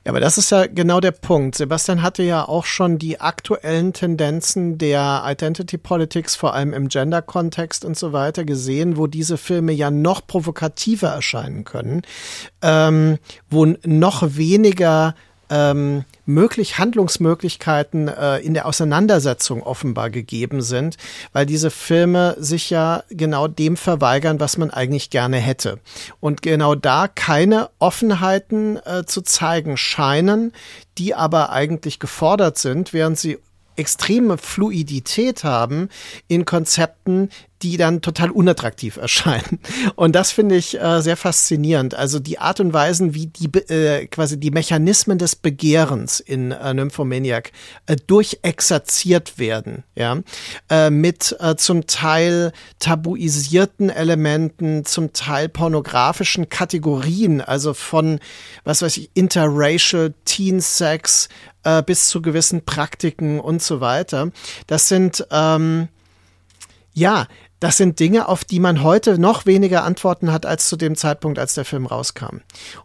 Ja, 0.07 0.11
aber 0.11 0.21
das 0.21 0.37
ist 0.37 0.51
ja 0.51 0.67
genau 0.67 1.01
der 1.01 1.11
Punkt. 1.11 1.55
Sebastian 1.55 2.01
hatte 2.01 2.23
ja 2.23 2.47
auch 2.47 2.63
schon 2.63 2.97
die 2.97 3.19
aktuellen 3.19 3.91
Tendenzen 3.91 4.77
der 4.77 5.23
Identity 5.25 5.77
Politics, 5.77 6.33
vor 6.33 6.53
allem 6.53 6.71
im 6.71 6.87
Gender-Kontext 6.87 7.83
und 7.83 7.97
so 7.97 8.13
weiter, 8.13 8.45
gesehen, 8.45 8.95
wo 8.95 9.07
diese 9.07 9.37
Filme 9.37 9.73
ja 9.73 9.91
noch 9.91 10.25
provokativer 10.25 11.09
erscheinen 11.09 11.65
können, 11.65 12.03
ähm, 12.61 13.17
wo 13.49 13.65
noch 13.83 14.37
weniger 14.37 15.13
ähm, 15.49 16.03
möglich 16.25 16.77
Handlungsmöglichkeiten 16.77 18.07
äh, 18.07 18.37
in 18.39 18.53
der 18.53 18.65
Auseinandersetzung 18.65 19.63
offenbar 19.63 20.09
gegeben 20.09 20.61
sind, 20.61 20.97
weil 21.33 21.45
diese 21.45 21.71
Filme 21.71 22.35
sich 22.39 22.69
ja 22.69 23.03
genau 23.09 23.47
dem 23.47 23.77
verweigern, 23.77 24.39
was 24.39 24.57
man 24.57 24.71
eigentlich 24.71 25.09
gerne 25.09 25.37
hätte. 25.37 25.79
Und 26.19 26.41
genau 26.41 26.75
da 26.75 27.07
keine 27.07 27.69
Offenheiten 27.79 28.77
äh, 28.85 29.05
zu 29.05 29.21
zeigen 29.21 29.77
scheinen, 29.77 30.53
die 30.97 31.15
aber 31.15 31.51
eigentlich 31.51 31.99
gefordert 31.99 32.57
sind, 32.57 32.93
während 32.93 33.17
sie 33.17 33.37
extreme 33.77 34.37
Fluidität 34.37 35.43
haben 35.43 35.89
in 36.27 36.45
Konzepten, 36.45 37.29
die 37.61 37.77
dann 37.77 38.01
total 38.01 38.29
unattraktiv 38.29 38.97
erscheinen. 38.97 39.59
Und 39.95 40.15
das 40.15 40.31
finde 40.31 40.55
ich 40.55 40.79
äh, 40.79 41.01
sehr 41.01 41.17
faszinierend. 41.17 41.95
Also 41.95 42.19
die 42.19 42.39
Art 42.39 42.59
und 42.59 42.73
Weisen, 42.73 43.13
wie 43.13 43.27
die 43.27 43.47
äh, 43.69 44.05
quasi 44.07 44.39
die 44.39 44.51
Mechanismen 44.51 45.17
des 45.17 45.35
Begehrens 45.35 46.19
in 46.19 46.51
äh, 46.51 46.73
Nymphomaniac 46.73 47.51
äh, 47.87 47.95
durchexerziert 47.95 49.39
werden, 49.39 49.83
ja, 49.95 50.17
äh, 50.69 50.89
mit 50.89 51.35
äh, 51.39 51.55
zum 51.55 51.87
Teil 51.87 52.51
tabuisierten 52.79 53.89
Elementen, 53.89 54.85
zum 54.85 55.13
Teil 55.13 55.49
pornografischen 55.49 56.49
Kategorien, 56.49 57.41
also 57.41 57.73
von 57.73 58.19
was 58.63 58.81
weiß 58.81 58.97
ich, 58.97 59.09
interracial 59.15 60.13
Teen 60.25 60.61
Sex 60.61 61.29
äh, 61.63 61.81
bis 61.81 62.07
zu 62.07 62.21
gewissen 62.21 62.65
Praktiken 62.65 63.39
und 63.39 63.61
so 63.61 63.81
weiter. 63.81 64.31
Das 64.67 64.87
sind 64.87 65.25
ähm, 65.31 65.87
ja, 66.97 67.27
das 67.59 67.77
sind 67.77 67.99
Dinge, 67.99 68.27
auf 68.27 68.43
die 68.43 68.59
man 68.59 68.83
heute 68.83 69.17
noch 69.19 69.45
weniger 69.45 69.83
Antworten 69.83 70.31
hat 70.31 70.45
als 70.45 70.67
zu 70.67 70.75
dem 70.75 70.95
Zeitpunkt, 70.95 71.39
als 71.39 71.55
der 71.55 71.65
Film 71.65 71.85
rauskam. 71.85 72.41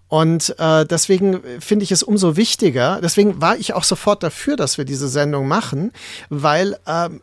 Und 0.09 0.55
äh, 0.59 0.87
deswegen 0.87 1.41
finde 1.61 1.85
ich 1.85 1.93
es 1.93 2.03
umso 2.03 2.37
wichtiger, 2.37 3.01
deswegen 3.03 3.41
war 3.41 3.57
ich 3.57 3.75
auch 3.75 3.85
sofort 3.85 4.23
dafür, 4.23 4.57
dass 4.57 4.79
wir 4.79 4.85
diese 4.85 5.09
Sendung 5.09 5.49
machen, 5.49 5.93
weil 6.29 6.79
ähm, 6.87 7.21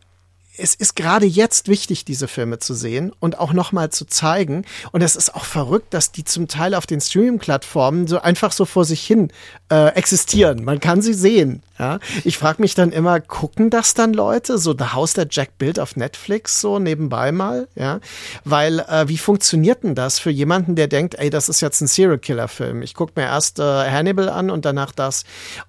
es 0.60 0.74
ist 0.74 0.96
gerade 0.96 1.26
jetzt 1.26 1.68
wichtig, 1.68 2.04
diese 2.04 2.28
Filme 2.28 2.58
zu 2.58 2.74
sehen 2.74 3.12
und 3.18 3.38
auch 3.38 3.52
nochmal 3.52 3.90
zu 3.90 4.04
zeigen. 4.04 4.64
Und 4.92 5.02
es 5.02 5.16
ist 5.16 5.34
auch 5.34 5.44
verrückt, 5.44 5.94
dass 5.94 6.12
die 6.12 6.24
zum 6.24 6.48
Teil 6.48 6.74
auf 6.74 6.86
den 6.86 7.00
Streaming-Plattformen 7.00 8.06
so 8.06 8.20
einfach 8.20 8.52
so 8.52 8.64
vor 8.64 8.84
sich 8.84 9.04
hin 9.06 9.32
äh, 9.70 9.88
existieren. 9.94 10.64
Man 10.64 10.80
kann 10.80 11.02
sie 11.02 11.14
sehen. 11.14 11.62
Ja? 11.78 11.98
Ich 12.24 12.36
frage 12.38 12.60
mich 12.60 12.74
dann 12.74 12.92
immer, 12.92 13.20
gucken 13.20 13.70
das 13.70 13.94
dann 13.94 14.12
Leute? 14.12 14.58
So 14.58 14.74
The 14.76 14.92
House 14.92 15.14
der 15.14 15.26
Jack 15.30 15.56
Bild 15.58 15.80
auf 15.80 15.96
Netflix 15.96 16.60
so 16.60 16.78
nebenbei 16.78 17.32
mal? 17.32 17.68
Ja, 17.74 18.00
weil 18.44 18.80
äh, 18.80 19.08
wie 19.08 19.18
funktioniert 19.18 19.82
denn 19.82 19.94
das 19.94 20.18
für 20.18 20.30
jemanden, 20.30 20.76
der 20.76 20.88
denkt, 20.88 21.14
ey, 21.16 21.30
das 21.30 21.48
ist 21.48 21.60
jetzt 21.60 21.80
ein 21.80 21.86
Serial 21.86 22.18
Killer 22.18 22.48
Film? 22.48 22.82
Ich 22.82 22.94
gucke 22.94 23.14
mir 23.16 23.26
erst 23.26 23.58
äh, 23.58 23.62
Hannibal 23.62 24.28
an 24.28 24.50
und 24.50 24.64
danach 24.64 24.92
das. 24.92 25.24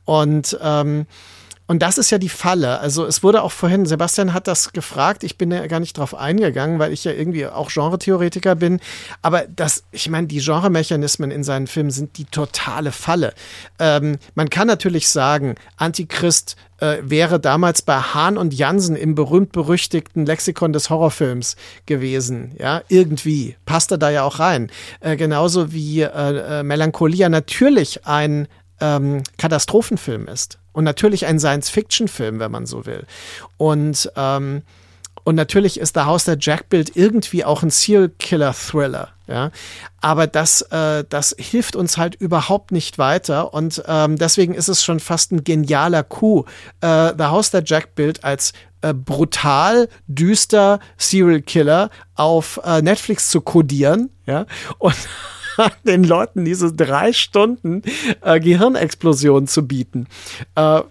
Und 0.06 0.58
ähm, 0.62 1.06
und 1.72 1.82
das 1.82 1.98
ist 1.98 2.10
ja 2.10 2.18
die 2.18 2.28
Falle. 2.28 2.82
Also 2.82 3.06
es 3.06 3.24
wurde 3.24 3.42
auch 3.42 3.54
vorhin, 3.54 3.86
Sebastian 3.86 4.34
hat 4.34 4.46
das 4.46 4.74
gefragt, 4.74 5.24
ich 5.24 5.38
bin 5.38 5.52
ja 5.52 5.66
gar 5.68 5.80
nicht 5.80 5.98
drauf 5.98 6.14
eingegangen, 6.14 6.80
weil 6.80 6.92
ich 6.92 7.06
ja 7.06 7.14
irgendwie 7.14 7.46
auch 7.46 7.72
Genretheoretiker 7.72 8.56
bin. 8.56 8.82
Aber 9.22 9.46
das, 9.48 9.86
ich 9.94 10.10
meine, 10.10 10.28
die 10.28 10.42
Genremechanismen 10.42 11.32
in 11.32 11.46
seinen 11.46 11.68
Filmen 11.68 11.92
sind 11.92 12.18
die 12.18 12.26
totale 12.26 12.92
Falle. 12.92 13.34
Ähm, 13.80 14.18
man 14.36 14.50
kann 14.50 14.68
natürlich 14.68 15.08
sagen, 15.08 15.56
Antichrist 15.78 16.58
äh, 16.82 16.98
wäre 17.04 17.40
damals 17.40 17.82
bei 17.82 18.02
Hahn 18.02 18.38
und 18.38 18.54
Jansen 18.54 18.98
im 18.98 19.16
berühmt-berüchtigten 19.16 20.26
Lexikon 20.26 20.74
des 20.74 20.90
Horrorfilms 20.90 21.56
gewesen. 21.86 22.54
Ja, 22.60 22.82
irgendwie 22.90 23.56
passt 23.66 23.92
er 23.92 23.98
da 23.98 24.10
ja 24.10 24.24
auch 24.24 24.40
rein. 24.40 24.70
Äh, 25.00 25.16
genauso 25.16 25.72
wie 25.72 26.02
äh, 26.02 26.10
äh 26.10 26.64
Melancholia 26.64 27.30
natürlich 27.30 28.06
ein 28.06 28.50
ähm, 28.82 29.24
Katastrophenfilm 29.38 30.28
ist. 30.28 30.58
Und 30.74 30.84
natürlich 30.84 31.26
ein 31.26 31.40
Science-Fiction-Film, 31.40 32.40
wenn 32.40 32.52
man 32.52 32.66
so 32.66 32.86
will. 32.86 33.06
Und, 33.58 34.12
ähm, 34.16 34.64
und 35.24 35.36
natürlich 35.36 35.80
ist 35.80 35.96
der 35.96 36.06
Haus 36.06 36.24
der 36.24 36.38
Jack-Bild 36.40 36.96
irgendwie 36.96 37.46
auch 37.46 37.62
ein 37.62 37.70
Serial-Killer-Thriller. 37.70 39.10
Ja? 39.28 39.52
Aber 40.00 40.28
das, 40.28 40.62
äh, 40.64 41.04
das 41.08 41.36
hilft 41.38 41.76
uns 41.76 41.98
halt 41.98 42.16
überhaupt 42.16 42.72
nicht 42.72 42.98
weiter. 42.98 43.54
Und 43.54 43.84
ähm, 43.88 44.18
deswegen 44.18 44.54
ist 44.54 44.70
es 44.70 44.84
schon 44.84 45.00
fast 45.00 45.32
ein 45.32 45.44
genialer 45.44 46.04
Coup, 46.04 46.48
äh, 46.82 47.14
The 47.18 47.26
House 47.26 47.52
der 47.52 47.64
Jack-Bild 47.66 48.24
als 48.24 48.54
äh, 48.82 48.94
brutal, 48.94 49.90
düster 50.08 50.80
Serial 50.98 51.42
Killer 51.42 51.90
auf 52.16 52.60
äh, 52.64 52.82
Netflix 52.82 53.30
zu 53.30 53.42
kodieren. 53.42 54.10
Ja? 54.26 54.46
Und 54.80 54.96
den 55.84 56.04
Leuten 56.04 56.46
diese 56.46 56.74
drei 56.74 57.14
Stunden 57.14 57.84
äh, 58.22 58.40
Gehirnexplosion 58.40 59.48
zu 59.48 59.68
bieten. 59.68 60.08
Äh, 60.56 60.82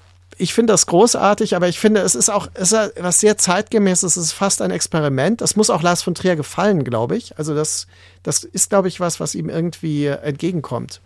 ich 0.41 0.55
finde 0.55 0.73
das 0.73 0.87
großartig, 0.87 1.55
aber 1.55 1.69
ich 1.69 1.79
finde, 1.79 2.01
es 2.01 2.15
ist 2.15 2.31
auch 2.31 2.49
es 2.55 2.73
ist 2.73 2.93
was 2.99 3.21
sehr 3.21 3.37
zeitgemäßes, 3.37 4.17
es 4.17 4.25
ist 4.25 4.33
fast 4.33 4.63
ein 4.63 4.71
Experiment. 4.71 5.43
Das 5.43 5.55
muss 5.55 5.69
auch 5.69 5.83
Lars 5.83 6.03
von 6.03 6.15
Trier 6.15 6.35
gefallen, 6.35 6.83
glaube 6.83 7.17
ich. 7.17 7.37
Also 7.37 7.55
das, 7.55 7.87
das 8.23 8.45
ist, 8.45 8.71
glaube 8.71 8.89
ich, 8.89 9.01
was, 9.01 9.21
was 9.21 9.35
ihm 9.35 9.51
irgendwie 9.51 10.07
entgegenkommt. 10.07 11.03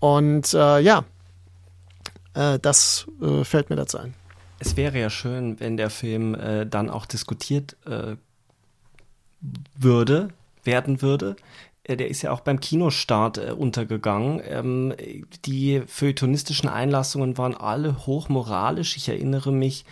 Und 0.00 0.54
äh, 0.54 0.80
ja, 0.80 1.04
äh, 2.34 2.58
das 2.60 3.06
äh, 3.20 3.44
fällt 3.44 3.68
mir 3.68 3.76
dazu 3.76 3.98
ein. 3.98 4.14
Es 4.58 4.76
wäre 4.76 4.98
ja 4.98 5.10
schön, 5.10 5.60
wenn 5.60 5.76
der 5.76 5.90
Film 5.90 6.34
äh, 6.34 6.66
dann 6.66 6.88
auch 6.88 7.04
diskutiert 7.04 7.76
äh, 7.84 8.16
würde, 9.76 10.28
werden 10.64 11.02
würde 11.02 11.30
äh, 11.32 11.71
der 11.88 12.08
ist 12.08 12.22
ja 12.22 12.30
auch 12.30 12.40
beim 12.40 12.60
Kinostart 12.60 13.38
äh, 13.38 13.52
untergegangen. 13.52 14.40
Ähm, 14.46 14.94
die 15.44 15.82
feuilletonistischen 15.86 16.68
Einlassungen 16.68 17.38
waren 17.38 17.56
alle 17.56 18.06
hochmoralisch. 18.06 18.96
Ich 18.96 19.08
erinnere 19.08 19.52
mich 19.52 19.84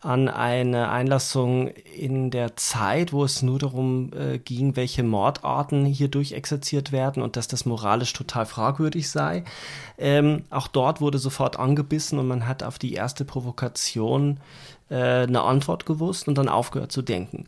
an 0.00 0.28
eine 0.28 0.90
Einlassung 0.90 1.68
in 1.68 2.30
der 2.30 2.56
Zeit, 2.56 3.12
wo 3.12 3.24
es 3.24 3.42
nur 3.42 3.58
darum 3.58 4.12
äh, 4.12 4.38
ging, 4.38 4.76
welche 4.76 5.02
Mordarten 5.02 5.84
hier 5.84 6.08
durchexerziert 6.08 6.92
werden 6.92 7.22
und 7.22 7.36
dass 7.36 7.48
das 7.48 7.66
moralisch 7.66 8.12
total 8.12 8.46
fragwürdig 8.46 9.10
sei. 9.10 9.44
Ähm, 9.98 10.44
auch 10.50 10.68
dort 10.68 11.00
wurde 11.00 11.18
sofort 11.18 11.58
angebissen 11.58 12.18
und 12.18 12.28
man 12.28 12.46
hat 12.46 12.62
auf 12.62 12.78
die 12.78 12.92
erste 12.94 13.24
Provokation 13.24 14.38
äh, 14.90 15.24
eine 15.24 15.42
Antwort 15.42 15.86
gewusst 15.86 16.28
und 16.28 16.38
dann 16.38 16.48
aufgehört 16.48 16.92
zu 16.92 17.02
denken. 17.02 17.46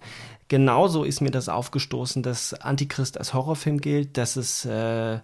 Genauso 0.48 1.04
ist 1.04 1.20
mir 1.20 1.30
das 1.30 1.48
aufgestoßen, 1.48 2.22
dass 2.22 2.54
Antichrist 2.54 3.18
als 3.18 3.34
Horrorfilm 3.34 3.80
gilt, 3.80 4.16
dass 4.16 4.36
es 4.36 4.64
äh, 4.64 5.20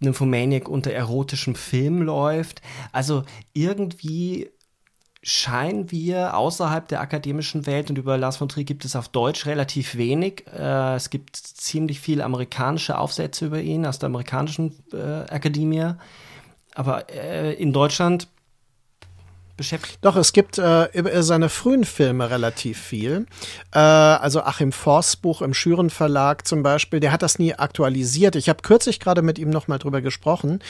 Nymphomaniac 0.00 0.68
unter 0.68 0.92
erotischem 0.92 1.54
Film 1.54 2.02
läuft. 2.02 2.62
Also 2.90 3.22
irgendwie 3.52 4.50
scheinen 5.22 5.92
wir 5.92 6.36
außerhalb 6.36 6.88
der 6.88 7.00
akademischen 7.00 7.64
Welt 7.66 7.90
und 7.90 7.98
über 7.98 8.18
Lars 8.18 8.38
von 8.38 8.48
Trier 8.48 8.64
gibt 8.64 8.84
es 8.84 8.96
auf 8.96 9.08
Deutsch 9.08 9.46
relativ 9.46 9.96
wenig. 9.96 10.44
Äh, 10.48 10.96
es 10.96 11.10
gibt 11.10 11.36
ziemlich 11.36 12.00
viele 12.00 12.24
amerikanische 12.24 12.98
Aufsätze 12.98 13.46
über 13.46 13.60
ihn 13.60 13.86
aus 13.86 14.00
der 14.00 14.08
amerikanischen 14.08 14.74
äh, 14.92 15.32
Akademie. 15.32 15.92
Aber 16.74 17.08
äh, 17.08 17.54
in 17.54 17.72
Deutschland 17.72 18.26
beschäftigt? 19.56 19.98
Doch, 20.00 20.16
es 20.16 20.32
gibt 20.32 20.58
äh, 20.58 20.84
über 20.92 21.22
seine 21.22 21.48
frühen 21.48 21.84
Filme 21.84 22.30
relativ 22.30 22.78
viel. 22.78 23.26
Äh, 23.72 23.78
also 23.78 24.42
Achim 24.42 24.72
Forsts 24.72 25.16
Buch 25.16 25.42
im 25.42 25.54
Schüren 25.54 25.90
Verlag 25.90 26.46
zum 26.46 26.62
Beispiel, 26.62 27.00
der 27.00 27.12
hat 27.12 27.22
das 27.22 27.38
nie 27.38 27.54
aktualisiert. 27.54 28.36
Ich 28.36 28.48
habe 28.48 28.62
kürzlich 28.62 29.00
gerade 29.00 29.22
mit 29.22 29.38
ihm 29.38 29.50
nochmal 29.50 29.78
drüber 29.78 30.00
gesprochen. 30.00 30.60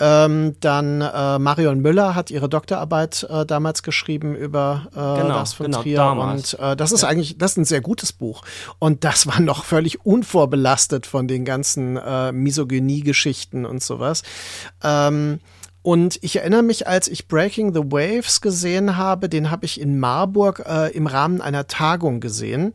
Ähm, 0.00 0.56
dann 0.60 1.00
äh, 1.00 1.38
Marion 1.38 1.80
Müller 1.80 2.14
hat 2.14 2.30
ihre 2.30 2.48
Doktorarbeit 2.48 3.26
äh, 3.28 3.46
damals 3.46 3.82
geschrieben 3.82 4.34
über 4.34 4.86
äh, 4.90 4.94
genau, 4.94 5.28
Lars 5.28 5.54
von 5.54 5.66
genau, 5.66 5.82
Trier. 5.82 5.96
Damals. 5.96 6.54
Und 6.54 6.60
äh, 6.60 6.76
das 6.76 6.92
ist 6.92 7.02
ja. 7.02 7.08
eigentlich, 7.08 7.38
das 7.38 7.52
ist 7.52 7.56
ein 7.58 7.64
sehr 7.64 7.80
gutes 7.80 8.12
Buch. 8.12 8.42
Und 8.78 9.04
das 9.04 9.26
war 9.26 9.40
noch 9.40 9.64
völlig 9.64 10.04
unvorbelastet 10.04 11.06
von 11.06 11.28
den 11.28 11.44
ganzen 11.44 11.96
äh, 11.96 12.32
Misogynie-Geschichten 12.32 13.64
und 13.64 13.82
sowas. 13.82 14.22
Ähm, 14.82 15.40
und 15.84 16.18
ich 16.22 16.36
erinnere 16.36 16.62
mich, 16.62 16.88
als 16.88 17.08
ich 17.08 17.28
Breaking 17.28 17.74
the 17.74 17.82
Waves 17.92 18.40
gesehen 18.40 18.96
habe, 18.96 19.28
den 19.28 19.50
habe 19.50 19.66
ich 19.66 19.78
in 19.78 20.00
Marburg 20.00 20.64
äh, 20.66 20.90
im 20.96 21.06
Rahmen 21.06 21.42
einer 21.42 21.66
Tagung 21.66 22.20
gesehen. 22.20 22.72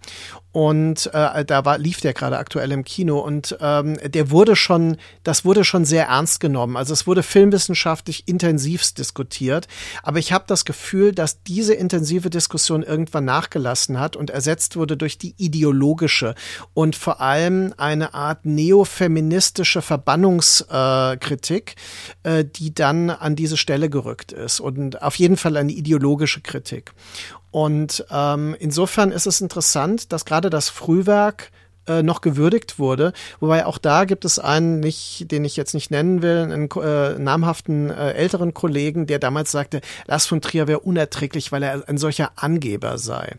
Und 0.51 1.11
äh, 1.13 1.45
da 1.45 1.63
war, 1.65 1.77
lief 1.77 2.01
der 2.01 2.13
gerade 2.13 2.37
aktuell 2.37 2.71
im 2.71 2.83
Kino 2.83 3.19
und 3.19 3.55
ähm, 3.61 3.97
der 4.03 4.31
wurde 4.31 4.55
schon, 4.55 4.97
das 5.23 5.45
wurde 5.45 5.63
schon 5.63 5.85
sehr 5.85 6.07
ernst 6.07 6.39
genommen. 6.39 6.75
Also 6.75 6.91
es 6.93 7.05
wurde 7.05 7.21
filmwissenschaftlich 7.21 8.27
intensivst 8.27 8.97
diskutiert. 8.97 9.67
Aber 10.01 10.17
ich 10.17 10.33
habe 10.33 10.45
das 10.47 10.65
Gefühl, 10.65 11.13
dass 11.13 11.43
diese 11.43 11.75
intensive 11.75 12.31
Diskussion 12.31 12.81
irgendwann 12.81 13.25
nachgelassen 13.25 13.99
hat 13.99 14.15
und 14.15 14.31
ersetzt 14.31 14.75
wurde 14.75 14.97
durch 14.97 15.19
die 15.19 15.35
ideologische 15.37 16.33
und 16.73 16.95
vor 16.95 17.21
allem 17.21 17.73
eine 17.77 18.15
Art 18.15 18.45
neofeministische 18.45 19.83
Verbannungskritik, 19.83 21.75
äh, 22.23 22.39
äh, 22.39 22.45
die 22.45 22.73
dann 22.73 23.11
an 23.11 23.35
diese 23.35 23.57
Stelle 23.57 23.89
gerückt 23.89 24.31
ist. 24.31 24.59
Und 24.59 25.03
auf 25.03 25.15
jeden 25.15 25.37
Fall 25.37 25.57
eine 25.57 25.71
ideologische 25.71 26.41
Kritik. 26.41 26.93
Und 27.51 28.05
ähm, 28.11 28.55
insofern 28.59 29.11
ist 29.11 29.27
es 29.27 29.41
interessant, 29.41 30.11
dass 30.11 30.25
gerade 30.25 30.49
das 30.49 30.69
Frühwerk 30.69 31.51
äh, 31.89 32.03
noch 32.03 32.21
gewürdigt 32.21 32.77
wurde. 32.77 33.13
Wobei 33.39 33.65
auch 33.65 33.79
da 33.79 34.05
gibt 34.05 34.23
es 34.23 34.37
einen, 34.37 34.79
nicht, 34.79 35.31
den 35.31 35.43
ich 35.43 35.55
jetzt 35.55 35.73
nicht 35.73 35.89
nennen 35.89 36.21
will, 36.21 36.37
einen 36.37 36.69
äh, 36.69 37.17
namhaften 37.17 37.89
äh, 37.89 38.11
älteren 38.11 38.53
Kollegen, 38.53 39.07
der 39.07 39.17
damals 39.17 39.51
sagte, 39.51 39.81
Lars 40.05 40.27
von 40.27 40.41
Trier 40.41 40.67
wäre 40.67 40.81
unerträglich, 40.81 41.51
weil 41.51 41.63
er 41.63 41.89
ein 41.89 41.97
solcher 41.97 42.31
Angeber 42.35 42.97
sei. 42.99 43.37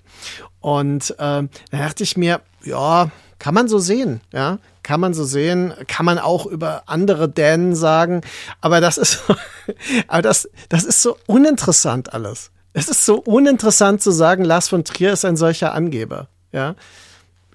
Und 0.60 1.12
äh, 1.12 1.14
da 1.16 1.48
dachte 1.70 2.02
ich 2.02 2.16
mir, 2.16 2.40
ja, 2.64 3.10
kann 3.38 3.54
man 3.54 3.68
so 3.68 3.78
sehen, 3.78 4.20
ja, 4.32 4.58
kann 4.82 5.00
man 5.00 5.14
so 5.14 5.24
sehen, 5.24 5.72
kann 5.86 6.04
man 6.04 6.18
auch 6.18 6.46
über 6.46 6.82
andere 6.86 7.28
Dänen 7.28 7.74
sagen, 7.76 8.22
aber 8.60 8.80
das 8.80 8.98
ist, 8.98 9.22
aber 10.08 10.22
das, 10.22 10.48
das 10.68 10.84
ist 10.84 11.02
so 11.02 11.16
uninteressant 11.26 12.12
alles. 12.12 12.50
Es 12.72 12.88
ist 12.88 13.04
so 13.04 13.16
uninteressant 13.16 14.02
zu 14.02 14.10
sagen, 14.10 14.44
Lars 14.44 14.68
von 14.68 14.84
Trier 14.84 15.12
ist 15.12 15.24
ein 15.24 15.36
solcher 15.36 15.74
Angeber. 15.74 16.28
Ja, 16.52 16.76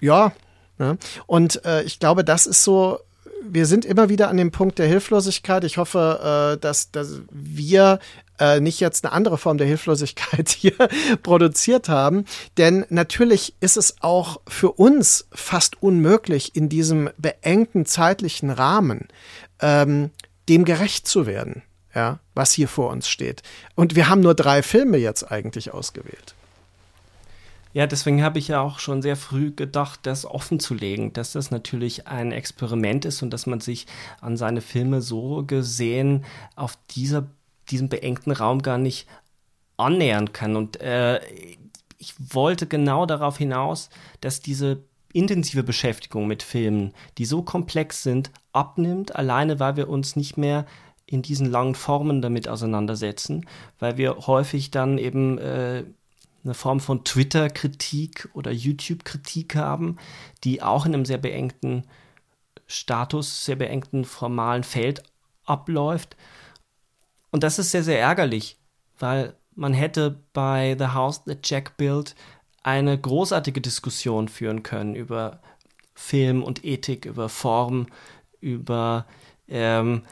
ja. 0.00 0.32
ja. 0.78 0.96
Und 1.26 1.64
äh, 1.64 1.82
ich 1.82 1.98
glaube, 1.98 2.24
das 2.24 2.46
ist 2.46 2.62
so. 2.62 3.00
Wir 3.48 3.66
sind 3.66 3.84
immer 3.84 4.08
wieder 4.08 4.28
an 4.28 4.38
dem 4.38 4.50
Punkt 4.50 4.78
der 4.78 4.88
Hilflosigkeit. 4.88 5.62
Ich 5.62 5.78
hoffe, 5.78 6.56
äh, 6.56 6.60
dass, 6.60 6.90
dass 6.90 7.20
wir 7.30 8.00
äh, 8.40 8.60
nicht 8.60 8.80
jetzt 8.80 9.04
eine 9.04 9.12
andere 9.12 9.38
Form 9.38 9.56
der 9.56 9.68
Hilflosigkeit 9.68 10.48
hier 10.58 10.74
produziert 11.22 11.88
haben. 11.88 12.24
Denn 12.56 12.84
natürlich 12.88 13.54
ist 13.60 13.76
es 13.76 13.96
auch 14.00 14.40
für 14.48 14.72
uns 14.72 15.28
fast 15.32 15.80
unmöglich, 15.80 16.56
in 16.56 16.68
diesem 16.68 17.10
beengten 17.18 17.86
zeitlichen 17.86 18.50
Rahmen 18.50 19.06
ähm, 19.60 20.10
dem 20.48 20.64
gerecht 20.64 21.06
zu 21.06 21.26
werden 21.26 21.62
ja, 21.96 22.20
was 22.36 22.52
hier 22.52 22.68
vor 22.68 22.90
uns 22.90 23.08
steht. 23.08 23.42
Und 23.74 23.96
wir 23.96 24.08
haben 24.08 24.20
nur 24.20 24.34
drei 24.34 24.62
Filme 24.62 24.98
jetzt 24.98 25.30
eigentlich 25.30 25.72
ausgewählt. 25.72 26.34
Ja, 27.72 27.86
deswegen 27.86 28.22
habe 28.22 28.38
ich 28.38 28.48
ja 28.48 28.62
auch 28.62 28.78
schon 28.78 29.02
sehr 29.02 29.16
früh 29.16 29.50
gedacht, 29.50 30.00
das 30.04 30.24
offen 30.24 30.60
zu 30.60 30.72
legen, 30.72 31.12
dass 31.12 31.32
das 31.32 31.50
natürlich 31.50 32.06
ein 32.06 32.32
Experiment 32.32 33.04
ist 33.04 33.22
und 33.22 33.30
dass 33.30 33.46
man 33.46 33.60
sich 33.60 33.86
an 34.22 34.38
seine 34.38 34.62
Filme 34.62 35.02
so 35.02 35.44
gesehen 35.46 36.24
auf 36.54 36.78
dieser, 36.92 37.26
diesem 37.68 37.90
beengten 37.90 38.32
Raum 38.32 38.62
gar 38.62 38.78
nicht 38.78 39.06
annähern 39.76 40.32
kann. 40.32 40.56
Und 40.56 40.80
äh, 40.80 41.20
ich 41.98 42.14
wollte 42.18 42.66
genau 42.66 43.04
darauf 43.04 43.36
hinaus, 43.36 43.90
dass 44.22 44.40
diese 44.40 44.78
intensive 45.12 45.62
Beschäftigung 45.62 46.26
mit 46.26 46.42
Filmen, 46.42 46.94
die 47.18 47.26
so 47.26 47.42
komplex 47.42 48.02
sind, 48.02 48.30
abnimmt, 48.52 49.16
alleine 49.16 49.60
weil 49.60 49.76
wir 49.76 49.88
uns 49.88 50.16
nicht 50.16 50.36
mehr 50.36 50.64
in 51.06 51.22
diesen 51.22 51.50
langen 51.50 51.74
Formen 51.74 52.20
damit 52.20 52.48
auseinandersetzen, 52.48 53.46
weil 53.78 53.96
wir 53.96 54.26
häufig 54.26 54.70
dann 54.70 54.98
eben 54.98 55.38
äh, 55.38 55.84
eine 56.44 56.54
Form 56.54 56.80
von 56.80 57.04
Twitter-Kritik 57.04 58.28
oder 58.34 58.50
YouTube-Kritik 58.50 59.56
haben, 59.56 59.96
die 60.44 60.62
auch 60.62 60.86
in 60.86 60.94
einem 60.94 61.04
sehr 61.04 61.18
beengten 61.18 61.84
Status, 62.66 63.44
sehr 63.44 63.56
beengten 63.56 64.04
formalen 64.04 64.64
Feld 64.64 65.02
abläuft. 65.44 66.16
Und 67.30 67.42
das 67.42 67.58
ist 67.58 67.70
sehr, 67.70 67.82
sehr 67.82 68.00
ärgerlich, 68.00 68.58
weil 68.98 69.34
man 69.54 69.74
hätte 69.74 70.20
bei 70.32 70.76
The 70.78 70.88
House 70.88 71.24
That 71.24 71.48
Jack 71.48 71.76
Built 71.76 72.14
eine 72.62 72.98
großartige 72.98 73.60
Diskussion 73.60 74.28
führen 74.28 74.62
können 74.62 74.94
über 74.96 75.40
Film 75.94 76.42
und 76.42 76.64
Ethik, 76.64 77.06
über 77.06 77.28
Form, 77.28 77.86
über 78.40 79.06
ähm, 79.48 80.02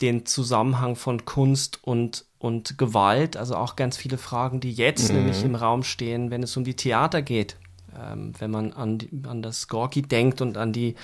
den 0.00 0.26
Zusammenhang 0.26 0.96
von 0.96 1.24
Kunst 1.24 1.80
und, 1.82 2.24
und 2.38 2.78
Gewalt, 2.78 3.36
also 3.36 3.56
auch 3.56 3.76
ganz 3.76 3.96
viele 3.96 4.18
Fragen, 4.18 4.60
die 4.60 4.72
jetzt 4.72 5.10
mhm. 5.10 5.18
nämlich 5.18 5.44
im 5.44 5.54
Raum 5.54 5.82
stehen, 5.82 6.30
wenn 6.30 6.42
es 6.42 6.56
um 6.56 6.64
die 6.64 6.76
Theater 6.76 7.22
geht. 7.22 7.56
Ähm, 7.98 8.32
wenn 8.38 8.50
man 8.50 8.72
an, 8.72 8.98
die, 8.98 9.10
an 9.26 9.42
das 9.42 9.68
Gorki 9.68 10.02
denkt 10.02 10.40
und 10.40 10.56
an 10.56 10.72
die 10.72 10.94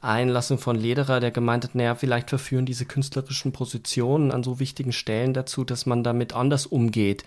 Einlassung 0.00 0.58
von 0.58 0.76
Lederer, 0.76 1.20
der 1.20 1.30
gemeint 1.30 1.64
hat, 1.64 1.74
naja, 1.74 1.94
vielleicht 1.94 2.28
verführen 2.30 2.66
diese 2.66 2.86
künstlerischen 2.86 3.52
Positionen 3.52 4.30
an 4.30 4.44
so 4.44 4.60
wichtigen 4.60 4.92
Stellen 4.92 5.34
dazu, 5.34 5.64
dass 5.64 5.86
man 5.86 6.04
damit 6.04 6.34
anders 6.34 6.66
umgeht. 6.66 7.24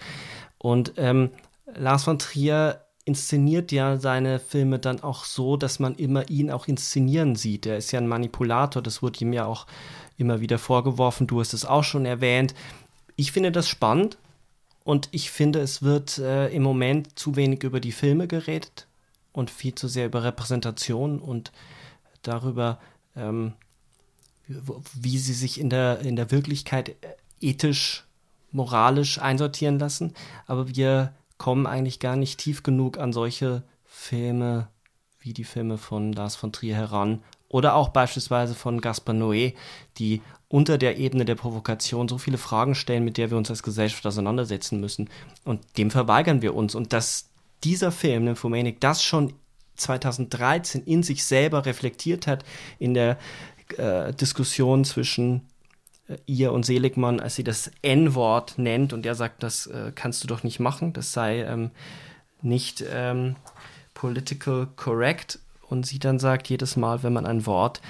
Und 0.57 0.93
ähm, 0.97 1.31
Lars 1.75 2.05
von 2.05 2.17
Trier 2.17 2.81
inszeniert 3.03 3.71
ja 3.71 3.97
seine 3.97 4.39
Filme 4.39 4.79
dann 4.79 5.01
auch 5.01 5.25
so, 5.25 5.57
dass 5.57 5.79
man 5.79 5.95
immer 5.95 6.29
ihn 6.29 6.51
auch 6.51 6.67
inszenieren 6.67 7.35
sieht. 7.35 7.65
Er 7.65 7.77
ist 7.77 7.91
ja 7.91 7.99
ein 7.99 8.07
Manipulator, 8.07 8.81
das 8.81 9.01
wurde 9.01 9.19
ihm 9.21 9.33
ja 9.33 9.45
auch 9.45 9.65
immer 10.21 10.39
wieder 10.39 10.59
vorgeworfen. 10.59 11.27
Du 11.27 11.39
hast 11.39 11.53
es 11.53 11.65
auch 11.65 11.83
schon 11.83 12.05
erwähnt. 12.05 12.53
Ich 13.15 13.31
finde 13.31 13.51
das 13.51 13.67
spannend 13.67 14.17
und 14.83 15.09
ich 15.11 15.31
finde, 15.31 15.59
es 15.59 15.81
wird 15.81 16.17
äh, 16.17 16.47
im 16.49 16.63
Moment 16.63 17.19
zu 17.19 17.35
wenig 17.35 17.63
über 17.63 17.79
die 17.79 17.91
Filme 17.91 18.27
geredet 18.27 18.87
und 19.33 19.49
viel 19.49 19.75
zu 19.75 19.87
sehr 19.87 20.05
über 20.05 20.23
Repräsentation 20.23 21.19
und 21.19 21.51
darüber, 22.21 22.79
ähm, 23.15 23.53
wie 24.47 25.17
sie 25.17 25.33
sich 25.33 25.59
in 25.59 25.69
der, 25.69 25.99
in 25.99 26.15
der 26.15 26.31
Wirklichkeit 26.31 26.89
äh, 26.89 26.95
ethisch, 27.41 28.05
moralisch 28.51 29.19
einsortieren 29.19 29.79
lassen. 29.79 30.13
Aber 30.45 30.67
wir 30.75 31.13
kommen 31.37 31.67
eigentlich 31.67 31.99
gar 31.99 32.15
nicht 32.15 32.39
tief 32.39 32.63
genug 32.63 32.97
an 32.97 33.13
solche 33.13 33.63
Filme 33.85 34.67
wie 35.19 35.33
die 35.33 35.43
Filme 35.43 35.77
von 35.77 36.13
Lars 36.13 36.35
von 36.35 36.51
Trier 36.51 36.75
heran 36.75 37.21
oder 37.51 37.75
auch 37.75 37.89
beispielsweise 37.89 38.55
von 38.55 38.79
Gaspar 38.79 39.13
Noé, 39.13 39.53
die 39.97 40.21
unter 40.47 40.77
der 40.77 40.97
Ebene 40.97 41.25
der 41.25 41.35
Provokation 41.35 42.07
so 42.07 42.17
viele 42.17 42.37
Fragen 42.37 42.75
stellen, 42.75 43.03
mit 43.03 43.17
der 43.17 43.29
wir 43.29 43.37
uns 43.37 43.49
als 43.49 43.61
Gesellschaft 43.61 44.05
auseinandersetzen 44.05 44.79
müssen. 44.79 45.09
Und 45.43 45.61
dem 45.77 45.91
verweigern 45.91 46.41
wir 46.41 46.55
uns. 46.55 46.75
Und 46.75 46.93
dass 46.93 47.29
dieser 47.63 47.91
Film, 47.91 48.23
Nymphomanic, 48.23 48.79
das 48.79 49.03
schon 49.03 49.33
2013 49.75 50.83
in 50.83 51.03
sich 51.03 51.25
selber 51.25 51.65
reflektiert 51.65 52.25
hat 52.25 52.45
in 52.79 52.93
der 52.93 53.17
äh, 53.77 54.13
Diskussion 54.13 54.85
zwischen 54.85 55.47
äh, 56.07 56.17
ihr 56.27 56.53
und 56.53 56.65
Seligmann, 56.65 57.19
als 57.19 57.35
sie 57.35 57.43
das 57.43 57.71
N-Wort 57.81 58.57
nennt 58.57 58.93
und 58.93 59.05
er 59.05 59.15
sagt, 59.15 59.43
das 59.43 59.67
äh, 59.67 59.91
kannst 59.93 60.23
du 60.23 60.27
doch 60.27 60.43
nicht 60.43 60.59
machen, 60.59 60.93
das 60.93 61.11
sei 61.11 61.41
ähm, 61.41 61.71
nicht 62.41 62.83
ähm, 62.89 63.35
political 63.93 64.67
correct 64.75 65.39
und 65.71 65.85
sie 65.85 65.99
dann 65.99 66.19
sagt, 66.19 66.49
jedes 66.49 66.75
Mal, 66.75 67.03
wenn 67.03 67.13
man 67.13 67.25
ein 67.25 67.45
Wort 67.45 67.81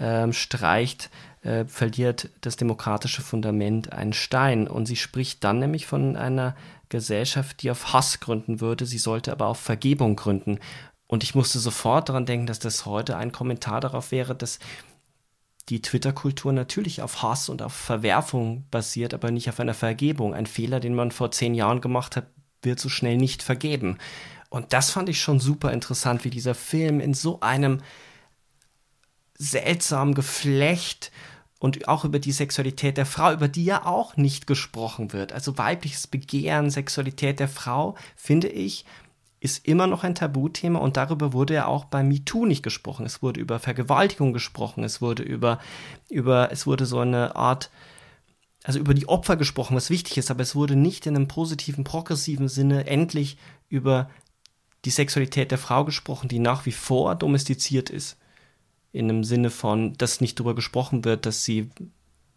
ähm, 0.00 0.32
streicht, 0.32 1.10
äh, 1.42 1.64
verliert 1.66 2.30
das 2.40 2.56
demokratische 2.56 3.22
Fundament 3.22 3.92
einen 3.92 4.12
Stein. 4.12 4.68
Und 4.68 4.86
sie 4.86 4.96
spricht 4.96 5.44
dann 5.44 5.58
nämlich 5.58 5.86
von 5.86 6.16
einer 6.16 6.56
Gesellschaft, 6.88 7.62
die 7.62 7.70
auf 7.70 7.92
Hass 7.92 8.20
gründen 8.20 8.60
würde, 8.60 8.86
sie 8.86 8.98
sollte 8.98 9.32
aber 9.32 9.46
auf 9.46 9.58
Vergebung 9.58 10.16
gründen. 10.16 10.58
Und 11.06 11.22
ich 11.22 11.34
musste 11.34 11.58
sofort 11.58 12.08
daran 12.08 12.26
denken, 12.26 12.46
dass 12.46 12.58
das 12.58 12.86
heute 12.86 13.16
ein 13.16 13.32
Kommentar 13.32 13.80
darauf 13.80 14.10
wäre, 14.10 14.34
dass 14.34 14.58
die 15.68 15.82
Twitter-Kultur 15.82 16.52
natürlich 16.52 17.02
auf 17.02 17.22
Hass 17.22 17.48
und 17.48 17.62
auf 17.62 17.72
Verwerfung 17.72 18.64
basiert, 18.70 19.12
aber 19.14 19.30
nicht 19.30 19.48
auf 19.48 19.60
einer 19.60 19.74
Vergebung. 19.74 20.34
Ein 20.34 20.46
Fehler, 20.46 20.80
den 20.80 20.94
man 20.94 21.10
vor 21.10 21.30
zehn 21.30 21.54
Jahren 21.54 21.80
gemacht 21.80 22.16
hat, 22.16 22.26
wird 22.62 22.80
so 22.80 22.88
schnell 22.88 23.16
nicht 23.16 23.42
vergeben. 23.42 23.98
Und 24.50 24.72
das 24.72 24.90
fand 24.90 25.08
ich 25.08 25.20
schon 25.20 25.40
super 25.40 25.72
interessant, 25.72 26.24
wie 26.24 26.30
dieser 26.30 26.54
Film 26.54 27.00
in 27.00 27.14
so 27.14 27.40
einem 27.40 27.80
seltsamen 29.34 30.14
Geflecht 30.14 31.12
und 31.58 31.88
auch 31.88 32.04
über 32.04 32.18
die 32.18 32.32
Sexualität 32.32 32.96
der 32.96 33.06
Frau, 33.06 33.32
über 33.32 33.48
die 33.48 33.64
ja 33.64 33.84
auch 33.84 34.16
nicht 34.16 34.46
gesprochen 34.46 35.12
wird. 35.12 35.32
Also 35.32 35.58
weibliches 35.58 36.06
Begehren, 36.06 36.70
Sexualität 36.70 37.40
der 37.40 37.48
Frau, 37.48 37.96
finde 38.16 38.48
ich, 38.48 38.84
ist 39.40 39.66
immer 39.66 39.86
noch 39.86 40.02
ein 40.02 40.14
Tabuthema 40.14 40.78
und 40.80 40.96
darüber 40.96 41.32
wurde 41.32 41.54
ja 41.54 41.66
auch 41.66 41.84
bei 41.84 42.02
MeToo 42.02 42.46
nicht 42.46 42.62
gesprochen. 42.62 43.06
Es 43.06 43.22
wurde 43.22 43.40
über 43.40 43.58
Vergewaltigung 43.60 44.32
gesprochen, 44.32 44.82
es 44.82 45.00
wurde 45.00 45.22
über, 45.22 45.60
über, 46.08 46.50
es 46.50 46.66
wurde 46.66 46.86
so 46.86 46.98
eine 46.98 47.36
Art, 47.36 47.70
also 48.64 48.80
über 48.80 48.94
die 48.94 49.08
Opfer 49.08 49.36
gesprochen, 49.36 49.76
was 49.76 49.90
wichtig 49.90 50.18
ist, 50.18 50.30
aber 50.30 50.42
es 50.42 50.56
wurde 50.56 50.74
nicht 50.74 51.06
in 51.06 51.14
einem 51.14 51.28
positiven, 51.28 51.84
progressiven 51.84 52.48
Sinne 52.48 52.86
endlich 52.86 53.38
über 53.68 54.10
die 54.84 54.90
Sexualität 54.90 55.50
der 55.50 55.58
Frau 55.58 55.84
gesprochen, 55.84 56.28
die 56.28 56.38
nach 56.38 56.66
wie 56.66 56.72
vor 56.72 57.14
domestiziert 57.14 57.90
ist. 57.90 58.16
In 58.92 59.10
einem 59.10 59.24
Sinne 59.24 59.50
von, 59.50 59.94
dass 59.94 60.20
nicht 60.20 60.38
darüber 60.38 60.54
gesprochen 60.54 61.04
wird, 61.04 61.26
dass 61.26 61.44
sie 61.44 61.70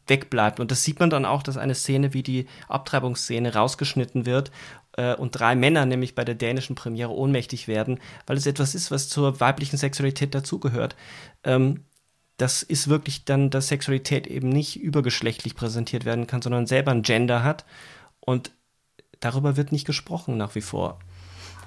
wegbleibt. 0.07 0.59
Und 0.59 0.71
das 0.71 0.83
sieht 0.83 0.99
man 0.99 1.09
dann 1.09 1.25
auch, 1.25 1.43
dass 1.43 1.57
eine 1.57 1.75
Szene 1.75 2.13
wie 2.13 2.23
die 2.23 2.47
Abtreibungsszene 2.67 3.53
rausgeschnitten 3.53 4.25
wird 4.25 4.51
äh, 4.97 5.15
und 5.15 5.31
drei 5.31 5.55
Männer 5.55 5.85
nämlich 5.85 6.15
bei 6.15 6.25
der 6.25 6.35
dänischen 6.35 6.75
Premiere 6.75 7.11
ohnmächtig 7.11 7.67
werden, 7.67 7.99
weil 8.25 8.37
es 8.37 8.45
etwas 8.45 8.75
ist, 8.75 8.91
was 8.91 9.09
zur 9.09 9.39
weiblichen 9.39 9.77
Sexualität 9.77 10.35
dazugehört. 10.35 10.95
Ähm, 11.43 11.85
das 12.37 12.63
ist 12.63 12.87
wirklich 12.87 13.23
dann, 13.23 13.51
dass 13.51 13.67
Sexualität 13.67 14.25
eben 14.25 14.49
nicht 14.49 14.75
übergeschlechtlich 14.81 15.55
präsentiert 15.55 16.05
werden 16.05 16.25
kann, 16.25 16.41
sondern 16.41 16.65
selber 16.65 16.91
ein 16.91 17.03
Gender 17.03 17.43
hat. 17.43 17.65
Und 18.19 18.51
darüber 19.19 19.57
wird 19.57 19.71
nicht 19.71 19.85
gesprochen 19.85 20.37
nach 20.37 20.55
wie 20.55 20.61
vor. 20.61 20.99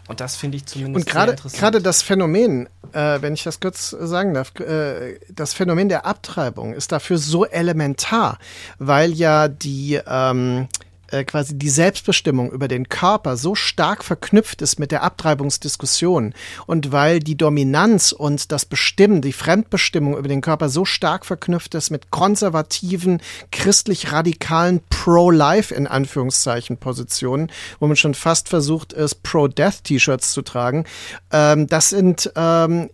Und 0.06 0.20
das 0.20 0.36
finde 0.36 0.58
ich 0.58 0.66
zumindest 0.66 1.06
Und 1.06 1.12
gerade 1.12 1.36
gerade 1.52 1.80
das 1.80 2.02
Phänomen, 2.02 2.68
äh, 2.92 3.22
wenn 3.22 3.34
ich 3.34 3.42
das 3.42 3.60
kurz 3.60 3.90
sagen 3.90 4.34
darf, 4.34 4.54
äh, 4.60 5.18
das 5.30 5.54
Phänomen 5.54 5.88
der 5.88 6.04
Abtreibung 6.04 6.74
ist 6.74 6.92
dafür 6.92 7.18
so 7.18 7.46
elementar, 7.46 8.38
weil 8.78 9.12
ja 9.12 9.48
die 9.48 10.00
ähm, 10.06 10.68
äh, 11.10 11.24
quasi 11.24 11.58
die 11.58 11.70
Selbstbestimmung 11.70 12.50
über 12.50 12.68
den 12.68 12.88
Körper 12.88 13.36
so 13.36 13.54
stark 13.54 14.04
verknüpft 14.04 14.62
ist 14.62 14.78
mit 14.78 14.90
der 14.90 15.02
Abtreibungsdiskussion 15.02 16.34
und 16.66 16.92
weil 16.92 17.20
die 17.20 17.36
Dominanz 17.36 18.12
und 18.12 18.52
das 18.52 18.64
Bestimmen, 18.64 19.22
die 19.22 19.32
Fremdbestimmung 19.32 20.16
über 20.16 20.28
den 20.28 20.40
Körper 20.40 20.68
so 20.68 20.84
stark 20.84 21.26
verknüpft 21.26 21.74
ist 21.74 21.90
mit 21.90 22.10
konservativen, 22.10 23.20
christlich-radikalen 23.52 24.80
Pro-Life 24.90 25.74
in 25.74 25.86
Anführungszeichen 25.86 26.76
Positionen, 26.76 27.50
wo 27.80 27.86
man 27.86 27.96
schon 27.96 28.14
fast 28.14 28.48
versucht 28.48 28.92
ist, 28.92 29.22
Pro-Death-T-Shirts 29.22 30.32
zu 30.32 30.42
tragen. 30.42 30.84
Ähm, 31.32 31.66
das 31.66 31.90
sind 31.90 32.32
ähm, 32.36 32.90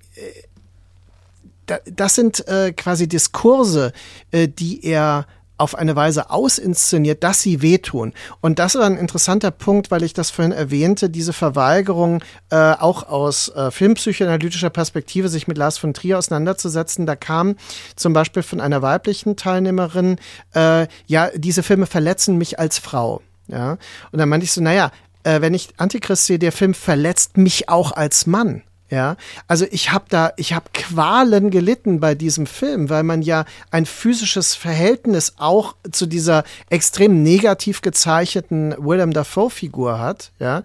das 1.85 2.15
sind 2.15 2.47
äh, 2.49 2.73
quasi 2.73 3.07
Diskurse, 3.09 3.93
äh, 4.31 4.49
die 4.49 4.85
er 4.85 5.27
auf 5.61 5.75
eine 5.75 5.95
Weise 5.95 6.31
ausinszeniert, 6.31 7.23
dass 7.23 7.43
sie 7.43 7.63
wehtun. 7.63 8.13
Und 8.41 8.59
das 8.59 8.75
war 8.75 8.87
ein 8.87 8.97
interessanter 8.97 9.51
Punkt, 9.51 9.91
weil 9.91 10.03
ich 10.03 10.15
das 10.15 10.31
vorhin 10.31 10.53
erwähnte, 10.53 11.11
diese 11.11 11.33
Verweigerung 11.33 12.23
äh, 12.51 12.57
auch 12.57 13.09
aus 13.09 13.49
äh, 13.51 13.71
filmpsychoanalytischer 13.71 14.71
Perspektive 14.71 15.29
sich 15.29 15.47
mit 15.47 15.59
Lars 15.59 15.79
von 15.79 15.95
Trier 15.95 16.19
auseinanderzusetzen. 16.19 17.07
Da 17.07 17.17
kam 17.17 17.57
zum 17.97 18.13
Beispiel 18.13 18.43
von 18.43 18.61
einer 18.61 18.83
weiblichen 18.83 19.37
Teilnehmerin, 19.37 20.17
äh, 20.55 20.87
ja, 21.07 21.31
diese 21.35 21.63
Filme 21.63 21.87
verletzen 21.87 22.39
mich 22.39 22.59
als 22.59 22.79
Frau. 22.79 23.23
Ja, 23.49 23.73
und 24.13 24.19
dann 24.19 24.29
meinte 24.29 24.45
ich 24.45 24.53
so, 24.53 24.61
naja, 24.61 24.93
äh, 25.25 25.41
wenn 25.41 25.55
ich 25.55 25.69
Antichrist 25.77 26.27
sehe, 26.27 26.39
der 26.39 26.53
Film 26.53 26.73
verletzt 26.73 27.37
mich 27.37 27.69
auch 27.69 27.93
als 27.93 28.27
Mann. 28.27 28.63
Ja, 28.91 29.17
also 29.47 29.67
ich 29.71 29.93
habe 29.93 30.07
da, 30.09 30.33
ich 30.37 30.53
habe 30.53 30.67
Qualen 30.73 31.51
gelitten 31.51 32.01
bei 32.01 32.17
diesem 32.17 32.47
Film, 32.47 32.91
weil 32.91 33.05
man 33.05 33.23
ja 33.23 33.45
ein 33.71 33.87
physisches 33.87 34.57
Verhältnis 34.57 35.35
auch 35.37 35.77
zu 35.93 36.07
dieser 36.07 36.43
extrem 36.71 37.23
negativ 37.23 37.83
gezeichneten 37.83 38.75
Willem 38.79 39.13
Dafoe-Figur 39.13 40.01
hat. 40.01 40.33
Ja, 40.41 40.65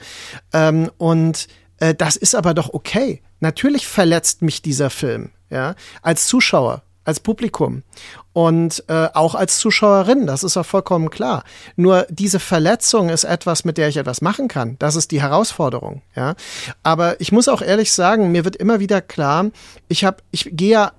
ähm, 0.53 0.89
und 0.97 1.47
äh, 1.77 1.93
das 1.93 2.15
ist 2.15 2.34
aber 2.34 2.56
doch 2.56 2.73
okay. 2.73 3.22
Natürlich 3.41 3.85
verletzt 3.85 4.41
mich 4.41 4.64
dieser 4.64 4.89
Film, 4.89 5.30
ja, 5.52 5.76
als 6.02 6.26
Zuschauer 6.26 6.81
als 7.06 7.19
Publikum 7.19 7.84
und 8.36 8.84
äh, 8.90 9.07
auch 9.14 9.34
als 9.34 9.60
Zuschauerin, 9.60 10.28
das 10.28 10.44
ist 10.44 10.57
auch 10.57 10.66
vollkommen 10.66 11.10
klar. 11.10 11.45
Nur 11.78 12.06
diese 12.10 12.41
Verletzung 12.41 13.07
ist 13.07 13.24
etwas, 13.24 13.64
mit 13.64 13.78
der 13.78 13.88
ich 13.88 13.95
etwas 13.95 14.20
machen 14.20 14.49
kann. 14.49 14.76
Das 14.78 14.98
ist 14.98 15.12
die 15.12 15.22
Herausforderung, 15.22 16.02
ja. 16.18 16.36
Aber 16.84 17.22
ich 17.22 17.32
muss 17.32 17.48
auch 17.48 17.62
ehrlich 17.62 17.94
sagen, 17.94 18.34
mir 18.34 18.44
wird 18.44 18.57
immer 18.57 18.82
wieder 18.82 18.99
klar, 18.99 19.52
ich 19.88 20.03
habe, 20.03 20.18
ich 20.32 20.49
gehe 20.52 20.72
ja 20.72 20.91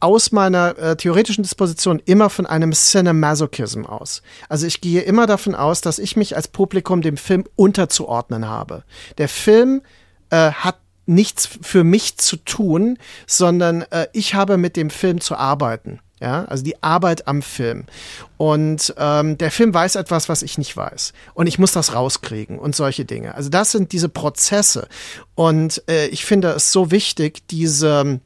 aus 0.00 0.30
meiner 0.30 0.76
äh, 0.76 0.94
theoretischen 0.94 1.42
Disposition 1.42 2.02
immer 2.04 2.28
von 2.28 2.44
einem 2.44 2.74
Cinemasochism 2.74 3.86
aus. 3.86 4.20
Also 4.50 4.66
ich 4.66 4.82
gehe 4.82 5.00
immer 5.00 5.26
davon 5.26 5.54
aus, 5.54 5.80
dass 5.80 5.98
ich 5.98 6.16
mich 6.16 6.36
als 6.36 6.48
Publikum 6.48 7.00
dem 7.00 7.16
Film 7.16 7.44
unterzuordnen 7.56 8.46
habe. 8.46 8.84
Der 9.16 9.30
Film 9.30 9.80
äh, 10.28 10.50
hat 10.50 10.76
nichts 11.06 11.48
für 11.62 11.82
mich 11.82 12.18
zu 12.18 12.36
tun, 12.36 12.98
sondern 13.26 13.86
äh, 13.90 14.08
ich 14.12 14.34
habe 14.34 14.58
mit 14.58 14.76
dem 14.76 14.90
Film 14.90 15.22
zu 15.22 15.34
arbeiten. 15.34 16.00
Ja, 16.20 16.44
also 16.46 16.64
die 16.64 16.82
Arbeit 16.82 17.28
am 17.28 17.42
Film. 17.42 17.84
Und 18.36 18.94
ähm, 18.98 19.38
der 19.38 19.50
Film 19.50 19.72
weiß 19.72 19.94
etwas, 19.94 20.28
was 20.28 20.42
ich 20.42 20.58
nicht 20.58 20.76
weiß. 20.76 21.12
Und 21.34 21.46
ich 21.46 21.58
muss 21.58 21.72
das 21.72 21.94
rauskriegen 21.94 22.58
und 22.58 22.74
solche 22.74 23.04
Dinge. 23.04 23.34
Also 23.34 23.50
das 23.50 23.70
sind 23.70 23.92
diese 23.92 24.08
Prozesse. 24.08 24.88
Und 25.34 25.82
äh, 25.88 26.06
ich 26.08 26.24
finde 26.24 26.48
es 26.50 26.72
so 26.72 26.90
wichtig, 26.90 27.46
diese 27.48 28.20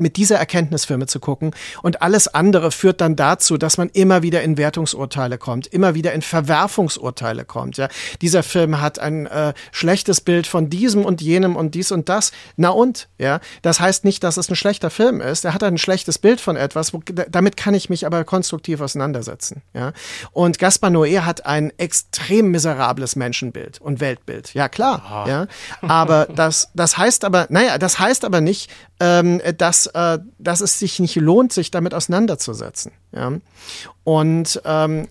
mit 0.00 0.16
dieser 0.16 0.36
Erkenntnisfilme 0.36 1.06
zu 1.06 1.20
gucken. 1.20 1.54
Und 1.82 2.02
alles 2.02 2.28
andere 2.28 2.70
führt 2.70 3.00
dann 3.00 3.16
dazu, 3.16 3.56
dass 3.56 3.78
man 3.78 3.88
immer 3.90 4.22
wieder 4.22 4.42
in 4.42 4.56
Wertungsurteile 4.56 5.38
kommt, 5.38 5.66
immer 5.66 5.94
wieder 5.94 6.12
in 6.12 6.22
Verwerfungsurteile 6.22 7.44
kommt. 7.44 7.76
Ja, 7.76 7.88
dieser 8.20 8.42
Film 8.42 8.80
hat 8.80 8.98
ein 8.98 9.26
äh, 9.26 9.54
schlechtes 9.72 10.20
Bild 10.20 10.46
von 10.46 10.70
diesem 10.70 11.04
und 11.04 11.20
jenem 11.20 11.56
und 11.56 11.74
dies 11.74 11.92
und 11.92 12.08
das. 12.08 12.32
Na 12.56 12.70
und? 12.70 13.08
Ja, 13.18 13.40
das 13.62 13.80
heißt 13.80 14.04
nicht, 14.04 14.24
dass 14.24 14.36
es 14.36 14.50
ein 14.50 14.56
schlechter 14.56 14.90
Film 14.90 15.20
ist. 15.20 15.44
Er 15.44 15.54
hat 15.54 15.62
ein 15.62 15.78
schlechtes 15.78 16.18
Bild 16.18 16.40
von 16.40 16.56
etwas. 16.56 16.92
Wo, 16.92 17.00
damit 17.28 17.56
kann 17.56 17.74
ich 17.74 17.90
mich 17.90 18.06
aber 18.06 18.24
konstruktiv 18.24 18.80
auseinandersetzen. 18.80 19.62
Ja, 19.74 19.92
und 20.32 20.58
Gaspar 20.58 20.90
Noé 20.90 21.20
hat 21.20 21.46
ein 21.46 21.72
extrem 21.78 22.50
miserables 22.50 23.16
Menschenbild 23.16 23.80
und 23.80 24.00
Weltbild. 24.00 24.54
Ja 24.54 24.68
klar. 24.68 25.02
Ah. 25.08 25.28
Ja, 25.28 25.46
aber 25.82 26.26
das, 26.26 26.70
das 26.74 26.98
heißt 26.98 27.24
aber, 27.24 27.46
naja, 27.50 27.78
das 27.78 27.98
heißt 27.98 28.24
aber 28.24 28.40
nicht, 28.40 28.70
ähm, 29.00 29.40
dass, 29.58 29.83
äh, 29.86 30.18
dass 30.38 30.60
es 30.60 30.78
sich 30.78 30.98
nicht 30.98 31.16
lohnt, 31.16 31.52
sich 31.52 31.70
damit 31.70 31.94
auseinanderzusetzen. 31.94 32.92
Ja? 33.12 33.32
Und 34.04 34.60
ähm, 34.64 35.08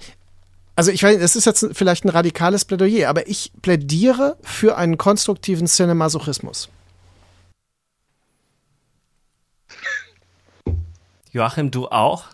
also 0.75 0.91
ich 0.91 1.03
weiß, 1.03 1.19
das 1.19 1.35
ist 1.35 1.45
jetzt 1.45 1.67
vielleicht 1.73 2.03
ein 2.05 2.09
radikales 2.09 2.65
Plädoyer, 2.65 3.09
aber 3.09 3.27
ich 3.27 3.51
plädiere 3.61 4.37
für 4.41 4.75
einen 4.77 4.97
konstruktiven 4.97 5.67
Cinemasochismus. 5.67 6.69
Joachim, 11.31 11.71
du 11.71 11.87
auch? 11.87 12.25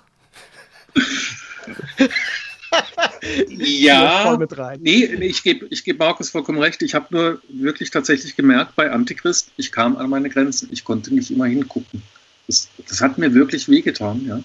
ja, 3.51 4.37
nee, 4.79 5.05
ich 5.05 5.43
gebe 5.43 5.67
ich 5.69 5.83
geb 5.83 5.99
Markus 5.99 6.29
vollkommen 6.29 6.59
recht. 6.59 6.81
Ich 6.81 6.95
habe 6.95 7.07
nur 7.11 7.41
wirklich 7.49 7.91
tatsächlich 7.91 8.35
gemerkt 8.35 8.75
bei 8.75 8.91
Antichrist, 8.91 9.51
ich 9.57 9.71
kam 9.71 9.97
an 9.97 10.09
meine 10.09 10.29
Grenzen. 10.29 10.69
Ich 10.71 10.83
konnte 10.83 11.13
nicht 11.13 11.31
immer 11.31 11.45
hingucken. 11.45 12.01
Das, 12.49 12.67
das 12.87 12.99
hat 12.99 13.19
mir 13.19 13.33
wirklich 13.35 13.69
wehgetan, 13.69 14.25
ja. 14.25 14.41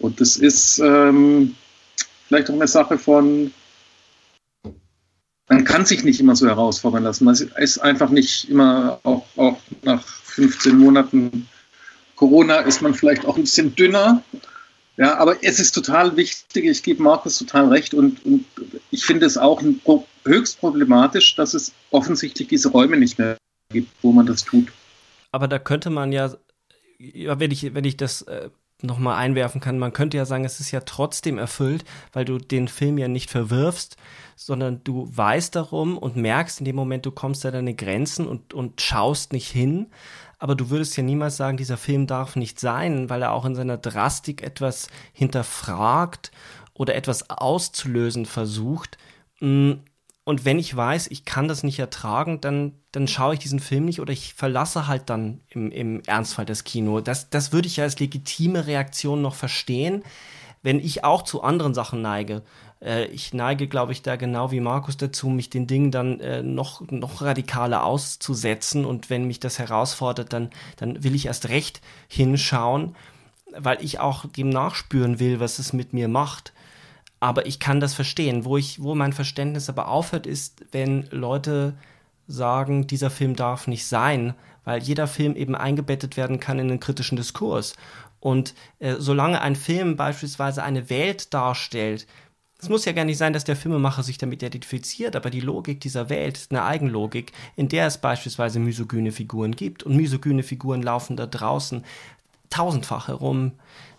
Und 0.00 0.20
das 0.20 0.36
ist 0.36 0.80
ähm, 0.80 1.54
vielleicht 2.26 2.50
auch 2.50 2.54
eine 2.54 2.66
Sache 2.66 2.98
von 2.98 3.52
man 5.48 5.64
kann 5.64 5.84
sich 5.84 6.04
nicht 6.04 6.20
immer 6.20 6.36
so 6.36 6.46
herausfordern 6.46 7.02
lassen. 7.02 7.24
Man 7.24 7.34
ist 7.34 7.78
einfach 7.78 8.10
nicht 8.10 8.48
immer, 8.48 9.00
auch, 9.02 9.26
auch 9.36 9.58
nach 9.82 10.06
15 10.06 10.78
Monaten 10.78 11.48
Corona 12.14 12.58
ist 12.58 12.82
man 12.82 12.94
vielleicht 12.94 13.26
auch 13.26 13.36
ein 13.36 13.42
bisschen 13.42 13.74
dünner. 13.74 14.22
Ja, 14.96 15.16
aber 15.18 15.42
es 15.42 15.58
ist 15.58 15.72
total 15.72 16.16
wichtig, 16.16 16.66
ich 16.66 16.82
gebe 16.82 17.02
Markus 17.02 17.38
total 17.38 17.68
recht 17.68 17.94
und, 17.94 18.24
und 18.24 18.44
ich 18.90 19.04
finde 19.04 19.26
es 19.26 19.38
auch 19.38 19.62
höchst 20.24 20.60
problematisch, 20.60 21.34
dass 21.34 21.54
es 21.54 21.72
offensichtlich 21.90 22.48
diese 22.48 22.68
Räume 22.68 22.96
nicht 22.96 23.18
mehr 23.18 23.36
gibt, 23.70 23.90
wo 24.02 24.12
man 24.12 24.26
das 24.26 24.44
tut. 24.44 24.68
Aber 25.32 25.48
da 25.48 25.58
könnte 25.58 25.90
man 25.90 26.12
ja, 26.12 26.34
wenn 27.00 27.50
ich, 27.50 27.74
wenn 27.74 27.84
ich 27.84 27.96
das 27.96 28.22
äh, 28.22 28.50
nochmal 28.82 29.16
einwerfen 29.16 29.60
kann, 29.60 29.78
man 29.78 29.92
könnte 29.92 30.16
ja 30.16 30.24
sagen, 30.24 30.44
es 30.44 30.60
ist 30.60 30.70
ja 30.70 30.80
trotzdem 30.80 31.38
erfüllt, 31.38 31.84
weil 32.12 32.24
du 32.24 32.38
den 32.38 32.68
Film 32.68 32.98
ja 32.98 33.08
nicht 33.08 33.30
verwirfst, 33.30 33.96
sondern 34.36 34.82
du 34.84 35.08
weißt 35.14 35.54
darum 35.54 35.98
und 35.98 36.16
merkst 36.16 36.60
in 36.60 36.64
dem 36.64 36.76
Moment, 36.76 37.06
du 37.06 37.10
kommst 37.10 37.44
an 37.44 37.52
deine 37.52 37.74
Grenzen 37.74 38.26
und, 38.26 38.54
und 38.54 38.80
schaust 38.80 39.32
nicht 39.32 39.48
hin. 39.48 39.88
Aber 40.38 40.54
du 40.54 40.70
würdest 40.70 40.96
ja 40.96 41.02
niemals 41.02 41.36
sagen, 41.36 41.58
dieser 41.58 41.76
Film 41.76 42.06
darf 42.06 42.36
nicht 42.36 42.58
sein, 42.58 43.10
weil 43.10 43.20
er 43.22 43.32
auch 43.32 43.44
in 43.44 43.54
seiner 43.54 43.76
Drastik 43.76 44.42
etwas 44.42 44.88
hinterfragt 45.12 46.32
oder 46.72 46.94
etwas 46.94 47.28
auszulösen 47.28 48.24
versucht. 48.24 48.96
Und 50.30 50.44
wenn 50.44 50.60
ich 50.60 50.76
weiß, 50.76 51.08
ich 51.08 51.24
kann 51.24 51.48
das 51.48 51.64
nicht 51.64 51.80
ertragen, 51.80 52.40
dann, 52.40 52.70
dann 52.92 53.08
schaue 53.08 53.34
ich 53.34 53.40
diesen 53.40 53.58
Film 53.58 53.84
nicht 53.84 54.00
oder 54.00 54.12
ich 54.12 54.34
verlasse 54.34 54.86
halt 54.86 55.10
dann 55.10 55.40
im, 55.48 55.72
im 55.72 56.02
Ernstfall 56.06 56.46
das 56.46 56.62
Kino. 56.62 57.00
Das, 57.00 57.30
das 57.30 57.52
würde 57.52 57.66
ich 57.66 57.78
ja 57.78 57.82
als 57.82 57.98
legitime 57.98 58.68
Reaktion 58.68 59.22
noch 59.22 59.34
verstehen, 59.34 60.04
wenn 60.62 60.78
ich 60.78 61.02
auch 61.02 61.22
zu 61.22 61.42
anderen 61.42 61.74
Sachen 61.74 62.00
neige. 62.00 62.44
Äh, 62.80 63.06
ich 63.06 63.34
neige, 63.34 63.66
glaube 63.66 63.90
ich, 63.90 64.02
da 64.02 64.14
genau 64.14 64.52
wie 64.52 64.60
Markus 64.60 64.96
dazu, 64.96 65.30
mich 65.30 65.50
den 65.50 65.66
Dingen 65.66 65.90
dann 65.90 66.20
äh, 66.20 66.44
noch, 66.44 66.80
noch 66.92 67.22
radikaler 67.22 67.84
auszusetzen. 67.84 68.84
Und 68.84 69.10
wenn 69.10 69.26
mich 69.26 69.40
das 69.40 69.58
herausfordert, 69.58 70.32
dann, 70.32 70.50
dann 70.76 71.02
will 71.02 71.16
ich 71.16 71.26
erst 71.26 71.48
recht 71.48 71.80
hinschauen, 72.06 72.94
weil 73.58 73.82
ich 73.82 73.98
auch 73.98 74.26
dem 74.26 74.50
nachspüren 74.50 75.18
will, 75.18 75.40
was 75.40 75.58
es 75.58 75.72
mit 75.72 75.92
mir 75.92 76.06
macht. 76.06 76.52
Aber 77.20 77.46
ich 77.46 77.60
kann 77.60 77.80
das 77.80 77.94
verstehen. 77.94 78.44
Wo 78.44 78.56
ich, 78.56 78.82
wo 78.82 78.94
mein 78.94 79.12
Verständnis 79.12 79.68
aber 79.68 79.88
aufhört, 79.88 80.26
ist, 80.26 80.64
wenn 80.72 81.06
Leute 81.10 81.74
sagen, 82.26 82.86
dieser 82.86 83.10
Film 83.10 83.36
darf 83.36 83.66
nicht 83.66 83.86
sein, 83.86 84.34
weil 84.64 84.82
jeder 84.82 85.06
Film 85.06 85.36
eben 85.36 85.54
eingebettet 85.54 86.16
werden 86.16 86.40
kann 86.40 86.58
in 86.58 86.68
den 86.68 86.80
kritischen 86.80 87.16
Diskurs. 87.16 87.74
Und 88.20 88.54
äh, 88.78 88.96
solange 88.98 89.40
ein 89.40 89.56
Film 89.56 89.96
beispielsweise 89.96 90.62
eine 90.62 90.90
Welt 90.90 91.32
darstellt, 91.34 92.06
es 92.62 92.68
muss 92.68 92.84
ja 92.84 92.92
gar 92.92 93.06
nicht 93.06 93.16
sein, 93.16 93.32
dass 93.32 93.44
der 93.44 93.56
Filmemacher 93.56 94.02
sich 94.02 94.18
damit 94.18 94.42
identifiziert, 94.42 95.16
aber 95.16 95.30
die 95.30 95.40
Logik 95.40 95.80
dieser 95.80 96.10
Welt 96.10 96.36
ist 96.36 96.50
eine 96.50 96.64
Eigenlogik, 96.64 97.32
in 97.56 97.68
der 97.68 97.86
es 97.86 97.96
beispielsweise 97.96 98.58
misogyne 98.58 99.12
Figuren 99.12 99.56
gibt. 99.56 99.82
Und 99.82 99.96
misogyne 99.96 100.42
Figuren 100.42 100.82
laufen 100.82 101.16
da 101.16 101.26
draußen 101.26 101.84
tausendfach 102.50 103.08
herum. 103.08 103.52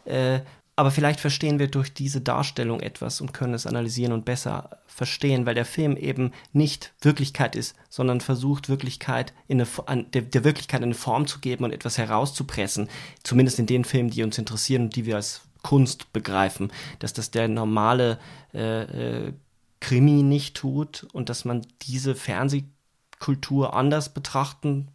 Äh, 0.06 0.42
aber 0.82 0.90
vielleicht 0.90 1.20
verstehen 1.20 1.60
wir 1.60 1.68
durch 1.68 1.94
diese 1.94 2.22
Darstellung 2.22 2.80
etwas 2.80 3.22
und 3.22 3.36
können 3.36 3.54
es 3.54 3.68
analysieren 3.68 4.14
und 4.14 4.26
besser 4.26 4.80
verstehen, 4.88 5.46
weil 5.46 5.54
der 5.54 5.64
Film 5.64 5.96
eben 5.96 6.32
nicht 6.54 6.92
Wirklichkeit 7.02 7.56
ist, 7.56 7.76
sondern 7.88 8.20
versucht, 8.20 8.68
Wirklichkeit 8.68 9.32
in 9.48 9.64
eine, 9.86 10.06
der, 10.06 10.24
der 10.24 10.44
Wirklichkeit 10.44 10.82
eine 10.82 10.96
Form 10.96 11.28
zu 11.28 11.38
geben 11.38 11.66
und 11.66 11.72
etwas 11.72 12.00
herauszupressen. 12.00 12.90
Zumindest 13.22 13.60
in 13.60 13.68
den 13.68 13.86
Filmen, 13.86 14.10
die 14.10 14.24
uns 14.24 14.40
interessieren 14.40 14.86
und 14.86 14.96
die 14.96 15.06
wir 15.06 15.18
als 15.18 15.42
Kunst 15.62 16.14
begreifen. 16.14 16.72
Dass 16.98 17.14
das 17.14 17.30
der 17.30 17.48
normale 17.48 18.18
äh, 18.52 19.28
äh, 19.28 19.34
Krimi 19.82 20.24
nicht 20.24 20.56
tut 20.58 21.06
und 21.14 21.30
dass 21.30 21.46
man 21.46 21.62
diese 21.84 22.16
Fernsehkultur 22.16 23.76
anders 23.76 24.16
betrachten 24.16 24.88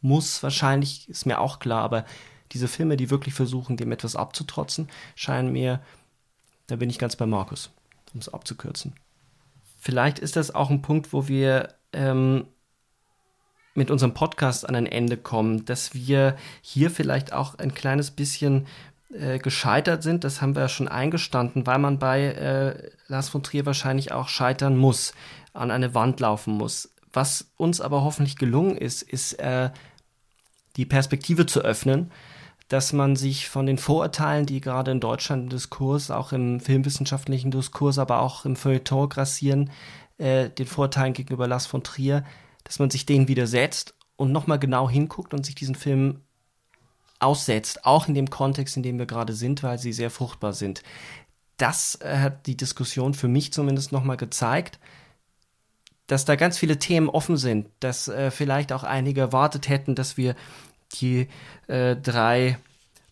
muss, 0.00 0.44
wahrscheinlich, 0.44 1.08
ist 1.08 1.26
mir 1.26 1.40
auch 1.40 1.58
klar, 1.58 1.82
aber 1.82 2.04
diese 2.54 2.68
Filme, 2.68 2.96
die 2.96 3.10
wirklich 3.10 3.34
versuchen, 3.34 3.76
dem 3.76 3.92
etwas 3.92 4.16
abzutrotzen, 4.16 4.88
scheinen 5.16 5.52
mir, 5.52 5.80
da 6.68 6.76
bin 6.76 6.88
ich 6.88 6.98
ganz 6.98 7.16
bei 7.16 7.26
Markus, 7.26 7.70
um 8.14 8.20
es 8.20 8.32
abzukürzen. 8.32 8.94
Vielleicht 9.78 10.18
ist 10.18 10.36
das 10.36 10.54
auch 10.54 10.70
ein 10.70 10.80
Punkt, 10.80 11.12
wo 11.12 11.28
wir 11.28 11.74
ähm, 11.92 12.46
mit 13.74 13.90
unserem 13.90 14.14
Podcast 14.14 14.66
an 14.66 14.76
ein 14.76 14.86
Ende 14.86 15.16
kommen, 15.16 15.64
dass 15.66 15.94
wir 15.94 16.36
hier 16.62 16.90
vielleicht 16.90 17.32
auch 17.32 17.58
ein 17.58 17.74
kleines 17.74 18.12
bisschen 18.12 18.66
äh, 19.12 19.38
gescheitert 19.38 20.02
sind. 20.02 20.24
Das 20.24 20.40
haben 20.40 20.54
wir 20.54 20.62
ja 20.62 20.68
schon 20.68 20.88
eingestanden, 20.88 21.66
weil 21.66 21.78
man 21.78 21.98
bei 21.98 22.24
äh, 22.24 22.90
Lars 23.08 23.28
von 23.28 23.42
Trier 23.42 23.66
wahrscheinlich 23.66 24.12
auch 24.12 24.28
scheitern 24.28 24.76
muss, 24.76 25.12
an 25.52 25.70
eine 25.70 25.94
Wand 25.94 26.20
laufen 26.20 26.54
muss. 26.54 26.90
Was 27.12 27.50
uns 27.56 27.80
aber 27.80 28.04
hoffentlich 28.04 28.36
gelungen 28.36 28.76
ist, 28.76 29.02
ist 29.02 29.34
äh, 29.34 29.70
die 30.76 30.86
Perspektive 30.86 31.46
zu 31.46 31.60
öffnen 31.60 32.10
dass 32.68 32.92
man 32.92 33.16
sich 33.16 33.48
von 33.48 33.66
den 33.66 33.78
Vorurteilen, 33.78 34.46
die 34.46 34.60
gerade 34.60 34.90
in 34.90 35.00
Deutschland 35.00 35.44
im 35.44 35.48
Diskurs, 35.50 36.10
auch 36.10 36.32
im 36.32 36.60
filmwissenschaftlichen 36.60 37.50
Diskurs, 37.50 37.98
aber 37.98 38.20
auch 38.20 38.44
im 38.44 38.56
Feuilleton 38.56 39.08
grassieren, 39.08 39.70
äh, 40.18 40.48
den 40.48 40.66
Vorurteilen 40.66 41.12
gegenüber 41.12 41.46
Lars 41.46 41.66
von 41.66 41.82
Trier, 41.82 42.24
dass 42.64 42.78
man 42.78 42.90
sich 42.90 43.04
denen 43.04 43.28
widersetzt 43.28 43.94
und 44.16 44.32
nochmal 44.32 44.58
genau 44.58 44.88
hinguckt 44.88 45.34
und 45.34 45.44
sich 45.44 45.54
diesen 45.54 45.74
Film 45.74 46.20
aussetzt, 47.18 47.84
auch 47.84 48.08
in 48.08 48.14
dem 48.14 48.30
Kontext, 48.30 48.76
in 48.76 48.82
dem 48.82 48.98
wir 48.98 49.06
gerade 49.06 49.34
sind, 49.34 49.62
weil 49.62 49.78
sie 49.78 49.92
sehr 49.92 50.10
fruchtbar 50.10 50.52
sind. 50.52 50.82
Das 51.56 51.98
äh, 52.00 52.18
hat 52.18 52.46
die 52.46 52.56
Diskussion 52.56 53.14
für 53.14 53.28
mich 53.28 53.52
zumindest 53.52 53.92
nochmal 53.92 54.16
gezeigt, 54.16 54.78
dass 56.06 56.24
da 56.24 56.36
ganz 56.36 56.58
viele 56.58 56.78
Themen 56.78 57.08
offen 57.08 57.36
sind, 57.36 57.68
dass 57.80 58.08
äh, 58.08 58.30
vielleicht 58.30 58.72
auch 58.72 58.84
einige 58.84 59.20
erwartet 59.20 59.68
hätten, 59.68 59.94
dass 59.94 60.16
wir 60.16 60.34
die 60.94 61.28
äh, 61.66 61.96
drei 61.96 62.58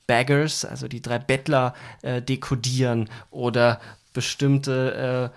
Baggers, 0.06 0.64
also 0.64 0.88
die 0.88 1.02
drei 1.02 1.18
Bettler, 1.18 1.74
äh, 2.02 2.20
dekodieren 2.20 3.08
oder 3.30 3.80
bestimmte 4.12 5.30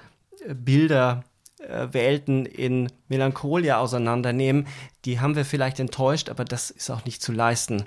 äh, 0.47 0.53
Bilder 0.53 1.23
äh, 1.59 1.87
Welten 1.91 2.45
in 2.45 2.91
Melancholia 3.07 3.79
auseinandernehmen, 3.79 4.67
die 5.05 5.19
haben 5.19 5.35
wir 5.35 5.45
vielleicht 5.45 5.79
enttäuscht, 5.79 6.29
aber 6.29 6.45
das 6.45 6.71
ist 6.71 6.89
auch 6.89 7.05
nicht 7.05 7.21
zu 7.21 7.31
leisten. 7.31 7.85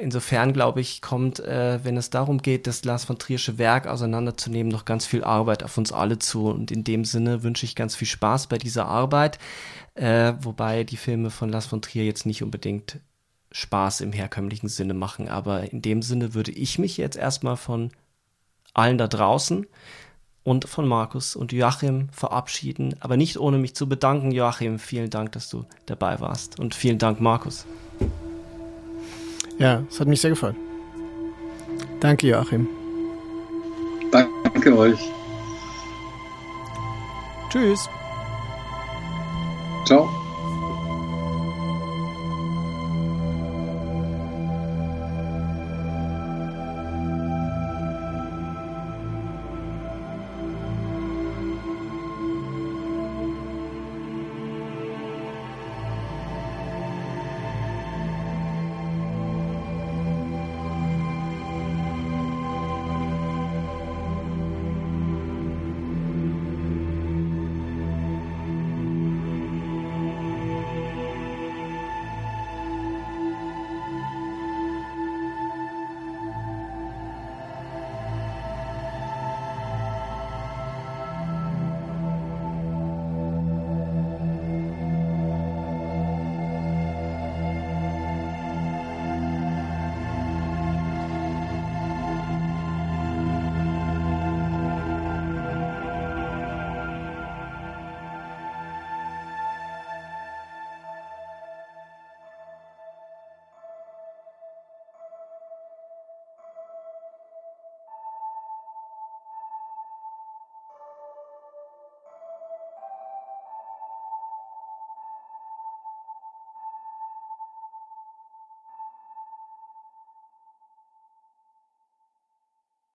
Insofern, 0.00 0.52
glaube 0.52 0.80
ich, 0.80 1.02
kommt, 1.02 1.40
äh, 1.40 1.80
wenn 1.82 1.96
es 1.96 2.10
darum 2.10 2.38
geht, 2.38 2.68
das 2.68 2.84
Lars 2.84 3.04
von 3.04 3.18
Triersche 3.18 3.58
Werk 3.58 3.88
auseinanderzunehmen, 3.88 4.70
noch 4.70 4.84
ganz 4.84 5.06
viel 5.06 5.24
Arbeit 5.24 5.64
auf 5.64 5.76
uns 5.76 5.90
alle 5.92 6.20
zu. 6.20 6.46
Und 6.46 6.70
in 6.70 6.84
dem 6.84 7.04
Sinne 7.04 7.42
wünsche 7.42 7.66
ich 7.66 7.74
ganz 7.74 7.96
viel 7.96 8.06
Spaß 8.06 8.46
bei 8.46 8.58
dieser 8.58 8.86
Arbeit, 8.86 9.40
äh, 9.94 10.34
wobei 10.40 10.84
die 10.84 10.96
Filme 10.96 11.30
von 11.30 11.48
Lars 11.48 11.66
von 11.66 11.82
Trier 11.82 12.04
jetzt 12.04 12.26
nicht 12.26 12.44
unbedingt 12.44 13.00
Spaß 13.52 14.00
im 14.02 14.12
herkömmlichen 14.12 14.68
Sinne 14.68 14.94
machen. 14.94 15.28
Aber 15.28 15.72
in 15.72 15.82
dem 15.82 16.02
Sinne 16.02 16.34
würde 16.34 16.52
ich 16.52 16.78
mich 16.78 16.96
jetzt 16.96 17.16
erstmal 17.16 17.56
von 17.56 17.90
allen 18.74 18.98
da 18.98 19.08
draußen 19.08 19.66
und 20.44 20.66
von 20.66 20.88
Markus 20.88 21.36
und 21.36 21.52
Joachim 21.52 22.08
verabschieden, 22.10 22.94
aber 23.00 23.16
nicht 23.16 23.38
ohne 23.38 23.58
mich 23.58 23.74
zu 23.74 23.88
bedanken. 23.88 24.30
Joachim, 24.30 24.78
vielen 24.78 25.10
Dank, 25.10 25.32
dass 25.32 25.50
du 25.50 25.64
dabei 25.86 26.20
warst 26.20 26.58
und 26.58 26.74
vielen 26.74 26.98
Dank, 26.98 27.20
Markus. 27.20 27.66
Ja, 29.58 29.82
es 29.90 29.98
hat 30.00 30.08
mich 30.08 30.20
sehr 30.20 30.30
gefallen. 30.30 30.56
Danke, 32.00 32.28
Joachim. 32.28 32.68
Danke 34.10 34.76
euch. 34.76 34.98
Tschüss. 37.50 37.88
Ciao. 39.84 40.17